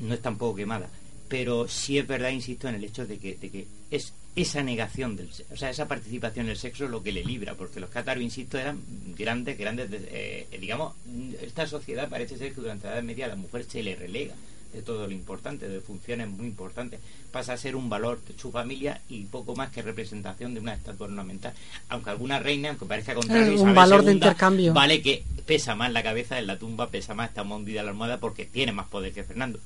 No 0.00 0.12
es 0.14 0.20
tampoco 0.20 0.56
quemada. 0.56 0.88
Pero 1.28 1.68
sí 1.68 1.98
es 1.98 2.06
verdad, 2.06 2.30
insisto, 2.30 2.68
en 2.68 2.74
el 2.76 2.84
hecho 2.84 3.06
de 3.06 3.18
que, 3.18 3.36
de 3.36 3.50
que 3.50 3.66
es 3.90 4.12
esa 4.36 4.62
negación 4.62 5.16
del 5.16 5.30
o 5.52 5.56
sea, 5.56 5.70
esa 5.70 5.86
participación 5.86 6.46
en 6.46 6.50
el 6.52 6.58
sexo 6.58 6.88
lo 6.88 7.02
que 7.02 7.12
le 7.12 7.24
libra, 7.24 7.54
porque 7.54 7.80
los 7.80 7.88
cátaros, 7.90 8.22
insisto, 8.22 8.58
eran 8.58 8.80
grandes, 9.16 9.56
grandes, 9.56 9.90
de- 9.90 10.08
eh, 10.10 10.58
digamos, 10.60 10.92
esta 11.40 11.66
sociedad 11.66 12.08
parece 12.08 12.36
ser 12.36 12.52
que 12.52 12.60
durante 12.60 12.86
la 12.88 12.94
Edad 12.94 13.02
Media 13.04 13.26
a 13.26 13.28
la 13.28 13.36
mujer 13.36 13.64
se 13.68 13.82
le 13.82 13.94
relega 13.96 14.34
de 14.72 14.82
todo 14.82 15.06
lo 15.06 15.12
importante, 15.12 15.68
de 15.68 15.80
funciones 15.80 16.28
muy 16.28 16.46
importantes, 16.46 16.98
pasa 17.30 17.52
a 17.52 17.56
ser 17.56 17.76
un 17.76 17.88
valor 17.88 18.20
de 18.24 18.36
su 18.36 18.50
familia 18.50 19.00
y 19.08 19.22
poco 19.22 19.54
más 19.54 19.70
que 19.70 19.82
representación 19.82 20.52
de 20.52 20.58
una 20.58 20.74
estatua 20.74 21.06
ornamental. 21.06 21.54
Aunque 21.90 22.10
alguna 22.10 22.40
reina, 22.40 22.70
aunque 22.70 22.84
parezca 22.84 23.14
contrario, 23.14 23.46
un 23.52 23.54
Isabel 23.54 23.74
valor 23.76 23.98
de 24.04 24.12
intercambio. 24.12 24.74
Vale 24.74 25.00
que 25.00 25.22
pesa 25.46 25.76
más 25.76 25.92
la 25.92 26.02
cabeza 26.02 26.40
en 26.40 26.48
la 26.48 26.58
tumba, 26.58 26.90
pesa 26.90 27.14
más, 27.14 27.28
está 27.28 27.42
hundida 27.42 27.84
la 27.84 27.90
almohada 27.90 28.18
porque 28.18 28.46
tiene 28.46 28.72
más 28.72 28.88
poder 28.88 29.12
que 29.12 29.22
Fernando. 29.22 29.60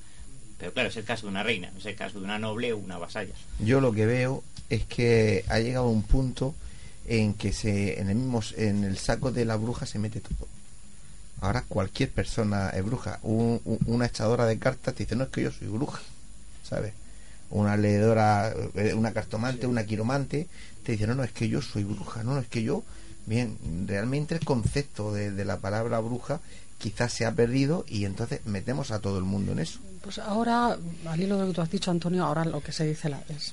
Pero 0.59 0.73
claro, 0.73 0.89
es 0.89 0.97
el 0.97 1.05
caso 1.05 1.27
de 1.27 1.31
una 1.31 1.43
reina, 1.43 1.71
no 1.73 1.79
es 1.79 1.87
el 1.87 1.95
caso 1.95 2.19
de 2.19 2.25
una 2.25 2.39
noble 2.39 2.73
o 2.73 2.79
una 2.79 2.99
vasalla. 2.99 3.33
Yo 3.61 3.81
lo 3.81 3.93
que 3.93 4.07
veo 4.07 4.43
es 4.69 4.85
que 4.85 5.45
ha 5.49 5.59
llegado 5.61 5.89
un 5.89 6.03
punto 6.03 6.55
en 7.07 7.35
que 7.35 7.53
se 7.53 8.01
en 8.01 8.11
el 8.11 8.17
mismo 8.17 8.43
en 8.57 8.85
el 8.85 8.99
saco 8.99 9.31
de 9.33 9.45
la 9.45 9.57
bruja 9.57 9.87
se 9.87 9.99
mete 9.99 10.21
todo. 10.21 10.47
Ahora 11.41 11.65
cualquier 11.69 12.11
persona 12.11 12.71
es 12.71 12.85
bruja. 12.85 13.21
Un- 13.23 13.61
un- 13.65 13.79
una 13.87 14.07
echadora 14.07 14.45
de 14.47 14.59
cartas 14.59 14.95
te 14.95 15.05
dice, 15.05 15.15
no 15.17 15.25
es 15.25 15.31
que 15.31 15.43
yo 15.43 15.53
soy 15.53 15.69
bruja, 15.69 16.01
¿sabes? 16.69 16.93
Una 17.51 17.77
leedora, 17.77 18.53
eh, 18.75 18.93
una 18.95 19.13
cartomante, 19.13 19.67
una 19.67 19.85
quiromante, 19.87 20.49
te 20.83 20.93
dice, 20.93 21.07
no, 21.07 21.15
no, 21.15 21.23
es 21.25 21.33
que 21.33 21.49
yo 21.49 21.63
soy 21.63 21.85
bruja, 21.85 22.23
no, 22.25 22.35
no, 22.35 22.41
es 22.41 22.49
que 22.49 22.63
yo... 22.63 22.83
Bien, 23.27 23.57
realmente 23.87 24.35
el 24.35 24.45
concepto 24.45 25.13
de, 25.13 25.31
de 25.31 25.45
la 25.45 25.59
palabra 25.59 25.99
bruja 26.01 26.41
quizás 26.79 27.13
se 27.13 27.27
ha 27.27 27.33
perdido 27.33 27.85
y 27.87 28.07
entonces 28.07 28.41
metemos 28.47 28.91
a 28.91 29.01
todo 29.01 29.19
el 29.19 29.25
mundo 29.25 29.53
en 29.53 29.59
eso. 29.59 29.81
Pues 30.09 30.21
ahora, 30.21 30.75
al 31.07 31.21
hilo 31.21 31.35
de 31.37 31.43
lo 31.43 31.49
que 31.49 31.55
tú 31.55 31.61
has 31.61 31.71
dicho, 31.71 31.91
Antonio, 31.91 32.25
ahora 32.25 32.43
lo 32.47 32.63
que 32.63 32.73
se 32.73 32.87
dice 32.87 33.11
la- 33.11 33.21
es 33.29 33.53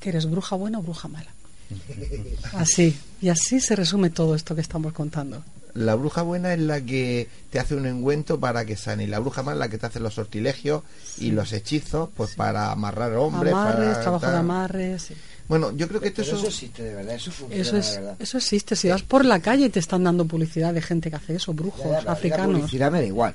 que 0.00 0.08
eres 0.08 0.24
bruja 0.30 0.56
buena 0.56 0.78
o 0.78 0.82
bruja 0.82 1.08
mala. 1.08 1.28
Así, 2.54 2.96
y 3.20 3.28
así 3.28 3.60
se 3.60 3.76
resume 3.76 4.08
todo 4.08 4.34
esto 4.34 4.54
que 4.54 4.62
estamos 4.62 4.94
contando. 4.94 5.44
La 5.74 5.94
bruja 5.96 6.22
buena 6.22 6.54
es 6.54 6.60
la 6.60 6.80
que 6.80 7.28
te 7.50 7.60
hace 7.60 7.74
un 7.74 7.84
engüento 7.84 8.40
para 8.40 8.64
que 8.64 8.78
sane. 8.78 9.04
Y 9.04 9.06
la 9.08 9.18
bruja 9.18 9.42
mala 9.42 9.56
es 9.56 9.58
la 9.60 9.68
que 9.68 9.76
te 9.76 9.86
hace 9.88 10.00
los 10.00 10.14
sortilegios 10.14 10.84
y 11.18 11.32
los 11.32 11.52
hechizos, 11.52 12.08
pues 12.16 12.34
para 12.34 12.72
amarrar 12.72 13.12
hombres. 13.16 13.52
Amarres, 13.52 13.88
para 13.90 14.00
trabajo 14.00 14.26
de 14.30 14.36
amarres. 14.38 15.02
sí. 15.02 15.14
Bueno, 15.48 15.70
yo 15.76 15.86
creo 15.86 16.00
que 16.00 16.08
esto 16.08 16.22
Pero 16.24 16.36
eso 16.38 16.46
existe 16.46 16.82
de 16.82 16.94
verdad, 16.94 17.14
eso 17.16 17.30
funciona 17.30 17.62
Eso, 17.62 17.76
es, 17.76 17.90
de 17.90 17.96
verdad. 18.00 18.16
eso 18.20 18.38
existe. 18.38 18.74
Si 18.74 18.88
vas 18.88 19.02
por 19.02 19.24
la 19.26 19.40
calle 19.40 19.68
te 19.68 19.80
están 19.80 20.02
dando 20.04 20.24
publicidad 20.24 20.72
de 20.72 20.80
gente 20.80 21.10
que 21.10 21.16
hace 21.16 21.34
eso, 21.34 21.52
brujos, 21.52 21.80
Ya, 21.82 21.90
ya, 21.90 21.96
pero 21.98 22.04
La 22.06 22.12
africanos. 22.12 22.56
publicidad 22.56 22.90
me 22.90 23.00
da 23.00 23.06
igual. 23.06 23.34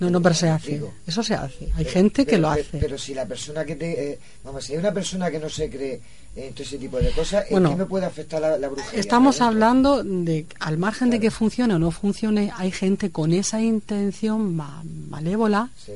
No, 0.00 0.10
no, 0.10 0.20
pero 0.20 0.34
se 0.34 0.48
hace. 0.48 0.72
Digo. 0.72 0.92
Eso 1.06 1.22
se 1.22 1.34
hace. 1.34 1.66
Hay 1.76 1.84
Pero- 1.84 1.90
gente 1.90 2.24
que 2.24 2.30
pero- 2.32 2.42
lo 2.42 2.50
hace. 2.50 2.78
Pero 2.78 2.98
si 2.98 3.14
la 3.14 3.26
persona 3.26 3.64
que 3.64 3.76
te. 3.76 4.12
eh, 4.12 4.18
vamos, 4.44 4.64
si 4.64 4.72
hay 4.72 4.78
una 4.78 4.92
persona 4.92 5.30
que 5.30 5.38
no 5.38 5.48
se 5.48 5.70
cree 5.70 6.00
en 6.34 6.52
todo 6.52 6.64
ese 6.64 6.78
tipo 6.78 6.98
de 6.98 7.10
cosas, 7.12 7.44
Bueno, 7.50 7.70
¿en 7.70 7.76
qué 7.76 7.78
me 7.84 7.86
puede 7.88 8.04
afectar 8.06 8.40
la, 8.40 8.58
la 8.58 8.68
brujería? 8.68 8.98
Estamos 8.98 9.40
hablando 9.40 10.02
de, 10.02 10.46
al 10.58 10.78
margen 10.78 11.10
de 11.10 11.20
que 11.20 11.30
funcione 11.30 11.74
o 11.74 11.78
no 11.78 11.92
funcione, 11.92 12.50
hay 12.56 12.72
gente 12.72 13.10
con 13.10 13.32
esa 13.32 13.60
intención 13.62 14.56
ma- 14.56 14.82
malévola 15.08 15.70
Sí. 15.86 15.92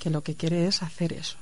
que 0.00 0.10
lo 0.10 0.22
que 0.22 0.34
quiere 0.34 0.66
es 0.66 0.82
hacer 0.82 1.12
eso. 1.12 1.36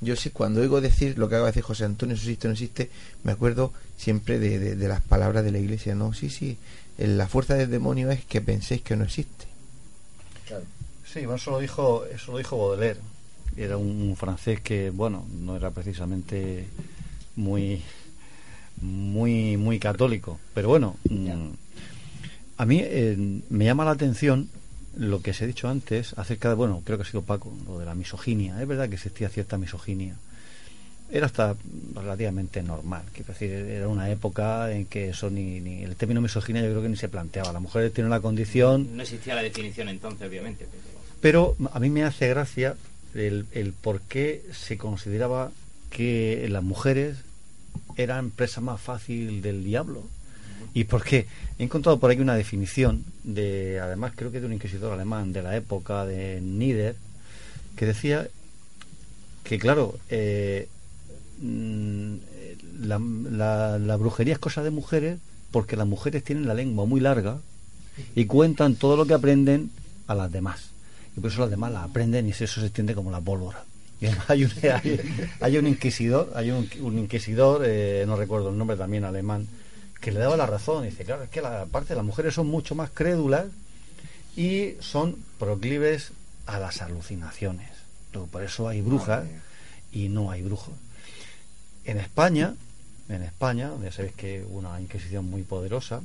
yo 0.00 0.14
sí, 0.14 0.30
cuando 0.30 0.60
oigo 0.60 0.80
decir 0.80 1.18
lo 1.18 1.28
que 1.28 1.34
acaba 1.34 1.46
de 1.46 1.52
decir 1.52 1.64
José 1.64 1.84
Antonio, 1.84 2.14
eso 2.14 2.22
existe 2.22 2.46
o 2.46 2.50
no 2.50 2.52
existe, 2.52 2.90
me 3.24 3.32
acuerdo 3.32 3.72
siempre 3.96 4.38
de, 4.38 4.60
de- 4.60 4.76
de 4.76 4.88
las 4.88 5.00
palabras 5.02 5.42
de 5.42 5.50
la 5.50 5.58
iglesia. 5.58 5.96
No, 5.96 6.12
sí, 6.12 6.30
sí, 6.30 6.56
eh, 6.98 7.08
la 7.08 7.26
fuerza 7.26 7.54
del 7.54 7.68
demonio 7.68 8.08
es 8.12 8.24
que 8.24 8.40
penséis 8.40 8.82
que 8.82 8.94
no 8.94 9.02
existe. 9.02 9.46
Claro. 10.46 10.62
Sí, 11.12 11.20
bueno, 11.20 11.36
eso 11.36 11.52
lo 11.52 11.58
dijo, 11.58 12.04
eso 12.04 12.32
lo 12.32 12.38
dijo 12.38 12.58
Baudelaire. 12.58 13.00
Era 13.56 13.78
un 13.78 14.14
francés 14.14 14.60
que, 14.60 14.90
bueno, 14.90 15.26
no 15.40 15.56
era 15.56 15.70
precisamente 15.70 16.68
muy, 17.34 17.80
muy, 18.82 19.56
muy 19.56 19.78
católico. 19.78 20.38
Pero 20.54 20.68
bueno, 20.68 20.96
mm, 21.08 21.48
a 22.58 22.66
mí 22.66 22.80
eh, 22.84 23.40
me 23.48 23.64
llama 23.64 23.86
la 23.86 23.92
atención 23.92 24.50
lo 24.96 25.22
que 25.22 25.32
se 25.32 25.44
ha 25.44 25.46
dicho 25.46 25.68
antes 25.68 26.12
acerca 26.18 26.50
de, 26.50 26.56
bueno, 26.56 26.82
creo 26.84 26.98
que 26.98 27.02
ha 27.02 27.06
sido 27.06 27.22
Paco, 27.22 27.52
lo 27.66 27.78
de 27.78 27.86
la 27.86 27.94
misoginia. 27.94 28.60
Es 28.60 28.68
verdad 28.68 28.88
que 28.88 28.96
existía 28.96 29.30
cierta 29.30 29.56
misoginia. 29.56 30.16
Era 31.10 31.24
hasta 31.24 31.56
relativamente 31.94 32.62
normal. 32.62 33.02
Quiero 33.14 33.32
decir, 33.32 33.50
era 33.50 33.88
una 33.88 34.10
época 34.10 34.70
en 34.72 34.84
que 34.84 35.08
eso 35.08 35.30
ni, 35.30 35.58
ni 35.60 35.84
el 35.84 35.96
término 35.96 36.20
misoginia 36.20 36.60
yo 36.60 36.68
creo 36.68 36.82
que 36.82 36.90
ni 36.90 36.96
se 36.96 37.08
planteaba. 37.08 37.50
La 37.50 37.60
mujer 37.60 37.90
tiene 37.92 38.08
una 38.08 38.20
condición 38.20 38.94
No 38.94 39.02
existía 39.02 39.34
la 39.34 39.42
definición 39.42 39.88
entonces, 39.88 40.28
obviamente. 40.28 40.66
Pero... 40.70 40.87
pero 41.20 41.56
a 41.72 41.80
mí 41.80 41.90
me 41.90 42.04
hace 42.04 42.28
gracia 42.28 42.76
el, 43.14 43.74
por 43.80 44.00
qué 44.02 44.44
se 44.52 44.78
consideraba 44.78 45.50
que 45.90 46.46
las 46.50 46.62
mujeres 46.62 47.16
eran 47.96 48.30
presa 48.30 48.60
más 48.60 48.80
fácil 48.80 49.42
del 49.42 49.64
diablo. 49.64 50.04
¿Y 50.74 50.84
por 50.84 51.02
qué? 51.02 51.26
He 51.58 51.64
encontrado 51.64 51.98
por 51.98 52.10
ahí 52.10 52.20
una 52.20 52.36
definición 52.36 53.04
de, 53.24 53.80
además 53.80 54.12
creo 54.14 54.30
que 54.30 54.40
de 54.40 54.46
un 54.46 54.52
inquisidor 54.52 54.92
alemán 54.92 55.32
de 55.32 55.42
la 55.42 55.56
época 55.56 56.04
de 56.04 56.40
Nieder, 56.40 56.94
que 57.76 57.86
decía 57.86 58.28
que 59.44 59.58
claro, 59.58 59.98
eh, 60.08 60.68
mm, 61.40 62.14
la 62.80 63.96
brujería 63.96 64.34
es 64.34 64.38
cosa 64.38 64.62
de 64.62 64.70
mujeres 64.70 65.18
porque 65.50 65.76
las 65.76 65.86
mujeres 65.86 66.22
tienen 66.22 66.46
la 66.46 66.54
lengua 66.54 66.84
muy 66.84 67.00
larga 67.00 67.40
y 68.14 68.26
cuentan 68.26 68.76
todo 68.76 68.96
lo 68.96 69.06
que 69.06 69.14
aprenden 69.14 69.70
a 70.06 70.14
las 70.14 70.30
demás. 70.30 70.70
Y 71.18 71.20
por 71.20 71.32
eso 71.32 71.40
las 71.40 71.50
demás 71.50 71.72
la 71.72 71.82
aprenden 71.82 72.28
y 72.28 72.30
eso 72.30 72.46
se 72.46 72.66
extiende 72.66 72.94
como 72.94 73.10
la 73.10 73.20
pólvora. 73.20 73.64
Y 74.00 74.06
además 74.06 74.30
hay 74.30 74.44
un, 74.44 74.52
hay, 74.62 75.00
hay 75.40 75.58
un 75.58 75.66
inquisidor, 75.66 76.32
hay 76.36 76.52
un, 76.52 76.70
un 76.80 76.98
inquisidor, 76.98 77.62
eh, 77.66 78.04
no 78.06 78.16
recuerdo 78.16 78.50
el 78.50 78.56
nombre 78.56 78.76
también 78.76 79.04
alemán, 79.04 79.48
que 80.00 80.12
le 80.12 80.20
daba 80.20 80.36
la 80.36 80.46
razón. 80.46 80.84
Dice, 80.84 81.04
claro, 81.04 81.24
es 81.24 81.30
que 81.30 81.42
la 81.42 81.66
parte 81.66 81.90
de 81.90 81.96
las 81.96 82.04
mujeres 82.04 82.34
son 82.34 82.46
mucho 82.46 82.76
más 82.76 82.90
crédulas 82.90 83.46
y 84.36 84.74
son 84.78 85.16
proclives 85.40 86.12
a 86.46 86.60
las 86.60 86.80
alucinaciones. 86.82 87.70
Entonces, 88.06 88.30
por 88.30 88.44
eso 88.44 88.68
hay 88.68 88.80
brujas 88.80 89.24
y 89.90 90.08
no 90.08 90.30
hay 90.30 90.42
brujos. 90.42 90.74
En 91.84 91.98
España, 91.98 92.54
en 93.08 93.22
España, 93.22 93.72
ya 93.82 93.90
sabéis 93.90 94.14
que 94.14 94.44
hubo 94.48 94.58
una 94.58 94.80
inquisición 94.80 95.28
muy 95.28 95.42
poderosa, 95.42 96.00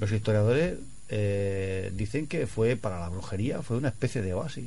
los 0.00 0.10
historiadores 0.10 0.78
eh, 1.08 1.92
dicen 1.94 2.26
que 2.26 2.46
fue 2.46 2.76
para 2.76 3.00
la 3.00 3.08
brujería, 3.08 3.62
fue 3.62 3.76
una 3.76 3.88
especie 3.88 4.22
de 4.22 4.34
oasis. 4.34 4.66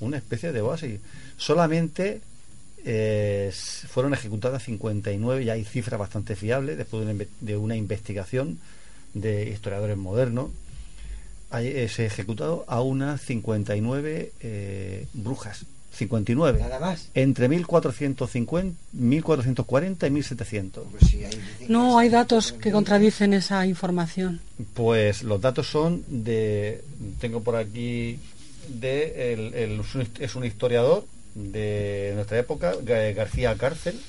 Una 0.00 0.16
especie 0.16 0.52
de 0.52 0.60
oasis. 0.60 1.00
Solamente 1.36 2.20
eh, 2.86 3.50
fueron 3.88 4.12
ejecutadas 4.12 4.62
59, 4.64 5.44
ya 5.44 5.54
hay 5.54 5.64
cifras 5.64 5.98
bastante 5.98 6.36
fiables, 6.36 6.76
después 6.76 7.06
de 7.40 7.56
una, 7.56 7.76
investigación 7.76 8.58
de 9.14 9.48
historiadores 9.50 9.96
modernos. 9.96 10.50
Hay, 11.50 11.68
eh, 11.68 11.88
se 11.88 12.04
ejecutado 12.04 12.64
a 12.68 12.82
unas 12.82 13.22
59 13.22 14.32
eh, 14.40 15.06
brujas. 15.14 15.64
59. 15.94 16.58
Nada 16.60 16.78
más. 16.80 17.08
Entre 17.14 17.48
1450, 17.48 18.76
1440 18.92 20.06
y 20.06 20.10
1700. 20.10 20.84
No 21.68 21.98
hay 21.98 22.08
datos 22.08 22.52
que 22.52 22.70
contradicen 22.72 23.32
esa 23.32 23.66
información. 23.66 24.40
Pues 24.74 25.22
los 25.22 25.40
datos 25.40 25.66
son 25.68 26.02
de. 26.08 26.82
Tengo 27.20 27.42
por 27.42 27.56
aquí. 27.56 28.18
De, 28.68 29.32
el, 29.34 29.54
el- 29.54 29.80
es 30.20 30.34
un- 30.36 30.44
historiador 30.44 31.04
de 31.34 32.12
nuestra 32.14 32.38
época, 32.38 32.72
Ga- 32.82 33.12
García 33.14 33.54
Cárcel. 33.56 34.00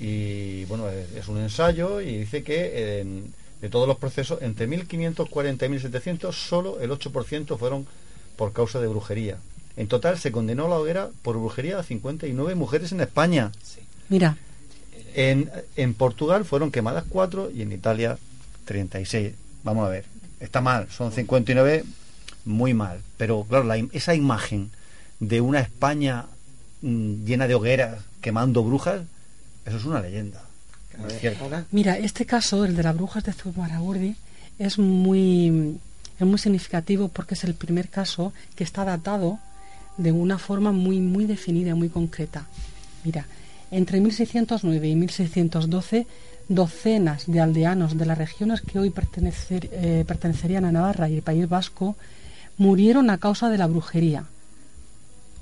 Y 0.00 0.64
bueno, 0.64 0.88
es, 0.88 1.12
es 1.12 1.28
un 1.28 1.38
ensayo 1.38 2.00
y 2.00 2.16
dice 2.18 2.42
que 2.42 3.00
en- 3.00 3.32
de 3.60 3.68
todos 3.68 3.86
los 3.86 3.96
procesos, 3.98 4.42
entre 4.42 4.66
1540 4.66 5.66
y 5.66 5.68
1700, 5.68 6.34
solo 6.34 6.80
el 6.80 6.90
8% 6.90 7.56
fueron 7.56 7.86
por 8.36 8.52
causa 8.52 8.80
de 8.80 8.88
brujería. 8.88 9.36
En 9.76 9.86
total 9.88 10.18
se 10.18 10.32
condenó 10.32 10.66
a 10.66 10.68
la 10.68 10.76
hoguera 10.78 11.08
por 11.22 11.36
brujería 11.38 11.78
a 11.78 11.82
59 11.82 12.54
mujeres 12.54 12.92
en 12.92 13.00
España. 13.00 13.50
Mira, 14.08 14.36
En, 15.14 15.50
en 15.76 15.94
Portugal 15.94 16.44
fueron 16.44 16.70
quemadas 16.70 17.04
4 17.08 17.50
y 17.50 17.62
en 17.62 17.72
Italia 17.72 18.18
36. 18.66 19.32
Vamos 19.64 19.86
a 19.86 19.90
ver, 19.90 20.04
está 20.40 20.60
mal, 20.60 20.88
son 20.90 21.12
59, 21.12 21.84
muy 22.44 22.74
mal. 22.74 23.00
Pero 23.16 23.44
claro, 23.48 23.64
la 23.64 23.78
im- 23.78 23.90
esa 23.92 24.14
imagen 24.14 24.70
de 25.20 25.40
una 25.40 25.60
España 25.60 26.26
mm, 26.82 27.24
llena 27.24 27.46
de 27.46 27.54
hogueras 27.54 27.98
quemando 28.20 28.62
brujas, 28.64 29.02
eso 29.64 29.76
es 29.76 29.84
una 29.84 30.00
leyenda. 30.00 30.42
No 30.98 31.06
es 31.08 31.18
cierto. 31.20 31.48
Mira, 31.70 31.96
este 31.98 32.26
caso, 32.26 32.64
el 32.64 32.76
de 32.76 32.82
las 32.82 32.94
brujas 32.96 33.24
de 33.24 33.32
Zumaragurdi, 33.32 34.16
es 34.58 34.78
muy, 34.78 35.78
es 36.18 36.26
muy 36.26 36.38
significativo 36.38 37.08
porque 37.08 37.34
es 37.34 37.44
el 37.44 37.54
primer 37.54 37.88
caso 37.88 38.32
que 38.56 38.64
está 38.64 38.84
datado 38.84 39.38
de 39.96 40.12
una 40.12 40.38
forma 40.38 40.72
muy, 40.72 41.00
muy 41.00 41.26
definida, 41.26 41.74
muy 41.74 41.88
concreta. 41.88 42.46
Mira, 43.04 43.26
entre 43.70 44.00
1609 44.00 44.88
y 44.88 44.96
1612, 44.96 46.06
docenas 46.48 47.24
de 47.26 47.40
aldeanos 47.40 47.96
de 47.96 48.06
las 48.06 48.18
regiones 48.18 48.60
que 48.60 48.78
hoy 48.78 48.92
eh, 49.50 50.04
pertenecerían 50.06 50.64
a 50.64 50.72
Navarra 50.72 51.08
y 51.08 51.14
el 51.14 51.22
País 51.22 51.48
Vasco 51.48 51.96
murieron 52.58 53.10
a 53.10 53.18
causa 53.18 53.48
de 53.48 53.58
la 53.58 53.66
brujería. 53.66 54.24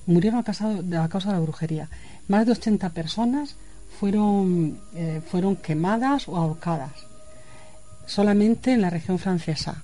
Murieron 0.06 0.40
a 0.40 0.44
causa 0.44 0.68
de, 0.82 0.96
a 0.96 1.08
causa 1.08 1.28
de 1.28 1.34
la 1.34 1.40
brujería. 1.40 1.88
Más 2.28 2.46
de 2.46 2.52
80 2.52 2.90
personas 2.90 3.56
fueron, 3.98 4.78
eh, 4.94 5.20
fueron 5.26 5.56
quemadas 5.56 6.28
o 6.28 6.36
ahorcadas. 6.36 6.92
Solamente 8.06 8.72
en 8.72 8.82
la 8.82 8.90
región 8.90 9.18
francesa, 9.18 9.82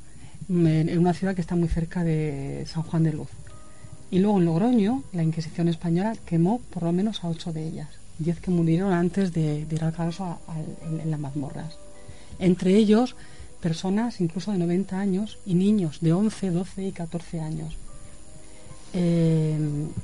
en 0.48 0.88
en 0.88 0.98
una 0.98 1.12
ciudad 1.14 1.34
que 1.34 1.40
está 1.40 1.54
muy 1.54 1.68
cerca 1.68 2.04
de 2.04 2.64
San 2.66 2.82
Juan 2.82 3.02
de 3.02 3.12
Luz. 3.12 3.28
Y 4.10 4.18
luego 4.20 4.38
en 4.38 4.44
Logroño, 4.44 5.02
la 5.12 5.22
Inquisición 5.22 5.68
española 5.68 6.14
quemó 6.26 6.60
por 6.70 6.84
lo 6.84 6.92
menos 6.92 7.24
a 7.24 7.28
ocho 7.28 7.52
de 7.52 7.66
ellas. 7.66 7.88
Diez 8.18 8.40
que 8.40 8.50
murieron 8.50 8.92
antes 8.92 9.32
de, 9.32 9.64
de 9.66 9.74
ir 9.74 9.84
al 9.84 9.94
a- 9.98 10.38
en, 10.88 11.00
en 11.00 11.10
las 11.10 11.20
mazmorras. 11.20 11.76
Entre 12.38 12.76
ellos, 12.76 13.16
personas 13.60 14.20
incluso 14.20 14.52
de 14.52 14.58
90 14.58 14.98
años 14.98 15.38
y 15.44 15.54
niños 15.54 15.98
de 16.00 16.12
11, 16.12 16.50
12 16.50 16.86
y 16.86 16.92
14 16.92 17.40
años. 17.40 17.74
Eh, 18.92 19.58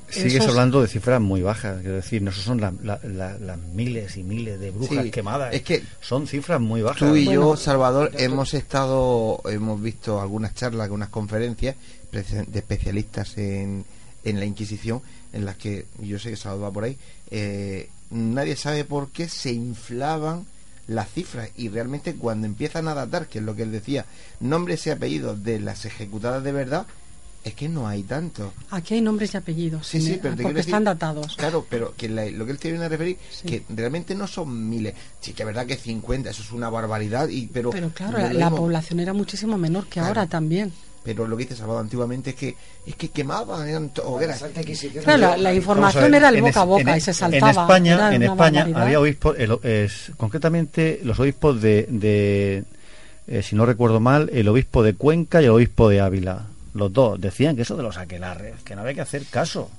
Sigues 0.09 0.35
esos- 0.35 0.49
hablando 0.49 0.81
de 0.81 0.87
cifras 0.87 1.19
muy 1.19 1.41
bajas, 1.41 1.79
quiero 1.81 1.95
decir, 1.95 2.21
no 2.21 2.31
son 2.31 2.61
la- 2.61 2.73
la- 2.83 2.99
la- 3.03 3.39
las 3.39 3.57
miles 3.73 4.17
y 4.17 4.23
miles 4.23 4.59
de 4.59 4.69
brujas 4.71 5.05
Sí, 5.05 5.09
quemadas. 5.11 5.53
es 5.53 5.63
que 5.63 5.81
son 6.01 6.27
cifras 6.27 6.59
muy 6.61 6.81
bajas. 6.83 6.99
Tú 6.99 7.15
y 7.15 7.25
yo, 7.25 7.55
Salvador, 7.55 8.11
hemos 8.17 8.53
estado, 8.53 9.41
hemos 9.45 9.81
visto 9.81 10.21
algunas 10.21 10.53
charlas, 10.53 10.83
algunas 10.83 11.09
conferencias 11.09 11.75
de 12.13 12.59
especialistas 12.59 13.37
en, 13.37 13.85
en 14.23 14.39
la 14.39 14.45
Inquisición, 14.45 15.01
en 15.33 15.45
las 15.45 15.57
que 15.57 15.85
yo 16.01 16.19
sé 16.19 16.29
que 16.29 16.35
Salvador 16.37 16.65
va 16.65 16.71
por 16.71 16.83
ahí. 16.85 16.97
eh, 17.31 17.89
nadie 18.11 18.55
sabe 18.55 18.83
por 18.85 19.09
qué 19.09 19.27
se 19.27 19.51
inflaban 19.51 20.45
las 20.87 21.09
cifras 21.09 21.49
y 21.57 21.69
realmente 21.69 22.13
cuando 22.15 22.45
empiezan 22.45 22.87
a 22.87 22.93
datar, 22.93 23.27
que 23.27 23.39
es 23.39 23.43
lo 23.45 23.55
que 23.55 23.63
él 23.63 23.71
decía, 23.71 24.05
nombres 24.39 24.85
y 24.85 24.91
apellidos 24.91 25.43
de 25.43 25.59
las 25.59 25.85
ejecutadas 25.85 26.43
de 26.43 26.51
verdad, 26.51 26.85
es 27.43 27.55
que 27.55 27.67
no 27.67 27.87
hay 27.87 28.03
tanto. 28.03 28.53
Aquí 28.69 28.93
hay 28.93 29.01
nombres 29.01 29.33
y 29.33 29.37
apellidos, 29.37 29.87
Sí, 29.87 29.99
sí, 30.01 30.11
¿eh? 30.13 30.19
pero 30.21 30.35
te 30.35 30.43
porque 30.43 30.57
decir- 30.59 30.69
están 30.69 30.83
datados. 30.83 31.35
Claro, 31.35 31.65
pero 31.69 31.93
que 31.97 32.07
la- 32.07 32.25
lo 32.29 32.45
que 32.45 32.51
él 32.51 32.59
te 32.59 32.69
viene 32.69 32.85
a 32.85 32.89
referir, 32.89 33.17
que 33.45 33.63
realmente 33.69 34.13
no 34.15 34.27
son 34.27 34.69
miles. 34.69 34.93
Sí, 35.19 35.33
que 35.33 35.43
es 35.43 35.47
verdad 35.47 35.65
que 35.65 35.75
50, 35.75 36.29
eso 36.29 36.41
es 36.43 36.51
una 36.51 36.69
barbaridad, 36.69 37.27
y 37.29 37.47
pero... 37.47 37.71
Pero 37.71 37.89
claro, 37.89 38.17
la, 38.31 38.49
población 38.49 38.99
era 38.99 39.11
muchísimo 39.13 39.57
menor 39.57 39.85
que 39.85 39.93
Claro. 39.93 40.07
ahora 40.09 40.27
también. 40.27 40.71
Pero 41.03 41.27
lo 41.27 41.35
que 41.35 41.43
dice 41.43 41.55
Salvador 41.57 41.81
antiguamente 41.81 42.29
es 42.29 42.35
que 42.37 42.55
es 42.85 42.95
que 42.95 43.09
quemaban, 43.09 43.67
eran 43.67 43.89
to- 43.89 44.03
hogueras. 44.07 44.41
Claro, 45.03 45.19
la, 45.21 45.37
la 45.37 45.53
información 45.53 46.03
ver, 46.05 46.13
era 46.15 46.29
el 46.29 46.41
boca 46.41 46.61
a 46.61 46.63
boca 46.63 46.91
en- 46.91 46.97
y 46.97 47.01
se 47.01 47.13
saltaba. 47.13 47.51
En 47.51 47.59
España, 47.59 48.15
en 48.15 48.23
España 48.23 48.59
barbaridad. 48.63 48.81
había 48.83 48.99
obispos, 48.99 49.35
el- 49.37 49.59
es- 49.63 50.11
concretamente 50.15 51.01
los 51.03 51.19
obispos 51.19 51.61
de, 51.61 51.87
de, 51.89 52.63
eh, 53.27 53.41
si 53.43 53.55
no 53.55 53.65
recuerdo 53.65 53.99
mal, 53.99 54.29
el 54.33 54.47
obispo 54.47 54.81
de 54.81 54.93
Cuenca 54.95 55.41
y 55.41 55.45
el 55.45 55.51
obispo 55.51 55.89
de 55.89 55.99
Ávila. 55.99 56.47
Los 56.73 56.91
dos 56.93 57.19
decían 57.19 57.55
que 57.55 57.61
eso 57.63 57.75
de 57.75 57.83
los 57.83 57.97
aquelarres, 57.97 58.61
que 58.63 58.75
no 58.75 58.81
había 58.81 58.93
que 58.93 59.01
hacer 59.01 59.23
caso. 59.29 59.69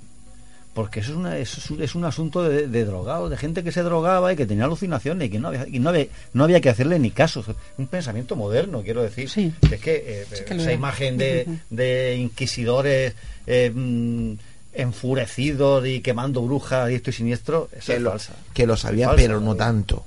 Porque 0.75 1.01
eso 1.01 1.13
es, 1.13 1.17
una, 1.17 1.39
eso 1.39 1.61
es, 1.61 1.71
un, 1.71 1.83
es 1.83 1.95
un 1.95 2.05
asunto 2.05 2.43
de, 2.43 2.67
de 2.67 2.85
drogados, 2.85 3.31
de 3.31 3.37
gente 3.37 3.63
que 3.63 3.71
se 3.71 3.83
drogaba 3.83 4.33
y 4.33 4.37
que 4.37 4.45
tenía 4.45 4.65
alucinaciones 4.65 5.29
y 5.29 5.31
que 5.31 5.39
no 5.39 5.49
había, 5.49 5.69
y 5.69 5.79
no 5.79 5.91
había, 5.91 6.07
no 6.33 6.43
había 6.45 6.61
que 6.61 6.69
hacerle 6.69 6.99
ni 6.99 7.13
caso. 7.13 7.45
Un 7.79 7.87
pensamiento 7.87 8.35
moderno, 8.35 8.83
quiero 8.83 9.03
decir. 9.03 9.31
Que 9.69 9.75
es 9.77 9.81
que, 9.81 10.03
eh, 10.05 10.27
Sí 10.33 10.45
que 10.45 10.55
lo 10.55 10.63
esa 10.63 10.73
imagen 10.73 11.17
de, 11.17 12.17
inquisidores 12.19 13.15
eh, 13.47 13.71
mm, 13.73 14.33
enfurecidos 14.75 15.87
y 15.87 16.01
quemando 16.01 16.43
brujas 16.43 16.91
y 16.91 16.95
esto 16.95 17.11
y 17.11 17.13
siniestro, 17.13 17.69
eso 17.77 17.87
Que 17.87 17.97
es 17.97 18.03
lo- 18.03 18.11
falsa. 18.11 18.33
que 18.53 18.67
lo 18.67 18.77
falsa. 18.77 19.13
pero 19.17 19.41
no 19.41 19.55
tanto. 19.55 20.05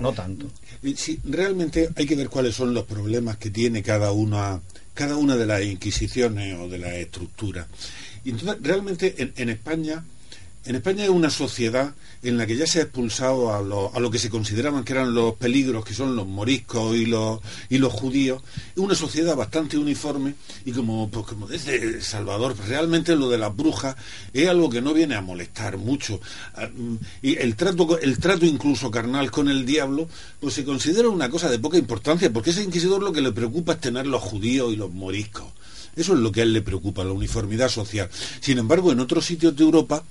No 0.00 0.12
tanto. 0.12 0.46
Sí, 0.96 1.18
realmente 1.24 1.88
hay 1.96 2.06
que 2.06 2.14
ver 2.14 2.28
cuáles 2.28 2.54
son 2.54 2.74
los 2.74 2.84
problemas 2.84 3.36
que 3.36 3.50
tiene 3.50 3.82
cada 3.82 4.12
una, 4.12 4.60
cada 4.94 5.16
una 5.16 5.36
de 5.36 5.46
las 5.46 5.62
inquisiciones 5.62 6.58
o 6.58 6.68
de 6.68 6.78
las 6.78 6.92
estructuras. 6.92 7.66
Y 8.24 8.30
entonces, 8.30 8.58
realmente 8.62 9.32
en, 9.36 9.48
España, 9.48 10.04
en 10.64 10.76
España 10.76 11.04
es 11.04 11.10
una 11.10 11.30
sociedad 11.30 11.94
en 12.22 12.38
la 12.38 12.46
que 12.46 12.56
ya 12.56 12.68
se 12.68 12.78
ha 12.78 12.82
expulsado 12.82 13.52
a 13.52 13.60
lo, 13.62 14.10
que 14.12 14.20
se 14.20 14.30
consideraban 14.30 14.84
que 14.84 14.92
eran 14.92 15.12
los 15.12 15.34
peligros, 15.34 15.84
que 15.84 15.92
son 15.92 16.14
los 16.14 16.24
moriscos 16.24 16.94
y 16.96 17.06
los, 17.06 17.40
judíos. 17.92 18.42
Es 18.76 18.78
una 18.78 18.94
sociedad 18.94 19.34
bastante 19.34 19.76
uniforme 19.76 20.34
y 20.64 20.70
como, 20.70 21.10
pues, 21.10 21.26
dice 21.50 22.00
Salvador, 22.00 22.54
realmente 22.68 23.16
lo 23.16 23.28
de 23.28 23.38
las 23.38 23.54
brujas 23.56 23.96
es 24.32 24.48
algo 24.48 24.70
que 24.70 24.80
no 24.80 24.94
viene 24.94 25.16
a 25.16 25.20
molestar 25.20 25.78
mucho. 25.78 26.20
Ah, 26.54 26.68
Y 27.22 27.36
el 27.38 27.56
trato, 27.56 27.98
el 27.98 28.18
trato 28.18 28.46
incluso 28.46 28.88
carnal 28.88 29.32
con 29.32 29.48
el 29.48 29.66
diablo, 29.66 30.08
pues 30.38 30.54
se 30.54 30.64
considera 30.64 31.08
una 31.08 31.28
cosa 31.28 31.50
de 31.50 31.58
poca 31.58 31.76
importancia, 31.76 32.32
porque 32.32 32.50
ese 32.50 32.62
inquisidor 32.62 33.02
lo 33.02 33.12
que 33.12 33.20
le 33.20 33.32
preocupa 33.32 33.72
es 33.72 33.80
tener 33.80 34.06
los 34.06 34.22
judíos 34.22 34.72
y 34.72 34.76
los 34.76 34.92
moriscos. 34.92 35.46
Eso 35.96 36.14
es 36.14 36.20
lo 36.20 36.32
que 36.32 36.40
a 36.40 36.42
él 36.44 36.52
le 36.52 36.62
preocupa, 36.62 37.04
la 37.04 37.12
uniformidad 37.12 37.68
social. 37.68 38.08
Sin 38.40 38.58
embargo, 38.58 38.92
en 38.92 39.00
otros 39.00 39.26
sitios 39.26 39.56
de 39.56 39.64
Europa, 39.64 40.02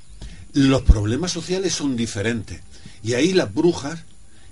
los 0.53 0.81
problemas 0.81 1.31
sociales 1.31 1.73
son 1.73 1.95
diferentes. 1.95 2.61
Y 3.03 3.13
ahí 3.13 3.33
las 3.33 3.53
brujas 3.53 4.03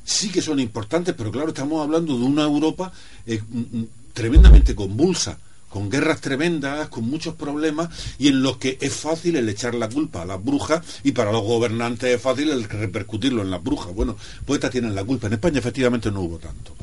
sí 0.04 0.30
que 0.30 0.42
son 0.42 0.60
importantes, 0.60 1.14
pero 1.16 1.32
claro, 1.32 1.50
estamos 1.50 1.84
hablando 1.84 2.18
de 2.18 2.24
una 2.24 2.44
Europa 2.44 2.92
eh, 3.28 3.42
mm, 3.48 3.60
mm, 3.60 3.88
tremendamente 4.14 4.74
convulsa, 4.74 5.38
con 5.70 5.88
guerras 5.90 6.20
tremendas, 6.20 6.90
con 6.90 7.08
muchos 7.08 7.36
problemas, 7.36 7.90
y 8.18 8.30
en 8.30 8.42
los 8.42 8.58
que 8.58 8.80
es 8.82 8.92
fácil 8.92 9.36
el 9.36 9.48
echar 9.50 9.76
la 9.76 9.88
culpa 9.88 10.24
a 10.24 10.26
las 10.26 10.44
brujas, 10.44 10.84
y 11.04 11.12
para 11.12 11.32
los 11.32 11.44
gobernantes 11.44 12.16
es 12.16 12.22
fácil 12.22 12.50
el 12.50 12.64
repercutirlo 12.64 13.44
en 13.44 13.52
las 13.52 13.64
brujas. 13.64 13.94
Bueno, 13.94 14.18
pues 14.46 14.58
estas 14.58 14.72
tienen 14.72 14.96
la 14.96 15.04
culpa. 15.04 15.28
En 15.28 15.34
España 15.34 15.60
efectivamente 15.60 16.12
no 16.12 16.22
hubo 16.22 16.40
tanto. 16.40 16.74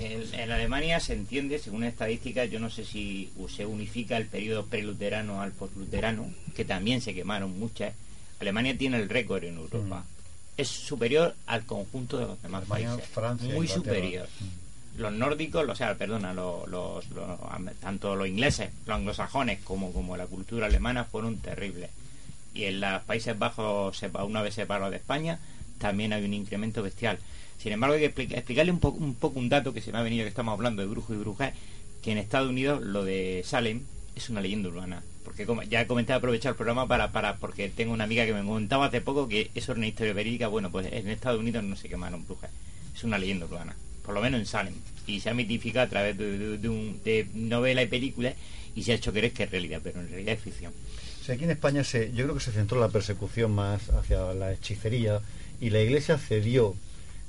En, 0.00 0.34
en 0.40 0.50
Alemania 0.50 1.00
se 1.00 1.12
entiende, 1.14 1.58
según 1.58 1.84
estadísticas, 1.84 2.50
yo 2.50 2.60
no 2.60 2.70
sé 2.70 2.84
si 2.84 3.30
se 3.54 3.66
unifica 3.66 4.16
el 4.16 4.26
periodo 4.26 4.66
preluterano 4.66 5.40
al 5.42 5.52
postluterano, 5.52 6.30
que 6.54 6.64
también 6.64 7.00
se 7.00 7.14
quemaron 7.14 7.58
muchas, 7.58 7.94
Alemania 8.40 8.76
tiene 8.78 8.98
el 8.98 9.08
récord 9.08 9.44
en 9.44 9.56
Europa. 9.56 10.04
Es 10.56 10.68
superior 10.68 11.34
al 11.46 11.64
conjunto 11.66 12.18
de 12.18 12.26
los 12.26 12.42
demás 12.42 12.62
Alemania, 12.62 12.88
países. 12.96 13.10
Francia, 13.10 13.46
Muy 13.54 13.66
Inglaterra. 13.66 13.94
superior. 13.96 14.28
Los 14.96 15.12
nórdicos, 15.12 15.68
o 15.68 15.74
sea, 15.76 15.94
perdona, 15.94 16.32
los, 16.34 16.68
los- 16.68 17.08
los- 17.10 17.38
tanto 17.80 18.16
los 18.16 18.26
ingleses, 18.26 18.70
los 18.86 18.96
anglosajones, 18.96 19.60
como, 19.62 19.92
como 19.92 20.16
la 20.16 20.26
cultura 20.26 20.66
alemana 20.66 21.04
fueron 21.04 21.38
terribles. 21.38 21.90
Y 22.54 22.64
en 22.64 22.80
los 22.80 23.02
Países 23.04 23.38
Bajos, 23.38 23.96
sepa- 24.02 24.24
una 24.24 24.42
vez 24.42 24.54
separado 24.54 24.90
de 24.90 24.96
España, 24.96 25.38
también 25.78 26.12
hay 26.12 26.24
un 26.24 26.34
incremento 26.34 26.82
bestial. 26.82 27.18
Sin 27.58 27.72
embargo, 27.72 27.96
hay 27.96 28.00
que 28.02 28.14
expli- 28.14 28.34
explicarle 28.34 28.72
un, 28.72 28.80
poco 28.80 28.98
un 28.98 29.14
poco 29.14 29.38
un 29.38 29.48
dato 29.48 29.74
que 29.74 29.80
se 29.80 29.92
me 29.92 29.98
ha 29.98 30.02
venido, 30.02 30.24
que 30.24 30.28
estamos 30.28 30.52
hablando 30.52 30.82
de 30.82 30.88
brujos 30.88 31.16
y 31.16 31.18
brujas, 31.18 31.52
que 32.02 32.12
en 32.12 32.18
Estados 32.18 32.48
Unidos 32.48 32.82
lo 32.82 33.04
de 33.04 33.42
Salem 33.44 33.82
es 34.14 34.30
una 34.30 34.40
leyenda 34.40 34.68
urbana. 34.68 35.02
Porque 35.24 35.44
como 35.44 35.62
ya 35.62 35.86
comenté 35.86 36.12
aprovechar 36.12 36.50
el 36.50 36.56
programa 36.56 36.86
para, 36.88 37.12
para 37.12 37.36
porque 37.36 37.68
tengo 37.68 37.92
una 37.92 38.04
amiga 38.04 38.24
que 38.24 38.32
me 38.32 38.42
comentaba 38.44 38.86
hace 38.86 39.00
poco 39.00 39.28
que 39.28 39.50
eso 39.54 39.72
era 39.72 39.78
una 39.78 39.88
historia 39.88 40.14
verídica. 40.14 40.48
Bueno, 40.48 40.70
pues 40.70 40.90
en 40.90 41.08
Estados 41.08 41.40
Unidos 41.40 41.64
no 41.64 41.76
se 41.76 41.88
quemaron 41.88 42.24
brujas. 42.24 42.50
Es 42.94 43.04
una 43.04 43.18
leyenda 43.18 43.44
urbana. 43.46 43.76
Por 44.04 44.14
lo 44.14 44.22
menos 44.22 44.40
en 44.40 44.46
Salem. 44.46 44.74
Y 45.06 45.20
se 45.20 45.28
ha 45.28 45.34
mitificado 45.34 45.86
a 45.86 45.90
través 45.90 46.16
de, 46.16 46.68
un, 46.68 47.00
de 47.04 47.26
novela 47.34 47.82
y 47.82 47.86
películas 47.88 48.34
y 48.74 48.84
se 48.84 48.92
ha 48.92 48.94
hecho 48.94 49.12
creer 49.12 49.32
que 49.32 49.42
es 49.42 49.50
realidad, 49.50 49.80
pero 49.82 50.00
en 50.00 50.08
realidad 50.08 50.34
es 50.34 50.40
ficción. 50.40 50.72
O 51.28 51.32
aquí 51.32 51.44
en 51.44 51.50
España 51.50 51.84
se, 51.84 52.10
yo 52.12 52.24
creo 52.24 52.34
que 52.34 52.40
se 52.40 52.52
centró 52.52 52.80
la 52.80 52.88
persecución 52.88 53.52
más 53.52 53.90
hacia 53.90 54.32
la 54.32 54.52
hechicería 54.52 55.20
y 55.60 55.68
la 55.70 55.80
Iglesia 55.80 56.16
cedió 56.16 56.74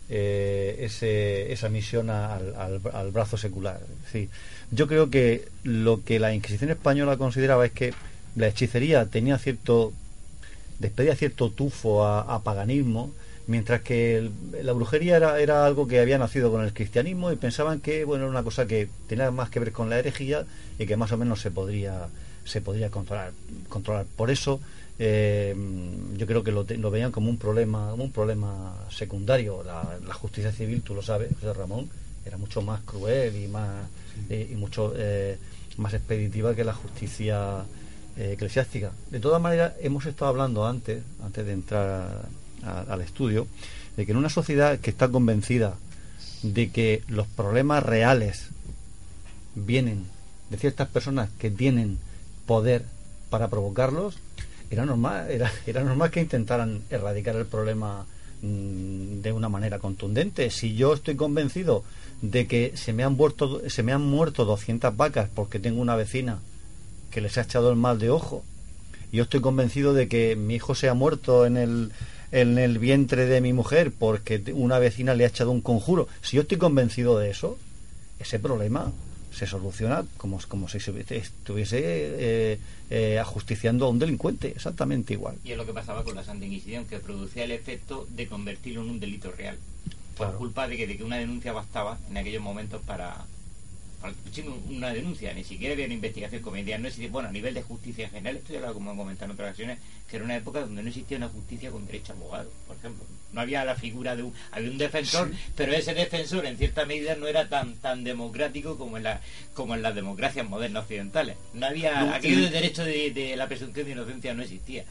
eh, 0.09 0.77
ese- 0.79 1.51
esa 1.51 1.69
misión 1.69 2.09
al, 2.09 2.79
brazo 3.13 3.37
secular. 3.37 3.79
Sí, 4.11 4.29
yo 4.71 4.87
creo 4.87 5.09
que 5.09 5.47
lo 5.63 6.03
que 6.03 6.19
la 6.19 6.33
Inquisición 6.33 6.71
española 6.71 7.17
consideraba 7.17 7.65
es 7.65 7.71
que 7.71 7.93
la 8.35 8.47
hechicería 8.47 9.05
tenía 9.05 9.37
cierto 9.37 9.93
despedía 10.79 11.15
cierto 11.15 11.49
tufo 11.49 12.05
a, 12.05 12.41
paganismo, 12.41 13.11
mientras 13.47 13.81
que 13.81 14.29
la 14.63 14.71
brujería 14.71 15.17
era, 15.17 15.39
era 15.39 15.65
algo 15.65 15.87
que 15.87 15.99
había 15.99 16.17
nacido 16.17 16.51
con 16.51 16.63
el 16.63 16.73
cristianismo 16.73 17.31
y 17.31 17.35
pensaban 17.35 17.81
que 17.81 18.05
bueno 18.05 18.23
era 18.23 18.31
una 18.31 18.43
cosa 18.43 18.65
que 18.65 18.87
tenía 19.07 19.29
más 19.31 19.49
que 19.49 19.59
ver 19.59 19.71
con 19.73 19.89
la 19.89 19.99
herejía 19.99 20.45
y 20.77 20.85
que 20.85 20.95
más 20.95 21.11
o 21.11 21.17
menos 21.17 21.41
se 21.41 21.51
podría 21.51 22.07
se 22.45 22.61
podría 22.61 22.89
controlar 22.89 23.33
controlar 23.67 24.05
por 24.15 24.31
eso 24.31 24.61
eh, 24.99 25.55
yo 26.17 26.27
creo 26.27 26.43
que 26.43 26.51
lo, 26.51 26.65
veían 26.91 27.11
como 27.11 27.29
un 27.29 27.37
problema 27.37 27.91
como 27.91 28.03
un 28.03 28.11
problema 28.11 28.75
secundario 28.91 29.63
la, 29.63 29.97
la 30.05 30.13
justicia 30.13 30.51
civil 30.51 30.81
tú 30.81 30.93
lo 30.93 31.01
sabes 31.01 31.29
José 31.35 31.53
Ramón 31.53 31.89
era 32.25 32.37
mucho 32.37 32.61
más 32.61 32.81
cruel 32.81 33.35
y 33.35 33.47
más 33.47 33.87
eh, 34.29 34.49
y 34.51 34.55
mucho 34.55 34.93
eh, 34.97 35.37
más 35.77 35.93
expeditiva 35.93 36.53
que 36.53 36.63
la 36.65 36.73
justicia 36.73 37.63
eclesiástica. 38.17 38.91
De 39.11 39.21
todas 39.21 39.41
maneras, 39.41 39.73
hemos 39.79 40.05
estado 40.05 40.27
hablando 40.29 40.67
antes, 40.67 41.01
antes 41.23 41.45
de 41.45 41.53
entrar 41.53 42.25
a- 42.63 42.81
al 42.81 42.99
estudio, 43.01 43.47
de 43.95 44.05
que 44.05 44.11
en 44.11 44.17
una 44.17 44.27
sociedad 44.29 44.77
que 44.79 44.89
está 44.89 45.07
convencida 45.07 45.75
de 46.43 46.69
que 46.69 47.01
los 47.07 47.27
problemas 47.27 47.81
reales 47.81 48.49
vienen 49.55 50.03
de 50.49 50.57
ciertas 50.57 50.89
personas 50.89 51.29
que 51.39 51.49
tienen 51.49 51.97
poder 52.45 52.83
para 53.29 53.47
provocarlos, 53.49 54.17
era 54.69 54.85
normal, 54.85 55.29
era, 55.29 55.51
era 55.65 55.83
normal 55.83 56.11
que 56.11 56.21
intentaran 56.21 56.81
erradicar 56.89 57.35
el 57.35 57.45
problema 57.45 58.05
mm, 58.41 59.21
de 59.21 59.31
una 59.31 59.49
manera 59.49 59.79
contundente. 59.79 60.49
Si 60.51 60.75
yo 60.75 60.93
estoy 60.93 61.15
convencido 61.15 61.83
de 62.21 62.47
que 62.47 62.73
se 62.75 62.93
me 62.93 63.03
han 63.03 63.13
muerto, 63.13 63.61
se 63.69 63.83
me 63.83 63.93
han 63.93 64.01
muerto 64.01 64.45
200 64.45 64.95
vacas 64.95 65.29
porque 65.33 65.59
tengo 65.59 65.81
una 65.81 65.95
vecina 65.95 66.39
que 67.11 67.21
les 67.21 67.37
ha 67.37 67.41
echado 67.41 67.69
el 67.71 67.75
mal 67.75 67.97
de 67.99 68.09
ojo, 68.09 68.43
yo 69.11 69.23
estoy 69.23 69.41
convencido 69.41 69.93
de 69.93 70.07
que 70.07 70.35
mi 70.35 70.55
hijo 70.55 70.75
se 70.75 70.89
ha 70.89 70.93
muerto 70.93 71.45
en 71.45 71.57
el 71.57 71.91
en 72.31 72.59
el 72.59 72.77
vientre 72.77 73.25
de 73.25 73.41
mi 73.41 73.53
mujer 73.53 73.91
porque 73.97 74.43
una 74.53 74.77
vecina 74.77 75.15
le 75.15 75.23
ha 75.23 75.29
echado 75.29 75.49
un 75.49 75.61
conjuro. 75.61 76.07
Si 76.21 76.35
yo 76.35 76.43
estoy 76.43 76.59
convencido 76.59 77.17
de 77.17 77.31
eso, 77.31 77.57
ese 78.19 78.37
problema 78.37 78.91
se 79.31 79.45
soluciona 79.47 80.05
como, 80.17 80.39
como 80.47 80.67
si 80.67 80.79
se 80.79 80.91
estuviese 81.15 81.79
eh, 81.81 82.59
eh, 82.89 83.19
ajusticiando 83.19 83.85
a 83.85 83.89
un 83.89 83.99
delincuente, 83.99 84.49
exactamente 84.49 85.13
igual. 85.13 85.37
Y 85.43 85.51
es 85.51 85.57
lo 85.57 85.65
que 85.65 85.73
pasaba 85.73 86.03
con 86.03 86.15
la 86.15 86.23
Santa 86.23 86.45
Inquisición, 86.45 86.85
que 86.85 86.99
producía 86.99 87.43
el 87.43 87.51
efecto 87.51 88.07
de 88.09 88.27
convertirlo 88.27 88.81
en 88.81 88.89
un 88.89 88.99
delito 88.99 89.31
real. 89.31 89.57
Por 90.17 90.27
Claro. 90.27 90.37
culpa 90.37 90.67
de 90.67 90.75
que, 90.75 90.87
de 90.87 90.97
que 90.97 91.03
una 91.03 91.17
denuncia 91.17 91.53
bastaba 91.53 91.97
en 92.09 92.17
aquellos 92.17 92.43
momentos 92.43 92.81
para, 92.81 93.25
una 94.69 94.93
denuncia, 94.93 95.33
ni 95.33 95.43
siquiera 95.43 95.73
había 95.73 95.85
una 95.85 95.95
investigación 95.95 96.41
comedia. 96.41 96.77
No 96.77 96.87
existía, 96.87 97.11
bueno, 97.11 97.29
a 97.29 97.31
nivel 97.31 97.53
de 97.53 97.61
justicia 97.61 98.05
en 98.05 98.11
general, 98.11 98.37
esto 98.37 98.53
ya 98.53 98.61
lo 98.61 98.73
como 98.73 98.93
he 98.93 98.95
comentado 98.95 99.25
en 99.25 99.33
otras 99.33 99.49
ocasiones, 99.49 99.79
que 100.09 100.15
era 100.15 100.25
una 100.25 100.37
época 100.37 100.61
donde 100.61 100.81
no 100.81 100.87
existía 100.87 101.17
una 101.17 101.29
justicia 101.29 101.71
con 101.71 101.85
derecho 101.85 102.13
a 102.13 102.15
abogado, 102.15 102.51
por 102.67 102.77
ejemplo. 102.77 103.05
No 103.31 103.41
había 103.41 103.63
la 103.63 103.75
figura 103.75 104.15
de 104.15 104.23
un, 104.23 104.33
había 104.51 104.71
un 104.71 104.77
defensor, 104.77 105.31
pero 105.55 105.73
ese 105.73 105.93
defensor 105.93 106.45
en 106.45 106.57
cierta 106.57 106.85
medida 106.85 107.15
no 107.15 107.27
era 107.27 107.47
tan 107.47 107.75
tan 107.75 108.03
democrático 108.03 108.77
como 108.77 108.97
en 108.97 109.03
la 109.03 109.21
como 109.53 109.75
en 109.75 109.83
las 109.83 109.93
democracias 109.93 110.49
modernas 110.49 110.83
occidentales. 110.83 111.35
No 111.53 111.67
había 111.67 112.01
No, 112.01 112.13
aquello 112.13 112.41
de 112.41 112.49
derecho 112.49 112.83
de, 112.83 113.11
de 113.11 113.35
la 113.35 113.47
presunción 113.47 113.85
de 113.85 113.91
inocencia 113.91 114.33
no 114.33 114.41
existía. 114.41 114.83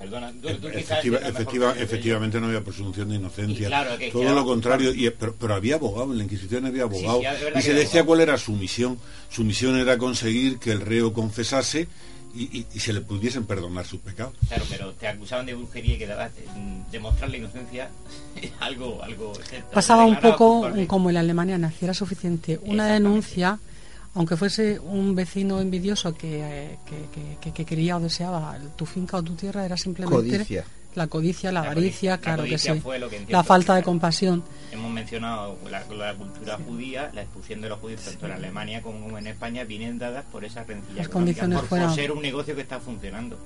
Perdona, 0.00 0.32
tú, 0.32 0.48
tú 0.62 0.68
quizás 0.74 1.04
Efectiva- 1.04 1.74
efectivamente 1.78 2.40
no 2.40 2.46
había 2.46 2.64
presunción 2.64 3.10
de 3.10 3.16
inocencia. 3.16 3.66
Y 3.66 3.68
claro, 3.68 3.98
que- 3.98 4.10
Todo 4.10 4.34
lo 4.34 4.44
contrario, 4.46 4.94
y, 4.94 5.10
pero, 5.10 5.34
pero 5.38 5.54
había 5.54 5.74
abogado, 5.74 6.10
en 6.10 6.18
la 6.18 6.24
Inquisición 6.24 6.64
había 6.64 6.88
Sí, 6.88 6.96
sí, 6.98 7.04
abogado. 7.06 7.20
y 7.58 7.62
se 7.62 7.74
decía 7.74 8.00
abogado. 8.00 8.06
cuál 8.06 8.20
era 8.22 8.38
su 8.38 8.52
misión. 8.52 8.98
Su 9.28 9.44
misión 9.44 9.76
era 9.76 9.98
conseguir 9.98 10.58
que 10.58 10.72
el 10.72 10.80
reo 10.80 11.12
confesase 11.12 11.86
y, 12.34 12.44
y- 12.60 12.66
y 12.72 12.80
se 12.80 12.92
le 12.94 13.02
pudiesen 13.02 13.44
perdonar 13.44 13.84
sus 13.86 14.00
pecados. 14.00 14.32
Claro, 14.48 14.64
pero 14.70 14.92
te 14.92 15.06
acusaban 15.08 15.44
de 15.44 15.52
brujería 15.54 15.94
y 15.96 15.98
que 15.98 16.06
dabas- 16.08 16.30
mm, 16.56 16.90
demostrar 16.90 17.28
la 17.28 17.36
inocencia 17.36 17.90
algo 18.60 19.02
algo 19.02 19.32
Pasaba 19.72 20.04
un 20.06 20.18
poco 20.18 20.60
culpable. 20.60 20.86
como 20.86 21.10
en 21.10 21.14
la 21.14 21.20
Alemania 21.20 21.58
nazi, 21.58 21.84
era 21.84 21.92
suficiente 21.92 22.58
una 22.64 22.86
denuncia, 22.86 23.58
aunque 24.14 24.36
fuese 24.36 24.78
un 24.80 25.14
vecino 25.14 25.60
envidioso 25.60 26.14
que, 26.14 26.40
eh, 26.40 26.78
que- 26.86 27.36
que- 27.40 27.52
que 27.52 27.64
quería 27.64 27.96
o 27.96 28.00
deseaba 28.00 28.56
tu 28.76 28.84
finca 28.86 29.16
o 29.18 29.22
tu 29.22 29.34
tierra, 29.34 29.64
era 29.64 29.76
simplemente 29.76 30.16
Codicia. 30.16 30.64
La 30.94 31.06
codicia, 31.06 31.52
la 31.52 31.60
La 31.62 31.66
avaricia, 31.70 31.90
codicia- 31.90 32.10
la 32.16 32.18
claro 32.18 32.42
que 32.44 32.48
codicia 32.50 32.74
sí, 32.74 32.80
fue 32.80 32.98
lo 32.98 33.08
que 33.08 33.24
la 33.28 33.44
falta 33.44 33.74
de 33.76 33.82
compasión. 33.82 34.42
Hemos 34.72 34.92
mencionado 34.92 35.56
la, 35.68 35.84
la 35.96 36.14
cultura 36.14 36.56
judía, 36.64 37.10
la 37.12 37.22
expulsión 37.22 37.60
de 37.60 37.68
los 37.68 37.80
judíos 37.80 38.02
tanto 38.02 38.26
en 38.26 38.32
Alemania 38.32 38.80
como 38.82 39.18
en 39.18 39.26
España 39.26 39.64
vienen 39.64 39.98
dadas 39.98 40.24
por 40.30 40.44
esas 40.44 40.64
rencillas 40.66 40.96
Las 40.96 41.08
condiciones 41.08 41.60
por, 41.62 41.92
ser 41.94 42.12
un 42.12 42.22
negocio 42.22 42.54
que 42.54 42.60
está 42.62 42.78
funcionando. 42.78 43.36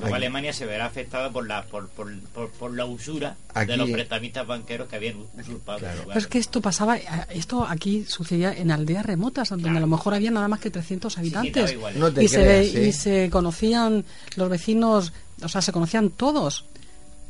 Luego 0.00 0.14
Alemania 0.14 0.52
se 0.52 0.66
verá 0.66 0.86
afectada 0.86 1.30
por 1.30 1.46
la 1.48 1.64
por, 1.64 1.88
por, 1.88 2.16
por- 2.32 2.50
por 2.52 2.74
la 2.76 2.84
usura 2.84 3.36
Aquí- 3.54 3.72
de 3.72 3.76
los 3.76 3.90
prestamistas 3.90 4.46
banqueros 4.46 4.88
que 4.88 4.96
habían 4.96 5.16
usurpado. 5.38 5.78
lugar. 5.80 6.04
Pero 6.06 6.18
es 6.20 6.26
que 6.28 6.38
esto 6.38 6.60
pasaba, 6.60 6.96
eh, 6.96 7.04
esto 7.30 7.66
aquí 7.68 8.04
sucedía 8.06 8.52
en 8.52 8.70
aldeas 8.70 9.04
remotas, 9.04 9.48
donde 9.48 9.70
a 9.70 9.80
lo 9.80 9.86
mejor 9.88 10.14
había 10.14 10.30
nada 10.30 10.46
más 10.46 10.60
que 10.60 10.70
300 10.70 11.18
habitantes. 11.18 11.76
No 11.96 12.12
te 12.12 12.22
y, 12.24 12.28
se 12.28 12.36
creas, 12.36 12.72
ve- 12.72 12.84
¿eh? 12.84 12.88
y 12.88 12.92
se 12.92 13.30
conocían 13.30 14.04
los 14.36 14.48
vecinos, 14.48 15.12
o 15.42 15.48
sea, 15.48 15.60
se 15.60 15.72
conocían 15.72 16.10
todos. 16.10 16.64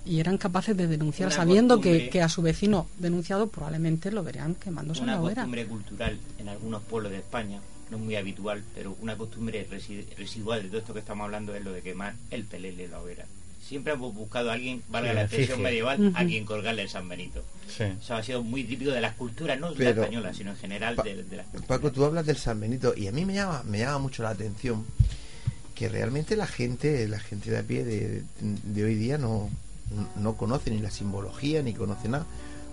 Y 0.09 0.21
eran 0.21 0.39
capaces 0.39 0.77
de 0.77 0.87
denunciar 0.87 1.29
Una 1.29 1.37
sabiendo 1.37 1.81
que, 1.81 2.09
que 2.09 2.23
a 2.23 2.29
su 2.31 2.41
vecino 2.43 2.89
denunciado 2.99 3.49
probablemente 3.49 4.11
lo 4.11 4.25
verían 4.25 4.55
quemándose 4.55 5.01
en 5.01 5.05
una 5.05 5.15
la 5.17 5.21
hoguera. 5.21 5.35
costumbre 5.43 5.67
cultural 5.67 6.19
en 6.39 6.49
algunos 6.49 6.83
pueblos 6.85 7.13
de 7.13 7.19
España, 7.19 7.61
no 7.91 7.97
es 7.99 8.03
muy 8.03 8.17
habitual, 8.17 8.63
pero 8.75 8.97
una 9.03 9.17
costumbre 9.17 9.67
resi- 9.71 10.07
residual 10.17 10.63
de 10.63 10.69
todo 10.69 10.79
esto 10.79 10.93
que 10.95 11.01
estamos 11.01 11.25
hablando 11.25 11.55
es 11.55 11.63
lo 11.63 11.73
de 11.73 11.83
quemar 11.83 12.15
el 12.31 12.45
pelele 12.45 12.85
en 12.85 12.91
la 12.93 13.01
hoguera. 13.01 13.27
Siempre 13.63 13.93
hemos 13.93 14.15
buscado 14.15 14.49
a 14.51 14.55
alguien, 14.55 14.83
valga 14.89 15.11
Sí, 15.11 15.15
la 15.17 15.23
expresión 15.25 15.61
medieval, 15.61 16.13
a 16.15 16.21
Ujú. 16.21 16.29
quien 16.29 16.45
colgarle 16.47 16.83
el 16.83 16.89
San 16.89 17.07
Benito. 17.07 17.45
Sí. 17.69 17.85
Eso 17.85 18.15
ha 18.15 18.23
sido 18.23 18.43
muy 18.43 18.65
típico 18.65 18.93
de 18.93 19.03
las 19.03 19.15
culturas, 19.15 19.61
no 19.61 19.71
de 19.73 19.77
Pero- 19.77 19.95
la 19.95 20.03
española, 20.07 20.33
sino 20.33 20.53
en 20.53 20.57
general 20.57 20.95
Pa- 20.95 21.03
de, 21.03 21.23
de 21.23 21.37
las 21.37 21.47
culturas. 21.49 21.69
Paco, 21.69 21.93
tú 21.93 22.03
hablas 22.07 22.25
del 22.25 22.37
San 22.39 22.59
Benito 22.61 22.95
y 22.97 23.09
a 23.09 23.13
mí 23.13 23.27
me 23.27 23.35
llama, 23.35 23.63
me 23.67 23.81
llama 23.81 23.99
mucho 23.99 24.23
la 24.23 24.31
atención 24.31 24.87
que 25.75 25.91
realmente 25.91 26.35
la 26.35 26.47
gente, 26.47 27.07
la 27.09 27.21
gente 27.21 27.51
de 27.51 27.59
a 27.59 27.63
pie 27.63 27.85
de, 27.85 28.23
de 28.41 28.85
hoy 28.85 28.95
día 28.95 29.19
no, 29.19 29.51
no 30.17 30.37
conoce 30.37 30.71
ni 30.71 30.79
la 30.79 30.91
simbología 30.91 31.63
ni 31.63 31.75
conoce 31.75 32.09
nada. 32.09 32.27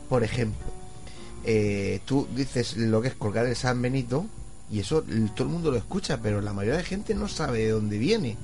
Por 0.09 0.23
ejemplo, 0.23 0.65
eh, 1.43 2.01
tú 2.05 2.27
dices 2.35 2.77
lo 2.77 3.01
que 3.01 3.09
es 3.09 3.15
colgar 3.15 3.45
el 3.45 3.55
San 3.55 3.81
Benito 3.81 4.25
y 4.71 4.79
eso 4.79 5.03
todo 5.35 5.47
el 5.47 5.53
mundo 5.53 5.71
lo 5.71 5.77
escucha, 5.77 6.19
pero 6.21 6.41
la 6.41 6.53
mayoría 6.53 6.77
de 6.77 6.83
gente 6.83 7.13
no 7.13 7.27
sabe 7.27 7.59
de 7.59 7.69
dónde 7.69 7.97
viene 7.97 8.35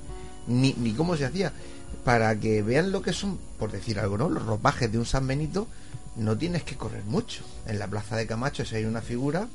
ni, 0.47 0.73
ni 0.73 0.93
cómo 0.93 1.17
se 1.17 1.25
hacía. 1.25 1.53
Para 2.05 2.39
que 2.39 2.63
vean 2.63 2.91
lo 2.91 3.01
que 3.01 3.13
son, 3.13 3.37
por 3.59 3.71
decir 3.71 3.99
algo, 3.99 4.17
¿no? 4.17 4.29
Los 4.29 4.45
ropajes 4.45 4.91
de 4.91 4.97
un 4.97 5.05
San 5.05 5.27
Benito 5.27 5.67
no 6.15 6.37
tienes 6.37 6.63
que 6.63 6.75
correr 6.75 7.03
mucho. 7.03 7.43
En 7.67 7.79
la 7.79 7.87
plaza 7.87 8.15
de 8.15 8.27
Camacho 8.27 8.65
si 8.65 8.75
hay 8.75 8.85
una 8.85 9.01
figura 9.01 9.47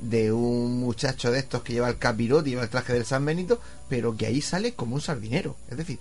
de 0.00 0.32
un 0.32 0.80
muchacho 0.80 1.30
de 1.30 1.40
estos 1.40 1.62
que 1.62 1.74
lleva 1.74 1.88
el 1.88 1.98
capirote 1.98 2.48
y 2.48 2.52
lleva 2.52 2.62
el 2.62 2.70
traje 2.70 2.92
del 2.92 3.04
San 3.04 3.24
Benito, 3.24 3.60
pero 3.88 4.16
que 4.16 4.26
ahí 4.26 4.40
sale 4.40 4.74
como 4.74 4.94
un 4.94 5.00
sardinero. 5.00 5.56
Es 5.70 5.76
decir, 5.76 5.98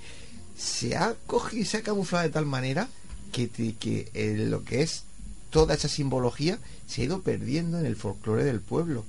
se 0.60 0.96
ha 0.98 1.16
cogido 1.26 1.62
y 1.64 1.66
se 1.66 1.78
ha 1.78 1.82
camuflado 1.84 2.24
de 2.26 2.30
tal 2.34 2.46
manera 2.46 2.88
que, 3.32 3.48
te- 3.48 3.74
que 3.74 4.10
eh, 4.14 4.36
lo 4.48 4.64
que 4.64 4.82
es 4.82 5.04
toda 5.50 5.74
esa 5.74 5.88
simbología 5.88 6.60
se 6.88 7.02
ha 7.02 7.06
ido 7.06 7.22
perdiendo 7.22 7.80
en 7.80 7.86
el 7.86 7.96
folclore 7.96 8.44
del 8.44 8.60
pueblo. 8.60 9.06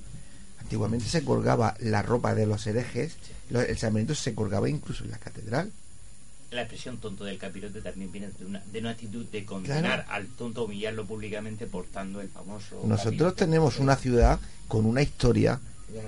Antiguamente 0.61 1.05
se 1.09 1.23
colgaba 1.25 1.75
la 1.79 2.01
ropa 2.01 2.33
de 2.33 2.45
los 2.45 2.65
herejes, 2.67 3.17
el 3.49 3.77
San 3.77 3.93
Benito 3.93 4.15
se 4.15 4.33
colgaba 4.33 4.69
incluso 4.69 5.03
en 5.03 5.11
la 5.11 5.17
catedral. 5.17 5.71
la 6.51 6.61
expresión 6.61 6.97
tonto 6.99 7.25
del 7.25 7.37
capirote 7.37 7.81
también 7.81 8.11
viene 8.11 8.29
de 8.39 8.45
una, 8.45 8.63
de 8.71 8.79
una 8.79 8.91
actitud 8.91 9.25
de 9.25 9.43
condenar 9.45 10.05
al 10.09 10.27
tonto, 10.27 10.63
humillarlo 10.65 11.05
públicamente 11.05 11.67
portando 11.67 12.21
el 12.21 12.29
famoso. 12.29 12.75
Nosotros 12.85 13.03
capirote. 13.03 13.45
tenemos 13.45 13.79
una 13.79 13.95
ciudad 13.97 14.39
con 14.69 14.85
una 14.85 15.01
historia 15.01 15.59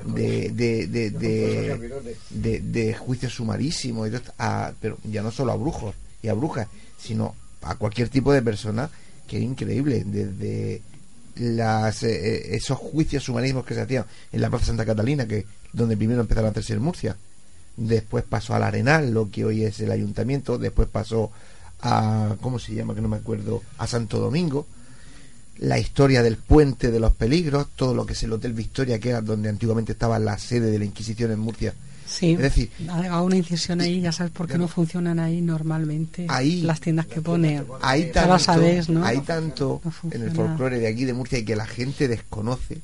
de, 0.06 0.50
de, 0.50 0.88
de, 0.88 1.10
de, 1.12 2.02
de- 2.30 2.60
de 2.60 2.94
juicios 2.94 3.34
sumarísimos, 3.34 4.08
y 4.08 4.12
de 4.12 4.18
esto, 4.18 4.34
a- 4.38 4.72
pero 4.80 4.98
ya 5.04 5.22
no 5.22 5.32
solo 5.32 5.52
a 5.52 5.56
brujos 5.56 5.96
y 6.22 6.28
a 6.28 6.34
brujas, 6.34 6.68
sino 6.98 7.36
a 7.62 7.76
cualquier 7.76 8.10
tipo 8.10 8.32
de 8.34 8.42
persona, 8.42 8.90
que 9.28 9.38
es 9.38 9.44
increíble, 9.44 10.04
desde 10.06 10.82
las, 11.36 12.04
eh, 12.04 12.12
eh, 12.52 12.56
esos 12.56 12.78
juicios 12.78 13.24
sumarísimos 13.24 13.66
que 13.66 13.74
se 13.74 13.82
hacían 13.82 14.06
en 14.32 14.42
la 14.42 14.50
Plaza 14.50 14.66
Santa 14.68 14.86
Catalina, 14.86 15.28
que 15.28 15.46
donde 15.72 15.98
primero 15.98 16.22
empezaron 16.22 16.48
a 16.50 16.52
hacerse 16.52 16.74
en 16.74 16.82
Murcia, 16.82 17.16
después 17.76 18.24
pasó 18.24 18.54
al 18.54 18.64
Arenal, 18.64 19.12
lo 19.14 19.32
que 19.32 19.44
hoy 19.46 19.64
es 19.64 19.80
el 19.80 19.92
ayuntamiento, 19.92 20.58
después 20.60 20.88
pasó 20.88 21.32
a, 21.82 22.36
¿cómo 22.42 22.60
se 22.60 22.74
llama? 22.76 22.94
Que 22.94 23.02
no 23.02 23.08
me 23.10 23.18
acuerdo, 23.18 23.64
a 23.78 23.88
Santo 23.88 24.20
Domingo, 24.20 24.68
la 25.60 25.80
historia 25.80 26.24
del 26.24 26.38
puente 26.38 26.92
de 26.92 27.00
los 27.00 27.14
peligros, 27.14 27.68
todo 27.76 27.94
lo 27.94 28.06
que 28.06 28.14
es 28.14 28.24
el 28.24 28.34
Hotel 28.34 28.54
Victoria, 28.54 29.00
que 29.00 29.10
era 29.10 29.22
donde 29.22 29.50
antiguamente 29.50 29.92
estaba 29.94 30.20
la 30.20 30.38
sede 30.38 30.72
de 30.72 30.80
la 30.80 30.86
Inquisición 30.86 31.32
en 31.32 31.40
Murcia. 31.40 31.74
Sí, 32.06 32.34
Es 32.34 32.40
decir, 32.40 32.70
una 33.24 33.36
incisión 33.38 33.80
ahí, 33.82 34.02
ya 34.02 34.12
sabes 34.12 34.32
por 34.34 34.48
qué 34.48 34.58
no 34.58 34.68
funcionan 34.68 35.20
ahí 35.20 35.42
normalmente 35.42 36.26
Ahí- 36.30 36.62
las 36.62 36.80
tiendas 36.82 37.08
que 37.08 37.22
pone. 37.22 37.64
hay 37.82 38.12
Ya 38.14 38.38
tanto, 38.38 39.04
hay 39.06 39.20
tanto 39.22 39.82
No 39.84 40.12
en 40.12 40.22
el 40.22 40.32
folclore 40.32 40.80
de 40.80 40.88
aquí 40.88 41.06
de 41.06 41.14
Murcia 41.14 41.40
y 41.40 41.46
que 41.46 41.56
la 41.56 41.66
gente 41.66 42.08
desconoce 42.08 42.80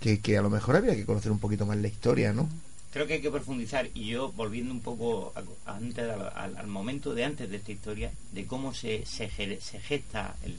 que, 0.00 0.18
que 0.20 0.38
a 0.38 0.42
lo 0.42 0.50
mejor 0.50 0.76
habría 0.76 0.96
que 0.96 1.04
conocer 1.04 1.30
un 1.30 1.38
poquito 1.38 1.66
más 1.66 1.76
la 1.76 1.88
historia, 1.88 2.32
¿no? 2.32 2.48
Creo 2.92 3.06
que 3.06 3.14
hay 3.14 3.20
que 3.20 3.30
profundizar 3.30 3.88
y 3.94 4.06
yo 4.06 4.32
volviendo 4.32 4.72
un 4.72 4.80
poco 4.80 5.32
a- 5.66 5.72
antes 5.76 6.04
al, 6.08 6.22
al- 6.34 6.56
al 6.56 6.66
momento 6.66 7.14
de 7.14 7.24
antes 7.24 7.50
de 7.50 7.56
esta 7.56 7.70
historia, 7.72 8.10
de 8.32 8.44
cómo 8.46 8.72
se, 8.74 9.04
se, 9.06 9.28
se 9.60 9.80
gesta 9.80 10.34
el, 10.44 10.54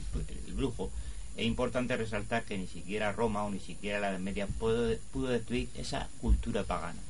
el 0.46 0.54
brujo, 0.54 0.90
es 1.36 1.44
importante 1.44 1.96
resaltar 1.96 2.44
que 2.44 2.56
ni 2.56 2.66
siquiera 2.66 3.12
Roma 3.12 3.44
o 3.44 3.50
ni 3.50 3.60
siquiera 3.60 4.00
la 4.00 4.10
Edad 4.10 4.18
Media 4.18 4.46
pudo, 4.46 4.96
pudo 5.12 5.28
destruir 5.28 5.68
esa 5.76 6.08
cultura 6.20 6.64
pagana, 6.64 7.00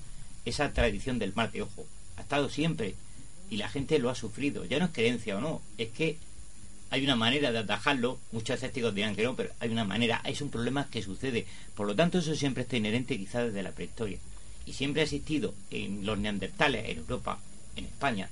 esa 0.44 0.73
tradición 0.73 1.19
del 1.19 1.35
mal, 1.35 1.53
que 1.53 1.62
ojo, 1.62 1.86
ha 2.16 2.23
estado 2.23 2.48
siempre 2.48 2.94
y 3.51 3.57
la 3.57 3.69
gente 3.69 3.98
lo 3.98 4.11
ha 4.11 4.15
sufrido. 4.15 4.65
Ya 4.65 4.78
no 4.78 4.86
es 4.86 4.90
creencia 4.90 5.36
o 5.36 5.40
no, 5.40 5.62
es 5.78 5.89
que 5.90 6.19
hay 6.90 7.05
una 7.05 7.15
manera 7.15 7.53
de 7.53 7.59
atajarlo. 7.59 8.19
Muchos 8.32 8.57
escépticos 8.57 8.94
dirán 8.94 9.15
que 9.15 9.23
no, 9.23 9.36
pero 9.36 9.53
hay 9.61 9.70
una 9.70 9.85
manera, 9.85 10.20
es 10.24 10.40
un 10.40 10.51
problema 10.51 10.89
que 10.90 11.03
sucede. 11.03 11.47
Por 11.74 11.86
lo 11.86 11.94
tanto, 11.94 12.19
eso 12.19 12.35
siempre 12.35 12.65
está 12.65 12.77
inherente 12.77 13.16
quizás 13.16 13.47
desde 13.47 13.62
la 13.62 13.73
prehistoria. 13.73 14.19
Y 14.65 14.73
siempre 14.73 15.03
ha 15.03 15.05
existido 15.05 15.55
en 15.70 16.05
los 16.05 16.19
neandertales, 16.19 16.89
en 16.89 16.98
Europa, 16.98 17.39
en 17.77 17.85
España, 17.85 18.28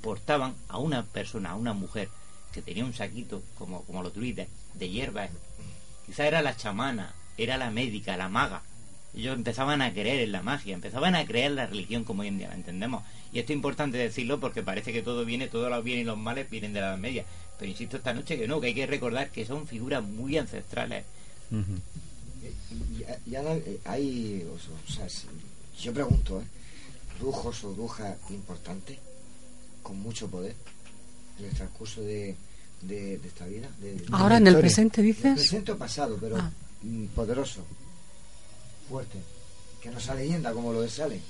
portaban 0.00 0.54
a 0.68 0.78
una 0.78 1.04
persona, 1.04 1.50
a 1.50 1.56
una 1.56 1.74
mujer, 1.74 2.08
que 2.52 2.62
tenía 2.62 2.84
un 2.84 2.94
saquito, 2.94 3.42
como, 3.58 3.84
como 3.84 4.02
los 4.02 4.14
druidas, 4.14 4.48
de 4.74 4.88
hierbas. 4.90 5.30
Quizás 6.06 6.26
era 6.26 6.42
la 6.42 6.56
chamana, 6.56 7.14
era 7.38 7.56
la 7.56 7.70
médica, 7.70 8.16
la 8.16 8.28
maga. 8.28 8.62
Ellos 9.16 9.36
empezaban 9.36 9.80
a 9.80 9.92
creer 9.92 10.20
en 10.20 10.32
la 10.32 10.42
magia, 10.42 10.74
empezaban 10.74 11.14
a 11.14 11.24
creer 11.24 11.46
en 11.46 11.56
la 11.56 11.66
religión 11.66 12.02
como 12.04 12.22
hoy 12.22 12.28
en 12.28 12.38
día 12.38 12.48
la 12.48 12.54
entendemos. 12.56 13.04
Y 13.32 13.38
esto 13.38 13.52
es 13.52 13.56
importante 13.56 13.96
decirlo 13.96 14.40
porque 14.40 14.62
parece 14.62 14.92
que 14.92 15.02
todo 15.02 15.24
viene, 15.24 15.46
todos 15.48 15.70
los 15.70 15.84
bienes 15.84 16.02
y 16.02 16.06
los 16.06 16.18
males 16.18 16.50
vienen 16.50 16.72
de 16.72 16.80
la 16.80 16.88
Edad 16.88 16.98
Media. 16.98 17.24
Pero 17.58 17.70
insisto 17.70 17.96
esta 17.96 18.12
noche 18.12 18.36
que 18.36 18.48
no, 18.48 18.60
que 18.60 18.68
hay 18.68 18.74
que 18.74 18.86
recordar 18.86 19.30
que 19.30 19.46
son 19.46 19.66
figuras 19.68 20.02
muy 20.02 20.36
ancestrales. 20.36 21.04
Y, 22.72 23.30
y 23.30 23.36
ahora 23.36 23.54
eh, 23.56 23.78
hay, 23.84 24.46
o 24.52 24.58
sea, 24.58 24.74
o 24.74 24.90
sea, 24.92 25.08
si- 25.08 25.28
yo 25.80 25.92
pregunto, 25.92 26.40
¿eh? 26.40 26.44
brujos 27.20 27.62
o 27.64 27.72
brujas 27.72 28.16
importantes 28.30 28.98
con 29.82 29.98
mucho 30.00 30.28
poder 30.28 30.54
en 31.38 31.44
el 31.46 31.52
transcurso 31.52 32.00
de, 32.02 32.34
de, 32.86 33.18
de 33.18 33.28
esta 33.28 33.46
vida. 33.46 33.68
de- 33.80 33.94
de- 33.94 34.06
Ahora 34.12 34.36
en 34.38 34.46
el 34.46 34.56
presente 34.58 35.02
dices. 35.02 35.24
El 35.24 35.34
presente 35.34 35.72
o 35.72 35.78
pasado, 35.78 36.16
pero 36.20 36.36
Ah. 36.38 36.50
mm, 36.82 37.06
poderoso, 37.08 37.64
fuerte, 38.88 39.18
que 39.82 39.90
no 39.90 40.00
sea 40.00 40.14
leyenda 40.14 40.52
como 40.52 40.72
lo 40.72 40.80
de 40.82 40.88
Salem. 40.88 41.20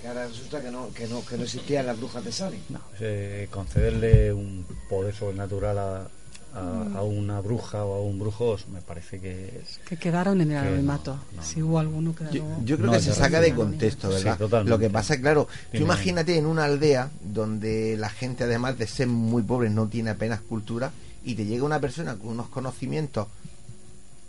Que 0.00 0.08
ahora 0.08 0.26
resulta 0.26 0.62
que 0.62 0.70
no, 0.70 0.92
que 0.94 1.06
no, 1.06 1.24
que 1.26 1.36
no 1.36 1.44
existían 1.44 1.84
las 1.86 1.98
brujas 1.98 2.24
de 2.24 2.32
Salem. 2.32 2.60
Eh, 3.00 3.48
concederle 3.50 4.32
un 4.32 4.66
poder 4.88 5.14
sobrenatural 5.14 5.78
a, 5.78 6.10
a- 6.54 6.98
a 6.98 7.02
una 7.02 7.40
bruja 7.40 7.84
o 7.84 7.94
a 7.94 8.00
un 8.02 8.18
brujo 8.18 8.56
me 8.72 8.80
parece 8.80 9.20
que 9.20 9.60
es 9.62 9.78
que 9.88 9.96
quedaron 9.96 10.40
en 10.40 10.50
el 10.50 10.56
Que 10.58 10.62
no, 10.64 10.68
anonimato. 10.68 11.18
Si 11.42 11.62
hubo 11.62 11.78
alguno 11.78 12.14
que 12.14 12.24
Yo, 12.32 12.44
yo 12.64 12.76
creo 12.76 12.86
No, 12.88 12.92
que 12.92 13.00
se 13.00 13.14
saca 13.14 13.40
de 13.40 13.54
contexto, 13.54 14.08
Sí, 14.08 14.24
¿verdad? 14.24 14.38
totalmente. 14.38 14.70
Lo 14.70 14.78
que 14.78 14.90
pasa, 14.90 15.20
claro, 15.20 15.46
tú 15.70 15.78
imagínate 15.78 16.36
en 16.36 16.46
una 16.46 16.64
aldea 16.64 17.10
donde 17.22 17.96
la 17.96 18.10
gente, 18.10 18.44
además 18.44 18.78
de 18.78 18.86
ser 18.86 19.06
muy 19.06 19.42
pobre, 19.42 19.70
no 19.70 19.86
tiene 19.88 20.10
apenas 20.10 20.40
cultura 20.40 20.90
y 21.24 21.34
te 21.34 21.44
llega 21.44 21.64
una 21.64 21.78
persona 21.80 22.16
con 22.16 22.28
unos 22.28 22.48
conocimientos, 22.48 23.28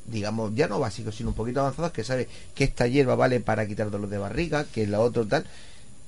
digamos, 0.07 0.53
ya 0.55 0.67
no 0.67 0.79
básicos, 0.79 1.15
sino 1.15 1.29
un 1.29 1.35
poquito 1.35 1.61
avanzados, 1.61 1.91
que 1.91 2.03
sabe 2.03 2.27
que 2.53 2.63
esta 2.65 2.87
hierba 2.87 3.15
vale 3.15 3.39
para 3.39 3.65
quitar 3.67 3.89
dolor 3.89 4.09
de 4.09 4.17
barriga, 4.17 4.65
que 4.65 4.85
la 4.87 4.99
otra 4.99 5.23
tal. 5.25 5.45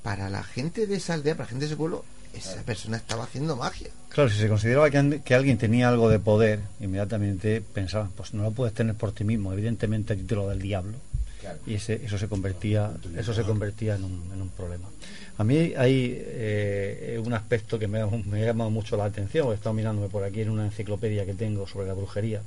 Para 0.04 0.30
la 0.30 0.44
gente 0.44 0.86
de 0.86 0.96
esa 0.98 1.14
aldea, 1.14 1.34
para 1.36 1.46
la 1.46 1.50
gente 1.52 1.62
de 1.66 1.68
ese 1.68 1.78
pueblo, 1.78 2.04
esa 2.34 2.62
persona 2.64 2.98
estaba 2.98 3.24
haciendo 3.24 3.56
magia. 3.56 3.90
Claro, 4.10 4.30
si 4.30 4.38
se 4.38 4.48
consideraba 4.48 4.90
que, 4.90 5.36
alguien 5.36 5.58
tenía 5.58 5.90
algo 5.90 6.10
de 6.10 6.20
poder, 6.20 6.60
inmediatamente 6.80 7.62
pensaban, 7.62 8.12
pues 8.16 8.34
no 8.34 8.44
lo 8.44 8.52
puedes 8.52 8.74
tener 8.74 8.96
por 8.96 9.12
ti 9.12 9.24
mismo, 9.24 9.54
evidentemente 9.54 10.14
a 10.14 10.16
ti 10.16 10.24
te 10.24 10.36
lo 10.36 10.48
da 10.48 10.54
el 10.54 10.62
diablo. 10.62 10.98
Y 11.68 11.74
ese, 11.74 11.96
eso 12.06 12.18
se 12.18 12.30
convertía, 12.30 12.92
eso 13.18 13.34
se 13.34 13.44
convertía 13.44 13.96
en 13.96 14.06
un, 14.06 14.32
en 14.34 14.42
un 14.42 14.50
problema. 14.50 14.88
A 15.38 15.44
mí 15.44 15.74
hay 15.76 16.16
eh, 16.26 17.22
un 17.24 17.34
aspecto 17.34 17.78
que 17.78 17.88
me 17.88 18.00
ha, 18.00 18.08
me 18.08 18.44
ha 18.44 18.46
llamado 18.46 18.70
mucho 18.70 18.96
la 18.96 19.06
atención, 19.06 19.52
he 19.52 19.56
estado 19.56 19.74
mirándome 19.74 20.08
por 20.08 20.24
aquí 20.24 20.42
en 20.42 20.52
una 20.52 20.66
enciclopedia 20.66 21.26
que 21.26 21.34
tengo 21.34 21.68
sobre 21.68 21.88
la 21.88 21.94
brujería. 21.94 22.42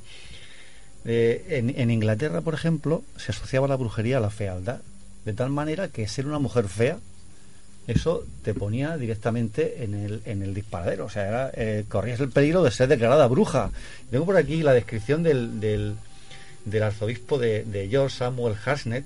Eh, 1.04 1.44
en, 1.50 1.78
en 1.78 1.90
Inglaterra, 1.90 2.40
por 2.40 2.54
ejemplo, 2.54 3.02
se 3.16 3.32
asociaba 3.32 3.68
la 3.68 3.76
brujería 3.76 4.18
a 4.18 4.20
la 4.20 4.30
fealdad, 4.30 4.80
de 5.24 5.32
tal 5.34 5.50
manera 5.50 5.88
que 5.88 6.08
ser 6.08 6.26
una 6.26 6.38
mujer 6.38 6.68
fea 6.68 6.98
eso 7.86 8.24
te 8.42 8.52
ponía 8.52 8.96
directamente 8.96 9.84
en 9.84 9.94
el, 9.94 10.54
disparadero. 10.54 11.04
O 11.04 11.10
sea, 11.10 11.50
eh, 11.54 11.84
corrías 11.88 12.20
el 12.20 12.30
peligro 12.30 12.62
de 12.62 12.70
ser 12.70 12.88
declarada 12.88 13.26
bruja. 13.28 13.70
Tengo 14.10 14.24
por 14.24 14.36
aquí 14.36 14.62
la 14.62 14.72
descripción 14.72 15.22
del, 15.22 15.96
arzobispo 16.82 17.38
de, 17.38 17.88
York, 17.88 18.10
Samuel 18.10 18.56
Harsnet, 18.64 19.04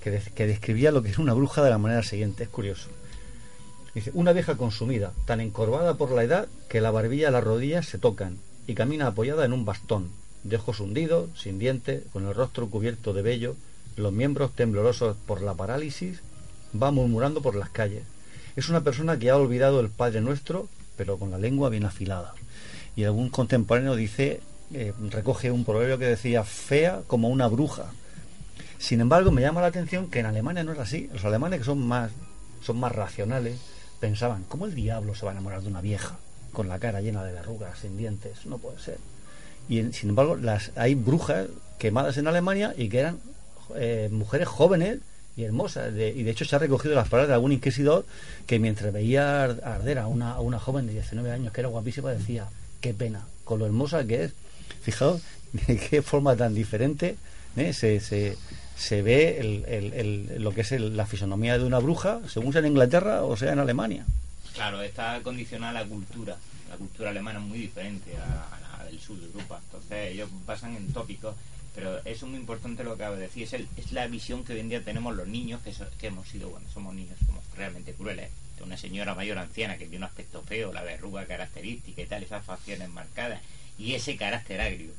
que, 0.00 0.20
que 0.34 0.46
describía 0.46 0.92
lo 0.92 1.02
que 1.02 1.10
es 1.10 1.18
una 1.18 1.32
bruja 1.32 1.62
de 1.62 1.70
la 1.70 1.78
manera 1.78 2.02
siguiente. 2.02 2.44
Es 2.44 2.50
curioso. 2.50 2.88
Dice, 3.94 4.10
una 4.12 4.32
vieja 4.32 4.56
consumida, 4.56 5.12
tan 5.24 5.40
encorvada 5.40 5.94
por 5.94 6.10
la 6.12 6.22
edad 6.22 6.48
que 6.68 6.82
la 6.82 6.90
barbilla 6.90 7.30
y 7.30 7.32
las 7.32 7.42
rodillas 7.42 7.86
se 7.86 7.98
tocan, 7.98 8.36
y 8.66 8.74
camina 8.74 9.06
apoyada 9.06 9.46
en 9.46 9.54
un 9.54 9.64
bastón, 9.64 10.10
de 10.44 10.56
ojos 10.56 10.80
hundidos, 10.80 11.30
sin 11.34 11.58
dientes, 11.58 12.04
con 12.12 12.26
el 12.26 12.34
rostro 12.34 12.68
cubierto 12.68 13.14
de 13.14 13.22
vello, 13.22 13.56
los 13.96 14.12
miembros 14.12 14.54
temblorosos 14.54 15.16
por 15.26 15.40
la 15.42 15.54
parálisis, 15.54 16.20
va 16.80 16.90
murmurando 16.90 17.40
por 17.40 17.56
las 17.56 17.70
calles. 17.70 18.04
Es 18.58 18.68
una 18.68 18.82
persona 18.82 19.20
que 19.20 19.30
ha 19.30 19.36
olvidado 19.36 19.78
el 19.78 19.88
Padre 19.88 20.20
Nuestro, 20.20 20.68
pero 20.96 21.16
con 21.16 21.30
la 21.30 21.38
lengua 21.38 21.68
bien 21.68 21.84
afilada. 21.84 22.34
Y 22.96 23.04
algún 23.04 23.28
contemporáneo 23.28 23.94
dice, 23.94 24.40
eh, 24.74 24.92
recoge 25.10 25.52
un 25.52 25.64
proverbio 25.64 25.96
que 25.96 26.06
decía, 26.06 26.42
fea 26.42 27.02
como 27.06 27.28
una 27.28 27.46
bruja. 27.46 27.92
Sin 28.76 29.00
embargo, 29.00 29.30
me 29.30 29.42
llama 29.42 29.60
la 29.60 29.68
atención 29.68 30.10
que 30.10 30.18
en 30.18 30.26
Alemania 30.26 30.64
no 30.64 30.72
es 30.72 30.80
así. 30.80 31.08
Los 31.12 31.24
alemanes 31.24 31.60
que 31.60 31.66
son 31.66 31.86
más, 31.86 32.10
son 32.60 32.80
más 32.80 32.90
racionales, 32.90 33.60
pensaban, 34.00 34.42
¿cómo 34.48 34.66
el 34.66 34.74
diablo 34.74 35.14
se 35.14 35.24
va 35.24 35.30
a 35.30 35.34
enamorar 35.34 35.62
de 35.62 35.68
una 35.68 35.80
vieja 35.80 36.18
con 36.52 36.68
la 36.68 36.80
cara 36.80 37.00
llena 37.00 37.22
de 37.22 37.34
verrugas, 37.34 37.78
sin 37.78 37.96
dientes? 37.96 38.44
No 38.44 38.58
puede 38.58 38.80
ser. 38.80 38.98
Y 39.68 39.92
sin 39.92 40.08
embargo, 40.08 40.34
las, 40.34 40.72
hay 40.74 40.96
brujas 40.96 41.46
quemadas 41.78 42.16
en 42.16 42.26
Alemania 42.26 42.74
y 42.76 42.88
que 42.88 42.98
eran 42.98 43.20
eh, 43.76 44.08
mujeres 44.10 44.48
jóvenes 44.48 44.98
y 45.38 45.44
hermosas. 45.44 45.94
De- 45.94 46.10
y 46.10 46.24
de 46.24 46.30
hecho 46.32 46.44
se 46.44 46.56
ha 46.56 46.58
recogido 46.58 46.94
las 46.96 47.08
palabras 47.08 47.28
de 47.28 47.34
algún 47.34 47.52
inquisidor 47.52 48.04
que 48.46 48.58
mientras 48.58 48.92
veía 48.92 49.44
ar- 49.44 49.60
arder 49.64 49.98
a 50.00 50.06
una, 50.08 50.32
a 50.32 50.40
una 50.40 50.58
joven 50.58 50.86
de 50.88 50.92
19 50.94 51.30
años 51.30 51.52
que 51.52 51.60
era 51.60 51.68
guapísima 51.68 52.10
decía, 52.10 52.48
qué 52.80 52.92
pena, 52.92 53.22
con 53.44 53.60
lo 53.60 53.66
hermosa 53.66 54.04
que 54.04 54.24
es. 54.24 54.32
Fijaos 54.82 55.22
de 55.52 55.76
qué 55.90 56.02
forma 56.02 56.34
tan 56.36 56.54
diferente 56.54 57.16
¿eh? 57.56 57.72
se, 57.72 58.00
se, 58.00 58.36
se 58.76 59.00
ve 59.02 59.38
el- 59.40 59.64
el- 59.66 59.92
el- 59.94 60.42
lo 60.42 60.52
que 60.52 60.62
es 60.62 60.72
la 60.72 61.06
fisonomía 61.06 61.56
de 61.56 61.64
una 61.64 61.78
bruja, 61.78 62.20
según 62.28 62.52
sea 62.52 62.60
en 62.60 62.66
Inglaterra 62.68 63.22
o 63.22 63.36
sea 63.36 63.52
en 63.52 63.60
Alemania. 63.60 64.04
Claro, 64.54 64.82
está 64.82 65.20
condicionada 65.22 65.72
la 65.72 65.84
cultura. 65.84 66.36
La 66.68 66.76
cultura 66.76 67.10
alemana 67.10 67.38
es 67.38 67.44
muy 67.46 67.58
diferente 67.58 68.10
a, 68.18 68.56
a 68.56 68.78
la 68.80 68.84
del 68.86 68.98
sur 69.00 69.16
de 69.18 69.26
Europa. 69.26 69.60
Entonces 69.66 70.12
ellos 70.12 70.28
basan 70.44 70.74
en 70.76 70.92
tópicos. 70.92 71.34
Pero 71.78 72.04
es 72.04 72.20
muy 72.24 72.40
importante 72.40 72.82
lo 72.82 72.96
que 72.96 73.04
acabo 73.04 73.14
de 73.14 73.22
decir. 73.22 73.44
Es, 73.44 73.52
el- 73.52 73.68
es 73.76 73.92
la 73.92 74.08
visión 74.08 74.42
que 74.42 74.52
hoy 74.52 74.58
en 74.58 74.68
día 74.68 74.82
tenemos 74.82 75.14
los 75.14 75.28
niños, 75.28 75.60
que, 75.62 76.06
hemos 76.08 76.26
sido 76.26 76.50
cuando 76.50 76.68
somos 76.70 76.92
niños, 76.92 77.16
somos 77.24 77.44
realmente 77.54 77.92
crueles. 77.94 78.32
De 78.56 78.64
una 78.64 78.76
señora 78.76 79.14
mayor 79.14 79.38
anciana 79.38 79.78
que 79.78 79.84
tiene 79.86 79.98
un 79.98 80.10
aspecto 80.10 80.42
feo, 80.42 80.72
la 80.72 80.82
verruga 80.82 81.24
característica 81.26 82.02
y 82.02 82.06
tal, 82.06 82.24
esas 82.24 82.44
facciones 82.44 82.88
marcadas. 82.88 83.40
Y 83.78 83.94
ese 83.94 84.16
carácter 84.16 84.60
agrio, 84.60 84.90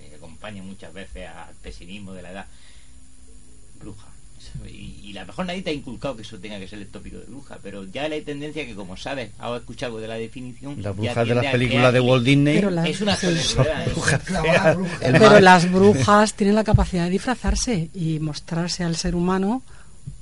que 0.00 0.16
acompaña 0.16 0.64
muchas 0.64 0.92
veces 0.92 1.28
al 1.28 1.54
pesimismo 1.62 2.12
de 2.12 2.22
la 2.22 2.32
edad. 2.32 2.46
Bruja. 3.78 4.08
Y, 4.68 5.00
y 5.12 5.16
a 5.16 5.20
lo 5.22 5.26
mejor 5.28 5.46
nadie 5.46 5.62
te 5.62 5.70
ha 5.70 5.72
inculcado 5.72 6.16
que 6.16 6.22
eso 6.22 6.38
tenga 6.38 6.58
que 6.58 6.68
ser 6.68 6.78
el 6.78 6.86
tópico 6.88 7.18
de 7.18 7.24
bruja, 7.24 7.58
pero 7.62 7.84
ya 7.84 8.02
hay 8.04 8.22
tendencia 8.22 8.66
que, 8.66 8.74
como 8.74 8.96
sabes, 8.96 9.30
has 9.38 9.58
escuchado 9.60 9.90
algo 9.90 10.00
de 10.00 10.08
la 10.08 10.14
definición. 10.16 10.82
Las 10.82 10.96
brujas 10.96 11.26
de 11.28 11.34
las 11.34 11.46
películas 11.46 11.92
de 11.92 12.00
Walt 12.00 12.24
Disney 12.24 12.54
Pero 12.56 12.70
las- 12.70 12.88
Es 12.88 13.00
una 13.00 13.14
¿eh? 13.14 13.90
brujas 13.92 14.20
Pero 15.00 15.40
las 15.40 15.70
brujas 15.70 16.34
tienen 16.34 16.54
la 16.54 16.64
capacidad 16.64 17.04
de 17.04 17.10
disfrazarse 17.10 17.88
y 17.94 18.18
mostrarse 18.20 18.84
al 18.84 18.96
ser 18.96 19.14
humano 19.14 19.62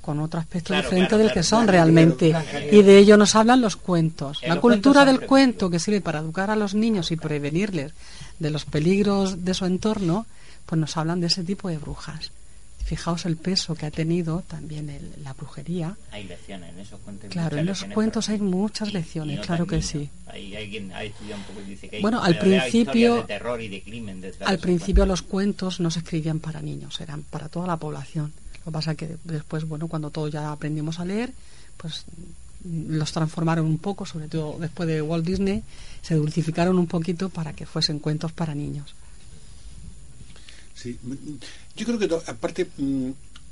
con 0.01 0.19
otro 0.19 0.39
aspecto 0.39 0.67
Claro, 0.67 0.83
diferente 0.83 1.09
claro, 1.09 1.17
del 1.23 1.27
claro, 1.27 1.39
que 1.39 1.43
son 1.43 1.59
claro. 1.63 1.71
realmente. 1.71 2.29
Claro. 2.29 2.47
Y 2.71 2.81
de 2.83 2.97
ello 2.99 3.17
nos 3.17 3.35
hablan 3.35 3.61
los 3.61 3.75
cuentos. 3.75 4.39
En 4.43 4.49
La 4.49 4.55
los 4.55 4.61
cultura 4.61 5.01
cuentos 5.03 5.19
del 5.19 5.27
cuento 5.27 5.69
que 5.69 5.79
sirve 5.79 6.01
para 6.01 6.19
educar 6.19 6.49
a 6.51 6.55
los 6.55 6.73
niños 6.75 7.11
y 7.11 7.15
prevenirles 7.15 7.91
de 8.39 8.49
los 8.51 8.65
peligros 8.65 9.43
de 9.45 9.53
su 9.53 9.65
entorno, 9.65 10.25
pues 10.65 10.79
nos 10.79 10.95
hablan 10.97 11.21
de 11.21 11.27
ese 11.27 11.43
tipo 11.43 11.69
de 11.69 11.77
brujas. 11.77 12.31
Fijaos 12.85 13.25
el 13.25 13.35
peso 13.35 13.73
que 13.73 13.87
ha 13.87 13.91
tenido 13.91 14.43
también 14.47 14.89
el- 14.91 15.11
la 15.23 15.33
brujería. 15.33 15.97
Hay 16.11 16.25
lecciones 16.25 16.69
en 16.71 16.79
esos 16.79 16.99
cuentos. 16.99 17.29
Claro, 17.31 17.57
en 17.57 17.65
los 17.65 17.83
cuentos 17.85 18.29
hay 18.29 18.39
muchas 18.39 18.93
lecciones, 18.93 19.33
y 19.33 19.37
no 19.37 19.43
claro 19.43 19.65
que 19.65 19.81
sí. 19.81 20.07
Hay, 20.27 20.55
hay 20.55 20.69
quien 20.69 20.91
ha 20.93 21.03
estudiado 21.03 21.41
un 21.41 21.47
poco 21.47 21.61
y 21.61 21.69
dice 21.71 21.89
que 21.89 21.95
hay 21.95 22.01
Bueno, 22.03 22.21
al 22.23 22.37
principio- 22.37 23.15
de 23.15 23.23
terror 23.23 23.59
y 23.59 23.67
de 23.69 23.81
crimen 23.81 24.21
Al 24.45 24.59
principio 24.59 25.05
los 25.07 25.23
cuentos 25.23 25.79
no 25.79 25.89
se 25.89 25.99
escribían 25.99 26.39
para 26.39 26.61
niños, 26.61 27.01
eran 27.01 27.23
para 27.23 27.49
toda 27.49 27.65
la 27.65 27.77
población. 27.77 28.31
Lo 28.59 28.65
que 28.65 28.71
pasa 28.71 28.91
es 28.91 28.97
que 28.97 29.17
después, 29.23 29.65
bueno, 29.67 29.87
cuando 29.87 30.11
todos 30.11 30.31
ya 30.31 30.51
aprendimos 30.51 30.99
a 30.99 31.05
leer, 31.05 31.33
pues 31.77 32.05
mm, 32.63 32.97
los 32.97 33.11
transformaron 33.11 33.65
un 33.65 33.79
poco, 33.79 34.05
sobre 34.05 34.27
todo 34.27 34.57
después 34.59 34.87
de 34.87 35.01
Walt 35.01 35.25
Disney, 35.25 35.63
se 36.03 36.13
dulcificaron 36.15 36.77
un 36.77 36.85
poquito 36.87 37.29
para 37.29 37.53
que 37.53 37.65
fuesen 37.65 37.97
cuentos 37.97 38.31
para 38.31 38.53
niños. 38.53 38.93
Sí, 40.75 40.97
mm, 41.01 41.13
yo 41.77 41.85
creo 41.85 41.99
que 41.99 42.29
aparte 42.29 42.67
mm, 42.77 43.09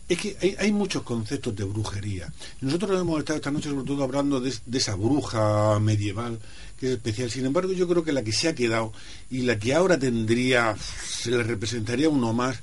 es 0.09 0.17
que 0.19 0.55
hay, 0.59 0.71
muchos 0.71 1.03
conceptos 1.03 1.55
de 1.55 1.63
brujería. 1.63 2.31
Nosotros 2.61 2.99
hemos 2.99 3.19
estado 3.19 3.37
esta 3.37 3.51
noche 3.51 3.69
sobre 3.69 3.85
todo 3.85 4.03
hablando 4.03 4.41
de, 4.41 4.53
esa 4.73 4.95
bruja 4.95 5.79
medieval 5.79 6.39
que 6.79 6.87
es 6.87 6.91
especial. 6.93 7.31
Sin 7.31 7.45
embargo, 7.45 7.71
yo 7.71 7.87
creo 7.87 8.03
que 8.03 8.11
la 8.11 8.23
que 8.23 8.33
se 8.33 8.49
ha 8.49 8.55
quedado 8.55 8.91
y 9.31 9.43
la 9.43 9.57
que 9.57 9.73
ahora 9.73 9.97
tendría, 9.97 10.75
se 11.07 11.31
le 11.31 11.41
representaría 11.43 12.09
uno 12.09 12.33
más, 12.33 12.57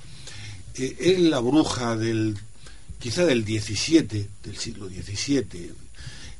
eh, 0.75 0.97
es 1.01 1.19
la 1.21 1.41
bruja 1.41 1.97
del 1.97 2.37
quizá 2.99 3.25
del 3.25 3.45
17, 3.47 4.29
del 4.45 4.57
siglo 4.59 4.89
XVII. 4.91 5.73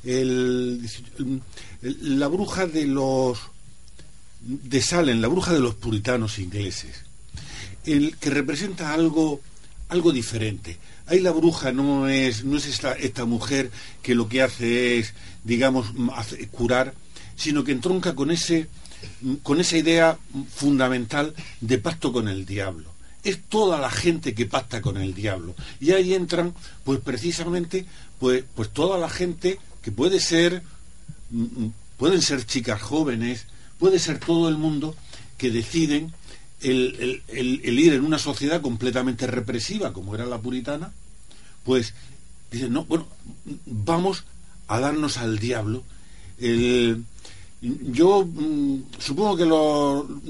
El- 0.03 0.89
la 2.01 2.27
bruja 2.27 2.67
de 2.67 2.85
los 2.85 3.39
de 4.41 4.81
Salem, 4.81 5.19
la 5.19 5.27
bruja 5.27 5.53
de 5.53 5.59
los 5.59 5.75
puritanos 5.75 6.37
ingleses 6.37 7.11
el 7.85 8.17
que 8.17 8.29
representa 8.29 8.93
algo 8.93 9.41
algo 9.89 10.11
diferente. 10.11 10.77
Ahí 11.07 11.19
la 11.19 11.31
bruja 11.31 11.71
no 11.71 12.07
es 12.07 12.43
no 12.43 12.57
es 12.57 12.65
esta, 12.65 12.93
esta 12.93 13.25
mujer 13.25 13.71
que 14.01 14.15
lo 14.15 14.29
que 14.29 14.41
hace 14.41 14.99
es 14.99 15.13
digamos 15.43 15.87
curar, 16.51 16.93
sino 17.35 17.63
que 17.63 17.71
entronca 17.71 18.15
con 18.15 18.31
ese 18.31 18.67
con 19.43 19.59
esa 19.59 19.77
idea 19.77 20.17
fundamental 20.53 21.33
de 21.59 21.77
pacto 21.77 22.13
con 22.13 22.27
el 22.27 22.45
diablo. 22.45 22.91
Es 23.23 23.41
toda 23.41 23.79
la 23.79 23.91
gente 23.91 24.33
que 24.33 24.45
pacta 24.45 24.81
con 24.81 24.97
el 24.97 25.13
diablo. 25.13 25.55
Y 25.79 25.91
ahí 25.91 26.13
entran, 26.13 26.53
pues 26.83 26.99
precisamente, 26.99 27.85
pues, 28.19 28.43
pues 28.55 28.69
toda 28.69 28.97
la 28.97 29.09
gente 29.09 29.59
que 29.81 29.91
puede 29.91 30.19
ser, 30.19 30.63
pueden 31.97 32.21
ser 32.21 32.45
chicas 32.45 32.81
jóvenes, 32.81 33.45
puede 33.79 33.99
ser 33.99 34.19
todo 34.19 34.49
el 34.49 34.57
mundo 34.57 34.95
que 35.37 35.51
deciden 35.51 36.13
el, 36.63 37.21
el- 37.29 37.61
el- 37.63 37.79
ir 37.79 37.93
en 37.93 38.05
una 38.05 38.17
sociedad 38.19 38.61
completamente 38.61 39.27
represiva, 39.27 39.93
como 39.93 40.15
era 40.15 40.25
la 40.25 40.39
puritana, 40.39 40.91
pues 41.63 41.93
dicen, 42.51 42.73
no, 42.73 42.85
bueno, 42.85 43.07
vamos 43.65 44.25
a 44.67 44.79
darnos 44.79 45.17
al 45.17 45.39
diablo. 45.39 45.83
El- 46.39 47.03
yo 47.61 48.25
mm, 48.25 48.83
supongo 48.97 49.37
que 49.37 49.45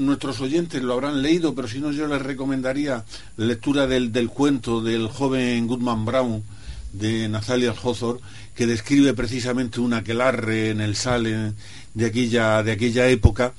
nuestros 0.01 0.41
oyentes 0.41 0.81
lo 0.83 0.93
habrán 0.93 1.21
leído, 1.21 1.55
pero 1.55 1.67
si 1.69 1.79
no 1.79 1.91
yo 1.93 2.05
les 2.07 2.21
recomendaría 2.21 3.05
la 3.37 3.45
lectura 3.45 3.87
del, 3.87 4.11
del 4.11 4.27
cuento 4.29 4.81
del 4.81 5.07
joven 5.07 5.65
Goodman 5.67 6.03
Brown 6.03 6.43
de 6.91 7.29
Nathaniel 7.29 7.73
Hawthorne, 7.81 8.19
que 8.53 8.67
describe 8.67 9.13
precisamente 9.13 9.79
un 9.79 9.93
aquelarre 9.93 10.71
en 10.71 10.81
el 10.81 10.97
Salem 10.97 11.53
de 11.93 12.05
aquella, 12.05 12.63
de 12.63 12.73
aquella 12.73 13.07
época, 13.07 13.53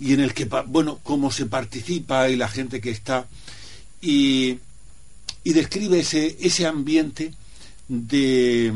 y 0.00 0.12
en 0.12 0.20
el 0.20 0.34
que, 0.34 0.44
bueno, 0.66 1.00
cómo 1.02 1.30
se 1.30 1.46
participa 1.46 2.28
y 2.28 2.36
la 2.36 2.48
gente 2.48 2.80
que 2.80 2.90
está, 2.90 3.26
y, 4.00 4.58
y 5.42 5.52
describe 5.52 6.00
ese, 6.00 6.36
ese 6.40 6.66
ambiente 6.66 7.32
de, 7.88 8.72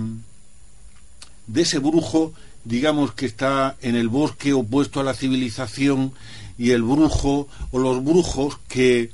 de 1.46 1.62
ese 1.62 1.78
brujo, 1.78 2.32
digamos 2.64 3.14
que 3.14 3.26
está 3.26 3.76
en 3.80 3.96
el 3.96 4.08
bosque 4.08 4.52
opuesto 4.52 5.00
a 5.00 5.04
la 5.04 5.14
civilización, 5.14 6.12
y 6.58 6.72
el 6.72 6.82
brujo 6.82 7.48
o 7.70 7.78
los 7.78 8.04
brujos 8.04 8.58
que, 8.68 9.10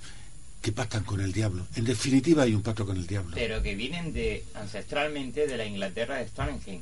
que 0.63 0.73
pactan 0.73 1.05
con 1.05 1.21
el 1.21 1.33
diablo. 1.33 1.67
En 1.77 1.85
definitiva 1.85 2.45
hay 2.45 2.55
un 2.55 2.63
pacto 2.63 2.87
con 2.87 2.97
el 2.97 3.07
diablo. 3.07 3.33
Pero 3.35 3.63
que 3.63 3.75
vienen 3.75 4.15
de 4.15 4.45
ancestralmente 4.55 5.47
de 5.47 5.57
la 5.59 5.67
Inglaterra 5.67 6.17
de 6.17 6.27
Stonehenge. 6.27 6.81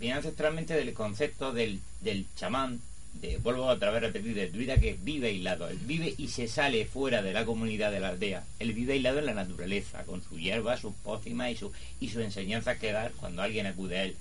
Vienen 0.00 0.18
ancestralmente 0.18 0.74
del 0.74 0.92
concepto 0.92 1.52
del, 1.52 1.80
del 2.00 2.26
chamán, 2.36 2.80
de, 3.20 3.36
vuelvo 3.38 3.66
otra 3.66 3.90
vez 3.90 3.98
a 4.02 4.06
repetir, 4.06 4.34
del 4.34 4.50
druida 4.52 4.78
que 4.78 4.96
vive 5.02 5.28
aislado. 5.28 5.68
Él 5.68 5.78
vive 5.86 6.14
y 6.18 6.28
se 6.28 6.48
sale 6.48 6.86
fuera 6.86 7.22
de 7.22 7.32
la 7.32 7.44
comunidad 7.44 7.92
de 7.92 8.00
la 8.00 8.08
aldea. 8.08 8.44
Él 8.58 8.72
vive 8.72 8.94
aislado 8.94 9.18
en 9.18 9.26
la 9.26 9.34
naturaleza, 9.34 10.02
con 10.04 10.22
su 10.22 10.38
hierba, 10.38 10.76
sus 10.76 10.94
pócimas 10.94 11.50
y, 11.52 11.56
su, 11.56 11.70
y 12.00 12.08
sus 12.08 12.22
enseñanzas 12.22 12.78
que 12.78 12.92
dar 12.92 13.12
cuando 13.12 13.42
alguien 13.42 13.66
acude 13.66 13.98
a 13.98 14.04
él. 14.04 14.16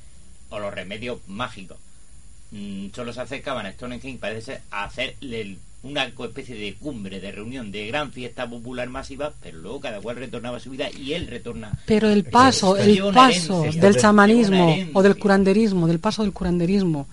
O 0.50 0.60
los 0.60 0.74
remedios 0.74 1.20
mágicos. 1.28 1.78
Mm, 2.52 2.88
solo 2.94 3.14
se 3.14 3.22
acercaban 3.22 3.66
a 3.66 3.72
Stonehenge, 3.72 4.18
parece 4.20 4.42
ser, 4.42 4.62
a 4.72 4.84
hacer 4.84 5.16
el- 5.22 5.58
una 5.84 6.04
especie 6.04 6.54
de 6.56 6.76
cumbre, 6.76 7.20
de 7.20 7.32
reunión, 7.32 7.72
de 7.72 7.88
gran 7.88 8.12
fiesta 8.12 8.48
popular 8.48 8.88
masiva, 8.90 9.34
pero 9.42 9.58
luego 9.58 9.80
cada 9.80 10.00
cual 10.00 10.18
retornaba 10.18 10.58
a 10.58 10.60
su 10.60 10.70
vida 10.70 10.90
y 10.96 11.14
él 11.14 11.26
retorna. 11.28 11.72
Pero 11.88 12.08
el 12.10 12.24
paso, 12.26 12.76
Lleva 12.76 13.08
el 13.10 13.14
paso 13.16 13.62
herencia, 13.62 13.82
del 13.82 13.96
chamanismo 13.98 14.76
o 14.94 15.02
del 15.02 15.18
curanderismo, 15.18 15.88
del 15.88 16.00
paso 16.00 16.22
del 16.22 16.34
curanderismo 16.34 17.08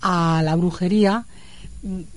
a 0.00 0.42
la 0.44 0.56
brujería, 0.56 1.26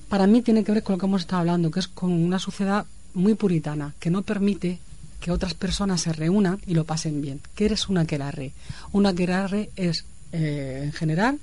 para 0.09 0.27
mí 0.27 0.41
tiene 0.41 0.63
que 0.63 0.71
ver 0.71 0.83
con 0.83 0.93
lo 0.93 0.99
que 0.99 1.05
hemos 1.05 1.21
estado 1.21 1.41
hablando, 1.41 1.71
que 1.71 1.79
es 1.79 1.87
con 1.87 2.11
una 2.11 2.39
sociedad 2.39 2.85
muy 3.13 3.35
puritana, 3.35 3.93
que 3.99 4.09
no 4.09 4.21
permite 4.21 4.79
que 5.19 5.31
otras 5.31 5.53
personas 5.53 6.01
se 6.01 6.11
reúnan 6.11 6.59
y 6.67 6.73
lo 6.73 6.83
pasen 6.83 7.21
bien. 7.21 7.39
¿Qué 7.55 7.65
eres 7.65 7.87
una 7.87 8.01
aquelarre? 8.01 8.51
Una 8.91 9.09
aquelarre 9.09 9.69
es, 9.75 10.05
eh, 10.33 10.81
en 10.83 10.91
general, 10.91 11.39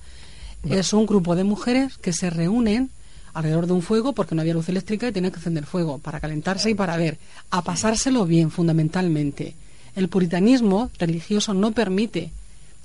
es 0.69 0.93
un 0.93 1.07
grupo 1.07 1.35
de 1.35 1.45
mujeres 1.45 1.97
que 1.97 2.13
se 2.13 2.29
reúnen 2.29 2.91
alrededor 3.33 3.67
de 3.67 3.73
un 3.73 3.83
fuego 3.83 4.13
porque 4.13 4.35
no 4.35 4.43
había 4.43 4.55
luz 4.55 4.69
eléctrica 4.69 5.09
y 5.09 5.13
tenían 5.13 5.33
que 5.33 5.39
encender 5.39 5.65
fuego 5.65 5.99
para 5.99 6.21
calentarse 6.21 6.69
y 6.69 6.75
para 6.75 6.97
ver, 6.97 7.17
a 7.51 7.63
pasárselo 7.63 8.27
bien 8.27 8.51
fundamentalmente. 8.51 9.55
El 9.97 10.09
puritanismo 10.09 10.91
religioso 10.99 11.55
no 11.55 11.73
permite 11.73 12.33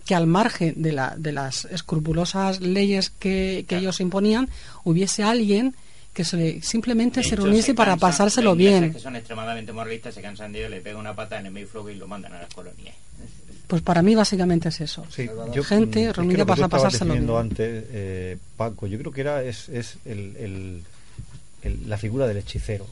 que 0.06 0.15
al 0.15 0.27
margen 0.27 0.82
de, 0.82 0.91
la, 0.91 1.15
de 1.18 1.32
las 1.32 1.65
escrupulosas 1.65 2.61
leyes 2.61 3.10
que, 3.10 3.65
que 3.68 3.77
ellos 3.77 3.99
imponían 3.99 4.49
hubiese 4.84 5.23
alguien 5.23 5.76
que 6.14 6.23
se 6.23 6.38
le- 6.38 6.61
simplemente 6.61 7.22
De 7.22 7.27
se 7.27 7.36
reuniese 7.36 7.68
se 7.68 7.73
para 7.73 7.94
cansan, 7.94 8.10
pasárselo 8.11 8.56
bien. 8.56 8.94
que 8.94 8.99
son 8.99 9.15
extremadamente 9.15 9.73
moralistas, 9.73 10.14
se 10.14 10.22
cansan 10.22 10.52
de 10.53 10.60
ello, 10.60 10.69
le 10.69 10.80
pegan 10.82 10.99
una 10.99 11.14
pata 11.15 11.40
en 11.40 11.48
el 11.48 11.52
Mayflower 11.52 11.94
y 11.94 11.98
lo 11.99 12.07
mandan 12.07 12.34
a 12.34 12.40
las 12.41 12.53
colonias. 12.53 12.95
Pues 13.68 13.82
para 13.82 14.02
mí 14.03 14.14
básicamente 14.14 14.69
es 14.69 14.80
eso. 14.80 15.03
Sí, 15.10 15.27
Gente 15.27 15.56
yo, 15.56 15.64
mm, 15.64 15.64
es 15.64 15.68
que 15.68 16.14
reunida 16.14 16.38
lo 16.38 16.45
que 16.45 16.52
tú 16.53 16.56
para 16.61 16.68
pasárselo 16.69 17.14
bien. 17.15 17.30
antes, 17.32 17.84
eh, 17.91 18.38
Paco, 18.56 18.86
yo 18.88 18.98
creo 18.99 19.11
que 19.11 19.22
era 19.22 19.44
es, 19.44 19.68
es 19.69 19.98
el- 20.06 20.38
el- 20.38 20.84
el- 21.64 21.90
la 21.90 21.98
figura 21.98 22.27
del 22.27 22.38
hechicero. 22.38 22.86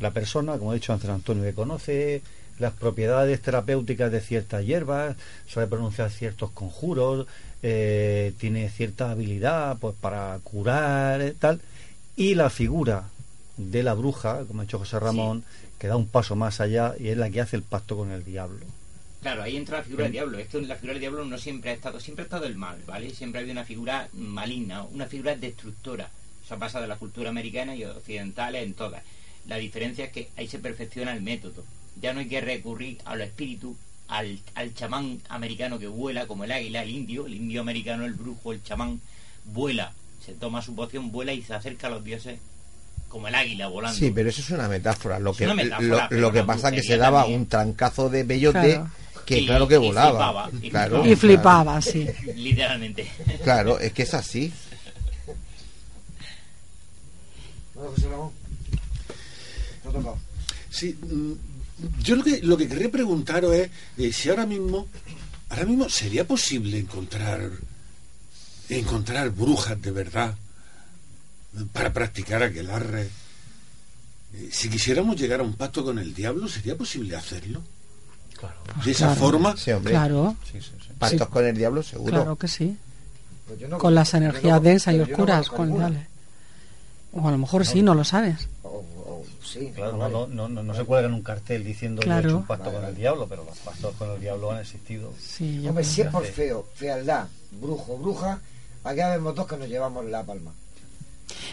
La 0.00 0.10
persona, 0.12 0.56
como 0.58 0.70
ha 0.70 0.74
dicho 0.74 0.92
antes 0.94 1.08
Antonio, 1.10 1.44
que 1.44 1.52
conoce 1.52 2.22
las 2.58 2.72
propiedades 2.72 3.40
terapéuticas 3.42 4.10
de 4.12 4.20
ciertas 4.20 4.64
hierbas, 4.64 5.16
sabe 5.48 5.66
pronunciar 5.66 6.10
ciertos 6.10 6.50
conjuros, 6.50 7.26
eh, 7.62 8.32
tiene 8.38 8.68
cierta 8.70 9.10
habilidad 9.10 9.78
pues 9.78 9.94
para 10.00 10.38
curar, 10.42 11.20
eh, 11.20 11.34
tal. 11.38 11.60
Y 12.16 12.34
la 12.34 12.50
figura 12.50 13.08
de 13.56 13.82
la 13.82 13.94
bruja, 13.94 14.44
como 14.46 14.60
ha 14.60 14.64
dicho 14.64 14.78
José 14.78 15.00
Ramón, 15.00 15.44
que 15.78 15.88
da 15.88 15.96
un 15.96 16.06
paso 16.06 16.36
más 16.36 16.60
allá 16.60 16.94
y 16.98 17.08
es 17.08 17.16
la 17.16 17.30
que 17.30 17.40
hace 17.40 17.56
el 17.56 17.62
pacto 17.62 17.96
con 17.96 18.10
el 18.10 18.24
diablo. 18.24 18.64
Claro, 19.22 19.42
ahí 19.42 19.56
entra 19.56 19.78
la 19.78 19.84
figura 19.84 20.04
del 20.04 20.12
diablo. 20.12 20.38
Es 20.38 20.48
que 20.48 20.60
la 20.60 20.76
figura 20.76 20.92
del 20.92 21.00
diablo 21.00 21.24
no 21.24 21.38
siempre 21.38 21.70
ha 21.70 21.72
estado, 21.72 21.98
siempre 21.98 22.24
ha 22.24 22.26
estado 22.26 22.44
el 22.44 22.56
mal, 22.56 22.78
¿vale? 22.86 23.10
Siempre 23.10 23.38
ha 23.38 23.40
habido 23.40 23.52
una 23.52 23.64
figura 23.64 24.08
maligna, 24.12 24.82
una 24.82 25.06
figura 25.06 25.34
destructora. 25.34 26.10
Eso 26.44 26.58
pasa 26.58 26.80
de 26.80 26.86
la 26.86 26.96
cultura 26.96 27.30
americana 27.30 27.74
y 27.74 27.84
occidental 27.84 28.54
en 28.54 28.74
todas. 28.74 29.02
La 29.46 29.56
diferencia 29.56 30.04
es 30.04 30.12
que 30.12 30.28
ahí 30.36 30.46
se 30.46 30.58
perfecciona 30.58 31.14
el 31.14 31.22
método. 31.22 31.64
Ya 32.00 32.12
no 32.12 32.20
hay 32.20 32.26
que 32.28 32.40
recurrir 32.40 32.98
a 33.04 33.16
los 33.16 33.26
espíritus, 33.26 33.76
al, 34.08 34.38
al 34.54 34.74
chamán 34.74 35.20
americano 35.28 35.78
que 35.78 35.86
vuela 35.86 36.26
como 36.26 36.44
el 36.44 36.52
águila, 36.52 36.82
el 36.82 36.90
indio, 36.90 37.26
el 37.26 37.34
indio 37.34 37.60
americano, 37.60 38.04
el 38.04 38.14
brujo, 38.14 38.52
el 38.52 38.62
chamán, 38.62 39.00
vuela, 39.44 39.92
se 40.24 40.32
toma 40.32 40.60
su 40.62 40.74
poción, 40.74 41.10
vuela 41.12 41.32
y 41.32 41.42
se 41.42 41.54
acerca 41.54 41.86
a 41.86 41.90
los 41.90 42.04
dioses 42.04 42.38
como 43.08 43.28
el 43.28 43.34
águila 43.34 43.68
volando. 43.68 43.96
Sí, 43.98 44.10
pero 44.14 44.28
eso 44.28 44.40
es 44.42 44.50
una 44.50 44.68
metáfora. 44.68 45.18
Lo 45.20 45.30
Es 45.30 45.36
que, 45.38 45.44
una 45.44 45.54
metáfora, 45.54 46.08
lo, 46.10 46.32
que 46.32 46.42
pasa 46.42 46.72
que 46.72 46.82
se 46.82 46.96
daba 46.96 47.20
también. 47.20 47.40
un 47.42 47.46
trancazo 47.46 48.08
de 48.10 48.24
bellote 48.24 48.60
Claro. 48.74 48.90
Que 49.24 49.38
Y- 49.38 49.46
claro 49.46 49.66
que 49.66 49.76
y 49.76 49.78
volaba. 49.78 50.10
flipaba, 50.50 50.50
y 50.66 50.70
claro, 50.70 51.06
Y 51.06 51.16
flipaba, 51.16 51.80
sí. 51.80 52.06
Literalmente. 52.36 53.10
Claro, 53.42 53.78
es 53.78 53.92
que 53.94 54.02
es 54.02 54.12
así. 54.12 54.52
Bueno, 57.74 57.90
José 57.90 58.08
Ramón. 58.08 58.30
Sí, 60.70 60.98
mm, 61.00 61.32
yo 62.00 62.16
lo 62.16 62.24
que, 62.24 62.40
lo 62.42 62.56
que 62.56 62.68
querría 62.68 62.90
preguntaros 62.90 63.54
es 63.54 63.70
eh, 63.98 64.12
si 64.12 64.28
ahora 64.30 64.46
mismo, 64.46 64.86
ahora 65.50 65.64
mismo 65.66 65.88
sería 65.88 66.26
posible 66.26 66.78
encontrar, 66.78 67.50
encontrar 68.68 69.30
brujas 69.30 69.80
de 69.80 69.90
verdad 69.90 70.34
eh, 71.56 71.64
para 71.72 71.92
practicar 71.92 72.42
aquelarre. 72.42 73.08
Eh, 74.34 74.48
si 74.52 74.68
quisiéramos 74.68 75.16
llegar 75.16 75.40
a 75.40 75.42
un 75.42 75.54
pacto 75.54 75.84
con 75.84 75.98
el 75.98 76.14
diablo, 76.14 76.48
¿sería 76.48 76.76
posible 76.76 77.16
hacerlo? 77.16 77.62
De 78.84 78.90
esa 78.90 79.06
Claro. 79.06 79.20
forma. 79.20 79.56
Sí, 79.56 79.70
hombre. 79.70 79.92
Claro, 79.92 80.36
Pactos 80.98 81.28
con 81.28 81.46
el 81.46 81.56
diablo, 81.56 81.82
seguro. 81.82 82.10
claro 82.12 82.36
que 82.36 82.48
sí. 82.48 82.76
Pues 83.46 83.58
yo 83.60 83.68
no- 83.68 83.78
Con 83.78 83.94
las 83.94 84.12
yo 84.12 84.20
no- 84.20 84.26
energías 84.26 84.62
densas 84.62 84.94
y 84.94 84.98
yo 84.98 85.06
no 85.06 85.12
oscuras, 85.12 85.48
con 85.48 85.78
dale. 85.78 86.06
O 87.12 87.26
a 87.28 87.30
lo 87.30 87.38
mejor 87.38 87.64
sí, 87.64 87.80
no 87.82 87.94
lo 87.94 88.04
sabes. 88.04 88.48
O- 88.62 88.84
Claro, 89.74 89.96
no, 89.96 90.08
no, 90.08 90.26
no, 90.26 90.48
no, 90.48 90.62
no 90.62 90.74
se 90.74 90.84
cuelga 90.84 91.08
en 91.08 91.14
un 91.14 91.22
cartel 91.22 91.64
diciendo 91.64 92.00
que 92.00 92.06
Claro. 92.06 92.28
he 92.28 92.30
hecho 92.30 92.36
un 92.38 92.46
pacto 92.46 92.66
Vale, 92.66 92.78
con 92.78 92.88
el 92.88 92.94
diablo, 92.94 93.26
pero 93.28 93.44
los 93.44 93.56
pactos 93.58 93.94
con 93.96 94.10
el 94.10 94.20
diablo 94.20 94.50
han 94.52 94.60
existido. 94.60 95.12
Sí, 95.18 95.66
Hombre, 95.68 95.84
si 95.84 96.00
es 96.02 96.08
por 96.08 96.24
feo, 96.24 96.66
fealdad, 96.74 97.26
brujo, 97.52 97.96
bruja, 97.98 98.40
aquí 98.84 99.00
vemos 99.00 99.34
dos 99.34 99.46
que 99.46 99.56
nos 99.56 99.68
llevamos 99.68 100.04
la 100.06 100.22
palma. 100.24 100.52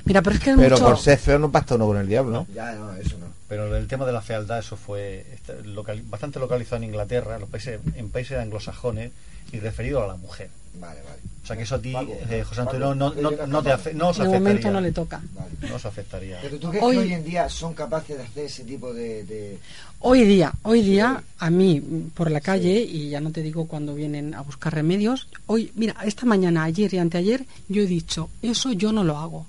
Mira, 0.05 0.21
pero 0.21 0.35
es 0.35 0.41
que 0.43 0.49
es 0.51 0.57
Pero 0.57 0.75
mucho... 0.77 0.85
por 0.85 0.97
ser 0.99 1.17
feo 1.17 1.39
no 1.39 1.51
pacta 1.51 1.75
uno 1.75 1.87
con 1.87 1.97
el 1.97 2.07
diablo, 2.07 2.31
¿no? 2.31 2.47
Ya, 2.53 2.73
no, 2.73 2.93
eso 2.95 3.17
no. 3.17 3.27
Pero 3.47 3.75
el 3.75 3.87
tema 3.87 4.05
de 4.05 4.11
la 4.11 4.21
fealdad, 4.21 4.59
eso 4.59 4.75
fue 4.77 5.25
local- 5.65 6.01
bastante 6.05 6.39
localizado 6.39 6.77
en 6.77 6.85
Inglaterra, 6.85 7.35
en, 7.35 7.41
los 7.41 7.49
países, 7.49 7.79
en 7.95 8.09
países 8.09 8.37
anglosajones, 8.37 9.11
y 9.51 9.59
referido 9.59 10.03
a 10.03 10.07
la 10.07 10.15
mujer. 10.15 10.49
Vale, 10.79 10.99
vale. 11.03 11.19
O 11.43 11.47
sea 11.47 11.57
que 11.57 11.63
eso 11.63 11.75
a 11.75 11.81
ti, 11.81 11.91
Paco, 11.91 12.11
eh, 12.29 12.43
José 12.43 12.61
Paco, 12.63 12.71
Antonio, 12.77 12.95
no, 12.95 13.13
no, 13.15 13.31
yo 13.31 13.47
no, 13.47 13.63
te 13.63 13.69
afe- 13.71 13.93
no 13.93 14.09
os 14.09 14.17
De 14.17 14.23
afectaría. 14.23 14.39
momento 14.39 14.71
no 14.71 14.81
le 14.81 14.91
toca. 14.91 15.21
Vale. 15.33 15.49
No 15.69 15.75
os 15.75 15.85
afectaría. 15.85 16.39
Pero 16.41 16.57
tú 16.57 16.69
crees 16.69 16.83
Hoy- 16.83 16.95
que 16.95 17.01
hoy 17.01 17.13
en 17.13 17.23
día 17.25 17.49
son 17.49 17.73
capaces 17.73 18.17
de 18.17 18.23
hacer 18.23 18.45
ese 18.45 18.63
tipo 18.63 18.93
de... 18.93 19.23
de- 19.25 19.59
Hoy 20.03 20.23
día, 20.23 20.53
hoy 20.63 20.81
día, 20.81 21.21
a 21.37 21.49
mí, 21.49 21.79
por 22.15 22.31
la 22.31 22.41
calle, 22.41 22.79
y 22.81 23.09
ya 23.09 23.19
no 23.21 23.31
te 23.31 23.41
digo 23.43 23.67
cuando 23.67 23.93
vienen 23.93 24.33
a 24.33 24.41
buscar 24.41 24.73
remedios, 24.73 25.27
hoy, 25.47 25.71
mira, 25.75 25.95
esta 26.05 26.25
mañana, 26.25 26.63
ayer 26.63 26.91
y 26.93 26.97
anteayer, 26.97 27.45
yo 27.67 27.83
he 27.83 27.87
dicho, 27.87 28.29
eso 28.41 28.71
yo 28.71 28.91
no 28.91 29.03
lo 29.03 29.17
hago. 29.17 29.45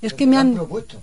Es 0.00 0.14
que 0.14 0.26
me 0.26 0.36
han 0.38 0.48
han... 0.48 0.54
propuesto? 0.54 0.98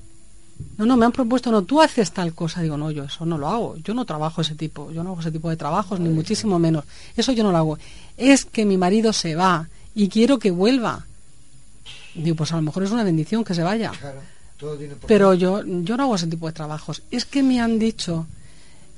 No, 0.79 0.87
no, 0.87 0.97
me 0.97 1.05
han 1.05 1.11
propuesto, 1.11 1.51
no, 1.51 1.61
tú 1.63 1.81
haces 1.83 2.11
tal 2.11 2.33
cosa. 2.33 2.63
Digo, 2.63 2.77
no, 2.77 2.89
yo 2.89 3.03
eso 3.03 3.27
no 3.27 3.37
lo 3.37 3.47
hago. 3.47 3.75
Yo 3.83 3.93
no 3.93 4.05
trabajo 4.05 4.41
ese 4.41 4.55
tipo, 4.55 4.91
yo 4.91 5.03
no 5.03 5.11
hago 5.11 5.21
ese 5.21 5.31
tipo 5.31 5.51
de 5.51 5.55
trabajos, 5.55 5.99
ni 5.99 6.09
muchísimo 6.09 6.57
menos. 6.57 6.83
Eso 7.15 7.31
yo 7.31 7.43
no 7.43 7.51
lo 7.51 7.57
hago. 7.59 7.77
Es 8.18 8.45
que 8.45 8.65
mi 8.65 8.77
marido 8.77 9.14
se 9.14 9.35
va 9.35 9.69
y 9.95 10.10
quiero 10.10 10.39
que 10.39 10.52
vuelva. 10.52 11.06
Digo, 12.15 12.35
pues 12.35 12.52
a 12.52 12.56
lo 12.56 12.64
mejor 12.64 12.84
es 12.84 12.91
una 12.91 13.03
bendición 13.03 13.44
que 13.44 13.53
se 13.53 13.64
vaya. 13.64 13.91
Claro, 13.99 14.22
todo 14.57 14.76
tiene 14.76 14.95
por 14.95 15.07
Pero 15.07 15.34
yo, 15.35 15.64
yo 15.64 15.98
no 15.98 16.03
hago 16.03 16.15
ese 16.15 16.27
tipo 16.27 16.48
de 16.48 16.53
trabajos. 16.53 17.03
Es 17.11 17.26
que 17.26 17.44
me 17.44 17.60
han 17.61 17.77
dicho 17.77 18.26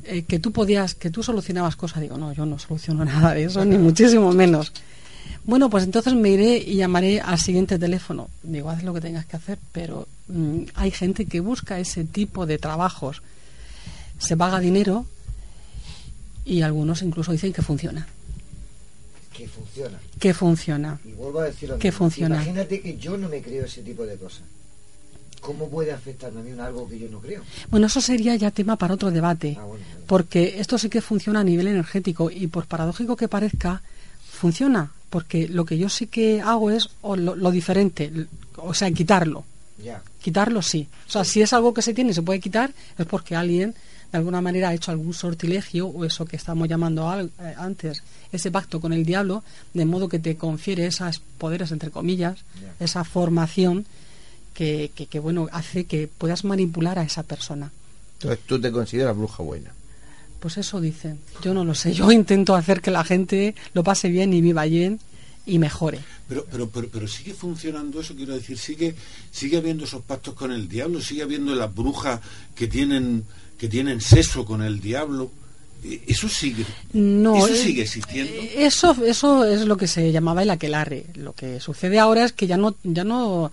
eh, 0.05 0.23
que 0.23 0.39
tú 0.39 0.51
podías, 0.51 0.95
que 0.95 1.09
tú 1.09 1.21
solucionabas 1.21 1.75
cosas. 1.75 2.01
Digo, 2.01 2.17
no, 2.17 2.31
yo 2.33 2.45
no 2.45 2.57
soluciono 2.57 3.03
nada 3.05 3.33
de 3.33 3.45
eso, 3.45 3.63
ni 3.65 3.77
muchísimo 3.77 4.31
menos. 4.31 4.71
Bueno, 5.43 5.69
pues 5.69 5.83
entonces 5.83 6.13
me 6.13 6.29
iré 6.29 6.57
y 6.57 6.75
llamaré 6.75 7.21
al 7.21 7.39
siguiente 7.39 7.79
teléfono. 7.79 8.29
Digo, 8.43 8.69
haz 8.69 8.83
lo 8.83 8.93
que 8.93 9.01
tengas 9.01 9.25
que 9.25 9.35
hacer, 9.35 9.57
pero 9.71 10.07
mm, 10.27 10.63
hay 10.75 10.91
gente 10.91 11.25
que 11.25 11.39
busca 11.39 11.79
ese 11.79 12.03
tipo 12.03 12.45
de 12.45 12.57
trabajos. 12.57 13.21
Se 14.17 14.37
paga 14.37 14.59
dinero 14.59 15.05
y 16.45 16.61
algunos 16.61 17.01
incluso 17.01 17.31
dicen 17.31 17.53
que 17.53 17.61
funciona. 17.61 18.07
Que 19.39 19.47
funciona. 19.47 19.99
Que 20.19 20.33
funciona. 20.33 20.99
Y 21.05 21.11
vuelvo 21.13 21.39
a 21.39 21.45
decirlo. 21.45 21.79
Que 21.79 21.91
funciona. 21.91 22.35
Imagínate 22.35 22.81
que 22.81 22.97
yo 22.97 23.17
no 23.17 23.29
me 23.29 23.41
creo 23.41 23.65
ese 23.65 23.81
tipo 23.81 24.05
de 24.05 24.17
cosas. 24.17 24.41
¿Cómo 25.39 25.69
puede 25.69 25.93
afectarme 25.93 26.41
a 26.41 26.43
mí 26.43 26.51
en 26.51 26.59
algo 26.59 26.89
que 26.89 26.99
yo 26.99 27.07
no 27.07 27.19
creo? 27.21 27.41
Bueno, 27.69 27.87
eso 27.87 28.01
sería 28.01 28.35
ya 28.35 28.51
tema 28.51 28.75
para 28.75 28.93
otro 28.95 29.09
debate, 29.09 29.55
Ah, 29.57 29.63
bueno, 29.63 29.85
porque 30.05 30.59
esto 30.59 30.77
sí 30.77 30.89
que 30.89 30.99
funciona 30.99 31.39
a 31.39 31.43
nivel 31.45 31.67
energético 31.67 32.29
y 32.29 32.47
por 32.47 32.65
paradójico 32.65 33.15
que 33.15 33.29
parezca, 33.29 33.81
funciona, 34.29 34.91
porque 35.09 35.47
lo 35.47 35.63
que 35.63 35.77
yo 35.77 35.87
sí 35.87 36.07
que 36.07 36.41
hago 36.41 36.71
es 36.71 36.89
o 37.01 37.15
lo, 37.15 37.35
lo 37.37 37.51
diferente, 37.51 38.11
o 38.57 38.73
sea, 38.73 38.91
quitarlo. 38.91 39.45
Ya. 39.81 40.01
Quitarlo 40.21 40.61
sí. 40.61 40.89
O 41.07 41.11
sea, 41.11 41.23
si 41.23 41.41
es 41.41 41.53
algo 41.53 41.73
que 41.73 41.81
se 41.81 41.93
tiene 41.93 42.11
y 42.11 42.13
se 42.13 42.21
puede 42.21 42.41
quitar, 42.41 42.73
es 42.97 43.05
porque 43.05 43.37
alguien 43.37 43.73
de 44.11 44.17
alguna 44.17 44.41
manera 44.41 44.69
ha 44.69 44.73
hecho 44.73 44.91
algún 44.91 45.13
sortilegio 45.13 45.87
o 45.87 46.03
eso 46.05 46.25
que 46.25 46.35
estamos 46.35 46.67
llamando 46.67 47.09
al- 47.09 47.31
eh, 47.39 47.53
antes, 47.57 48.01
ese 48.31 48.49
pacto 48.51 48.79
con 48.81 48.91
el 48.93 49.05
diablo, 49.05 49.43
de 49.73 49.85
modo 49.85 50.09
que 50.09 50.19
te 50.19 50.35
confiere 50.35 50.85
esos 50.87 51.21
poderes, 51.37 51.71
entre 51.71 51.91
comillas, 51.91 52.39
esa 52.79 53.03
formación 53.03 53.85
que, 54.53 54.91
que, 54.95 55.05
que, 55.05 55.19
bueno, 55.19 55.47
hace 55.51 55.85
que 55.85 56.07
puedas 56.07 56.43
manipular 56.43 56.99
a 56.99 57.03
esa 57.03 57.23
persona. 57.23 57.71
Entonces 58.15 58.39
tú 58.45 58.59
te 58.59 58.71
consideras 58.71 59.15
bruja 59.15 59.43
buena. 59.43 59.71
Pues 60.39 60.57
eso 60.57 60.79
dicen. 60.81 61.19
Yo 61.43 61.53
no 61.53 61.63
lo 61.65 61.75
sé. 61.75 61.93
Yo 61.93 62.11
intento 62.11 62.55
hacer 62.55 62.81
que 62.81 62.91
la 62.91 63.03
gente 63.03 63.55
lo 63.73 63.83
pase 63.83 64.09
bien 64.09 64.33
y 64.33 64.41
viva 64.41 64.63
bien 64.65 64.99
y 65.45 65.59
mejore. 65.59 65.99
Pero, 66.27 66.45
pero, 66.51 66.69
pero, 66.69 66.89
pero 66.91 67.07
sigue 67.07 67.33
funcionando 67.33 67.99
eso, 68.01 68.15
quiero 68.15 68.33
decir, 68.35 68.57
sigue, 68.57 68.95
sigue 69.31 69.57
habiendo 69.57 69.85
esos 69.85 70.01
pactos 70.03 70.33
con 70.35 70.51
el 70.51 70.67
diablo, 70.69 71.01
sigue 71.01 71.23
habiendo 71.23 71.55
las 71.55 71.73
brujas 71.73 72.19
que 72.55 72.67
tienen, 72.67 73.23
que 73.59 73.67
tienen 73.67 74.01
sexo 74.01 74.45
con 74.45 74.63
el 74.63 74.79
diablo. 74.79 75.29
Eh, 75.83 76.01
Eso 76.07 76.27
sigue, 76.27 76.65
No, 76.93 77.37
eso 77.45 77.53
eh, 77.53 77.57
sigue 77.57 77.81
existiendo. 77.83 78.31
Eso, 78.55 78.95
eso 79.05 79.45
es 79.45 79.61
lo 79.65 79.77
que 79.77 79.87
se 79.87 80.11
llamaba 80.11 80.41
el 80.43 80.49
aquelarre. 80.49 81.05
Lo 81.15 81.33
que 81.33 81.59
sucede 81.59 81.99
ahora 81.99 82.25
es 82.25 82.33
que 82.33 82.47
ya 82.47 82.57
no, 82.57 82.75
ya 82.83 83.03
no 83.03 83.51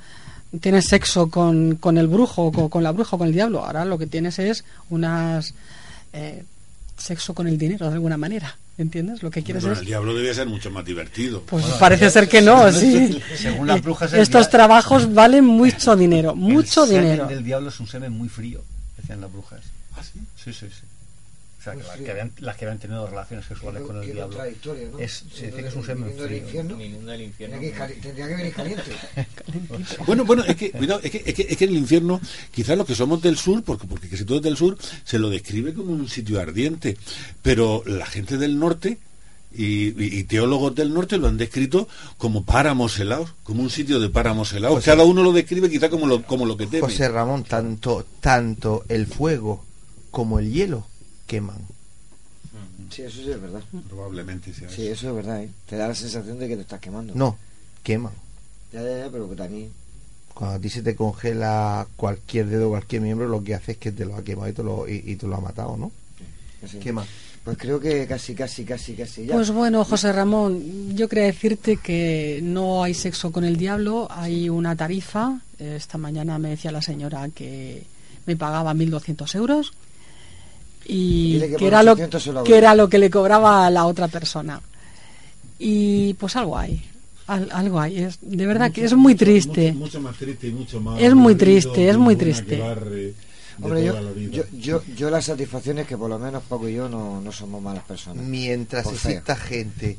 tienes 0.60 0.86
sexo 0.86 1.28
con, 1.28 1.76
con 1.76 1.98
el 1.98 2.06
brujo, 2.06 2.50
con, 2.52 2.68
con 2.68 2.82
la 2.82 2.92
bruja 2.92 3.16
o 3.16 3.18
con 3.18 3.28
el 3.28 3.34
diablo. 3.34 3.64
Ahora 3.64 3.84
lo 3.84 3.98
que 3.98 4.06
tienes 4.06 4.38
es 4.38 4.64
unas 4.90 5.54
eh, 6.12 6.42
sexo 6.96 7.34
con 7.34 7.46
el 7.46 7.58
dinero 7.58 7.86
de 7.88 7.92
alguna 7.94 8.16
manera. 8.16 8.56
¿Entiendes? 8.78 9.22
Lo 9.22 9.30
que 9.30 9.42
quieres 9.42 9.64
es 9.64 9.78
el 9.78 9.86
diablo 9.86 10.12
debía 10.14 10.34
ser 10.34 10.46
mucho 10.46 10.70
más 10.70 10.84
divertido. 10.84 11.40
Pues 11.46 11.64
parece 11.80 12.10
ser 12.10 12.28
que 12.28 12.42
no, 12.42 12.70
sí. 12.70 13.22
Según 13.34 13.66
las 13.68 13.80
brujas, 13.80 14.12
el 14.12 14.20
Estos 14.20 14.50
trabajos 14.50 15.14
valen 15.14 15.46
mucho 15.46 15.96
dinero, 15.96 16.34
mucho 16.36 16.82
el 16.84 16.90
semen 16.90 17.02
dinero. 17.04 17.26
del 17.26 17.42
diablo 17.42 17.70
es 17.70 17.80
un 17.80 17.86
semen 17.88 18.12
muy 18.12 18.28
frío, 18.28 18.60
decían 18.98 19.22
las 19.22 19.32
brujas. 19.32 19.60
¿Ah, 19.96 20.02
sí? 20.02 20.20
Sí, 20.42 20.52
sí, 20.52 20.66
sí. 20.68 20.84
O 21.58 21.62
sea, 21.66 21.72
que 21.72 21.78
Muy 21.78 21.86
las 21.86 21.94
frío. 21.96 22.04
que, 22.04 22.10
habían, 22.12 22.32
las 22.38 22.56
que 22.56 22.64
habían 22.64 22.78
tenido 22.78 23.06
relaciones 23.08 23.44
sexuales 23.46 23.82
con 23.82 24.00
el 24.00 24.12
diablo. 24.12 24.38
¿no? 24.92 24.98
Es, 25.00 25.24
se 25.34 25.46
dice 25.46 25.62
que 25.62 25.66
es 25.68 25.74
un 25.74 25.84
semen 25.84 26.04
viniendo 26.10 26.22
del 26.22 26.28
frío. 26.28 26.44
infierno, 26.44 26.76
del 27.10 27.22
infierno. 27.22 27.56
tendría 27.58 27.72
que, 27.72 27.78
cali- 27.78 28.00
tendría 28.00 28.28
que 28.28 28.34
venir 28.36 28.52
caliente. 28.52 28.82
Bueno, 30.06 30.24
bueno, 30.24 30.44
es 30.44 30.54
que, 30.56 30.70
cuidado, 30.70 31.00
es 31.02 31.10
que, 31.10 31.22
es 31.26 31.34
que, 31.34 31.42
es 31.48 31.56
que 31.56 31.64
en 31.64 31.70
el 31.70 31.76
infierno, 31.78 32.20
quizás 32.52 32.76
los 32.78 32.86
que 32.86 32.94
somos 32.94 33.20
del 33.22 33.36
sur, 33.36 33.64
porque, 33.64 33.86
porque 33.88 34.08
casi 34.08 34.24
todo 34.24 34.38
es 34.38 34.44
del 34.44 34.56
sur, 34.56 34.76
se 35.04 35.18
lo 35.18 35.28
describe 35.28 35.74
como 35.74 35.92
un 35.92 36.08
sitio 36.08 36.40
ardiente, 36.40 36.96
pero 37.42 37.82
la 37.86 38.06
gente 38.06 38.36
del 38.38 38.58
norte 38.60 38.98
y, 39.52 39.88
y- 40.18 40.24
teólogos 40.24 40.74
del 40.74 40.92
norte 40.94 41.16
lo 41.18 41.26
han 41.28 41.36
descrito 41.38 41.88
como 42.18 42.44
páramos 42.44 42.98
helados, 43.00 43.32
como 43.42 43.62
un 43.62 43.70
sitio 43.70 43.98
de 43.98 44.08
páramos 44.08 44.52
helados. 44.52 44.76
José- 44.76 44.90
Cada 44.92 45.02
uno 45.04 45.22
lo 45.24 45.32
describe 45.32 45.68
quizás 45.68 45.88
como 45.90 46.06
lo, 46.06 46.22
como 46.22 46.46
lo 46.46 46.56
que 46.56 46.66
teme. 46.66 46.82
José 46.82 47.08
Ramón, 47.08 47.42
tanto, 47.44 48.06
tanto 48.20 48.84
el 48.88 49.06
fuego 49.06 49.64
como 50.16 50.38
el 50.38 50.50
hielo 50.50 50.86
queman. 51.26 51.58
Sí, 52.88 53.02
eso 53.02 53.18
sí 53.18 53.30
es 53.30 53.38
verdad. 53.38 53.60
Probablemente 53.86 54.54
sea 54.54 54.66
Sí, 54.70 54.86
eso 54.86 55.10
es 55.10 55.14
verdad, 55.14 55.42
¿eh? 55.42 55.50
Te 55.68 55.76
da 55.76 55.88
la 55.88 55.94
sensación 55.94 56.38
de 56.38 56.48
que 56.48 56.56
te 56.56 56.62
estás 56.62 56.80
quemando. 56.80 57.12
No, 57.14 57.36
queman. 57.82 58.14
Ya, 58.72 58.80
ya, 58.80 58.98
ya, 59.00 59.10
pero 59.12 59.28
que 59.28 59.36
también... 59.36 59.70
Cuando 60.32 60.56
a 60.56 60.58
ti 60.58 60.70
se 60.70 60.80
te 60.80 60.96
congela 60.96 61.86
cualquier 61.96 62.46
dedo, 62.46 62.70
cualquier 62.70 63.02
miembro, 63.02 63.28
lo 63.28 63.44
que 63.44 63.54
hace 63.54 63.72
es 63.72 63.78
que 63.78 63.92
te 63.92 64.06
lo 64.06 64.16
ha 64.16 64.24
quemado 64.24 64.48
y 64.48 64.52
te 64.54 64.62
lo, 64.62 64.88
y, 64.88 65.02
y 65.04 65.16
te 65.16 65.26
lo 65.26 65.36
ha 65.36 65.40
matado, 65.42 65.76
¿no? 65.76 65.92
así. 66.64 66.78
¿Qué 66.78 66.94
más? 66.94 67.06
Pues 67.44 67.58
creo 67.58 67.78
que 67.78 68.06
casi, 68.06 68.34
casi, 68.34 68.64
casi, 68.64 68.94
casi 68.94 69.26
ya. 69.26 69.34
Pues 69.34 69.50
bueno, 69.50 69.84
José 69.84 70.12
Ramón, 70.14 70.96
yo 70.96 71.10
quería 71.10 71.26
decirte 71.26 71.76
que 71.76 72.40
no 72.42 72.82
hay 72.82 72.94
sexo 72.94 73.32
con 73.32 73.44
el 73.44 73.58
diablo, 73.58 74.08
hay 74.10 74.48
una 74.48 74.74
tarifa. 74.76 75.42
Esta 75.58 75.98
mañana 75.98 76.38
me 76.38 76.48
decía 76.48 76.72
la 76.72 76.80
señora 76.80 77.28
que 77.28 77.84
me 78.24 78.34
pagaba 78.34 78.72
1.200 78.72 79.34
euros 79.34 79.74
y 80.88 81.40
que 81.58 81.66
era, 81.66 81.82
lo, 81.82 81.92
800 81.92 82.22
se 82.22 82.32
lo 82.32 82.38
hago 82.40 82.46
que 82.46 82.56
era 82.56 82.74
lo 82.74 82.88
que 82.88 82.98
le 82.98 83.10
cobraba 83.10 83.66
a 83.66 83.70
la 83.70 83.86
otra 83.86 84.08
persona. 84.08 84.60
Y 85.58 86.14
pues 86.14 86.36
algo 86.36 86.56
hay, 86.58 86.82
al- 87.26 87.48
algo 87.52 87.80
hay. 87.80 87.98
Es, 87.98 88.18
de 88.20 88.46
verdad 88.46 88.70
que 88.70 88.84
es 88.84 88.94
muy 88.94 89.14
triste. 89.14 89.72
Mucho, 89.72 90.00
más 90.00 90.16
triste 90.16 90.48
y 90.48 90.52
mucho 90.52 90.80
más. 90.80 91.00
Es 91.00 91.14
muy 91.14 91.34
triste, 91.34 91.88
es 91.88 91.96
muy 91.96 92.14
triste. 92.16 92.60
Hombre, 93.62 93.84
yo, 93.86 93.94
la 93.94 94.12
yo, 94.30 94.42
yo, 94.52 94.82
yo 94.96 95.08
la 95.10 95.22
satisfacción 95.22 95.78
es 95.78 95.86
que 95.86 95.96
por 95.96 96.10
lo 96.10 96.18
menos 96.18 96.42
Paco 96.42 96.68
y 96.68 96.74
yo 96.74 96.90
no, 96.90 97.22
no 97.22 97.32
somos 97.32 97.62
malas 97.62 97.84
personas. 97.84 98.22
Mientras 98.22 98.86
exista 98.86 99.34
gente 99.34 99.96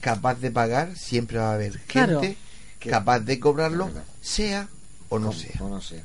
capaz 0.00 0.34
de 0.40 0.50
pagar, 0.50 0.96
siempre 0.96 1.38
va 1.38 1.50
a 1.52 1.54
haber 1.54 1.78
Claro. 1.86 2.20
gente 2.20 2.36
capaz 2.80 3.20
de 3.20 3.38
cobrarlo, 3.38 3.88
sea 4.20 4.68
o 5.08 5.20
no 5.20 5.32
sea. 5.32 5.52
O 5.60 5.68
no 5.68 5.80
sea. 5.80 6.02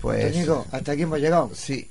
Pues 0.00 0.36
hasta 0.72 0.92
aquí 0.92 1.02
hemos 1.02 1.18
llegado. 1.20 1.50
sí, 1.54 1.88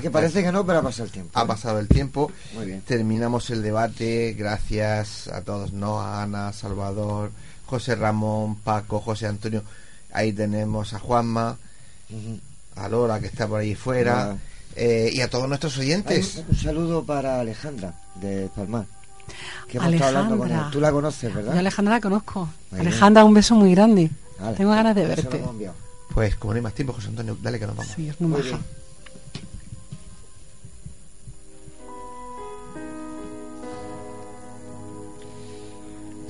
que 0.00 0.10
parece 0.10 0.42
que 0.42 0.52
no, 0.52 0.64
pero 0.64 0.78
ha 0.78 0.82
pasado 0.82 1.04
el 1.06 1.10
tiempo. 1.10 1.38
Ha 1.38 1.46
pasado 1.46 1.78
el 1.78 1.88
tiempo. 1.88 2.30
Muy 2.54 2.66
bien. 2.66 2.80
Terminamos 2.82 3.50
el 3.50 3.62
debate. 3.62 4.34
Gracias 4.38 5.28
a 5.28 5.42
todos, 5.42 5.72
¿no? 5.72 6.00
A 6.00 6.22
Ana, 6.22 6.52
Salvador, 6.52 7.30
José 7.66 7.94
Ramón, 7.94 8.56
Paco, 8.56 9.00
José 9.00 9.26
Antonio. 9.26 9.62
Ahí 10.12 10.32
tenemos 10.32 10.92
a 10.94 10.98
Juanma, 10.98 11.56
a 12.76 12.88
Lora, 12.88 13.18
que 13.20 13.26
está 13.26 13.46
por 13.46 13.60
ahí 13.60 13.74
fuera. 13.74 14.36
Eh, 14.76 15.10
y 15.12 15.20
a 15.20 15.28
todos 15.28 15.48
nuestros 15.48 15.76
oyentes. 15.78 16.36
Un, 16.36 16.44
un 16.50 16.56
saludo 16.56 17.04
para 17.04 17.40
Alejandra 17.40 17.94
de 18.14 18.48
Palmar. 18.54 18.86
Que 19.68 19.78
hemos 19.78 19.92
estado 19.92 20.08
hablando 20.08 20.38
con 20.38 20.46
Alejandra. 20.46 20.66
ella. 20.68 20.72
Tú 20.72 20.80
la 20.80 20.92
conoces, 20.92 21.34
¿verdad? 21.34 21.52
Yo 21.54 21.58
Alejandra 21.58 21.94
la 21.94 22.00
conozco. 22.00 22.40
Muy 22.70 22.80
bien. 22.80 22.88
Alejandra, 22.88 23.24
un 23.24 23.34
beso 23.34 23.54
muy 23.54 23.74
grande. 23.74 24.10
Vale. 24.38 24.56
Tengo 24.56 24.70
ganas 24.70 24.94
de 24.94 25.06
verte. 25.06 25.42
Pues 26.14 26.36
como 26.36 26.52
no 26.52 26.56
hay 26.56 26.62
más 26.62 26.74
tiempo, 26.74 26.92
José 26.92 27.08
Antonio, 27.08 27.36
dale 27.40 27.58
que 27.58 27.66
nos 27.66 27.76
vamos. 27.76 27.92
Sí, 27.94 28.08
es 28.08 28.20
muy 28.20 28.30
Muy 28.30 28.42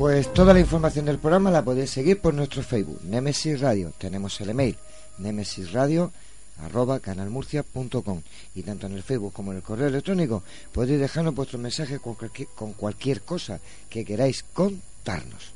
Pues 0.03 0.33
toda 0.35 0.53
la 0.53 0.59
información 0.59 1.05
del 1.05 1.20
programa 1.20 1.53
la 1.53 1.65
podéis 1.65 1.91
seguir 1.91 2.20
por 2.20 2.35
nuestro 2.35 2.65
Facebook, 2.65 3.03
Nemesis 3.05 3.61
Radio. 3.61 3.93
Tenemos 3.99 4.41
el 4.41 4.51
email, 4.51 4.77
nemesisradio 5.19 6.11
arroba 6.59 6.99
canalmurcia.com 6.99 8.23
y 8.57 8.62
tanto 8.65 8.89
en 8.89 8.95
el 8.95 9.05
Facebook 9.05 9.33
como 9.33 9.53
en 9.53 9.59
el 9.59 9.62
correo 9.62 9.87
electrónico 9.87 10.43
podéis 10.73 10.99
dejarnos 10.99 11.37
vuestros 11.37 11.62
mensajes 11.62 12.01
con 12.01 12.16
cualquier, 12.16 12.49
con 12.49 12.73
cualquier 12.73 13.20
cosa 13.20 13.61
que 13.89 14.05
queráis 14.05 14.43
contarnos. 14.43 15.53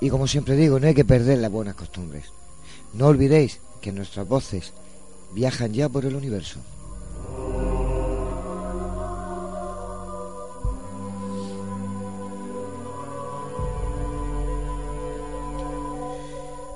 Y 0.00 0.10
como 0.10 0.28
siempre 0.28 0.56
digo, 0.56 0.78
no 0.78 0.86
hay 0.86 0.94
que 0.94 1.04
perder 1.04 1.38
las 1.38 1.50
buenas 1.50 1.74
costumbres. 1.74 2.35
No 2.96 3.08
olvidéis 3.08 3.60
que 3.82 3.92
nuestras 3.92 4.26
voces 4.26 4.72
viajan 5.32 5.74
ya 5.74 5.88
por 5.88 6.06
el 6.06 6.16
universo. 6.16 6.60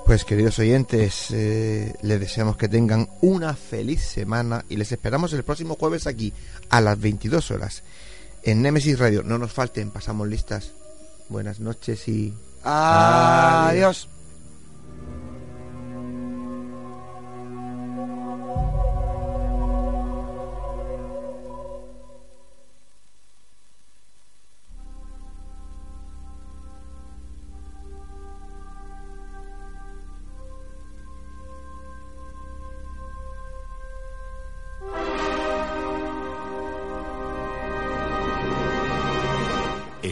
Pues 0.05 0.25
queridos 0.25 0.59
oyentes, 0.59 1.31
eh, 1.31 1.95
les 2.01 2.19
deseamos 2.19 2.57
que 2.57 2.67
tengan 2.67 3.07
una 3.21 3.55
feliz 3.55 4.01
semana 4.01 4.65
y 4.69 4.75
les 4.75 4.91
esperamos 4.91 5.33
el 5.33 5.43
próximo 5.43 5.75
jueves 5.75 6.05
aquí 6.05 6.33
a 6.69 6.81
las 6.81 6.99
22 6.99 7.49
horas 7.49 7.81
en 8.43 8.61
Nemesis 8.61 8.99
Radio. 8.99 9.23
No 9.23 9.39
nos 9.39 9.53
falten, 9.53 9.89
pasamos 9.89 10.27
listas. 10.27 10.73
Buenas 11.29 11.59
noches 11.59 12.07
y 12.09 12.33
Adiós. 12.63 14.07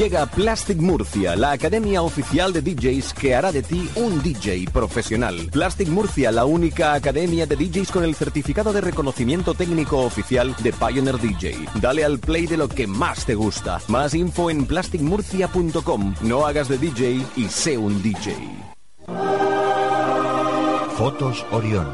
Llega 0.00 0.24
Plastic 0.24 0.78
Murcia, 0.78 1.36
la 1.36 1.50
academia 1.50 2.00
oficial 2.00 2.54
de 2.54 2.62
DJs 2.62 3.12
que 3.12 3.34
hará 3.34 3.52
de 3.52 3.62
ti 3.62 3.86
un 3.96 4.22
DJ 4.22 4.64
profesional. 4.72 5.50
Plastic 5.52 5.88
Murcia, 5.88 6.32
la 6.32 6.46
única 6.46 6.94
academia 6.94 7.44
de 7.44 7.54
DJs 7.54 7.90
con 7.90 8.04
el 8.04 8.14
certificado 8.14 8.72
de 8.72 8.80
reconocimiento 8.80 9.52
técnico 9.52 9.98
oficial 9.98 10.56
de 10.62 10.72
Pioneer 10.72 11.18
DJ. 11.18 11.66
Dale 11.82 12.06
al 12.06 12.18
play 12.18 12.46
de 12.46 12.56
lo 12.56 12.66
que 12.66 12.86
más 12.86 13.26
te 13.26 13.34
gusta. 13.34 13.78
Más 13.88 14.14
info 14.14 14.48
en 14.48 14.64
plasticmurcia.com. 14.64 16.14
No 16.22 16.46
hagas 16.46 16.70
de 16.70 16.78
DJ 16.78 17.22
y 17.36 17.44
sé 17.48 17.76
un 17.76 18.02
DJ. 18.02 18.34
Fotos 20.96 21.44
Orión. 21.50 21.86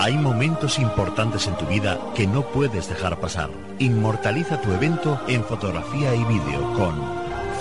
Hay 0.00 0.14
momentos 0.14 0.80
importantes 0.80 1.46
en 1.46 1.56
tu 1.56 1.66
vida 1.66 2.00
que 2.16 2.26
no 2.26 2.42
puedes 2.42 2.88
dejar 2.88 3.20
pasar. 3.20 3.50
Inmortaliza 3.78 4.60
tu 4.60 4.72
evento 4.72 5.20
en 5.28 5.44
fotografía 5.44 6.12
y 6.12 6.24
vídeo 6.24 6.72
con 6.74 7.21